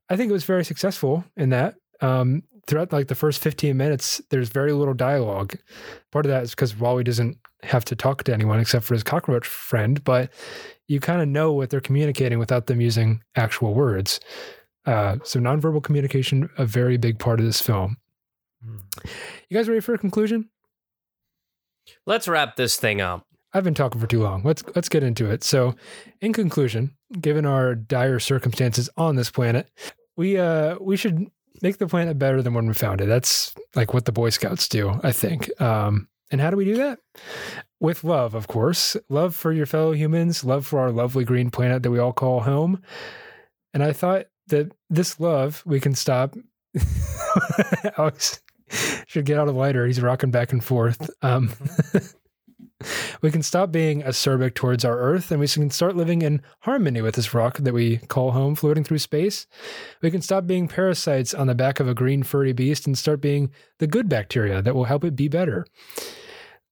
I 0.10 0.18
think 0.18 0.30
it 0.30 0.34
was 0.34 0.44
very 0.44 0.66
successful 0.66 1.24
in 1.38 1.50
that. 1.50 1.76
Um, 2.02 2.44
throughout 2.68 2.92
like 2.92 3.08
the 3.08 3.16
first 3.16 3.42
15 3.42 3.78
minutes, 3.78 4.22
there's 4.30 4.50
very 4.50 4.74
little 4.74 4.94
dialogue. 4.94 5.56
Part 6.12 6.26
of 6.26 6.32
that 6.32 6.44
is 6.44 6.52
because 6.52 6.76
WALL-E 6.76 7.04
doesn't 7.04 7.38
have 7.64 7.86
to 7.86 7.96
talk 7.96 8.24
to 8.24 8.34
anyone 8.34 8.60
except 8.60 8.86
for 8.86 8.94
his 8.94 9.04
cockroach 9.04 9.48
friend, 9.48 10.04
but 10.04 10.32
you 10.88 11.00
kind 11.00 11.22
of 11.22 11.28
know 11.28 11.54
what 11.54 11.70
they're 11.70 11.82
communicating 11.82 12.40
without 12.40 12.68
them 12.68 12.82
using 12.82 13.22
actual 13.36 13.74
words. 13.74 14.20
Uh, 14.88 15.18
so 15.24 15.40
nonverbal 15.40 15.84
communication, 15.84 16.50
a 16.58 16.66
very 16.66 16.98
big 16.98 17.20
part 17.20 17.40
of 17.40 17.46
this 17.46 17.62
film. 17.62 17.98
You 19.50 19.56
guys 19.56 19.68
ready 19.68 19.82
for 19.82 19.94
a 19.94 19.98
conclusion? 19.98 20.50
Let's 22.06 22.28
wrap 22.28 22.56
this 22.56 22.78
thing 22.78 23.02
up. 23.02 23.26
I've 23.54 23.64
been 23.64 23.74
talking 23.74 24.02
for 24.02 24.08
too 24.08 24.22
long. 24.22 24.42
Let's 24.44 24.64
let's 24.76 24.90
get 24.90 25.04
into 25.04 25.30
it. 25.30 25.44
So, 25.44 25.76
in 26.22 26.34
conclusion, 26.34 26.96
given 27.20 27.46
our 27.46 27.76
dire 27.76 28.20
circumstances 28.20 28.90
on 28.98 29.16
this 29.16 29.32
planet, 29.32 29.70
we 30.16 30.38
uh 30.38 30.78
we 30.82 30.98
should 30.98 31.28
make 31.62 31.78
the 31.78 31.88
planet 31.88 32.20
better 32.20 32.42
than 32.42 32.54
when 32.54 32.68
we 32.68 32.74
found 32.74 33.02
it. 33.02 33.06
That's 33.06 33.54
like 33.76 33.94
what 33.94 34.06
the 34.06 34.12
Boy 34.12 34.30
Scouts 34.30 34.68
do, 34.68 35.00
I 35.04 35.12
think. 35.12 35.50
Um, 35.62 36.08
and 36.30 36.42
how 36.42 36.50
do 36.50 36.58
we 36.58 36.66
do 36.66 36.76
that? 36.76 37.00
With 37.80 38.04
love, 38.04 38.36
of 38.36 38.48
course. 38.48 38.98
Love 39.10 39.34
for 39.34 39.52
your 39.52 39.66
fellow 39.66 39.94
humans, 39.94 40.44
love 40.44 40.68
for 40.68 40.80
our 40.80 40.92
lovely 40.92 41.24
green 41.24 41.50
planet 41.50 41.84
that 41.84 41.92
we 41.92 42.00
all 42.00 42.14
call 42.14 42.42
home. 42.42 42.82
And 43.74 43.82
I 43.82 43.94
thought 43.94 44.26
that 44.48 44.72
this 44.90 45.20
love 45.20 45.64
we 45.66 45.80
can 45.80 45.96
stop. 45.96 46.36
Alex 47.98 48.42
should 49.08 49.26
get 49.26 49.38
out 49.38 49.48
a 49.48 49.52
lighter. 49.52 49.86
He's 49.86 50.02
rocking 50.02 50.32
back 50.32 50.52
and 50.52 50.64
forth. 50.64 51.10
Um, 51.22 51.52
we 53.22 53.32
can 53.32 53.42
stop 53.42 53.72
being 53.72 54.04
acerbic 54.04 54.54
towards 54.54 54.86
our 54.86 54.98
Earth 54.98 55.32
and 55.32 55.40
we 55.40 55.48
can 55.48 55.70
start 55.70 55.96
living 55.96 56.22
in 56.22 56.42
harmony 56.62 57.02
with 57.02 57.16
this 57.16 57.34
rock 57.34 57.58
that 57.58 57.74
we 57.74 57.98
call 57.98 58.32
home 58.32 58.56
floating 58.56 58.84
through 58.84 59.00
space. 59.00 59.48
We 60.02 60.12
can 60.12 60.22
stop 60.22 60.46
being 60.46 60.68
parasites 60.68 61.34
on 61.34 61.48
the 61.48 61.56
back 61.56 61.80
of 61.80 61.88
a 61.88 61.96
green 61.96 62.24
furry 62.24 62.54
beast 62.54 62.86
and 62.86 62.98
start 62.98 63.22
being 63.22 63.52
the 63.80 63.88
good 63.88 64.10
bacteria 64.10 64.62
that 64.62 64.76
will 64.76 64.86
help 64.86 65.04
it 65.04 65.16
be 65.16 65.28
better. 65.28 65.66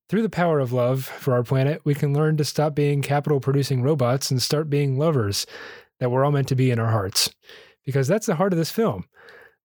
Through 0.07 0.21
the 0.21 0.29
power 0.29 0.59
of 0.59 0.71
love 0.71 1.03
for 1.03 1.33
our 1.33 1.43
planet, 1.43 1.81
we 1.83 1.95
can 1.95 2.13
learn 2.13 2.37
to 2.37 2.45
stop 2.45 2.75
being 2.75 3.01
capital 3.01 3.39
producing 3.39 3.81
robots 3.81 4.29
and 4.29 4.39
start 4.39 4.69
being 4.69 4.99
lovers 4.99 5.47
that 5.99 6.11
we're 6.11 6.25
all 6.25 6.31
meant 6.31 6.47
to 6.49 6.55
be 6.55 6.71
in 6.71 6.79
our 6.79 6.91
hearts. 6.91 7.29
Because 7.85 8.07
that's 8.07 8.25
the 8.25 8.35
heart 8.35 8.53
of 8.53 8.57
this 8.57 8.71
film. 8.71 9.05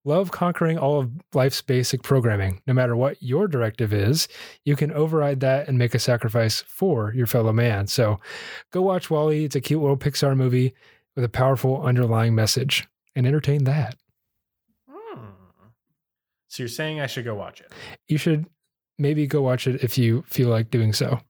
Love 0.05 0.31
conquering 0.31 0.79
all 0.79 0.99
of 0.99 1.11
life's 1.35 1.61
basic 1.61 2.03
programming. 2.03 2.63
No 2.67 2.73
matter 2.73 2.97
what 2.97 3.23
your 3.23 3.47
directive 3.47 3.93
is, 3.93 4.29
you 4.65 4.75
can 4.75 4.93
override 4.93 5.41
that 5.41 5.69
and 5.69 5.77
make 5.77 5.95
a 5.95 5.99
sacrifice 5.99 6.63
for 6.63 7.13
your 7.15 7.27
fellow 7.27 7.53
man. 7.53 7.87
So 7.87 8.19
go 8.71 8.81
watch 8.81 9.11
WALL-E. 9.11 9.45
It's 9.45 9.57
a 9.57 9.61
cute 9.61 9.81
little 9.81 9.99
Pixar 9.99 10.37
movie 10.37 10.75
with 11.15 11.25
a 11.25 11.29
powerful 11.29 11.83
underlying 11.83 12.35
message 12.35 12.89
and 13.15 13.27
entertain 13.27 13.65
that. 13.65 13.97
Hmm. 14.89 15.21
So 16.49 16.63
you're 16.63 16.69
saying 16.69 17.01
I 17.01 17.07
should 17.07 17.27
go 17.27 17.35
watch 17.35 17.61
it? 17.61 17.71
You 18.09 18.17
should 18.17 18.47
maybe 18.99 19.27
go 19.27 19.43
watch 19.43 19.67
it 19.67 19.83
if 19.83 19.99
you 19.99 20.25
feel 20.27 20.49
like 20.49 20.71
doing 20.71 20.95
so. 20.95 21.21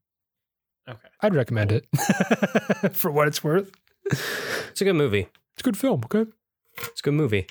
Okay. 0.88 1.08
I'd 1.22 1.34
recommend 1.34 1.72
it 1.72 1.86
for 2.92 3.10
what 3.10 3.28
it's 3.28 3.42
worth. 3.42 3.70
It's 4.70 4.80
a 4.80 4.84
good 4.84 4.96
movie. 4.96 5.28
It's 5.52 5.60
a 5.60 5.64
good 5.64 5.76
film, 5.76 6.02
okay? 6.04 6.30
It's 6.78 7.00
a 7.00 7.02
good 7.02 7.14
movie. 7.14 7.46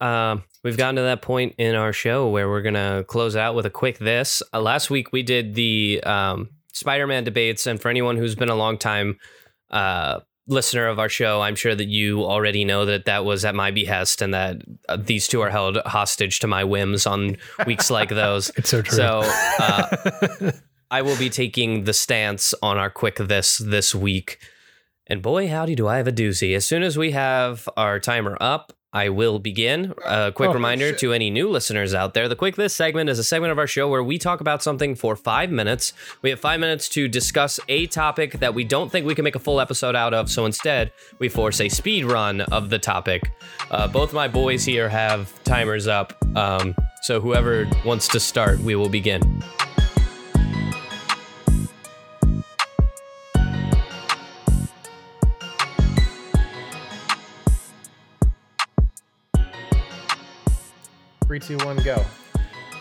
Um, 0.00 0.44
we've 0.62 0.76
gotten 0.76 0.96
to 0.96 1.02
that 1.02 1.22
point 1.22 1.54
in 1.58 1.74
our 1.74 1.92
show 1.92 2.28
where 2.28 2.48
we're 2.48 2.62
gonna 2.62 3.04
close 3.06 3.36
out 3.36 3.54
with 3.54 3.66
a 3.66 3.70
quick 3.70 3.98
this. 3.98 4.42
Uh, 4.52 4.60
last 4.60 4.90
week 4.90 5.12
we 5.12 5.22
did 5.22 5.54
the 5.54 6.02
um, 6.04 6.50
Spider-Man 6.72 7.24
debates, 7.24 7.66
and 7.66 7.80
for 7.80 7.88
anyone 7.88 8.16
who's 8.16 8.34
been 8.34 8.48
a 8.48 8.54
long 8.54 8.76
time 8.76 9.18
uh, 9.70 10.20
listener 10.46 10.88
of 10.88 10.98
our 10.98 11.08
show, 11.08 11.40
I'm 11.40 11.54
sure 11.54 11.74
that 11.74 11.88
you 11.88 12.24
already 12.24 12.64
know 12.64 12.84
that 12.86 13.04
that 13.06 13.24
was 13.24 13.44
at 13.44 13.54
my 13.54 13.70
behest, 13.70 14.20
and 14.20 14.34
that 14.34 14.62
uh, 14.88 14.96
these 14.96 15.28
two 15.28 15.40
are 15.40 15.50
held 15.50 15.78
hostage 15.86 16.40
to 16.40 16.46
my 16.46 16.64
whims 16.64 17.06
on 17.06 17.36
weeks 17.66 17.90
like 17.90 18.08
those. 18.08 18.50
It's 18.56 18.70
so 18.70 18.82
true. 18.82 18.96
So 18.96 19.22
uh, 19.58 20.52
I 20.90 21.02
will 21.02 21.16
be 21.18 21.30
taking 21.30 21.84
the 21.84 21.92
stance 21.92 22.52
on 22.62 22.78
our 22.78 22.90
quick 22.90 23.16
this 23.16 23.58
this 23.58 23.94
week. 23.94 24.38
And 25.06 25.20
boy, 25.20 25.48
howdy, 25.48 25.74
do 25.74 25.86
I 25.86 25.98
have 25.98 26.08
a 26.08 26.12
doozy. 26.12 26.56
As 26.56 26.66
soon 26.66 26.82
as 26.82 26.96
we 26.96 27.10
have 27.10 27.68
our 27.76 28.00
timer 28.00 28.38
up, 28.40 28.72
I 28.90 29.08
will 29.08 29.38
begin. 29.40 29.92
A 30.06 30.30
quick 30.32 30.50
Oh, 30.50 30.54
reminder 30.54 30.90
shit. 30.90 30.98
to 31.00 31.12
any 31.12 31.28
new 31.28 31.50
listeners 31.50 31.92
out 31.94 32.14
there 32.14 32.28
the 32.28 32.36
Quick 32.36 32.54
This 32.54 32.72
segment 32.74 33.10
is 33.10 33.18
a 33.18 33.24
segment 33.24 33.50
of 33.50 33.58
our 33.58 33.66
show 33.66 33.88
where 33.88 34.04
we 34.04 34.18
talk 34.18 34.40
about 34.40 34.62
something 34.62 34.94
for 34.94 35.16
five 35.16 35.50
minutes. 35.50 35.92
We 36.22 36.30
have 36.30 36.38
five 36.40 36.60
minutes 36.60 36.88
to 36.90 37.08
discuss 37.08 37.58
a 37.68 37.86
topic 37.88 38.34
that 38.38 38.54
we 38.54 38.62
don't 38.64 38.90
think 38.90 39.04
we 39.04 39.14
can 39.16 39.24
make 39.24 39.34
a 39.34 39.40
full 39.40 39.60
episode 39.60 39.96
out 39.96 40.14
of. 40.14 40.30
So 40.30 40.46
instead, 40.46 40.92
we 41.18 41.28
force 41.28 41.60
a 41.60 41.68
speed 41.68 42.04
run 42.04 42.40
of 42.42 42.70
the 42.70 42.78
topic. 42.78 43.30
Uh, 43.70 43.88
both 43.88 44.12
my 44.12 44.28
boys 44.28 44.64
here 44.64 44.88
have 44.88 45.30
timers 45.44 45.88
up. 45.88 46.14
Um, 46.36 46.74
so 47.02 47.20
whoever 47.20 47.68
wants 47.84 48.06
to 48.08 48.20
start, 48.20 48.60
we 48.60 48.74
will 48.76 48.88
begin. 48.88 49.42
Three, 61.34 61.40
two, 61.40 61.66
one, 61.66 61.76
go. 61.78 62.00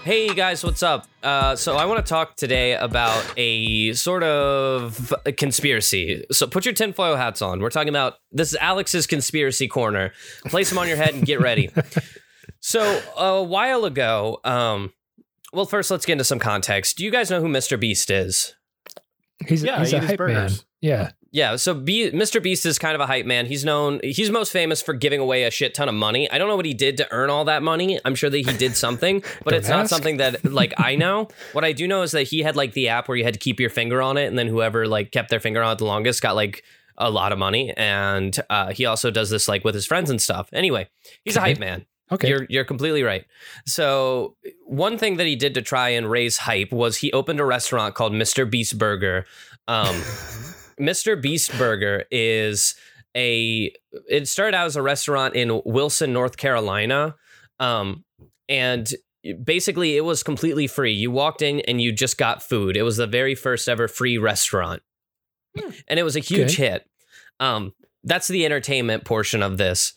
Hey 0.03 0.31
guys, 0.31 0.63
what's 0.63 0.83
up? 0.83 1.07
Uh, 1.23 1.55
so 1.55 1.75
I 1.75 1.85
want 1.85 2.05
to 2.05 2.07
talk 2.07 2.35
today 2.35 2.75
about 2.75 3.25
a 3.35 3.93
sort 3.93 4.21
of 4.21 5.11
a 5.25 5.31
conspiracy. 5.31 6.23
So 6.31 6.45
put 6.45 6.63
your 6.63 6.75
tinfoil 6.75 7.15
hats 7.15 7.41
on. 7.41 7.61
We're 7.61 7.71
talking 7.71 7.89
about 7.89 8.17
this 8.31 8.49
is 8.49 8.57
Alex's 8.61 9.07
conspiracy 9.07 9.67
corner. 9.67 10.13
Place 10.45 10.69
them 10.69 10.77
on 10.77 10.87
your 10.87 10.97
head 10.97 11.15
and 11.15 11.25
get 11.25 11.41
ready. 11.41 11.71
so 12.59 13.01
a 13.17 13.41
while 13.41 13.85
ago, 13.85 14.39
um, 14.43 14.93
well, 15.51 15.65
first 15.65 15.89
let's 15.89 16.05
get 16.05 16.11
into 16.11 16.23
some 16.23 16.37
context. 16.37 16.97
Do 16.97 17.03
you 17.03 17.09
guys 17.09 17.31
know 17.31 17.41
who 17.41 17.47
Mr. 17.47 17.79
Beast 17.79 18.11
is? 18.11 18.53
He's, 19.47 19.63
Yeah, 19.63 19.79
he's 19.79 19.89
he 19.89 19.97
a 19.97 20.01
hype 20.01 20.19
man. 20.19 20.51
Yeah. 20.79 21.09
Yeah, 21.33 21.55
so 21.55 21.73
Be- 21.73 22.11
Mr. 22.11 22.41
Beast 22.41 22.63
is 22.63 22.77
kind 22.77 22.93
of 22.93 23.01
a 23.01 23.07
hype 23.07 23.25
man. 23.25 23.47
He's 23.47 23.65
known, 23.65 23.99
he's 24.03 24.29
most 24.29 24.51
famous 24.51 24.83
for 24.83 24.93
giving 24.93 25.19
away 25.19 25.45
a 25.45 25.51
shit 25.51 25.73
ton 25.73 25.89
of 25.89 25.95
money. 25.95 26.29
I 26.29 26.37
don't 26.37 26.47
know 26.47 26.55
what 26.55 26.65
he 26.65 26.75
did 26.75 26.95
to 26.97 27.11
earn 27.11 27.31
all 27.31 27.45
that 27.45 27.63
money. 27.63 27.99
I'm 28.05 28.13
sure 28.13 28.29
that 28.29 28.37
he 28.37 28.43
did 28.43 28.77
something, 28.77 29.23
but 29.43 29.55
it's 29.55 29.67
not 29.67 29.89
something 29.89 30.17
that 30.17 30.45
like 30.45 30.75
I 30.77 30.95
know. 30.95 31.29
What 31.53 31.65
I 31.65 31.71
do 31.71 31.87
know 31.87 32.03
is 32.03 32.11
that 32.11 32.23
he 32.23 32.43
had 32.43 32.55
like 32.55 32.73
the 32.73 32.89
app 32.89 33.07
where 33.07 33.17
you 33.17 33.23
had 33.23 33.33
to 33.33 33.39
keep 33.39 33.59
your 33.59 33.71
finger 33.71 33.99
on 33.99 34.15
it, 34.17 34.27
and 34.27 34.37
then 34.37 34.47
whoever 34.47 34.87
like 34.87 35.11
kept 35.11 35.31
their 35.31 35.39
finger 35.39 35.63
on 35.63 35.73
it 35.73 35.79
the 35.79 35.85
longest 35.85 36.21
got 36.21 36.35
like 36.35 36.63
a 36.99 37.09
lot 37.09 37.31
of 37.31 37.39
money. 37.39 37.73
And 37.75 38.39
uh, 38.51 38.71
he 38.71 38.85
also 38.85 39.09
does 39.09 39.31
this 39.31 39.47
like 39.47 39.63
with 39.63 39.73
his 39.73 39.87
friends 39.87 40.11
and 40.11 40.21
stuff. 40.21 40.49
Anyway, 40.53 40.87
he's 41.25 41.35
a 41.35 41.41
hype 41.41 41.57
man. 41.57 41.87
Okay. 42.11 42.29
You're 42.29 42.45
you're 42.47 42.65
completely 42.65 43.01
right. 43.01 43.25
So 43.65 44.35
one 44.65 44.99
thing 44.99 45.17
that 45.17 45.25
he 45.25 45.35
did 45.35 45.55
to 45.55 45.63
try 45.63 45.89
and 45.89 46.07
raise 46.07 46.37
hype 46.37 46.71
was 46.71 46.97
he 46.97 47.11
opened 47.11 47.39
a 47.39 47.45
restaurant 47.45 47.95
called 47.95 48.13
Mr. 48.13 48.47
Beast 48.47 48.77
Burger. 48.77 49.25
Um, 49.67 49.99
Mr. 50.83 51.19
Beast 51.19 51.57
Burger 51.57 52.03
is 52.11 52.75
a. 53.15 53.71
It 54.09 54.27
started 54.27 54.55
out 54.55 54.65
as 54.65 54.75
a 54.75 54.81
restaurant 54.81 55.35
in 55.35 55.61
Wilson, 55.65 56.11
North 56.13 56.37
Carolina, 56.37 57.15
um, 57.59 58.03
and 58.49 58.91
basically 59.43 59.95
it 59.95 60.03
was 60.03 60.23
completely 60.23 60.67
free. 60.67 60.91
You 60.93 61.09
walked 61.11 61.41
in 61.41 61.61
and 61.61 61.81
you 61.81 61.91
just 61.91 62.17
got 62.17 62.43
food. 62.43 62.75
It 62.75 62.83
was 62.83 62.97
the 62.97 63.07
very 63.07 63.35
first 63.35 63.69
ever 63.69 63.87
free 63.87 64.17
restaurant, 64.17 64.81
and 65.87 65.99
it 65.99 66.03
was 66.03 66.15
a 66.15 66.19
huge 66.19 66.53
Okay. 66.59 66.69
hit. 66.71 66.89
Um, 67.39 67.73
that's 68.03 68.27
the 68.27 68.45
entertainment 68.45 69.05
portion 69.05 69.41
of 69.41 69.57
this. 69.57 69.93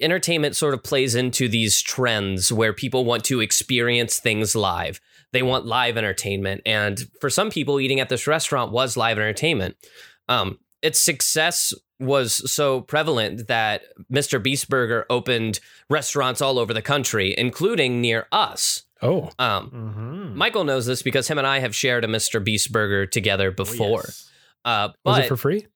Entertainment 0.00 0.54
sort 0.54 0.74
of 0.74 0.82
plays 0.84 1.14
into 1.14 1.48
these 1.48 1.80
trends 1.80 2.52
where 2.52 2.74
people 2.74 3.06
want 3.06 3.24
to 3.24 3.40
experience 3.40 4.18
things 4.18 4.54
live. 4.54 5.00
They 5.32 5.42
want 5.42 5.64
live 5.66 5.96
entertainment. 5.96 6.60
And 6.66 7.06
for 7.20 7.30
some 7.30 7.50
people, 7.50 7.80
eating 7.80 8.00
at 8.00 8.08
this 8.10 8.26
restaurant 8.26 8.70
was 8.72 8.96
live 8.98 9.18
entertainment. 9.18 9.76
Um, 10.28 10.58
its 10.82 11.00
success 11.00 11.72
was 12.00 12.50
so 12.52 12.80
prevalent 12.82 13.48
that 13.48 13.82
Mr. 14.12 14.40
Beast 14.40 14.68
Burger 14.68 15.04
opened 15.10 15.58
restaurants 15.90 16.40
all 16.40 16.58
over 16.58 16.72
the 16.72 16.82
country, 16.82 17.34
including 17.36 18.00
near 18.00 18.26
us. 18.30 18.84
oh, 19.02 19.30
Um, 19.38 19.70
Mm-hmm. 19.70 20.36
Michael 20.38 20.64
knows 20.64 20.86
this 20.86 21.02
because 21.02 21.26
him 21.28 21.38
and 21.38 21.46
I 21.46 21.58
have 21.58 21.74
shared 21.74 22.04
a 22.04 22.08
Mr. 22.08 22.42
Beast 22.42 22.70
Burger 22.70 23.06
together 23.06 23.50
before. 23.50 24.04
Uh, 24.64 24.88
but 25.02 25.10
was 25.10 25.18
it 25.24 25.28
for 25.28 25.36
free? 25.36 25.66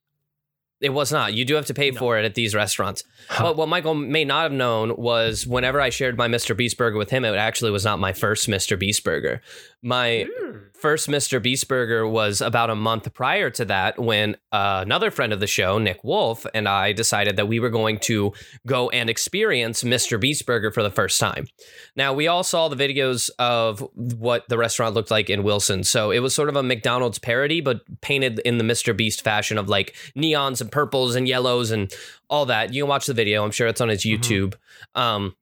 It 0.83 0.91
was 0.91 1.13
not. 1.13 1.33
You 1.35 1.45
do 1.45 1.55
have 1.55 1.67
to 1.67 1.75
pay 1.75 1.91
No. 1.91 1.99
for 1.99 2.19
it 2.19 2.25
at 2.25 2.35
these 2.35 2.55
restaurants. 2.55 3.05
Huh. 3.29 3.45
But 3.45 3.57
what 3.57 3.69
Michael 3.69 3.95
may 3.95 4.25
not 4.25 4.43
have 4.43 4.53
known 4.53 4.97
was 4.97 5.47
whenever 5.47 5.81
I 5.81 5.91
shared 5.91 6.19
my 6.19 6.29
Mr. 6.29 6.57
Beast 6.57 6.77
Burger 6.77 6.99
with 6.99 7.11
him, 7.11 7.25
it 7.25 7.35
actually 7.37 7.71
was 7.71 7.85
not 7.85 7.99
my 7.99 8.13
first 8.13 8.49
Mr. 8.49 8.79
Beast 8.79 9.05
Burger. 9.05 9.41
My 9.85 10.27
first 10.75 11.09
Mr. 11.09 11.41
Beast 11.43 11.69
Burger 11.69 12.07
was 12.07 12.41
about 12.41 12.71
a 12.71 12.75
month 12.75 13.13
prior 13.15 13.51
to 13.51 13.65
that 13.67 13.99
when 14.01 14.37
uh, 14.51 14.81
another 14.83 15.11
friend 15.13 15.33
of 15.33 15.39
the 15.41 15.47
show, 15.47 15.79
Nick 15.79 16.03
Wolf, 16.03 16.45
and 16.55 16.69
I 16.69 16.93
decided 16.93 17.37
that 17.37 17.47
we 17.47 17.61
were 17.61 17.71
going 17.71 17.99
to 18.01 18.33
go 18.67 18.91
and 18.91 19.09
experience 19.09 19.85
Mr. 19.85 20.19
Beast 20.21 20.45
Burger 20.47 20.71
for 20.73 20.83
the 20.83 20.91
first 20.91 21.21
time. 21.21 21.47
Now, 21.95 22.13
we 22.13 22.27
all 22.27 22.43
saw 22.43 22.69
the 22.69 22.77
videos 22.77 23.31
of 23.39 23.87
what 23.95 24.49
the 24.49 24.59
restaurant 24.59 24.95
looked 24.95 25.11
like 25.11 25.31
in 25.31 25.45
Wilson. 25.45 25.85
So 25.85 26.11
it 26.11 26.19
was 26.21 26.35
sort 26.35 26.49
of 26.49 26.57
a 26.57 26.63
McDonald's 26.63 27.19
parody, 27.21 27.61
but 27.61 27.83
painted 28.01 28.41
in 28.41 28.59
the 28.59 28.65
Mr. 28.65 28.97
Beast 28.97 29.23
fashion 29.23 29.59
of 29.59 29.69
like 29.69 29.95
neons 30.17 30.61
and 30.61 30.71
purples 30.73 31.15
and 31.15 31.29
yellows 31.29 31.71
and 31.71 31.93
all 32.29 32.47
that. 32.47 32.73
You 32.75 32.83
can 32.83 32.89
watch 32.89 33.07
the 33.07 33.15
video. 33.15 33.45
I'm 33.45 33.53
sure 33.53 33.69
it's 33.69 33.81
on 33.81 33.89
his 33.91 34.05
Mhm. 34.05 34.19
YouTube. 34.19 34.55
Um, 34.97 35.37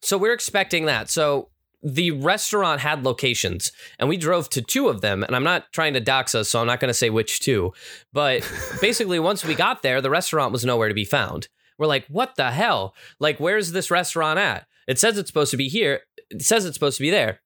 so 0.00 0.16
we're 0.16 0.32
expecting 0.32 0.86
that. 0.86 1.10
So 1.10 1.50
the 1.82 2.10
restaurant 2.12 2.80
had 2.80 3.04
locations 3.04 3.70
and 3.98 4.08
we 4.08 4.16
drove 4.16 4.48
to 4.50 4.62
two 4.62 4.88
of 4.88 5.02
them. 5.02 5.22
And 5.22 5.36
I'm 5.36 5.44
not 5.44 5.72
trying 5.72 5.92
to 5.94 6.00
dox 6.00 6.34
us, 6.34 6.48
so 6.48 6.60
I'm 6.60 6.66
not 6.66 6.80
going 6.80 6.88
to 6.88 6.94
say 6.94 7.10
which 7.10 7.40
two. 7.40 7.72
But 8.12 8.40
basically, 8.80 9.18
once 9.18 9.44
we 9.44 9.54
got 9.54 9.82
there, 9.82 10.00
the 10.00 10.10
restaurant 10.10 10.52
was 10.52 10.64
nowhere 10.64 10.88
to 10.88 10.94
be 10.94 11.04
found. 11.04 11.48
We're 11.78 11.86
like, 11.86 12.06
what 12.06 12.36
the 12.36 12.52
hell? 12.52 12.94
Like, 13.20 13.38
where's 13.38 13.72
this 13.72 13.90
restaurant 13.90 14.38
at? 14.38 14.66
It 14.88 14.98
says 14.98 15.18
it's 15.18 15.28
supposed 15.28 15.50
to 15.50 15.56
be 15.56 15.68
here. 15.68 16.00
It 16.30 16.42
says 16.42 16.64
it's 16.64 16.74
supposed 16.74 16.96
to 16.96 17.02
be 17.02 17.10
there. 17.10 17.40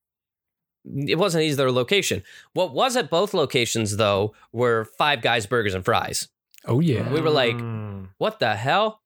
It 0.85 1.19
wasn't 1.19 1.45
either 1.45 1.71
location. 1.71 2.23
What 2.55 2.73
was 2.73 2.97
at 2.97 3.11
both 3.11 3.35
locations, 3.35 3.97
though, 3.97 4.35
were 4.53 4.87
Five 4.97 5.21
Guys 5.21 5.45
Burgers 5.47 5.75
and 5.75 5.85
Fries. 5.85 6.29
Oh 6.67 6.81
yeah. 6.81 7.11
We 7.13 7.21
were 7.21 7.31
like, 7.31 7.57
Mm. 7.57 8.09
what 8.19 8.39
the 8.39 8.55
hell? 8.57 9.01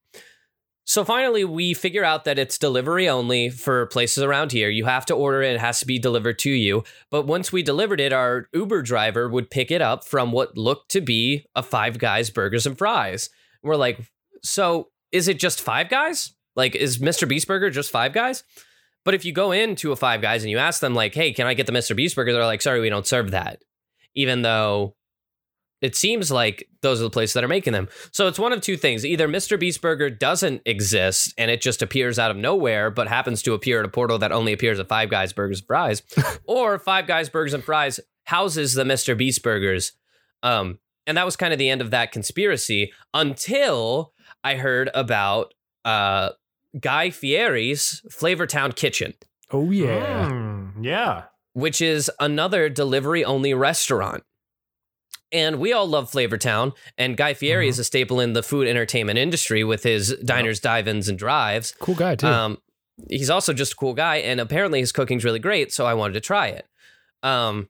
So 0.86 1.02
finally, 1.02 1.44
we 1.44 1.72
figure 1.72 2.05
out 2.05 2.24
that 2.24 2.39
it's 2.39 2.59
delivery 2.59 3.09
only 3.09 3.48
for 3.48 3.86
places 3.86 4.22
around 4.22 4.52
here. 4.52 4.68
You 4.68 4.85
have 4.85 5.06
to 5.06 5.14
order 5.14 5.43
it, 5.43 5.55
it 5.55 5.60
has 5.60 5.81
to 5.81 5.86
be 5.86 5.98
delivered 5.98 6.39
to 6.40 6.51
you. 6.51 6.85
But 7.10 7.26
once 7.26 7.51
we 7.51 7.62
delivered 7.62 8.01
it, 8.01 8.12
our 8.12 8.48
Uber 8.52 8.82
driver 8.82 9.28
would 9.28 9.51
pick 9.51 9.70
it 9.70 9.81
up 9.81 10.05
from 10.05 10.31
what 10.31 10.59
looked 10.59 10.90
to 10.90 11.01
be 11.01 11.47
a 11.56 11.62
Five 11.62 11.98
Guys 11.98 12.28
burgers 12.28 12.66
and 12.66 12.76
fries. 12.76 13.31
We're 13.62 13.76
like, 13.76 13.98
so 14.43 14.89
is 15.10 15.26
it 15.26 15.39
just 15.39 15.62
Five 15.62 15.89
Guys? 15.89 16.35
Like, 16.55 16.74
is 16.76 16.98
Mr. 16.98 17.26
Beast 17.26 17.48
Burger 17.48 17.70
just 17.70 17.90
Five 17.90 18.12
Guys? 18.12 18.44
But 19.06 19.14
if 19.14 19.24
you 19.24 19.32
go 19.32 19.52
into 19.52 19.90
a 19.90 19.97
Five 19.97 20.20
Guys 20.20 20.43
and 20.43 20.51
you 20.51 20.59
ask 20.59 20.81
them, 20.81 20.94
like, 20.94 21.14
hey, 21.14 21.32
can 21.32 21.47
I 21.47 21.55
get 21.55 21.64
the 21.66 21.72
Mr. 21.72 21.97
Beast 21.97 22.14
Burger? 22.14 22.32
They're 22.35 22.44
like, 22.44 22.60
sorry, 22.62 22.81
we 22.81 22.90
don't 22.90 23.06
serve 23.06 23.31
that. 23.31 23.62
Even 24.14 24.43
though 24.43 24.97
it 25.85 25.94
seems 25.94 26.31
like 26.32 26.66
those 26.81 27.01
are 27.01 27.05
the 27.05 27.11
places 27.11 27.35
that 27.35 27.44
are 27.44 27.48
making 27.48 27.73
them. 27.74 27.89
So 28.11 28.27
it's 28.27 28.39
one 28.39 28.52
of 28.52 28.61
two 28.62 28.77
things. 28.77 29.05
Either 29.05 29.28
Mr. 29.28 29.61
Beast 29.61 29.82
Burger 29.82 30.09
doesn't 30.09 30.62
exist 30.65 31.35
and 31.36 31.51
it 31.51 31.61
just 31.61 31.82
appears 31.82 32.19
out 32.19 32.31
of 32.31 32.36
nowhere, 32.39 32.90
but 32.90 33.06
happens 33.06 33.43
to 33.43 33.52
appear 33.52 33.81
at 33.81 33.85
a 33.85 33.89
portal 33.89 34.19
that 34.19 34.32
only 34.32 34.52
appears 34.52 34.78
at 34.81 34.89
Five 34.89 35.11
Guys 35.11 35.32
Burgers 35.32 35.61
and 35.61 35.66
Fries, 35.66 36.02
or 36.47 36.78
Five 36.78 37.06
Guys 37.06 37.28
Burgers 37.28 37.52
and 37.55 37.62
Fries 37.62 38.01
houses 38.24 38.73
the 38.74 38.85
Mr. 38.85 39.16
Beast 39.16 39.43
Burgers. 39.43 39.93
Um, 40.43 40.78
and 41.06 41.16
that 41.19 41.24
was 41.27 41.36
kind 41.36 41.52
of 41.52 41.59
the 41.59 41.69
end 41.69 41.82
of 41.82 41.90
that 41.90 42.12
conspiracy 42.12 42.93
until 43.12 44.12
I 44.43 44.55
heard 44.56 44.90
about 44.94 45.52
uh, 45.85 46.31
Guy 46.81 47.11
Fieri's 47.11 48.01
Flavortown 48.11 48.74
Kitchen, 48.74 49.12
Oh 49.51 49.70
yeah. 49.70 50.31
Mm, 50.31 50.73
yeah. 50.82 51.24
which 51.52 51.81
is 51.82 52.11
another 52.20 52.69
delivery 52.69 53.24
only 53.24 53.52
restaurant. 53.55 54.23
And 55.35 55.59
we 55.59 55.73
all 55.73 55.86
love 55.86 56.11
Flavortown, 56.11 56.74
and 56.97 57.16
Guy 57.16 57.35
Fieri 57.35 57.69
is 57.69 57.81
a 57.81 57.85
staple 57.85 58.20
in 58.20 58.35
the 58.35 58.43
food 58.43 58.69
entertainment 58.69 59.19
industry 59.19 59.65
with 59.65 59.82
his 59.82 60.16
diners, 60.24 60.61
dive-ins, 60.61 61.09
and 61.09 61.19
drives. 61.19 61.74
Cool 61.81 61.97
guy 61.97 62.15
too. 62.15 62.28
Um, 62.28 62.59
he's 63.11 63.31
also 63.31 63.52
just 63.52 63.73
a 63.73 63.77
cool 63.77 63.94
guy, 63.94 64.16
and 64.16 64.40
apparently 64.40 64.78
his 64.78 64.93
cooking's 64.93 65.24
really 65.24 65.40
great, 65.40 65.73
so 65.73 65.86
I 65.86 65.94
wanted 65.94 66.15
to 66.15 66.20
try 66.20 66.47
it. 66.47 66.69
Um, 67.24 67.69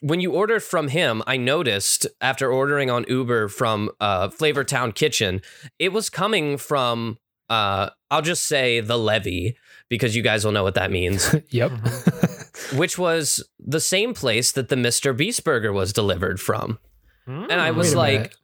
when 0.00 0.20
you 0.20 0.32
order 0.32 0.60
from 0.60 0.88
him, 0.88 1.22
I 1.26 1.38
noticed 1.38 2.06
after 2.20 2.52
ordering 2.52 2.90
on 2.90 3.06
Uber 3.08 3.48
from 3.48 3.90
uh, 3.98 4.28
Flavortown 4.28 4.94
Kitchen, 4.94 5.40
it 5.78 5.90
was 5.92 6.10
coming 6.10 6.58
from 6.58 7.18
uh, 7.48 7.90
I'll 8.10 8.22
just 8.22 8.44
say 8.44 8.80
the 8.80 8.98
levy 8.98 9.56
because 9.88 10.16
you 10.16 10.22
guys 10.22 10.44
will 10.44 10.52
know 10.52 10.62
what 10.62 10.74
that 10.74 10.90
means, 10.90 11.34
yep. 11.50 11.72
which 12.74 12.98
was 12.98 13.42
the 13.58 13.80
same 13.80 14.14
place 14.14 14.52
that 14.52 14.68
the 14.68 14.76
Mr. 14.76 15.16
Beast 15.16 15.44
Burger 15.44 15.72
was 15.72 15.92
delivered 15.92 16.40
from. 16.40 16.78
And 17.26 17.52
I 17.52 17.70
Mm. 17.70 17.76
was 17.76 17.94
like, 17.94 18.12
minute. 18.20 18.36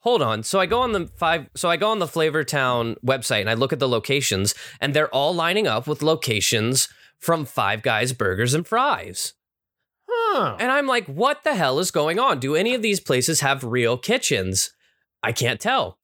hold 0.00 0.22
on. 0.22 0.42
So 0.44 0.60
I 0.60 0.66
go 0.66 0.80
on 0.80 0.92
the 0.92 1.08
five 1.16 1.48
so 1.56 1.68
I 1.68 1.76
go 1.76 1.90
on 1.90 1.98
the 1.98 2.06
Flavortown 2.06 2.96
website 3.04 3.40
and 3.40 3.50
I 3.50 3.54
look 3.54 3.72
at 3.72 3.78
the 3.80 3.88
locations 3.88 4.54
and 4.80 4.94
they're 4.94 5.12
all 5.14 5.34
lining 5.34 5.66
up 5.66 5.86
with 5.88 6.02
locations 6.02 6.88
from 7.18 7.44
Five 7.44 7.82
Guys 7.82 8.12
Burgers 8.12 8.54
and 8.54 8.66
Fries. 8.66 9.34
Huh. 10.08 10.56
And 10.58 10.70
I'm 10.70 10.86
like, 10.86 11.06
what 11.06 11.44
the 11.44 11.54
hell 11.54 11.78
is 11.78 11.90
going 11.90 12.18
on? 12.18 12.38
Do 12.38 12.54
any 12.56 12.74
of 12.74 12.82
these 12.82 13.00
places 13.00 13.40
have 13.40 13.62
real 13.64 13.96
kitchens? 13.98 14.70
I 15.22 15.32
can't 15.32 15.60
tell. 15.60 15.98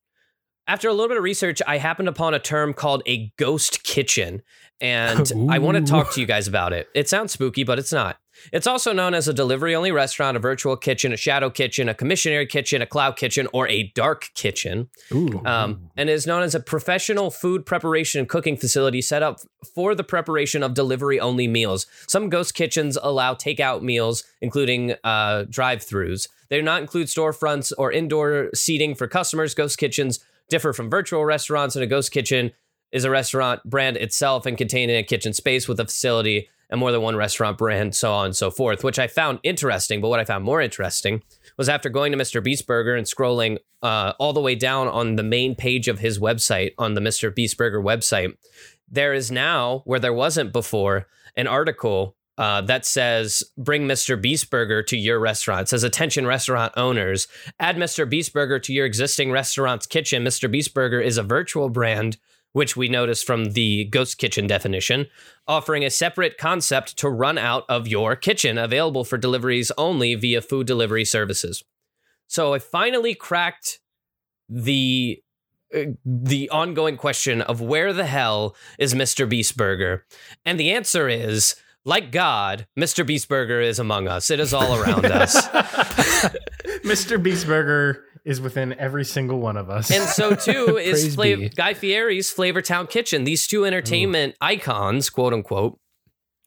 After 0.68 0.88
a 0.88 0.92
little 0.92 1.08
bit 1.08 1.16
of 1.16 1.22
research, 1.22 1.62
I 1.66 1.78
happened 1.78 2.08
upon 2.08 2.34
a 2.34 2.38
term 2.40 2.74
called 2.74 3.02
a 3.06 3.32
ghost 3.38 3.84
kitchen, 3.84 4.42
and 4.80 5.32
I 5.48 5.58
want 5.58 5.78
to 5.78 5.90
talk 5.90 6.12
to 6.12 6.20
you 6.20 6.26
guys 6.26 6.46
about 6.48 6.72
it. 6.72 6.88
It 6.94 7.08
sounds 7.08 7.32
spooky, 7.32 7.64
but 7.64 7.78
it's 7.78 7.92
not. 7.92 8.18
It's 8.52 8.66
also 8.66 8.92
known 8.92 9.14
as 9.14 9.28
a 9.28 9.32
delivery 9.32 9.74
only 9.74 9.92
restaurant, 9.92 10.36
a 10.36 10.40
virtual 10.40 10.76
kitchen, 10.76 11.12
a 11.12 11.16
shadow 11.16 11.48
kitchen, 11.48 11.88
a 11.88 11.94
commissionary 11.94 12.48
kitchen, 12.48 12.82
a 12.82 12.86
cloud 12.86 13.16
kitchen, 13.16 13.48
or 13.52 13.66
a 13.68 13.84
dark 13.94 14.30
kitchen 14.34 14.88
Ooh. 15.12 15.40
um, 15.46 15.90
and 15.96 16.10
is 16.10 16.26
known 16.26 16.42
as 16.42 16.54
a 16.54 16.60
professional 16.60 17.30
food 17.30 17.64
preparation 17.64 18.18
and 18.18 18.28
cooking 18.28 18.56
facility 18.56 19.00
set 19.00 19.22
up 19.22 19.40
for 19.74 19.94
the 19.94 20.04
preparation 20.04 20.62
of 20.62 20.74
delivery 20.74 21.18
only 21.18 21.48
meals. 21.48 21.86
Some 22.06 22.28
ghost 22.28 22.54
kitchens 22.54 22.98
allow 23.02 23.34
takeout 23.34 23.82
meals, 23.82 24.24
including 24.42 24.94
uh, 25.02 25.44
drive 25.48 25.80
throughs. 25.80 26.28
They 26.48 26.56
do 26.56 26.62
not 26.62 26.82
include 26.82 27.06
storefronts 27.06 27.72
or 27.78 27.90
indoor 27.90 28.50
seating 28.54 28.94
for 28.94 29.08
customers. 29.08 29.54
Ghost 29.54 29.78
kitchens 29.78 30.20
differ 30.48 30.72
from 30.72 30.90
virtual 30.90 31.24
restaurants, 31.24 31.74
and 31.74 31.82
a 31.82 31.88
ghost 31.88 32.12
kitchen 32.12 32.52
is 32.96 33.04
a 33.04 33.10
restaurant 33.10 33.62
brand 33.64 33.96
itself 33.98 34.46
and 34.46 34.56
contained 34.56 34.90
in 34.90 34.96
a 34.96 35.02
kitchen 35.02 35.34
space 35.34 35.68
with 35.68 35.78
a 35.78 35.84
facility 35.84 36.48
and 36.70 36.80
more 36.80 36.90
than 36.90 37.02
one 37.02 37.14
restaurant 37.14 37.58
brand, 37.58 37.94
so 37.94 38.12
on 38.12 38.26
and 38.26 38.36
so 38.36 38.50
forth, 38.50 38.82
which 38.82 38.98
I 38.98 39.06
found 39.06 39.38
interesting. 39.42 40.00
But 40.00 40.08
what 40.08 40.18
I 40.18 40.24
found 40.24 40.44
more 40.44 40.60
interesting 40.60 41.22
was 41.56 41.68
after 41.68 41.88
going 41.88 42.10
to 42.10 42.18
Mr. 42.18 42.42
Beast 42.42 42.66
Burger 42.66 42.96
and 42.96 43.06
scrolling 43.06 43.58
uh, 43.82 44.14
all 44.18 44.32
the 44.32 44.40
way 44.40 44.54
down 44.54 44.88
on 44.88 45.16
the 45.16 45.22
main 45.22 45.54
page 45.54 45.86
of 45.86 46.00
his 46.00 46.18
website, 46.18 46.72
on 46.78 46.94
the 46.94 47.00
Mr. 47.00 47.32
Beast 47.32 47.56
Burger 47.56 47.80
website, 47.80 48.36
there 48.88 49.12
is 49.12 49.30
now, 49.30 49.82
where 49.84 50.00
there 50.00 50.12
wasn't 50.12 50.52
before, 50.52 51.06
an 51.36 51.46
article 51.46 52.16
uh, 52.38 52.60
that 52.62 52.84
says, 52.84 53.42
Bring 53.56 53.86
Mr. 53.86 54.20
Beast 54.20 54.50
Burger 54.50 54.82
to 54.84 54.96
your 54.96 55.18
restaurant. 55.18 55.62
It 55.62 55.68
says, 55.68 55.82
Attention 55.82 56.26
restaurant 56.26 56.72
owners, 56.76 57.28
add 57.58 57.76
Mr. 57.76 58.08
Beast 58.08 58.32
Burger 58.32 58.58
to 58.58 58.72
your 58.72 58.86
existing 58.86 59.30
restaurant's 59.30 59.86
kitchen. 59.86 60.24
Mr. 60.24 60.50
Beast 60.50 60.74
Burger 60.74 61.00
is 61.00 61.16
a 61.16 61.22
virtual 61.22 61.68
brand, 61.68 62.18
which 62.56 62.74
we 62.74 62.88
noticed 62.88 63.26
from 63.26 63.52
the 63.52 63.84
Ghost 63.84 64.16
Kitchen 64.16 64.46
definition, 64.46 65.08
offering 65.46 65.84
a 65.84 65.90
separate 65.90 66.38
concept 66.38 66.96
to 66.96 67.10
run 67.10 67.36
out 67.36 67.66
of 67.68 67.86
your 67.86 68.16
kitchen, 68.16 68.56
available 68.56 69.04
for 69.04 69.18
deliveries 69.18 69.70
only 69.76 70.14
via 70.14 70.40
food 70.40 70.66
delivery 70.66 71.04
services. 71.04 71.62
So 72.28 72.54
I 72.54 72.58
finally 72.58 73.14
cracked 73.14 73.80
the 74.48 75.22
uh, 75.74 75.84
the 76.06 76.48
ongoing 76.48 76.96
question 76.96 77.42
of 77.42 77.60
where 77.60 77.92
the 77.92 78.06
hell 78.06 78.56
is 78.78 78.94
Mr. 78.94 79.28
Beast 79.28 79.58
Burger? 79.58 80.06
And 80.46 80.58
the 80.58 80.70
answer 80.70 81.10
is 81.10 81.56
like 81.84 82.10
God, 82.10 82.66
Mr. 82.74 83.06
Beast 83.06 83.28
Burger 83.28 83.60
is 83.60 83.78
among 83.78 84.08
us. 84.08 84.30
It 84.30 84.40
is 84.40 84.54
all 84.54 84.76
around 84.76 85.04
us. 85.04 85.46
Mr. 86.86 87.22
Beast 87.22 87.46
Burger 87.46 88.05
is 88.26 88.40
within 88.40 88.74
every 88.78 89.04
single 89.04 89.38
one 89.38 89.56
of 89.56 89.70
us. 89.70 89.90
And 89.90 90.02
so 90.02 90.34
too 90.34 90.76
is 90.82 91.16
be. 91.16 91.48
Guy 91.48 91.74
Fieri's 91.74 92.34
Flavortown 92.34 92.90
Kitchen. 92.90 93.22
These 93.24 93.46
two 93.46 93.64
entertainment 93.64 94.34
icons, 94.40 95.08
quote 95.08 95.32
unquote, 95.32 95.78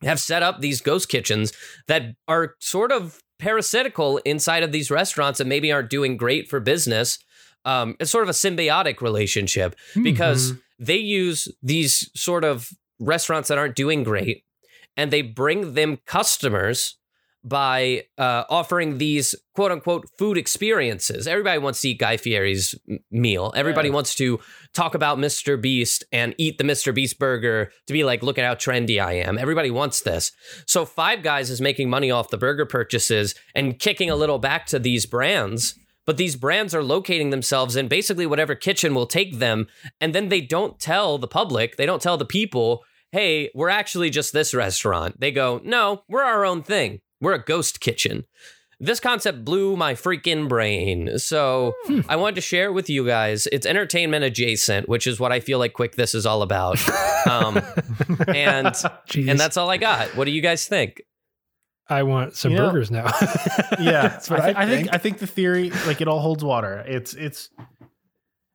have 0.04 0.20
set 0.20 0.44
up 0.44 0.60
these 0.60 0.82
ghost 0.82 1.08
kitchens 1.08 1.54
that 1.88 2.16
are 2.28 2.56
sort 2.60 2.92
of 2.92 3.24
parasitical 3.40 4.18
inside 4.20 4.62
of 4.62 4.74
these 4.74 4.92
restaurants 4.92 5.40
and 5.40 5.48
maybe 5.48 5.72
aren't 5.72 5.90
doing 5.90 6.18
great 6.18 6.50
for 6.50 6.60
business. 6.60 7.18
Um, 7.64 7.96
it's 8.00 8.12
sort 8.12 8.24
of 8.24 8.30
a 8.30 8.34
symbiotic 8.34 9.00
relationship 9.02 9.76
because 10.04 10.54
they 10.80 10.98
use 10.98 11.48
these 11.64 12.10
sort 12.14 12.44
of 12.44 12.70
restaurants 13.00 13.48
that 13.48 13.58
aren't 13.58 13.76
doing 13.76 14.04
great 14.04 14.44
and 14.98 15.12
they 15.12 15.22
bring 15.22 15.76
them 15.76 15.98
customers 16.06 16.99
by 17.44 18.04
uh, 18.18 18.44
offering 18.50 18.98
these 18.98 19.34
quote 19.56 19.72
unquote 19.72 20.06
food 20.18 20.38
experiences. 20.38 21.28
Everybody 21.28 21.58
wants 21.58 21.82
to 21.82 21.90
eat 21.90 22.00
Guy 22.00 22.18
Fieri's 22.18 22.76
m- 22.90 23.00
meal. 23.12 23.54
Everybody 23.56 23.88
Yeah. 23.90 23.96
wants 23.96 24.14
to 24.16 24.40
talk 24.74 24.94
about 24.94 25.18
Mr. 25.18 25.60
Beast 25.62 26.04
and 26.12 26.36
eat 26.38 26.58
the 26.58 26.64
Mr. 26.64 26.94
Beast 26.94 27.18
burger 27.18 27.72
to 27.88 27.94
be 27.94 28.04
like, 28.04 28.22
look 28.24 28.38
at 28.38 28.46
how 28.46 28.56
trendy 28.56 29.02
I 29.02 29.14
am. 29.14 29.38
Everybody 29.38 29.72
wants 29.72 30.02
this. 30.02 30.32
So 30.68 30.86
Five 30.86 31.24
Guys 31.24 31.50
is 31.50 31.62
making 31.62 31.90
money 31.90 32.12
off 32.12 32.30
the 32.30 32.38
burger 32.38 32.66
purchases 32.66 33.36
and 33.56 33.80
kicking 33.80 34.10
a 34.10 34.16
little 34.16 34.40
back 34.40 34.66
to 34.68 34.80
these 34.80 35.06
brands. 35.06 35.76
But 36.06 36.18
these 36.18 36.36
brands 36.36 36.74
are 36.74 36.84
locating 36.84 37.30
themselves 37.30 37.76
in 37.76 37.88
basically 37.88 38.26
whatever 38.26 38.56
kitchen 38.56 38.94
will 38.96 39.06
take 39.08 39.38
them. 39.40 39.68
And 40.02 40.14
then 40.16 40.30
they 40.30 40.42
don't 40.42 40.80
tell 40.80 41.18
the 41.20 41.28
public, 41.28 41.78
they 41.78 41.86
don't 41.86 42.02
tell 42.02 42.18
the 42.18 42.26
people, 42.26 42.84
hey, 43.12 43.50
we're 43.56 43.70
actually 43.70 44.10
just 44.10 44.34
this 44.34 44.54
restaurant. 44.54 45.20
They 45.20 45.32
go, 45.32 45.62
no, 45.64 46.04
we're 46.10 46.24
our 46.24 46.46
own 46.46 46.64
thing. 46.64 47.00
We're 47.22 47.34
a 47.34 47.44
ghost 47.44 47.80
kitchen. 47.80 48.26
This 48.82 49.02
concept 49.02 49.44
blew 49.44 49.76
my 49.76 49.94
freaking 49.94 50.48
brain. 50.48 51.18
So 51.20 51.74
I 52.08 52.16
wanted 52.16 52.36
to 52.36 52.42
share 52.42 52.68
it 52.68 52.72
with 52.72 52.90
you 52.90 53.06
guys. 53.06 53.46
It's 53.52 53.66
entertainment 53.66 54.24
adjacent, 54.24 54.88
which 54.88 55.06
is 55.06 55.20
what 55.20 55.34
I 55.34 55.42
feel 55.42 55.60
like 55.60 55.74
Quick 55.74 55.96
This 55.96 56.16
is 56.16 56.26
all 56.26 56.42
about. 56.42 56.80
Um, 57.30 57.58
and 58.30 58.68
Jeez. 59.10 59.30
and 59.30 59.38
that's 59.38 59.58
all 59.58 59.70
I 59.70 59.76
got. 59.76 60.16
What 60.16 60.24
do 60.24 60.32
you 60.32 60.42
guys 60.42 60.66
think? 60.66 61.02
I 61.90 62.04
want 62.04 62.34
some 62.38 62.52
You 62.54 62.58
know- 62.60 62.68
burgers 62.70 62.90
now. 62.90 63.06
yeah, 63.80 64.08
that's 64.08 64.30
what 64.30 64.40
I, 64.40 64.54
I, 64.56 64.66
think. 64.66 64.88
I 64.94 64.98
think 64.98 65.18
the 65.18 65.28
theory, 65.28 65.70
like 65.86 66.00
it 66.00 66.08
all 66.08 66.22
holds 66.22 66.46
water. 66.46 66.82
It's 66.88 67.14
it's. 67.14 67.50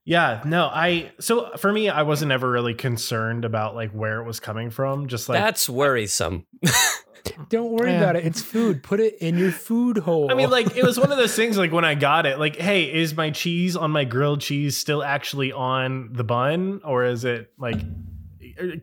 Yeah, 0.07 0.43
no, 0.45 0.67
I 0.67 1.13
so 1.21 1.51
for 1.57 1.73
me, 1.73 1.89
I 1.89 2.03
wasn't 2.03 2.31
ever 2.33 2.51
really 2.51 2.75
concerned 2.75 3.45
about 3.45 3.75
like 3.75 3.93
where 3.93 4.21
it 4.21 4.25
was 4.27 4.39
coming 4.41 4.71
from. 4.71 5.07
Just 5.09 5.29
like 5.29 5.39
That's 5.41 5.69
worrisome. 5.69 6.47
Don't 7.49 7.71
worry 7.73 7.91
Yeah. 7.91 8.03
about 8.03 8.17
it. 8.17 8.27
It's 8.27 8.43
food. 8.43 8.83
Put 8.83 9.01
it 9.01 9.17
in 9.23 9.39
your 9.39 9.51
food 9.51 9.97
hole. 9.97 10.31
I 10.31 10.35
mean, 10.35 10.51
like 10.51 10.77
it 10.77 10.85
was 10.85 11.01
one 11.01 11.11
of 11.11 11.17
those 11.17 11.35
things. 11.35 11.57
Like 11.57 11.73
when 11.73 11.85
I 11.87 11.95
got 11.95 12.27
it, 12.27 12.39
like, 12.39 12.57
hey, 12.57 12.93
is 12.93 13.17
my 13.17 13.31
cheese 13.31 13.77
on 13.77 13.91
my 13.93 14.05
grilled 14.05 14.43
cheese 14.43 14.77
still 14.77 15.03
actually 15.03 15.51
on 15.53 16.11
the 16.13 16.23
bun, 16.25 16.83
or 16.85 17.05
is 17.07 17.25
it 17.25 17.51
like 17.59 17.81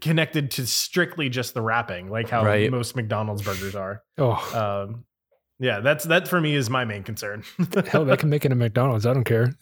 connected 0.01 0.51
to 0.51 0.65
strictly 0.65 1.29
just 1.29 1.53
the 1.53 1.61
wrapping, 1.61 2.09
like 2.09 2.29
how 2.29 2.43
Right. 2.43 2.69
most 2.71 2.95
McDonald's 2.95 3.43
burgers 3.43 3.75
are? 3.75 4.01
oh, 4.17 4.33
Um, 4.89 5.05
Yeah, 5.61 5.79
that's 5.79 6.05
that 6.05 6.27
for 6.27 6.41
me 6.41 6.55
is 6.55 6.69
my 6.71 6.85
main 6.85 7.03
concern. 7.03 7.43
Hell, 7.87 8.03
they 8.03 8.17
can 8.17 8.29
make 8.29 8.45
it 8.45 8.51
a 8.51 8.55
McDonald's. 8.55 9.05
I 9.05 9.13
don't 9.13 9.23
care. 9.25 9.53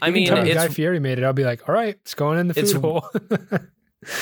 I 0.00 0.06
can 0.06 0.12
mean, 0.14 0.28
tell 0.28 0.42
me 0.44 0.54
Guy 0.54 0.68
Fieri 0.68 1.00
made 1.00 1.18
it. 1.18 1.24
I'll 1.24 1.32
be 1.32 1.42
like, 1.44 1.68
all 1.68 1.74
right, 1.74 1.96
it's 2.00 2.14
going 2.14 2.38
in 2.38 2.46
the 2.46 2.52
It's- 2.52 2.72
food 2.72 2.82
hole. 2.82 3.08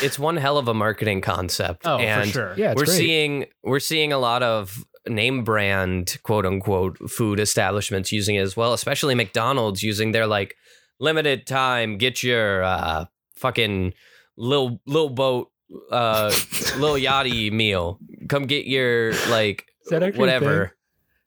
it's 0.02 0.18
one 0.18 0.36
hell 0.38 0.56
of 0.58 0.68
a 0.68 0.74
marketing 0.74 1.20
concept. 1.20 1.86
oh, 1.86 1.98
and 1.98 2.26
for 2.30 2.32
sure. 2.32 2.54
yeah, 2.56 2.72
it's 2.72 2.80
we're 2.80 2.86
great. 2.86 2.96
seeing 2.96 3.44
we're 3.62 3.78
seeing 3.78 4.12
a 4.12 4.18
lot 4.18 4.42
of 4.42 4.84
name 5.06 5.44
brand 5.44 6.16
quote 6.22 6.46
unquote 6.46 6.96
food 7.10 7.40
establishments 7.40 8.10
using 8.10 8.34
it 8.36 8.40
as 8.40 8.56
well, 8.56 8.72
especially 8.72 9.14
McDonald's 9.14 9.82
using 9.82 10.12
their 10.12 10.26
like 10.26 10.56
limited 10.98 11.46
time 11.46 11.98
get 11.98 12.22
your 12.22 12.62
uh 12.64 13.04
fucking 13.36 13.92
little 14.38 14.80
little 14.86 15.10
boat 15.10 15.50
uh 15.92 16.28
little 16.78 16.96
yachty 16.96 17.52
meal. 17.52 17.98
Come 18.30 18.44
get 18.46 18.64
your 18.66 19.12
like 19.28 19.66
Is 19.84 19.90
that 19.90 20.02
actually 20.02 20.18
a 20.18 20.20
whatever. 20.20 20.72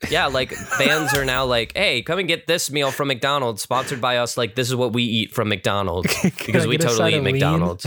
Yeah, 0.10 0.28
like 0.28 0.54
bands 0.78 1.14
are 1.14 1.26
now 1.26 1.46
like, 1.46 1.76
hey, 1.76 2.02
come 2.02 2.20
and 2.20 2.28
get 2.28 2.48
this 2.48 2.72
meal 2.72 2.90
from 2.92 3.10
McDonald's, 3.10 3.62
sponsored 3.62 4.00
by 4.00 4.18
us. 4.18 4.38
Like, 4.38 4.56
this 4.56 4.70
is 4.70 4.76
what 4.76 4.94
we 4.94 5.04
eat 5.04 5.34
from 5.34 5.50
McDonald's 5.50 6.16
because 6.24 6.66
we 6.66 6.78
totally 6.78 7.16
eat? 7.16 7.22
McDonald's. 7.22 7.86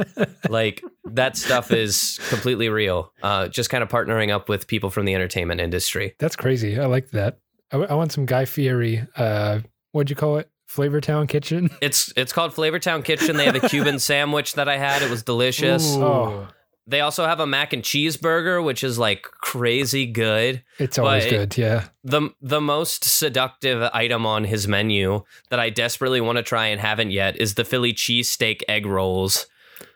like 0.48 0.82
that 1.04 1.36
stuff 1.36 1.70
is 1.70 2.18
completely 2.28 2.68
real. 2.68 3.12
Uh, 3.22 3.48
just 3.48 3.68
kind 3.68 3.82
of 3.82 3.90
partnering 3.90 4.30
up 4.30 4.48
with 4.48 4.66
people 4.66 4.90
from 4.90 5.04
the 5.04 5.14
entertainment 5.14 5.60
industry. 5.60 6.14
That's 6.18 6.36
crazy. 6.36 6.78
I 6.78 6.86
like 6.86 7.10
that. 7.10 7.38
I, 7.72 7.76
I 7.76 7.94
want 7.94 8.12
some 8.12 8.24
Guy 8.26 8.46
Fieri. 8.46 9.06
Uh, 9.16 9.60
what'd 9.92 10.08
you 10.08 10.16
call 10.16 10.38
it? 10.38 10.50
Flavortown 10.70 11.28
Kitchen. 11.28 11.68
It's 11.82 12.12
it's 12.16 12.32
called 12.32 12.52
Flavortown 12.52 13.04
Kitchen. 13.04 13.36
They 13.36 13.44
have 13.46 13.56
a 13.56 13.68
Cuban 13.68 13.98
sandwich 13.98 14.54
that 14.54 14.68
I 14.68 14.76
had. 14.76 15.02
It 15.02 15.10
was 15.10 15.22
delicious. 15.24 15.96
Ooh. 15.96 16.04
Oh. 16.04 16.48
They 16.90 17.00
also 17.00 17.24
have 17.24 17.38
a 17.40 17.46
mac 17.46 17.72
and 17.72 17.82
cheeseburger, 17.82 18.62
which 18.64 18.82
is 18.82 18.98
like 18.98 19.22
crazy 19.22 20.06
good. 20.06 20.62
It's 20.78 20.98
always 20.98 21.24
But- 21.24 21.30
good. 21.30 21.56
Yeah. 21.58 21.84
the 22.04 22.30
The 22.42 22.60
most 22.60 23.04
seductive 23.04 23.82
item 23.94 24.26
on 24.26 24.44
his 24.44 24.66
menu 24.66 25.22
that 25.50 25.60
I 25.60 25.70
desperately 25.70 26.20
want 26.20 26.36
to 26.36 26.42
try 26.42 26.66
and 26.66 26.80
haven't 26.80 27.12
yet 27.12 27.40
is 27.40 27.54
the 27.54 27.64
Philly 27.64 27.92
cheesesteak 27.92 28.62
egg 28.68 28.86
rolls. 28.86 29.46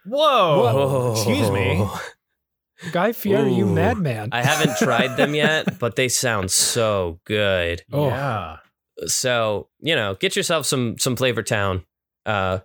Whoa. 0.06 1.12
Excuse 1.16 1.50
me. 1.50 1.86
Guy 2.92 3.12
Fieri, 3.12 3.52
you 3.54 3.66
madman. 3.66 4.28
I 4.32 4.42
haven't 4.42 4.76
tried 4.78 5.16
them 5.16 5.34
yet, 5.34 5.78
but 5.78 5.96
they 5.96 6.08
sound 6.08 6.50
so 6.50 7.20
good. 7.24 7.82
Oh. 7.92 8.08
Yeah. 8.08 8.56
So, 9.06 9.68
you 9.80 9.96
know, 9.96 10.14
get 10.14 10.36
yourself 10.36 10.66
some 10.66 10.96
some 10.98 11.16
Flavor 11.16 11.42
Town. 11.42 11.84
Uh 12.26 12.58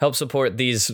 help 0.00 0.14
support 0.16 0.56
these 0.56 0.90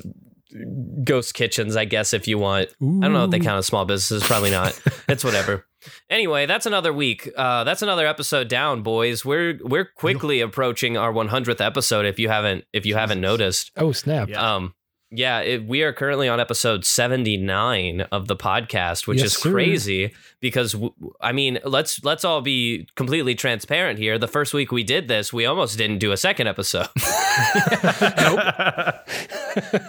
ghost 1.05 1.35
kitchens, 1.35 1.77
I 1.77 1.85
guess, 1.85 2.13
if 2.15 2.27
you 2.29 2.39
want. 2.39 2.69
I 2.81 2.85
don't 2.85 3.13
know 3.13 3.25
if 3.25 3.31
they 3.31 3.41
count 3.41 3.59
as 3.59 3.67
small 3.67 3.85
businesses, 3.85 4.27
probably 4.27 4.51
not. 4.51 4.79
it's 5.09 5.25
whatever. 5.25 5.67
Anyway, 6.11 6.47
that's 6.47 6.67
another 6.67 6.93
week. 6.93 7.31
Uh 7.37 7.65
that's 7.65 7.83
another 7.83 8.07
episode 8.07 8.49
down, 8.49 8.83
boys. 8.83 9.25
We're 9.25 9.59
we're 9.63 9.85
quickly 9.85 10.41
approaching 10.41 10.97
our 10.97 11.13
100th 11.13 11.65
episode 11.65 12.07
if 12.07 12.19
you 12.19 12.29
haven't 12.29 12.65
if 12.73 12.87
you 12.87 12.95
haven't 12.95 13.21
noticed. 13.21 13.71
Oh 13.77 13.93
snap! 13.93 14.29
Yeah. 14.29 14.55
Um 14.57 14.75
yeah, 15.11 15.41
it, 15.41 15.67
we 15.67 15.83
are 15.85 15.93
currently 15.95 16.29
on 16.29 16.39
episode 16.39 16.85
79 16.85 18.03
of 18.13 18.29
the 18.29 18.37
podcast, 18.37 19.07
which 19.07 19.21
Yes, 19.21 19.29
is 19.29 19.33
sir. 19.39 19.51
crazy 19.53 20.13
because 20.39 20.73
w- 20.73 20.93
I 21.19 21.33
mean, 21.33 21.61
let's 21.65 22.05
let's 22.05 22.27
all 22.27 22.43
be 22.43 22.87
completely 22.95 23.35
transparent 23.35 23.99
here. 23.99 24.19
The 24.19 24.29
first 24.29 24.53
week 24.53 24.71
we 24.71 24.85
did 24.85 25.09
this, 25.09 25.33
we 25.33 25.47
almost 25.47 25.79
didn't 25.79 26.01
do 26.01 26.13
a 26.13 26.17
second 26.19 26.49
episode. 26.49 26.89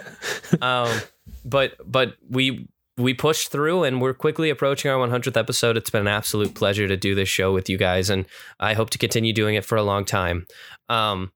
um, 0.62 1.00
but 1.46 1.76
but 1.86 2.16
we 2.30 2.68
we 2.98 3.14
pushed 3.14 3.50
through 3.50 3.84
and 3.84 4.02
we're 4.02 4.14
quickly 4.14 4.50
approaching 4.50 4.92
our 4.92 4.98
100th 5.08 5.38
episode. 5.38 5.78
It's 5.78 5.90
been 5.90 6.02
an 6.02 6.08
absolute 6.08 6.54
pleasure 6.54 6.88
to 6.88 6.98
do 6.98 7.16
this 7.16 7.30
show 7.30 7.54
with 7.54 7.70
you 7.70 7.78
guys, 7.78 8.10
and 8.10 8.26
I 8.60 8.74
hope 8.74 8.90
to 8.92 8.98
continue 8.98 9.34
doing 9.34 9.56
it 9.56 9.66
for 9.66 9.78
a 9.78 9.84
long 9.84 10.06
time. 10.06 10.46
Um, 10.90 11.32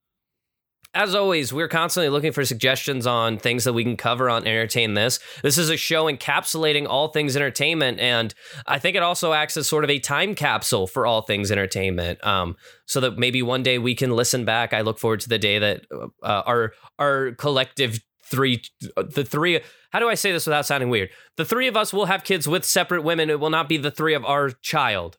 as 0.96 1.16
always, 1.16 1.52
we're 1.52 1.68
constantly 1.68 2.10
looking 2.10 2.32
for 2.32 2.46
suggestions 2.46 3.08
on 3.08 3.40
things 3.40 3.64
that 3.64 3.74
we 3.74 3.84
can 3.84 3.98
cover 3.98 4.30
on 4.30 4.46
Entertain 4.46 4.94
This. 4.94 5.20
This 5.42 5.58
is 5.58 5.72
a 5.72 5.78
show 5.78 6.06
encapsulating 6.06 6.88
all 6.88 7.08
things 7.08 7.36
entertainment, 7.36 8.00
and 8.00 8.32
I 8.68 8.78
think 8.78 8.96
it 8.96 9.02
also 9.02 9.34
acts 9.34 9.58
as 9.58 9.68
sort 9.68 9.84
of 9.84 9.90
a 9.90 9.98
time 9.98 10.36
capsule 10.36 10.86
for 10.86 11.08
all 11.08 11.24
things 11.24 11.52
entertainment. 11.52 12.24
Um, 12.24 12.56
so 12.86 13.00
that 13.00 13.18
maybe 13.18 13.42
one 13.42 13.64
day 13.64 13.80
we 13.80 13.96
can 13.96 14.12
listen 14.12 14.46
back. 14.46 14.72
I 14.72 14.82
look 14.82 15.00
forward 15.00 15.22
to 15.22 15.30
the 15.30 15.40
day 15.40 15.58
that 15.58 15.86
uh, 16.22 16.44
our 16.46 16.74
our 17.00 17.32
collective 17.32 18.00
three, 18.34 18.64
the 18.96 19.24
three. 19.24 19.62
How 19.92 20.00
do 20.00 20.10
I 20.10 20.16
say 20.16 20.32
this 20.32 20.48
without 20.48 20.66
sounding 20.66 20.90
weird? 20.90 21.10
The 21.38 21.46
three 21.46 21.68
of 21.68 21.78
us 21.78 21.94
will 21.94 22.06
have 22.06 22.24
kids 22.24 22.48
with 22.48 22.66
separate 22.66 23.04
women. 23.04 23.30
It 23.30 23.40
will 23.40 23.50
not 23.50 23.70
be 23.70 23.78
the 23.78 23.92
three 23.92 24.16
of 24.16 24.26
our 24.26 24.50
child. 24.50 25.18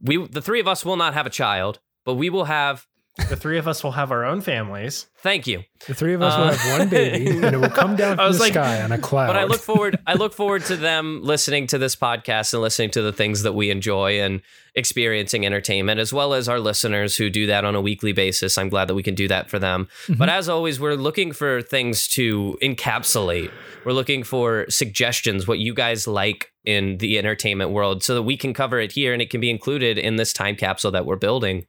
We, 0.00 0.26
the 0.26 0.42
three 0.42 0.60
of 0.60 0.68
us, 0.68 0.84
will 0.84 0.96
not 0.96 1.14
have 1.14 1.26
a 1.26 1.30
child, 1.30 1.80
but 2.04 2.14
we 2.14 2.30
will 2.30 2.44
have. 2.44 2.86
The 3.28 3.36
three 3.36 3.58
of 3.58 3.68
us 3.68 3.84
will 3.84 3.92
have 3.92 4.10
our 4.10 4.24
own 4.24 4.40
families. 4.40 5.06
Thank 5.18 5.46
you. 5.46 5.64
The 5.86 5.92
three 5.94 6.14
of 6.14 6.22
us 6.22 6.34
will 6.36 6.44
Uh, 6.44 6.52
have 6.54 6.78
one 6.80 6.88
baby, 6.88 7.28
and 7.46 7.54
it 7.54 7.58
will 7.58 7.68
come 7.68 7.94
down 7.94 8.12
I 8.12 8.16
from 8.16 8.26
was 8.28 8.38
the 8.38 8.44
like- 8.44 8.52
sky 8.54 8.80
on 8.82 8.90
a 8.90 8.98
cloud. 8.98 9.26
But 9.26 9.36
I 9.36 9.44
look 9.44 9.60
forward 9.60 9.98
I 10.06 10.14
look 10.14 10.32
forward 10.32 10.64
to 10.66 10.76
them 10.76 11.20
listening 11.32 11.66
to 11.68 11.78
this 11.78 11.94
podcast 11.94 12.54
and 12.54 12.62
listening 12.62 12.90
to 12.92 13.02
the 13.02 13.12
things 13.12 13.42
that 13.42 13.52
we 13.52 13.68
enjoy 13.70 14.20
and 14.20 14.40
experiencing 14.74 15.44
entertainment 15.44 16.00
as 16.00 16.12
well 16.14 16.32
as 16.32 16.48
our 16.48 16.58
listeners 16.58 17.14
who 17.16 17.28
do 17.28 17.46
that 17.48 17.66
on 17.66 17.74
a 17.74 17.80
weekly 17.82 18.12
basis. 18.12 18.56
I'm 18.56 18.70
glad 18.70 18.88
that 18.88 18.94
we 18.94 19.02
can 19.02 19.14
do 19.14 19.28
that 19.28 19.50
for 19.50 19.58
them. 19.58 19.88
But 20.08 20.30
as 20.30 20.48
always, 20.48 20.80
we're 20.80 20.94
looking 20.94 21.32
for 21.32 21.60
things 21.60 22.08
to 22.08 22.56
encapsulate. 22.62 23.50
We're 23.84 23.92
looking 23.92 24.22
for 24.22 24.64
suggestions 24.70 25.46
what 25.46 25.58
you 25.58 25.74
guys 25.74 26.06
like 26.08 26.50
in 26.64 26.96
the 26.98 27.18
entertainment 27.18 27.70
world 27.72 28.02
so 28.02 28.14
that 28.14 28.22
we 28.22 28.36
can 28.38 28.54
cover 28.54 28.80
it 28.80 28.92
here 28.92 29.12
and 29.12 29.20
it 29.20 29.28
can 29.28 29.40
be 29.42 29.50
included 29.50 29.98
in 29.98 30.16
this 30.16 30.32
time 30.32 30.56
capsule 30.56 30.90
that 30.92 31.04
we're 31.04 31.16
building. 31.16 31.66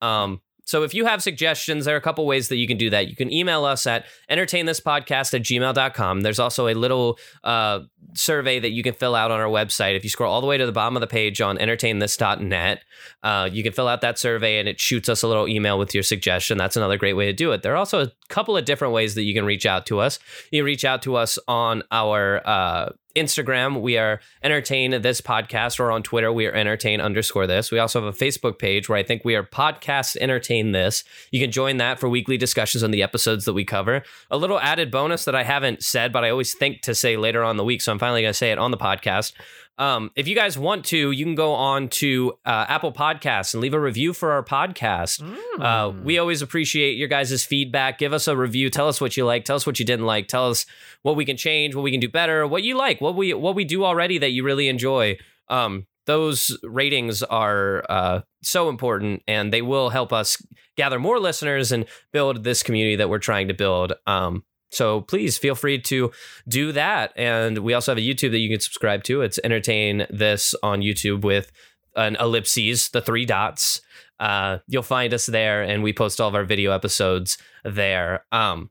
Um 0.00 0.40
so 0.64 0.82
if 0.82 0.94
you 0.94 1.04
have 1.04 1.22
suggestions, 1.22 1.84
there 1.84 1.94
are 1.94 1.98
a 1.98 2.02
couple 2.02 2.26
ways 2.26 2.48
that 2.48 2.56
you 2.56 2.66
can 2.66 2.76
do 2.76 2.90
that. 2.90 3.08
You 3.08 3.16
can 3.16 3.32
email 3.32 3.64
us 3.64 3.86
at 3.86 4.06
entertainthispodcast 4.30 5.34
at 5.34 5.42
gmail.com. 5.42 6.20
There's 6.22 6.38
also 6.38 6.68
a 6.68 6.74
little 6.74 7.18
uh, 7.42 7.80
survey 8.14 8.58
that 8.58 8.70
you 8.70 8.82
can 8.82 8.94
fill 8.94 9.14
out 9.14 9.30
on 9.30 9.40
our 9.40 9.48
website. 9.48 9.96
If 9.96 10.04
you 10.04 10.10
scroll 10.10 10.32
all 10.32 10.40
the 10.40 10.46
way 10.46 10.58
to 10.58 10.66
the 10.66 10.72
bottom 10.72 10.96
of 10.96 11.00
the 11.00 11.06
page 11.06 11.40
on 11.40 11.56
entertainthis.net, 11.58 12.82
uh, 13.22 13.48
you 13.52 13.62
can 13.62 13.72
fill 13.72 13.88
out 13.88 14.00
that 14.02 14.18
survey 14.18 14.58
and 14.58 14.68
it 14.68 14.80
shoots 14.80 15.08
us 15.08 15.22
a 15.22 15.28
little 15.28 15.48
email 15.48 15.78
with 15.78 15.94
your 15.94 16.02
suggestion. 16.02 16.58
That's 16.58 16.76
another 16.76 16.96
great 16.96 17.14
way 17.14 17.26
to 17.26 17.32
do 17.32 17.52
it. 17.52 17.62
There 17.62 17.72
are 17.72 17.76
also 17.76 18.02
a 18.02 18.12
couple 18.28 18.56
of 18.56 18.64
different 18.64 18.94
ways 18.94 19.14
that 19.14 19.22
you 19.22 19.34
can 19.34 19.44
reach 19.44 19.66
out 19.66 19.86
to 19.86 20.00
us. 20.00 20.18
You 20.50 20.60
can 20.60 20.66
reach 20.66 20.84
out 20.84 21.02
to 21.02 21.16
us 21.16 21.38
on 21.48 21.82
our 21.90 22.46
uh, 22.46 22.90
Instagram, 23.14 23.80
we 23.80 23.96
are 23.96 24.20
entertain 24.42 24.90
this 25.02 25.20
podcast, 25.20 25.78
or 25.78 25.92
on 25.92 26.02
Twitter, 26.02 26.32
we 26.32 26.46
are 26.46 26.52
entertain 26.52 27.00
underscore 27.00 27.46
this. 27.46 27.70
We 27.70 27.78
also 27.78 28.02
have 28.02 28.14
a 28.14 28.16
Facebook 28.16 28.58
page 28.58 28.88
where 28.88 28.98
I 28.98 29.02
think 29.02 29.24
we 29.24 29.36
are 29.36 29.44
podcast 29.44 30.16
entertain 30.16 30.72
this. 30.72 31.04
You 31.30 31.40
can 31.40 31.52
join 31.52 31.76
that 31.76 32.00
for 32.00 32.08
weekly 32.08 32.36
discussions 32.36 32.82
on 32.82 32.90
the 32.90 33.02
episodes 33.02 33.44
that 33.44 33.52
we 33.52 33.64
cover. 33.64 34.02
A 34.30 34.36
little 34.36 34.58
added 34.60 34.90
bonus 34.90 35.24
that 35.26 35.34
I 35.34 35.44
haven't 35.44 35.82
said, 35.82 36.12
but 36.12 36.24
I 36.24 36.30
always 36.30 36.54
think 36.54 36.82
to 36.82 36.94
say 36.94 37.16
later 37.16 37.44
on 37.44 37.56
the 37.56 37.64
week, 37.64 37.82
so 37.82 37.92
I'm 37.94 37.98
finally 38.00 38.22
going 38.22 38.32
to 38.32 38.36
say 38.36 38.50
it 38.50 38.58
on 38.58 38.72
the 38.72 38.76
podcast. 38.76 39.32
Um, 39.76 40.10
if 40.14 40.28
you 40.28 40.36
guys 40.36 40.56
want 40.56 40.84
to, 40.86 41.10
you 41.10 41.24
can 41.24 41.34
go 41.34 41.52
on 41.52 41.88
to 41.88 42.34
uh, 42.44 42.66
Apple 42.68 42.92
Podcasts 42.92 43.54
and 43.54 43.60
leave 43.60 43.74
a 43.74 43.80
review 43.80 44.12
for 44.12 44.32
our 44.32 44.44
podcast. 44.44 45.22
Uh, 45.60 45.90
we 46.04 46.18
always 46.18 46.42
appreciate 46.42 46.96
your 46.96 47.08
guys' 47.08 47.44
feedback. 47.44 47.98
Give 47.98 48.12
us 48.12 48.28
a 48.28 48.36
review. 48.36 48.70
Tell 48.70 48.88
us 48.88 49.00
what 49.00 49.16
you 49.16 49.24
like. 49.24 49.44
Tell 49.44 49.56
us 49.56 49.66
what 49.66 49.78
you 49.78 49.84
didn't 49.84 50.06
like. 50.06 50.28
Tell 50.28 50.50
us 50.50 50.66
what 51.02 51.16
we 51.16 51.24
can 51.24 51.36
change, 51.36 51.74
what 51.74 51.82
we 51.82 51.90
can 51.90 52.00
do 52.00 52.08
better, 52.08 52.46
what 52.46 52.62
you 52.62 52.76
like, 52.76 53.00
what 53.00 53.16
we 53.16 53.34
what 53.34 53.54
we 53.54 53.64
do 53.64 53.84
already 53.84 54.18
that 54.18 54.30
you 54.30 54.44
really 54.44 54.68
enjoy. 54.68 55.16
Um, 55.48 55.86
those 56.06 56.56
ratings 56.62 57.22
are 57.22 57.84
uh, 57.88 58.20
so 58.42 58.68
important, 58.68 59.22
and 59.26 59.52
they 59.52 59.62
will 59.62 59.90
help 59.90 60.12
us 60.12 60.36
gather 60.76 60.98
more 60.98 61.18
listeners 61.18 61.72
and 61.72 61.86
build 62.12 62.44
this 62.44 62.62
community 62.62 62.96
that 62.96 63.08
we're 63.08 63.18
trying 63.18 63.48
to 63.48 63.54
build. 63.54 63.92
Um, 64.06 64.44
so 64.74 65.02
please 65.02 65.38
feel 65.38 65.54
free 65.54 65.80
to 65.82 66.10
do 66.48 66.72
that. 66.72 67.12
And 67.16 67.58
we 67.58 67.74
also 67.74 67.92
have 67.92 67.98
a 67.98 68.02
YouTube 68.02 68.32
that 68.32 68.38
you 68.38 68.48
can 68.48 68.60
subscribe 68.60 69.04
to. 69.04 69.22
It's 69.22 69.38
entertain 69.44 70.06
this 70.10 70.54
on 70.62 70.80
YouTube 70.80 71.22
with 71.22 71.52
an 71.96 72.16
ellipses, 72.16 72.88
the 72.90 73.00
three 73.00 73.24
dots. 73.24 73.80
Uh, 74.18 74.58
you'll 74.66 74.82
find 74.82 75.12
us 75.14 75.26
there, 75.26 75.62
and 75.62 75.82
we 75.82 75.92
post 75.92 76.20
all 76.20 76.28
of 76.28 76.34
our 76.34 76.44
video 76.44 76.72
episodes 76.72 77.38
there. 77.64 78.24
Um, 78.32 78.70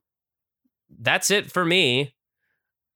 that's 0.99 1.31
it 1.31 1.51
for 1.51 1.65
me. 1.65 2.15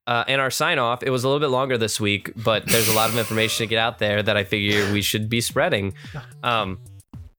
Uh, 0.05 0.23
and 0.29 0.39
our 0.39 0.49
sign 0.49 0.79
off, 0.79 1.03
it 1.03 1.09
was 1.09 1.25
a 1.25 1.27
little 1.27 1.41
bit 1.41 1.49
longer 1.49 1.77
this 1.77 1.99
week, 1.99 2.31
but 2.41 2.65
there's 2.67 2.87
a 2.87 2.93
lot 2.93 3.09
of 3.09 3.17
information 3.19 3.65
to 3.65 3.69
get 3.69 3.77
out 3.77 3.99
there 3.99 4.23
that 4.23 4.37
I 4.37 4.45
figure 4.45 4.91
we 4.93 5.01
should 5.01 5.27
be 5.27 5.41
spreading. 5.41 5.93
Um, 6.43 6.79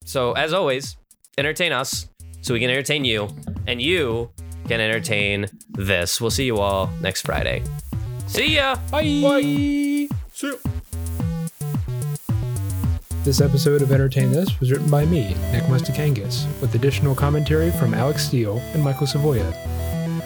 so, 0.04 0.32
as 0.32 0.52
always, 0.52 0.98
entertain 1.38 1.72
us 1.72 2.08
so 2.42 2.52
we 2.52 2.60
can 2.60 2.68
entertain 2.68 3.06
you, 3.06 3.28
and 3.66 3.80
you 3.80 4.30
can 4.68 4.80
entertain 4.80 5.46
this. 5.70 6.20
We'll 6.20 6.30
see 6.30 6.44
you 6.44 6.58
all 6.58 6.90
next 7.00 7.22
Friday. 7.22 7.62
See 8.26 8.56
ya! 8.56 8.76
Bye. 8.90 9.20
Bye. 9.22 10.08
See. 10.32 10.54
This 13.24 13.40
episode 13.40 13.82
of 13.82 13.92
Entertain 13.92 14.30
This 14.30 14.58
was 14.60 14.70
written 14.70 14.88
by 14.90 15.04
me, 15.04 15.34
Nick 15.52 15.64
Mustakangas, 15.64 16.46
with 16.60 16.74
additional 16.74 17.14
commentary 17.14 17.70
from 17.72 17.92
Alex 17.92 18.24
Steele 18.24 18.58
and 18.72 18.82
Michael 18.82 19.06
Savoya. 19.06 19.52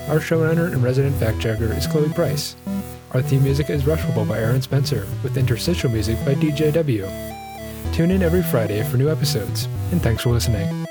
Our 0.09 0.19
showrunner 0.19 0.73
and 0.73 0.83
resident 0.83 1.17
fact 1.17 1.41
checker 1.41 1.73
is 1.73 1.87
Chloe 1.87 2.13
Price. 2.13 2.55
Our 3.13 3.23
theme 3.23 3.43
music 3.43 3.71
is 3.71 3.83
Rushable 3.83 4.29
by 4.29 4.39
Aaron 4.39 4.63
Spencer, 4.63 5.07
with 5.23 5.37
interstitial 5.37 5.91
music 5.91 6.17
by 6.25 6.35
DJW. 6.35 7.93
Tune 7.93 8.11
in 8.11 8.23
every 8.23 8.43
Friday 8.43 8.83
for 8.85 8.97
new 8.97 9.11
episodes, 9.11 9.67
and 9.91 10.01
thanks 10.03 10.23
for 10.23 10.31
listening. 10.31 10.82